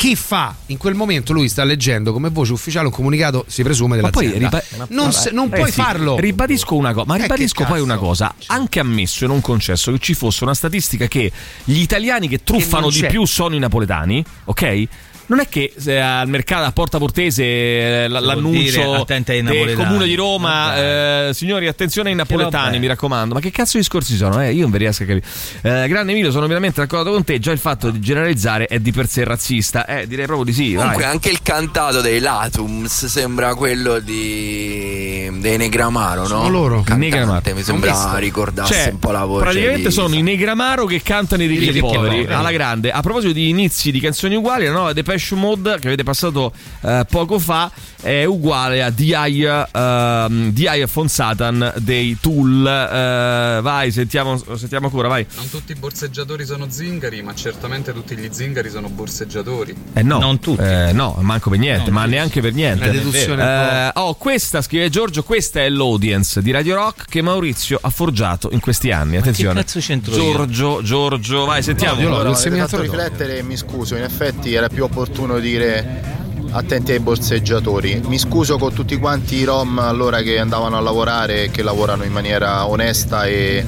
chi 0.00 0.16
fa 0.16 0.54
in 0.68 0.78
quel 0.78 0.94
momento 0.94 1.34
lui 1.34 1.46
sta 1.50 1.62
leggendo 1.62 2.10
come 2.14 2.30
voce 2.30 2.54
ufficiale 2.54 2.86
un 2.86 2.92
comunicato, 2.92 3.44
si 3.48 3.62
presume 3.62 4.00
Ma 4.00 4.08
poi 4.08 4.28
dell'azienda. 4.30 4.62
riba- 4.70 4.86
non, 4.88 5.12
se- 5.12 5.30
non 5.30 5.48
eh 5.52 5.56
puoi 5.58 5.70
farlo. 5.70 6.16
Ribadisco 6.18 6.74
una 6.74 6.94
cosa, 6.94 7.04
ma 7.06 7.14
Eh, 7.16 7.16
che 7.18 7.22
ribadisco 7.24 7.64
poi 7.64 7.72
cazzo. 7.72 7.84
una 7.84 7.96
cosa, 7.98 8.34
anche 8.46 8.80
ammesso 8.80 9.24
e 9.24 9.28
non 9.28 9.42
concesso 9.42 9.92
che 9.92 9.98
ci 9.98 10.14
fosse 10.14 10.44
una 10.44 10.54
statistica 10.54 11.06
che 11.06 11.30
gli 11.64 11.80
italiani 11.80 12.28
che 12.28 12.42
truffano 12.42 12.88
non 12.88 12.92
di 12.98 13.06
più 13.08 13.26
sono 13.26 13.54
i 13.54 13.58
napoletani, 13.58 14.24
ok? 14.44 14.84
Non 15.30 15.38
è 15.38 15.48
che 15.48 15.72
al 15.86 16.26
mercato 16.28 16.64
a 16.64 16.72
Porta 16.72 16.98
Portese 16.98 17.44
eh, 17.44 18.06
dire, 18.08 18.20
l'annuncio 18.20 19.04
del 19.30 19.74
comune 19.76 20.06
di 20.06 20.16
Roma, 20.16 21.28
eh, 21.28 21.30
signori 21.34 21.68
attenzione 21.68 22.10
ai 22.10 22.16
napoletani, 22.16 22.80
mi 22.80 22.88
raccomando. 22.88 23.34
Ma 23.34 23.38
che 23.40 23.52
cazzo 23.52 23.76
di 23.76 23.78
discorsi 23.78 24.16
sono? 24.16 24.42
Eh? 24.42 24.52
Io 24.52 24.62
non 24.62 24.72
vi 24.72 24.78
riesco 24.78 25.04
a 25.04 25.06
capire. 25.06 25.24
Eh, 25.62 25.86
grande 25.86 26.10
Emilio, 26.10 26.32
sono 26.32 26.48
veramente 26.48 26.80
d'accordo 26.80 27.12
con 27.12 27.22
te. 27.22 27.38
Già 27.38 27.52
il 27.52 27.60
fatto 27.60 27.90
di 27.90 28.00
generalizzare 28.00 28.66
è 28.66 28.80
di 28.80 28.90
per 28.90 29.06
sé 29.06 29.22
razzista. 29.22 29.86
Eh, 29.86 30.08
direi 30.08 30.26
proprio 30.26 30.46
di 30.46 30.52
sì. 30.52 30.74
Comunque 30.74 31.04
vai. 31.04 31.12
anche 31.12 31.30
il 31.30 31.42
cantato 31.42 32.00
dei 32.00 32.18
Latums 32.18 33.06
sembra 33.06 33.54
quello 33.54 34.00
di 34.00 35.30
dei 35.38 35.56
Negramaro, 35.58 36.22
no? 36.22 36.26
Sono 36.26 36.48
loro. 36.48 36.74
Cantante, 36.82 37.08
Negramaro. 37.08 37.54
Mi 37.54 37.62
sembra 37.62 38.18
ricordasse 38.18 38.74
Cioè, 38.74 38.88
un 38.90 38.98
po' 38.98 39.12
la 39.12 39.24
voce. 39.24 39.44
Praticamente 39.44 39.88
di- 39.88 39.94
sono 39.94 40.12
i 40.16 40.22
Negramaro 40.22 40.86
che 40.86 41.00
cantano 41.02 41.44
i 41.44 41.46
ricchi, 41.46 41.78
e 41.78 41.80
poveri. 41.80 42.26
alla 42.26 42.50
grande. 42.50 42.90
A 42.90 43.00
proposito 43.00 43.32
di 43.32 43.48
inizi 43.48 43.92
di 43.92 44.00
canzoni 44.00 44.34
uguali, 44.34 44.64
la 44.64 44.72
nuova 44.72 44.92
Depeche 44.92 45.18
Mode 45.32 45.78
che 45.78 45.86
avete 45.88 46.02
passato 46.02 46.52
eh, 46.82 47.06
poco 47.08 47.38
fa 47.38 47.70
è 48.00 48.24
uguale 48.24 48.82
a 48.82 48.90
D.I. 48.90 49.44
ehm, 49.72 50.52
D.I. 50.52 50.84
von 50.92 51.08
Satan 51.08 51.72
dei 51.76 52.16
Tool. 52.20 52.66
Eh, 52.66 53.60
vai, 53.60 53.90
sentiamo, 53.92 54.36
sentiamo 54.56 54.86
ancora, 54.86 55.08
vai. 55.08 55.26
Non 55.36 55.50
tutti 55.50 55.72
i 55.72 55.74
borseggiatori 55.74 56.44
sono 56.46 56.66
zingari, 56.70 57.22
ma 57.22 57.34
certamente 57.34 57.92
tutti 57.92 58.16
gli 58.16 58.28
zingari 58.30 58.70
sono 58.70 58.88
borseggiatori. 58.88 59.74
Eh 59.92 60.02
no, 60.02 60.18
Non 60.18 60.38
tutti. 60.38 60.62
Eh, 60.62 60.92
no, 60.92 61.16
manco 61.20 61.50
per 61.50 61.58
niente, 61.58 61.90
ma 61.90 62.04
neanche 62.06 62.40
per 62.40 62.54
niente. 62.54 62.84
Una 62.84 62.92
deduzione 62.92 63.42
Eh, 63.44 63.90
oh, 63.94 64.14
questa, 64.14 64.62
scrive 64.62 64.88
Giorgio, 64.88 65.22
questa 65.22 65.60
è 65.60 65.68
l'audience 65.68 66.40
di 66.42 66.50
Radio 66.50 66.76
Rock 66.76 67.04
che 67.08 67.22
Maurizio 67.22 67.78
ha 67.80 67.90
forgiato 67.90 68.48
in 68.52 68.60
questi 68.60 68.90
anni. 68.90 69.16
Attenzione. 69.16 69.60
cazzo 69.60 69.78
c'entro 69.80 70.14
io? 70.14 70.18
Giorgio, 70.20 70.82
Giorgio, 70.82 71.44
vai, 71.44 71.62
sentiamo. 71.62 72.00
Allora, 72.00 72.30
mi 72.30 72.34
avete 72.34 72.56
fatto 72.56 72.80
riflettere 72.80 73.38
e 73.38 73.42
mi 73.42 73.56
scuso, 73.56 73.94
in 73.96 74.02
effetti 74.02 74.54
era 74.54 74.68
più 74.68 74.84
opportuno 74.84 75.09
dire 75.40 76.02
attenti 76.50 76.92
ai 76.92 77.00
borseggiatori. 77.00 78.02
Mi 78.06 78.18
scuso 78.18 78.58
con 78.58 78.72
tutti 78.72 78.96
quanti 78.96 79.36
i 79.36 79.44
rom 79.44 79.78
allora 79.78 80.22
che 80.22 80.38
andavano 80.38 80.76
a 80.76 80.80
lavorare 80.80 81.44
e 81.44 81.50
che 81.50 81.62
lavorano 81.62 82.04
in 82.04 82.12
maniera 82.12 82.66
onesta 82.66 83.24
e 83.24 83.64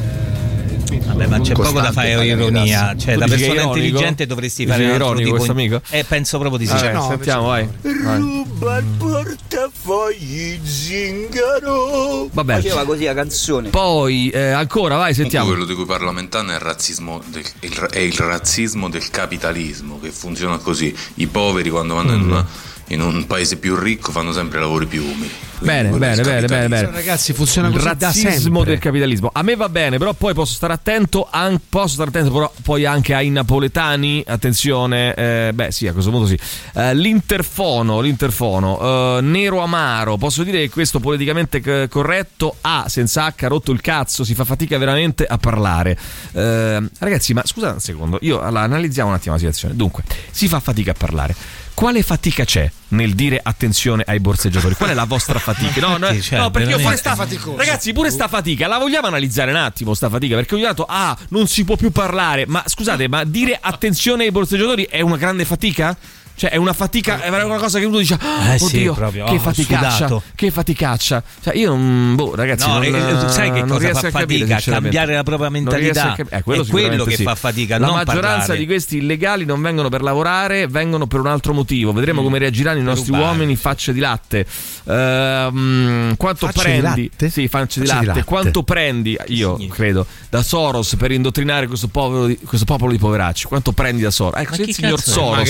Vabbè, 0.98 1.26
ma 1.26 1.40
c'è 1.40 1.52
poco 1.54 1.80
da 1.80 1.92
fare 1.92 2.24
ironia. 2.26 2.94
Cioè, 2.96 3.12
le 3.14 3.18
da 3.20 3.26
persona 3.26 3.52
ironico? 3.54 3.76
intelligente 3.76 4.26
dovresti 4.26 4.66
fare 4.66 4.84
ironico 4.84 5.30
questo 5.30 5.52
di- 5.52 5.60
amico? 5.60 5.82
Eh, 5.90 6.04
penso 6.04 6.38
proprio 6.38 6.58
di 6.58 6.66
sì. 6.66 6.72
Vabbè, 6.72 6.92
No, 6.92 7.06
sentiamo, 7.08 7.46
vai. 7.46 7.68
vai. 7.82 8.18
Ruba 8.20 8.76
il 8.78 8.84
portafogli 8.98 10.60
zingaro. 10.62 12.28
Vabbè. 12.32 12.54
Faceva 12.54 12.84
così 12.84 13.04
la 13.04 13.14
canzone. 13.14 13.68
Poi 13.70 14.30
eh, 14.30 14.50
ancora, 14.50 14.96
vai, 14.96 15.14
sentiamo. 15.14 15.46
Quello 15.48 15.64
di 15.64 15.74
cui 15.74 15.84
parla 15.86 16.12
Mentana 16.12 16.52
è 16.52 16.56
il 16.56 16.60
razzismo 16.60 17.22
del, 17.26 17.44
il- 17.60 17.88
è 17.90 17.98
il 17.98 18.14
razzismo 18.14 18.88
del 18.88 19.08
capitalismo 19.10 19.98
che 20.00 20.10
funziona 20.10 20.58
così. 20.58 20.94
I 21.14 21.26
poveri 21.26 21.70
quando 21.70 21.94
vanno 21.94 22.12
Mm. 22.12 22.20
in, 22.20 22.22
una- 22.30 22.46
in 22.88 23.00
un 23.00 23.26
paese 23.26 23.56
più 23.56 23.76
ricco 23.76 24.12
fanno 24.12 24.32
sempre 24.32 24.60
lavori 24.60 24.86
più 24.86 25.02
umili. 25.02 25.30
Bene, 25.62 25.90
bene, 25.90 26.22
bene, 26.22 26.46
bene, 26.46 26.68
bene. 26.68 26.90
Ragazzi, 26.90 27.32
funziona 27.32 27.68
Il 27.68 27.74
così 27.74 27.84
da 27.84 27.92
razzismo 27.92 28.64
del 28.64 28.80
capitalismo. 28.80 29.30
A 29.32 29.42
me 29.42 29.54
va 29.54 29.68
bene, 29.68 29.96
però 29.96 30.12
poi 30.12 30.34
posso 30.34 30.54
stare 30.54 30.72
attento, 30.72 31.28
an- 31.30 31.60
posso 31.68 31.94
stare 31.94 32.10
attento 32.10 32.32
però 32.32 32.52
poi 32.62 32.84
anche 32.84 33.14
ai 33.14 33.30
napoletani. 33.30 34.24
Attenzione, 34.26 35.14
eh, 35.14 35.52
beh, 35.54 35.70
sì, 35.70 35.86
a 35.86 35.92
questo 35.92 36.10
punto 36.10 36.26
sì. 36.26 36.36
Eh, 36.74 36.94
l'interfono, 36.94 38.00
l'interfono, 38.00 39.18
eh, 39.18 39.20
nero 39.22 39.60
amaro. 39.60 40.16
Posso 40.16 40.42
dire 40.42 40.58
che 40.62 40.68
questo 40.68 40.98
politicamente 40.98 41.60
c- 41.60 41.86
corretto 41.88 42.56
ha 42.62 42.86
senza 42.88 43.26
H 43.26 43.46
rotto 43.46 43.70
il 43.70 43.80
cazzo, 43.80 44.24
si 44.24 44.34
fa 44.34 44.44
fatica 44.44 44.76
veramente 44.78 45.24
a 45.24 45.38
parlare. 45.38 45.96
Eh, 46.32 46.82
ragazzi, 46.98 47.32
ma 47.34 47.42
scusate 47.44 47.74
un 47.74 47.80
secondo, 47.80 48.18
io 48.22 48.40
allora, 48.40 48.62
analizziamo 48.62 49.10
un 49.10 49.14
attimo 49.14 49.34
la 49.34 49.38
situazione. 49.38 49.76
Dunque, 49.76 50.02
si 50.32 50.48
fa 50.48 50.58
fatica 50.58 50.90
a 50.90 50.94
parlare. 50.98 51.36
Quale 51.74 52.02
fatica 52.02 52.44
c'è 52.44 52.70
nel 52.88 53.14
dire 53.14 53.40
attenzione 53.42 54.04
ai 54.06 54.20
borseggiatori? 54.20 54.74
Qual 54.74 54.90
è 54.90 54.94
la 54.94 55.04
vostra 55.04 55.38
fatica? 55.38 55.80
No, 55.80 55.96
no, 55.98 56.20
cioè, 56.20 56.38
no 56.38 56.50
perché 56.50 56.70
io 56.70 56.78
pure 56.78 56.96
sta 56.96 57.14
Faticoso. 57.14 57.56
Ragazzi, 57.56 57.92
pure 57.92 58.10
sta 58.10 58.28
fatica, 58.28 58.66
la 58.66 58.78
vogliamo 58.78 59.06
analizzare 59.06 59.50
un 59.50 59.56
attimo 59.56 59.94
sta 59.94 60.08
fatica, 60.08 60.36
perché 60.36 60.54
ogni 60.54 60.64
tanto 60.64 60.84
ah, 60.88 61.16
non 61.28 61.46
si 61.46 61.64
può 61.64 61.76
più 61.76 61.90
parlare, 61.90 62.44
ma 62.46 62.62
scusate, 62.64 63.08
ma 63.08 63.24
dire 63.24 63.58
attenzione 63.60 64.24
ai 64.24 64.30
borseggiatori 64.30 64.84
è 64.84 65.00
una 65.00 65.16
grande 65.16 65.44
fatica? 65.44 65.96
Cioè, 66.34 66.50
è 66.50 66.56
una 66.56 66.72
fatica, 66.72 67.20
è 67.22 67.28
una 67.42 67.56
cosa 67.58 67.78
che 67.78 67.84
uno 67.84 67.98
dice, 67.98 68.18
ah, 68.20 68.54
Eh 68.54 68.58
sì, 68.58 68.64
oddio, 68.78 68.94
proprio, 68.94 69.24
che 69.26 69.34
oh, 69.34 69.38
faticaccia, 69.38 69.90
sudato. 69.92 70.22
che 70.34 70.50
faticaccia. 70.50 71.22
Cioè, 71.42 71.56
io 71.56 71.68
non, 71.68 72.14
boh, 72.16 72.34
ragazzi, 72.34 72.66
No, 72.66 72.74
non, 72.74 72.84
eh, 72.84 73.28
sai 73.30 73.52
che 73.52 73.58
non 73.60 73.68
cosa 73.68 73.78
riesco 73.78 74.00
fa 74.00 74.06
a 74.08 74.20
capire, 74.20 74.46
fatica? 74.46 74.70
Cambiare 74.72 75.14
la 75.14 75.22
propria 75.22 75.48
mentalità. 75.50 76.14
cap- 76.16 76.32
eh, 76.32 76.42
quello 76.42 76.62
È 76.62 76.66
quello 76.66 77.04
che 77.04 77.16
sì. 77.16 77.22
fa 77.22 77.34
fatica, 77.34 77.78
La 77.78 77.86
non 77.86 77.94
maggioranza 77.96 78.38
parlare. 78.38 78.58
di 78.58 78.66
questi 78.66 78.96
illegali 78.96 79.44
non 79.44 79.60
vengono 79.62 79.88
per 79.88 80.02
lavorare, 80.02 80.66
vengono 80.66 81.06
per 81.06 81.20
un 81.20 81.26
altro 81.26 81.52
motivo. 81.52 81.92
Vedremo 81.92 82.20
Mm. 82.20 82.24
come 82.24 82.38
reagiranno 82.38 82.80
i 82.80 82.82
nostri 82.82 83.12
rubare. 83.12 83.24
uomini 83.30 83.54
facce 83.56 83.92
di 83.92 84.00
latte. 84.00 84.46
Ehm, 84.84 86.16
quanto 86.16 86.46
Facce 86.46 86.72
di 86.72 86.80
prendi? 86.80 87.10
latte? 87.10 87.30
Sì, 87.30 87.48
facce 87.48 87.80
di 87.80 87.86
Facce 87.86 88.00
di 88.00 88.06
latte. 88.06 88.18
latte. 88.20 88.24
Quanto 88.24 88.62
prendi? 88.62 89.18
Io 89.28 89.56
credo 89.68 90.06
da 90.28 90.42
Soros 90.42 90.94
per 90.96 91.10
indottrinare 91.12 91.66
questo, 91.66 91.88
povero 91.88 92.26
di- 92.26 92.38
questo 92.44 92.64
popolo 92.66 92.92
di 92.92 92.98
poveracci. 92.98 93.46
Quanto 93.46 93.72
prendi 93.72 94.02
da 94.02 94.10
Soros? 94.10 94.40
Ecco, 94.40 94.54
se 94.54 94.62
il 94.62 94.74
signor? 94.74 95.00
Soros 95.00 95.48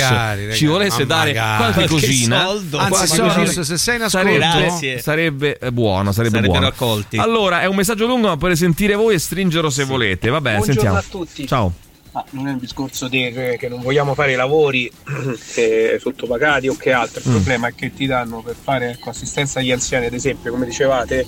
ci 0.54 0.66
volesse 0.72 1.06
dare 1.06 1.32
qualche 1.32 1.72
Qualche 1.72 1.86
cosina, 1.94 2.44
soldo. 2.44 2.76
qualche 2.78 2.96
Anzi, 2.96 3.14
Soros, 3.14 3.34
cosina, 3.34 3.64
se 3.64 3.76
sei 3.78 3.96
in 3.96 4.02
ascolto- 4.02 5.00
sarebbe, 5.00 5.58
eh, 5.58 5.72
buono, 5.72 6.12
sarebbe 6.12 6.34
Sarebbero 6.36 6.58
buono. 6.60 6.66
accolti. 6.66 7.16
Allora, 7.18 7.60
è 7.62 7.66
un 7.66 7.76
messaggio 7.76 8.06
lungo, 8.06 8.28
ma 8.28 8.36
potete 8.36 8.58
sentire 8.58 8.94
voi 8.94 9.14
e 9.14 9.18
stringerlo 9.18 9.70
se 9.70 9.84
volete. 9.84 10.28
Va 10.30 10.40
bene, 10.40 10.56
Buongiorno 10.58 10.80
sentiamo. 10.92 10.98
a 10.98 11.24
tutti. 11.26 11.46
Ciao. 11.46 11.72
Ah, 12.14 12.22
non 12.32 12.46
è 12.46 12.50
un 12.52 12.58
discorso 12.58 13.08
di 13.08 13.30
che, 13.32 13.56
che 13.58 13.68
non 13.70 13.80
vogliamo 13.80 14.12
fare 14.12 14.32
i 14.32 14.34
lavori 14.34 14.90
eh, 15.54 15.96
sottopagati 15.98 16.68
o 16.68 16.76
che 16.76 16.92
altro, 16.92 17.20
il 17.24 17.28
Mm. 17.30 17.32
problema 17.36 17.68
è 17.68 17.74
che 17.74 17.94
ti 17.94 18.04
danno 18.04 18.42
per 18.42 18.54
fare 18.62 18.90
ecco, 18.90 19.08
assistenza 19.10 19.60
agli 19.60 19.70
anziani, 19.72 20.06
ad 20.06 20.12
esempio, 20.12 20.50
come 20.52 20.66
dicevate, 20.66 21.26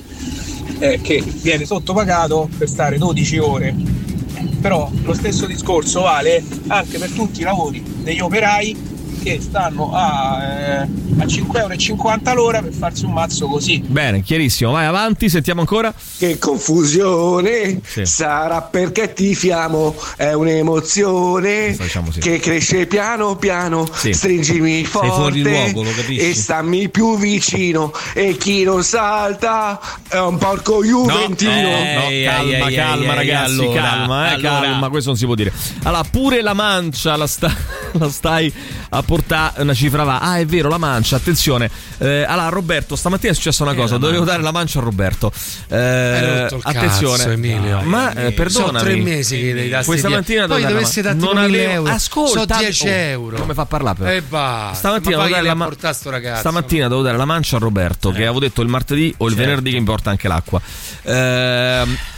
eh, 0.80 1.01
che 1.01 1.22
viene 1.22 1.64
sottopagato 1.64 2.51
per 2.59 2.68
stare 2.68 2.99
12 2.99 3.38
ore. 3.38 3.74
Però 4.61 4.90
lo 5.05 5.14
stesso 5.14 5.47
discorso 5.47 6.03
vale 6.03 6.42
anche 6.66 6.99
per 6.99 7.11
tutti 7.11 7.40
i 7.40 7.45
lavori 7.45 7.82
degli 8.03 8.20
operai 8.20 8.76
che 9.25 9.41
stanno 9.41 9.91
a, 9.95 10.39
eh, 10.43 10.77
a 10.83 11.25
5,50 11.25 12.29
euro 12.29 12.35
l'ora 12.35 12.61
per 12.61 12.72
farsi 12.75 13.07
un 13.07 13.12
mazzo 13.12 13.47
così. 13.47 13.79
Bene, 13.87 14.20
chiarissimo. 14.22 14.72
Vai 14.72 14.85
avanti, 14.85 15.31
sentiamo 15.31 15.61
ancora. 15.61 15.95
Che 16.18 16.39
confusione, 16.39 17.81
sarà 18.03 18.61
perché 18.61 19.14
tifiamo, 19.14 19.95
è 20.16 20.33
un'emozione 20.35 21.72
sì. 21.75 22.20
che 22.20 22.39
cresce 22.39 22.87
piano 22.87 23.37
piano, 23.37 23.89
Sì. 23.95 24.12
stringimi 24.12 24.85
forte 24.85 25.09
fuori 25.09 25.43
luogo, 25.43 25.85
e 26.09 26.35
stammi 26.35 26.91
più 26.91 27.16
vicino 27.16 27.93
e 28.12 28.37
chi 28.37 28.64
non 28.64 28.85
salta 28.85 29.81
è 30.09 30.18
un 30.18 30.37
porco 30.37 30.85
juventino. 30.85 31.53
No, 31.53 32.09
Ehi, 32.09 32.25
calma, 32.25 32.51
ehi, 32.53 32.53
ehi, 32.53 32.75
calma, 32.75 33.05
ehi, 33.05 33.14
ragazzi, 33.14 33.61
allora, 33.61 33.81
calma, 33.81 34.31
eh, 34.31 34.35
allora. 34.35 34.61
calma, 34.61 34.89
questo 34.91 35.09
non 35.11 35.18
si 35.18 35.25
può 35.25 35.35
dire. 35.35 35.53
Allora, 35.85 36.05
pure 36.11 36.43
la 36.43 36.53
mancia 36.53 37.16
la, 37.16 37.27
sta- 37.27 37.55
la 37.99 38.09
stai 38.11 38.53
a 38.90 39.03
portare 39.03 39.62
una 39.62 39.74
cifra 39.74 40.05
va. 40.05 40.18
Ah, 40.20 40.38
è 40.38 40.47
vero, 40.47 40.68
la 40.68 40.78
mancia, 40.78 41.16
attenzione. 41.16 41.70
Eh, 41.99 42.24
allora, 42.26 42.49
Roberto, 42.49 42.97
stamattina 42.97 43.32
è 43.32 43.34
successa 43.34 43.62
una 43.62 43.74
cosa, 43.74 43.97
dovevo 43.99 44.24
dare 44.24 44.42
la 44.42 44.53
mancia 44.53 44.78
a 44.78 44.82
Roberto. 44.82 45.32
Eh, 45.68 46.49
attenzione, 46.62 47.16
cazzo, 47.16 47.30
Emilio. 47.30 47.80
Ma 47.82 48.11
eh, 48.14 48.32
perdonami. 48.32 48.51
Sono 48.51 48.78
tre 48.80 48.97
mesi 48.97 49.38
che 49.40 49.53
devi 49.55 49.68
darsi 49.68 49.88
Questa 49.88 50.09
mattina 50.09 50.47
Poi 50.47 50.61
dare 50.62 50.72
dovessi 50.74 51.01
darti 51.01 51.24
non 51.24 51.36
un 51.36 51.42
mille 51.45 51.59
avevo- 51.64 51.72
euro. 51.80 51.92
Ascolta, 51.92 52.30
Sono 52.32 52.61
10 52.61 52.86
oh, 52.86 52.90
euro. 52.90 53.36
Come 53.38 53.55
fa 53.55 53.62
a 53.62 53.66
parlare? 53.66 53.97
però? 53.99 54.11
E 54.11 54.22
basta. 54.22 54.74
Stamattina 54.76 55.16
Ma 55.16 55.22
devo 55.22 55.34
dare 55.34 55.47
la, 55.47 55.53
a 55.53 55.55
ma- 55.55 55.64
portare 55.64 55.95
sto 55.95 56.11
ragazzo. 56.11 56.40
stamattina 56.40 56.88
devo 56.88 57.03
dare 57.03 57.16
la 57.16 57.24
mancia 57.24 57.57
a 57.57 57.59
Roberto, 57.59 58.11
che 58.11 58.22
avevo 58.22 58.38
detto 58.40 58.62
il 58.62 58.68
martedì 58.68 59.14
o 59.18 59.26
il 59.26 59.32
Certo. 59.34 59.47
venerdì 59.47 59.70
che 59.70 59.76
importa 59.76 60.11
anche 60.11 60.28
l'acqua. 60.28 60.61
Ehm, 61.03 61.12
eh, 61.92 62.12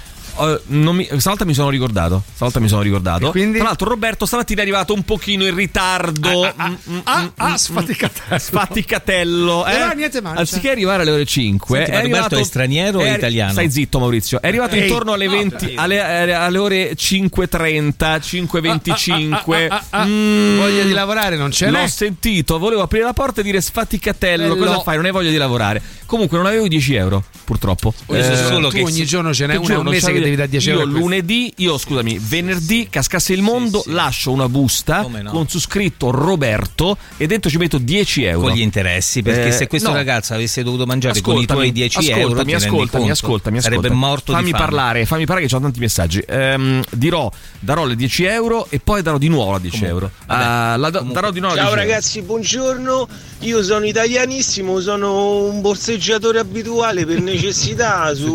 non 0.66 0.96
mi, 0.96 1.08
stavolta 1.18 1.44
mi 1.44 1.54
sono 1.54 1.68
ricordato. 1.70 2.22
Stavolta 2.34 2.60
mi 2.60 2.68
sono 2.68 2.82
ricordato. 2.82 3.30
Tra 3.30 3.62
l'altro, 3.62 3.88
Roberto 3.88 4.26
stamattina 4.26 4.60
è 4.60 4.62
arrivato 4.62 4.92
un 4.94 5.02
pochino 5.04 5.44
in 5.46 5.54
ritardo. 5.54 6.52
Mm, 6.60 6.74
mm, 6.94 6.98
Ah, 7.04 7.22
mm, 7.22 7.26
ah, 7.36 7.50
mm, 7.50 7.54
sfaticatello. 7.54 8.38
Sfaticatello. 8.38 9.66
Eh. 9.66 9.94
niente 9.94 10.20
mancia. 10.20 10.40
Anziché 10.40 10.70
arrivare 10.70 11.02
alle 11.02 11.10
ore 11.12 11.24
5, 11.24 11.76
Senti, 11.76 11.90
ma 11.92 11.96
è 11.98 12.02
Roberto 12.02 12.24
arrivato. 12.24 12.42
è 12.42 12.44
straniero 12.44 12.98
o 12.98 13.02
è- 13.02 13.14
italiano? 13.16 13.52
Stai 13.52 13.70
zitto, 13.70 13.98
Maurizio. 13.98 14.40
È 14.40 14.46
arrivato 14.48 14.74
Ehi, 14.74 14.82
intorno 14.82 15.12
alle, 15.12 15.26
no, 15.26 15.30
20, 15.32 15.72
alle, 15.76 16.00
alle- 16.00 16.34
alle 16.34 16.58
ore 16.58 16.94
5.30, 16.96 18.18
5.25. 18.20 19.66
Ah, 19.68 19.74
ah, 19.76 19.84
ah, 20.00 20.04
Mm. 20.06 20.58
Voglia 20.58 20.82
di 20.84 20.92
lavorare 20.92 21.36
non 21.36 21.50
ce 21.50 21.68
L'ho 21.70 21.78
n'è. 21.78 21.88
sentito, 21.88 22.58
volevo 22.58 22.82
aprire 22.82 23.04
la 23.04 23.12
porta 23.12 23.40
e 23.40 23.44
dire 23.44 23.60
sfaticatello. 23.60 24.54
Bello. 24.54 24.66
Cosa 24.66 24.80
fai? 24.82 24.96
Non 24.96 25.04
hai 25.06 25.10
voglia 25.12 25.30
di 25.30 25.36
lavorare. 25.36 25.82
Comunque, 26.06 26.36
non 26.36 26.46
avevo 26.46 26.64
i 26.64 26.68
10 26.68 26.94
euro, 26.94 27.24
purtroppo. 27.44 27.92
So 28.06 28.36
solo 28.48 28.68
che 28.68 28.82
ogni 28.82 29.04
giorno 29.04 29.34
ce 29.34 29.46
n'è 29.46 29.56
una 29.56 29.66
giuro, 29.66 29.80
un 29.80 29.86
mese 29.88 30.12
che 30.12 30.20
devi 30.26 30.36
dare 30.36 30.48
10 30.48 30.68
io 30.68 30.74
euro. 30.74 30.84
questo. 30.86 31.02
lunedì, 31.02 31.52
io 31.56 31.78
scusami, 31.78 32.18
venerdì, 32.20 32.88
cascasse 32.90 33.32
il 33.32 33.42
mondo, 33.42 33.82
lascio 33.86 34.30
una 34.32 34.48
busta 34.48 35.06
no? 35.08 35.30
con 35.30 35.48
su 35.48 35.58
scritto 35.60 36.10
Roberto 36.10 36.96
e 37.16 37.26
dentro 37.26 37.50
ci 37.50 37.56
metto 37.58 37.78
10 37.78 38.24
euro. 38.24 38.46
Con 38.48 38.56
gli 38.56 38.60
interessi, 38.60 39.22
perché 39.22 39.48
Eh, 39.48 39.52
se 39.52 39.66
questo 39.66 39.88
no. 39.90 39.94
ragazzo 39.94 40.34
avesse 40.34 40.62
dovuto 40.62 40.86
mangiare 40.86 41.20
con 41.20 41.34
i 41.34 41.36
Ascoltami, 41.38 41.58
tuoi 41.60 41.72
10 41.72 41.98
ascoltami, 41.98 42.20
euro, 42.22 42.34
rendi 42.36 42.54
ascoltami, 42.54 42.88
conto? 42.88 43.12
ascoltami, 43.12 43.60
sarebbe 43.60 43.86
ascoltami. 43.86 44.00
morto 44.00 44.32
fammi 44.32 44.44
di 44.44 44.50
fame. 44.50 44.64
parlare, 44.64 45.06
fammi 45.06 45.24
parlare 45.26 45.46
che 45.46 45.54
ho 45.54 45.60
tanti 45.60 45.80
messaggi. 45.80 46.22
Ehm, 46.26 46.82
dirò, 46.90 47.30
darò 47.60 47.84
le 47.84 47.96
10 47.96 48.24
euro 48.24 48.66
e 48.70 48.78
poi 48.80 49.02
darò 49.02 49.18
di 49.18 49.28
nuovo 49.28 49.52
la 49.52 49.58
10 49.58 49.84
euro. 49.84 50.10
Ah, 50.26 50.76
la- 50.76 50.90
darò 50.90 51.30
di 51.30 51.40
nuovo 51.40 51.54
Ciao 51.56 51.64
10 51.66 51.68
euro. 51.68 51.74
ragazzi, 51.74 52.22
buongiorno. 52.22 53.08
Io 53.40 53.62
sono 53.62 53.84
italianissimo, 53.84 54.80
sono 54.80 55.42
un 55.44 55.60
borseggiatore 55.60 56.38
abituale 56.38 57.04
per 57.04 57.20
necessità 57.22 58.12
su 58.14 58.34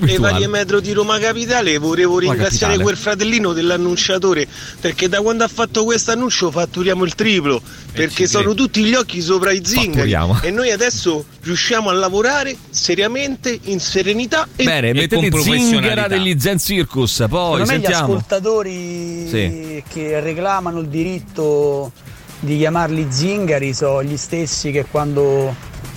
le 0.00 0.18
varie 0.18 0.46
metro 0.48 0.80
di 0.80 0.92
Roma 0.92 1.18
Capitale. 1.18 1.76
Volevo 1.78 2.18
ringraziare 2.18 2.78
quel 2.78 2.96
fratellino 2.96 3.52
dell'annunciatore 3.52 4.46
perché 4.80 5.08
da 5.08 5.20
quando 5.20 5.44
ha 5.44 5.48
fatto 5.48 5.84
questo 5.84 6.12
annuncio 6.12 6.50
fatturiamo 6.50 7.04
il 7.04 7.14
triplo 7.14 7.60
perché 7.92 8.26
sono 8.26 8.54
tutti 8.54 8.82
gli 8.84 8.94
occhi 8.94 9.20
sopra 9.20 9.52
i 9.52 9.60
zingari 9.64 10.10
Fatturiamo. 10.10 10.40
e 10.42 10.50
noi 10.50 10.70
adesso 10.70 11.24
riusciamo 11.42 11.88
a 11.88 11.92
lavorare 11.92 12.56
seriamente 12.70 13.58
in 13.64 13.80
serenità 13.80 14.48
e 14.56 14.64
Bene, 14.64 14.92
mettete 14.92 15.30
zingara 15.40 16.08
degli 16.08 16.36
Zen 16.38 16.58
Circus, 16.58 17.24
poi 17.28 17.60
Secondo 17.60 17.64
me 17.66 17.78
gli 17.78 17.82
sentiamo. 17.82 18.04
ascoltatori 18.14 19.28
Sì. 19.28 19.82
che 19.88 20.20
reclamano 20.20 20.80
il 20.80 20.88
diritto 20.88 21.92
di 22.40 22.58
chiamarli 22.58 23.06
zingari 23.08 23.72
sono 23.72 24.02
gli 24.02 24.16
stessi 24.16 24.70
che 24.70 24.84
quando 24.90 25.54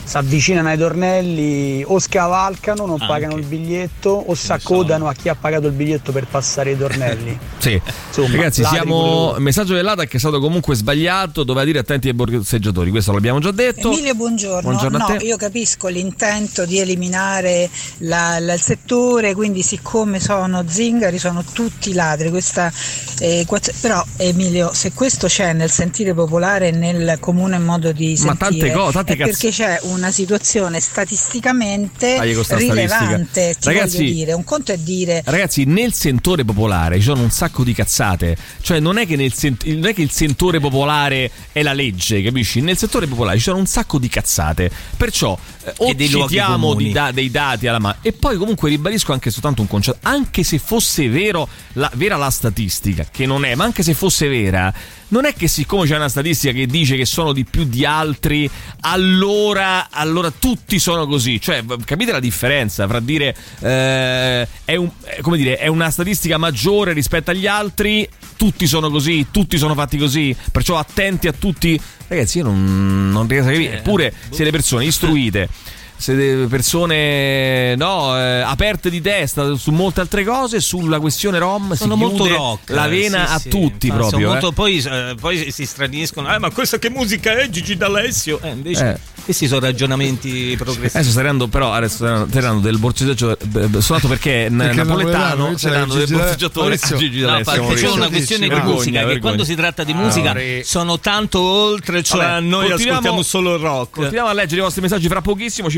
si 0.09 0.17
avvicinano 0.17 0.69
ai 0.69 0.77
tornelli 0.77 1.83
o 1.85 1.99
scavalcano, 1.99 2.87
non 2.87 2.97
pagano 2.97 3.35
il 3.37 3.45
biglietto 3.45 4.09
o 4.09 4.33
si 4.33 4.51
accodano 4.51 5.07
a 5.07 5.13
chi 5.13 5.29
ha 5.29 5.35
pagato 5.35 5.67
il 5.67 5.73
biglietto 5.73 6.11
per 6.11 6.25
passare 6.25 6.71
i 6.71 6.77
tornelli. 6.77 7.37
Sì, 7.59 7.77
Insomma, 8.07 8.37
ragazzi, 8.37 8.63
siamo. 8.63 9.33
Il 9.35 9.41
messaggio 9.43 9.73
dell'ADA 9.73 10.05
che 10.05 10.15
è 10.15 10.19
stato 10.19 10.39
comunque 10.39 10.75
sbagliato. 10.75 11.43
Doveva 11.43 11.65
dire 11.65 11.79
attenti 11.79 12.07
ai 12.07 12.13
borseggiatori. 12.13 12.89
Questo 12.89 13.11
l'abbiamo 13.11 13.39
già 13.39 13.51
detto. 13.51 13.91
Emilio, 13.91 14.15
buongiorno. 14.15 14.61
Buongiorno 14.61 14.95
a 14.97 14.99
no, 15.11 15.17
te. 15.17 15.25
io 15.25 15.35
capisco 15.35 15.89
l'intento 15.89 16.65
di 16.65 16.79
eliminare 16.79 17.69
la- 17.97 18.39
la- 18.39 18.53
il 18.53 18.61
settore, 18.61 19.33
quindi 19.35 19.61
siccome 19.61 20.21
sono 20.21 20.63
zingari 20.67 21.17
sono 21.19 21.43
tutti 21.43 21.91
ladri. 21.93 22.29
Questa, 22.29 22.71
eh, 23.19 23.43
quatt- 23.45 23.73
però 23.81 24.01
Emilio, 24.15 24.71
se 24.73 24.93
questo 24.93 25.27
c'è 25.27 25.51
nel 25.51 25.69
sentire 25.69 26.13
popolare 26.13 26.69
e 26.69 26.71
nel 26.71 27.17
comune 27.19 27.57
modo 27.59 27.91
di 27.91 28.11
Ma 28.23 28.35
sentire, 28.37 28.37
tante 28.37 28.71
cose, 28.71 28.91
tante 28.93 29.15
cazz- 29.17 29.29
perché 29.31 29.49
c'è 29.49 29.79
una 29.99 30.11
situazione 30.11 30.79
statisticamente 30.79 32.17
sta 32.43 32.55
rilevante. 32.57 33.55
Ragazzi- 33.61 33.97
voglio 33.97 34.13
dire, 34.13 34.33
un 34.33 34.43
conto 34.43 34.71
è 34.71 34.77
dire 34.77 35.21
Ragazzi, 35.25 35.65
nel 35.65 35.93
sentore 35.93 36.43
popolare 36.43 36.97
ci 36.97 37.03
sono 37.03 37.21
un 37.21 37.29
sacco 37.29 37.63
di 37.63 37.73
cazzate. 37.73 38.35
Cioè, 38.61 38.79
non 38.79 38.97
è 38.97 39.05
che, 39.05 39.15
nel 39.15 39.33
sent- 39.33 39.65
non 39.65 39.87
è 39.87 39.93
che 39.93 40.01
il 40.01 40.11
sentore 40.11 40.59
popolare 40.59 41.29
è 41.51 41.61
la 41.61 41.73
legge, 41.73 42.21
capisci? 42.23 42.61
Nel 42.61 42.77
settore 42.77 43.07
popolare 43.07 43.37
ci 43.37 43.43
sono 43.43 43.57
un 43.57 43.67
sacco 43.67 43.99
di 43.99 44.07
cazzate. 44.07 44.71
Perciò, 44.97 45.37
eh, 45.65 45.73
o 45.77 45.95
citiamo 45.95 46.73
da- 46.91 47.11
dei 47.11 47.29
dati 47.29 47.67
alla 47.67 47.79
mano. 47.79 47.97
E 48.01 48.13
poi, 48.13 48.37
comunque, 48.37 48.69
ribadisco 48.69 49.13
anche 49.13 49.29
soltanto 49.29 49.61
un 49.61 49.67
concetto. 49.67 49.99
Anche 50.01 50.43
se 50.43 50.57
fosse 50.57 51.07
vero 51.09 51.47
la, 51.73 51.91
vera 51.95 52.15
la 52.15 52.29
statistica, 52.29 53.05
che 53.11 53.25
non 53.25 53.45
è, 53.45 53.55
ma 53.55 53.65
anche 53.65 53.83
se 53.83 53.93
fosse 53.93 54.27
vera. 54.27 54.73
Non 55.09 55.25
è 55.25 55.33
che 55.33 55.47
siccome 55.47 55.87
c'è 55.87 55.95
una 55.95 56.09
statistica 56.09 56.53
che 56.53 56.67
dice 56.67 56.95
che 56.95 57.05
sono 57.05 57.33
di 57.33 57.43
più 57.43 57.63
di 57.63 57.83
altri, 57.83 58.49
allora, 58.81 59.87
allora 59.89 60.31
tutti 60.31 60.77
sono 60.77 61.07
così. 61.07 61.41
Cioè, 61.41 61.63
capite 61.83 62.11
la 62.11 62.19
differenza 62.19 62.87
fra 62.87 62.99
dire 62.99 63.35
eh, 63.59 64.47
è, 64.65 64.75
un- 64.75 64.91
come 65.21 65.37
dire, 65.37 65.57
è 65.57 65.67
una 65.67 65.89
statistica 65.89 66.37
maggiore 66.37 66.93
rispetto 66.93 67.31
agli 67.31 67.47
altri, 67.47 68.07
tutti 68.37 68.67
sono 68.67 68.89
così, 68.91 69.27
tutti 69.31 69.57
sono 69.57 69.73
fatti 69.73 69.97
così, 69.97 70.35
perciò 70.51 70.77
attenti 70.77 71.27
a 71.27 71.33
tutti. 71.33 71.79
Ragazzi, 72.07 72.37
io 72.39 72.43
non, 72.45 73.09
non 73.11 73.27
riesco 73.27 73.49
a 73.49 73.51
capire. 73.51 73.77
Eppure 73.77 74.13
siete 74.29 74.51
persone 74.51 74.85
istruite. 74.85 75.49
Siete 76.01 76.47
persone 76.47 77.75
no, 77.75 78.17
eh, 78.17 78.39
aperte 78.39 78.89
di 78.89 79.01
testa 79.01 79.53
su 79.57 79.71
molte 79.71 79.99
altre 79.99 80.23
cose, 80.23 80.61
sulla 80.61 80.97
questione 80.97 81.39
Rom 81.39 81.73
Sono 81.73 81.95
si 81.95 81.99
molto 81.99 82.23
chiude 82.23 82.37
rock. 82.37 82.69
la 82.69 82.87
vena 82.87 83.25
sì, 83.27 83.33
a 83.33 83.39
sì. 83.39 83.49
tutti 83.49 83.87
Ma 83.89 83.95
sono 83.95 84.07
proprio. 84.07 84.27
eh. 84.27 84.31
molto- 84.31 84.51
poi, 84.53 84.77
eh, 84.77 85.15
poi 85.19 85.51
si 85.51 85.65
straniscono. 85.65 86.33
Eh, 86.33 86.39
ma 86.39 86.51
questa 86.51 86.79
che 86.79 86.89
musica 86.89 87.37
è 87.37 87.49
Gigi 87.49 87.75
D'Alessio? 87.75 88.39
Eh, 88.41 88.49
invece 88.49 88.89
Eh. 88.91 88.99
questi 89.25 89.47
sono 89.47 89.59
ragionamenti 89.59 90.55
progressivi. 90.57 90.95
Adesso 90.97 91.11
stai 91.11 91.23
dando, 91.25 91.47
però, 91.47 91.73
adesso 91.73 91.95
stai 92.29 92.41
dando- 92.41 92.61
del 92.61 92.77
borseggiaggio 92.77 93.37
eh, 93.37 93.81
suonato 93.81 94.07
perché, 94.07 94.49
Perché 94.55 94.75
napoletano 94.75 95.57
stai 95.57 95.71
dando 95.71 95.95
del 95.95 96.07
borseggiatore 96.09 96.79
a. 96.81 96.95
Gigi 96.95 97.19
No, 97.19 97.27
D'Alessio. 97.27 97.65
perché 97.65 97.81
c'è 97.81 97.89
una 97.91 98.07
questione 98.07 98.43
di 98.43 98.49
Vergogna, 98.53 98.73
musica 98.73 99.05
che 99.05 99.19
quando 99.19 99.43
si 99.43 99.55
tratta 99.55 99.83
di 99.83 99.93
musica 99.93 100.31
Allora, 100.31 100.63
sono 100.63 100.97
tanto 100.99 101.41
oltre, 101.41 102.01
cioè 102.03 102.23
Vabbè, 102.25 102.39
noi 102.39 102.71
ascoltiamo 102.71 103.21
solo 103.21 103.55
il 103.55 103.59
rock. 103.59 103.95
Continuiamo 103.95 104.29
a 104.29 104.33
leggere 104.33 104.61
i 104.61 104.63
vostri 104.63 104.81
messaggi 104.81 105.07
fra 105.09 105.19
pochissimo, 105.21 105.69
ci 105.69 105.77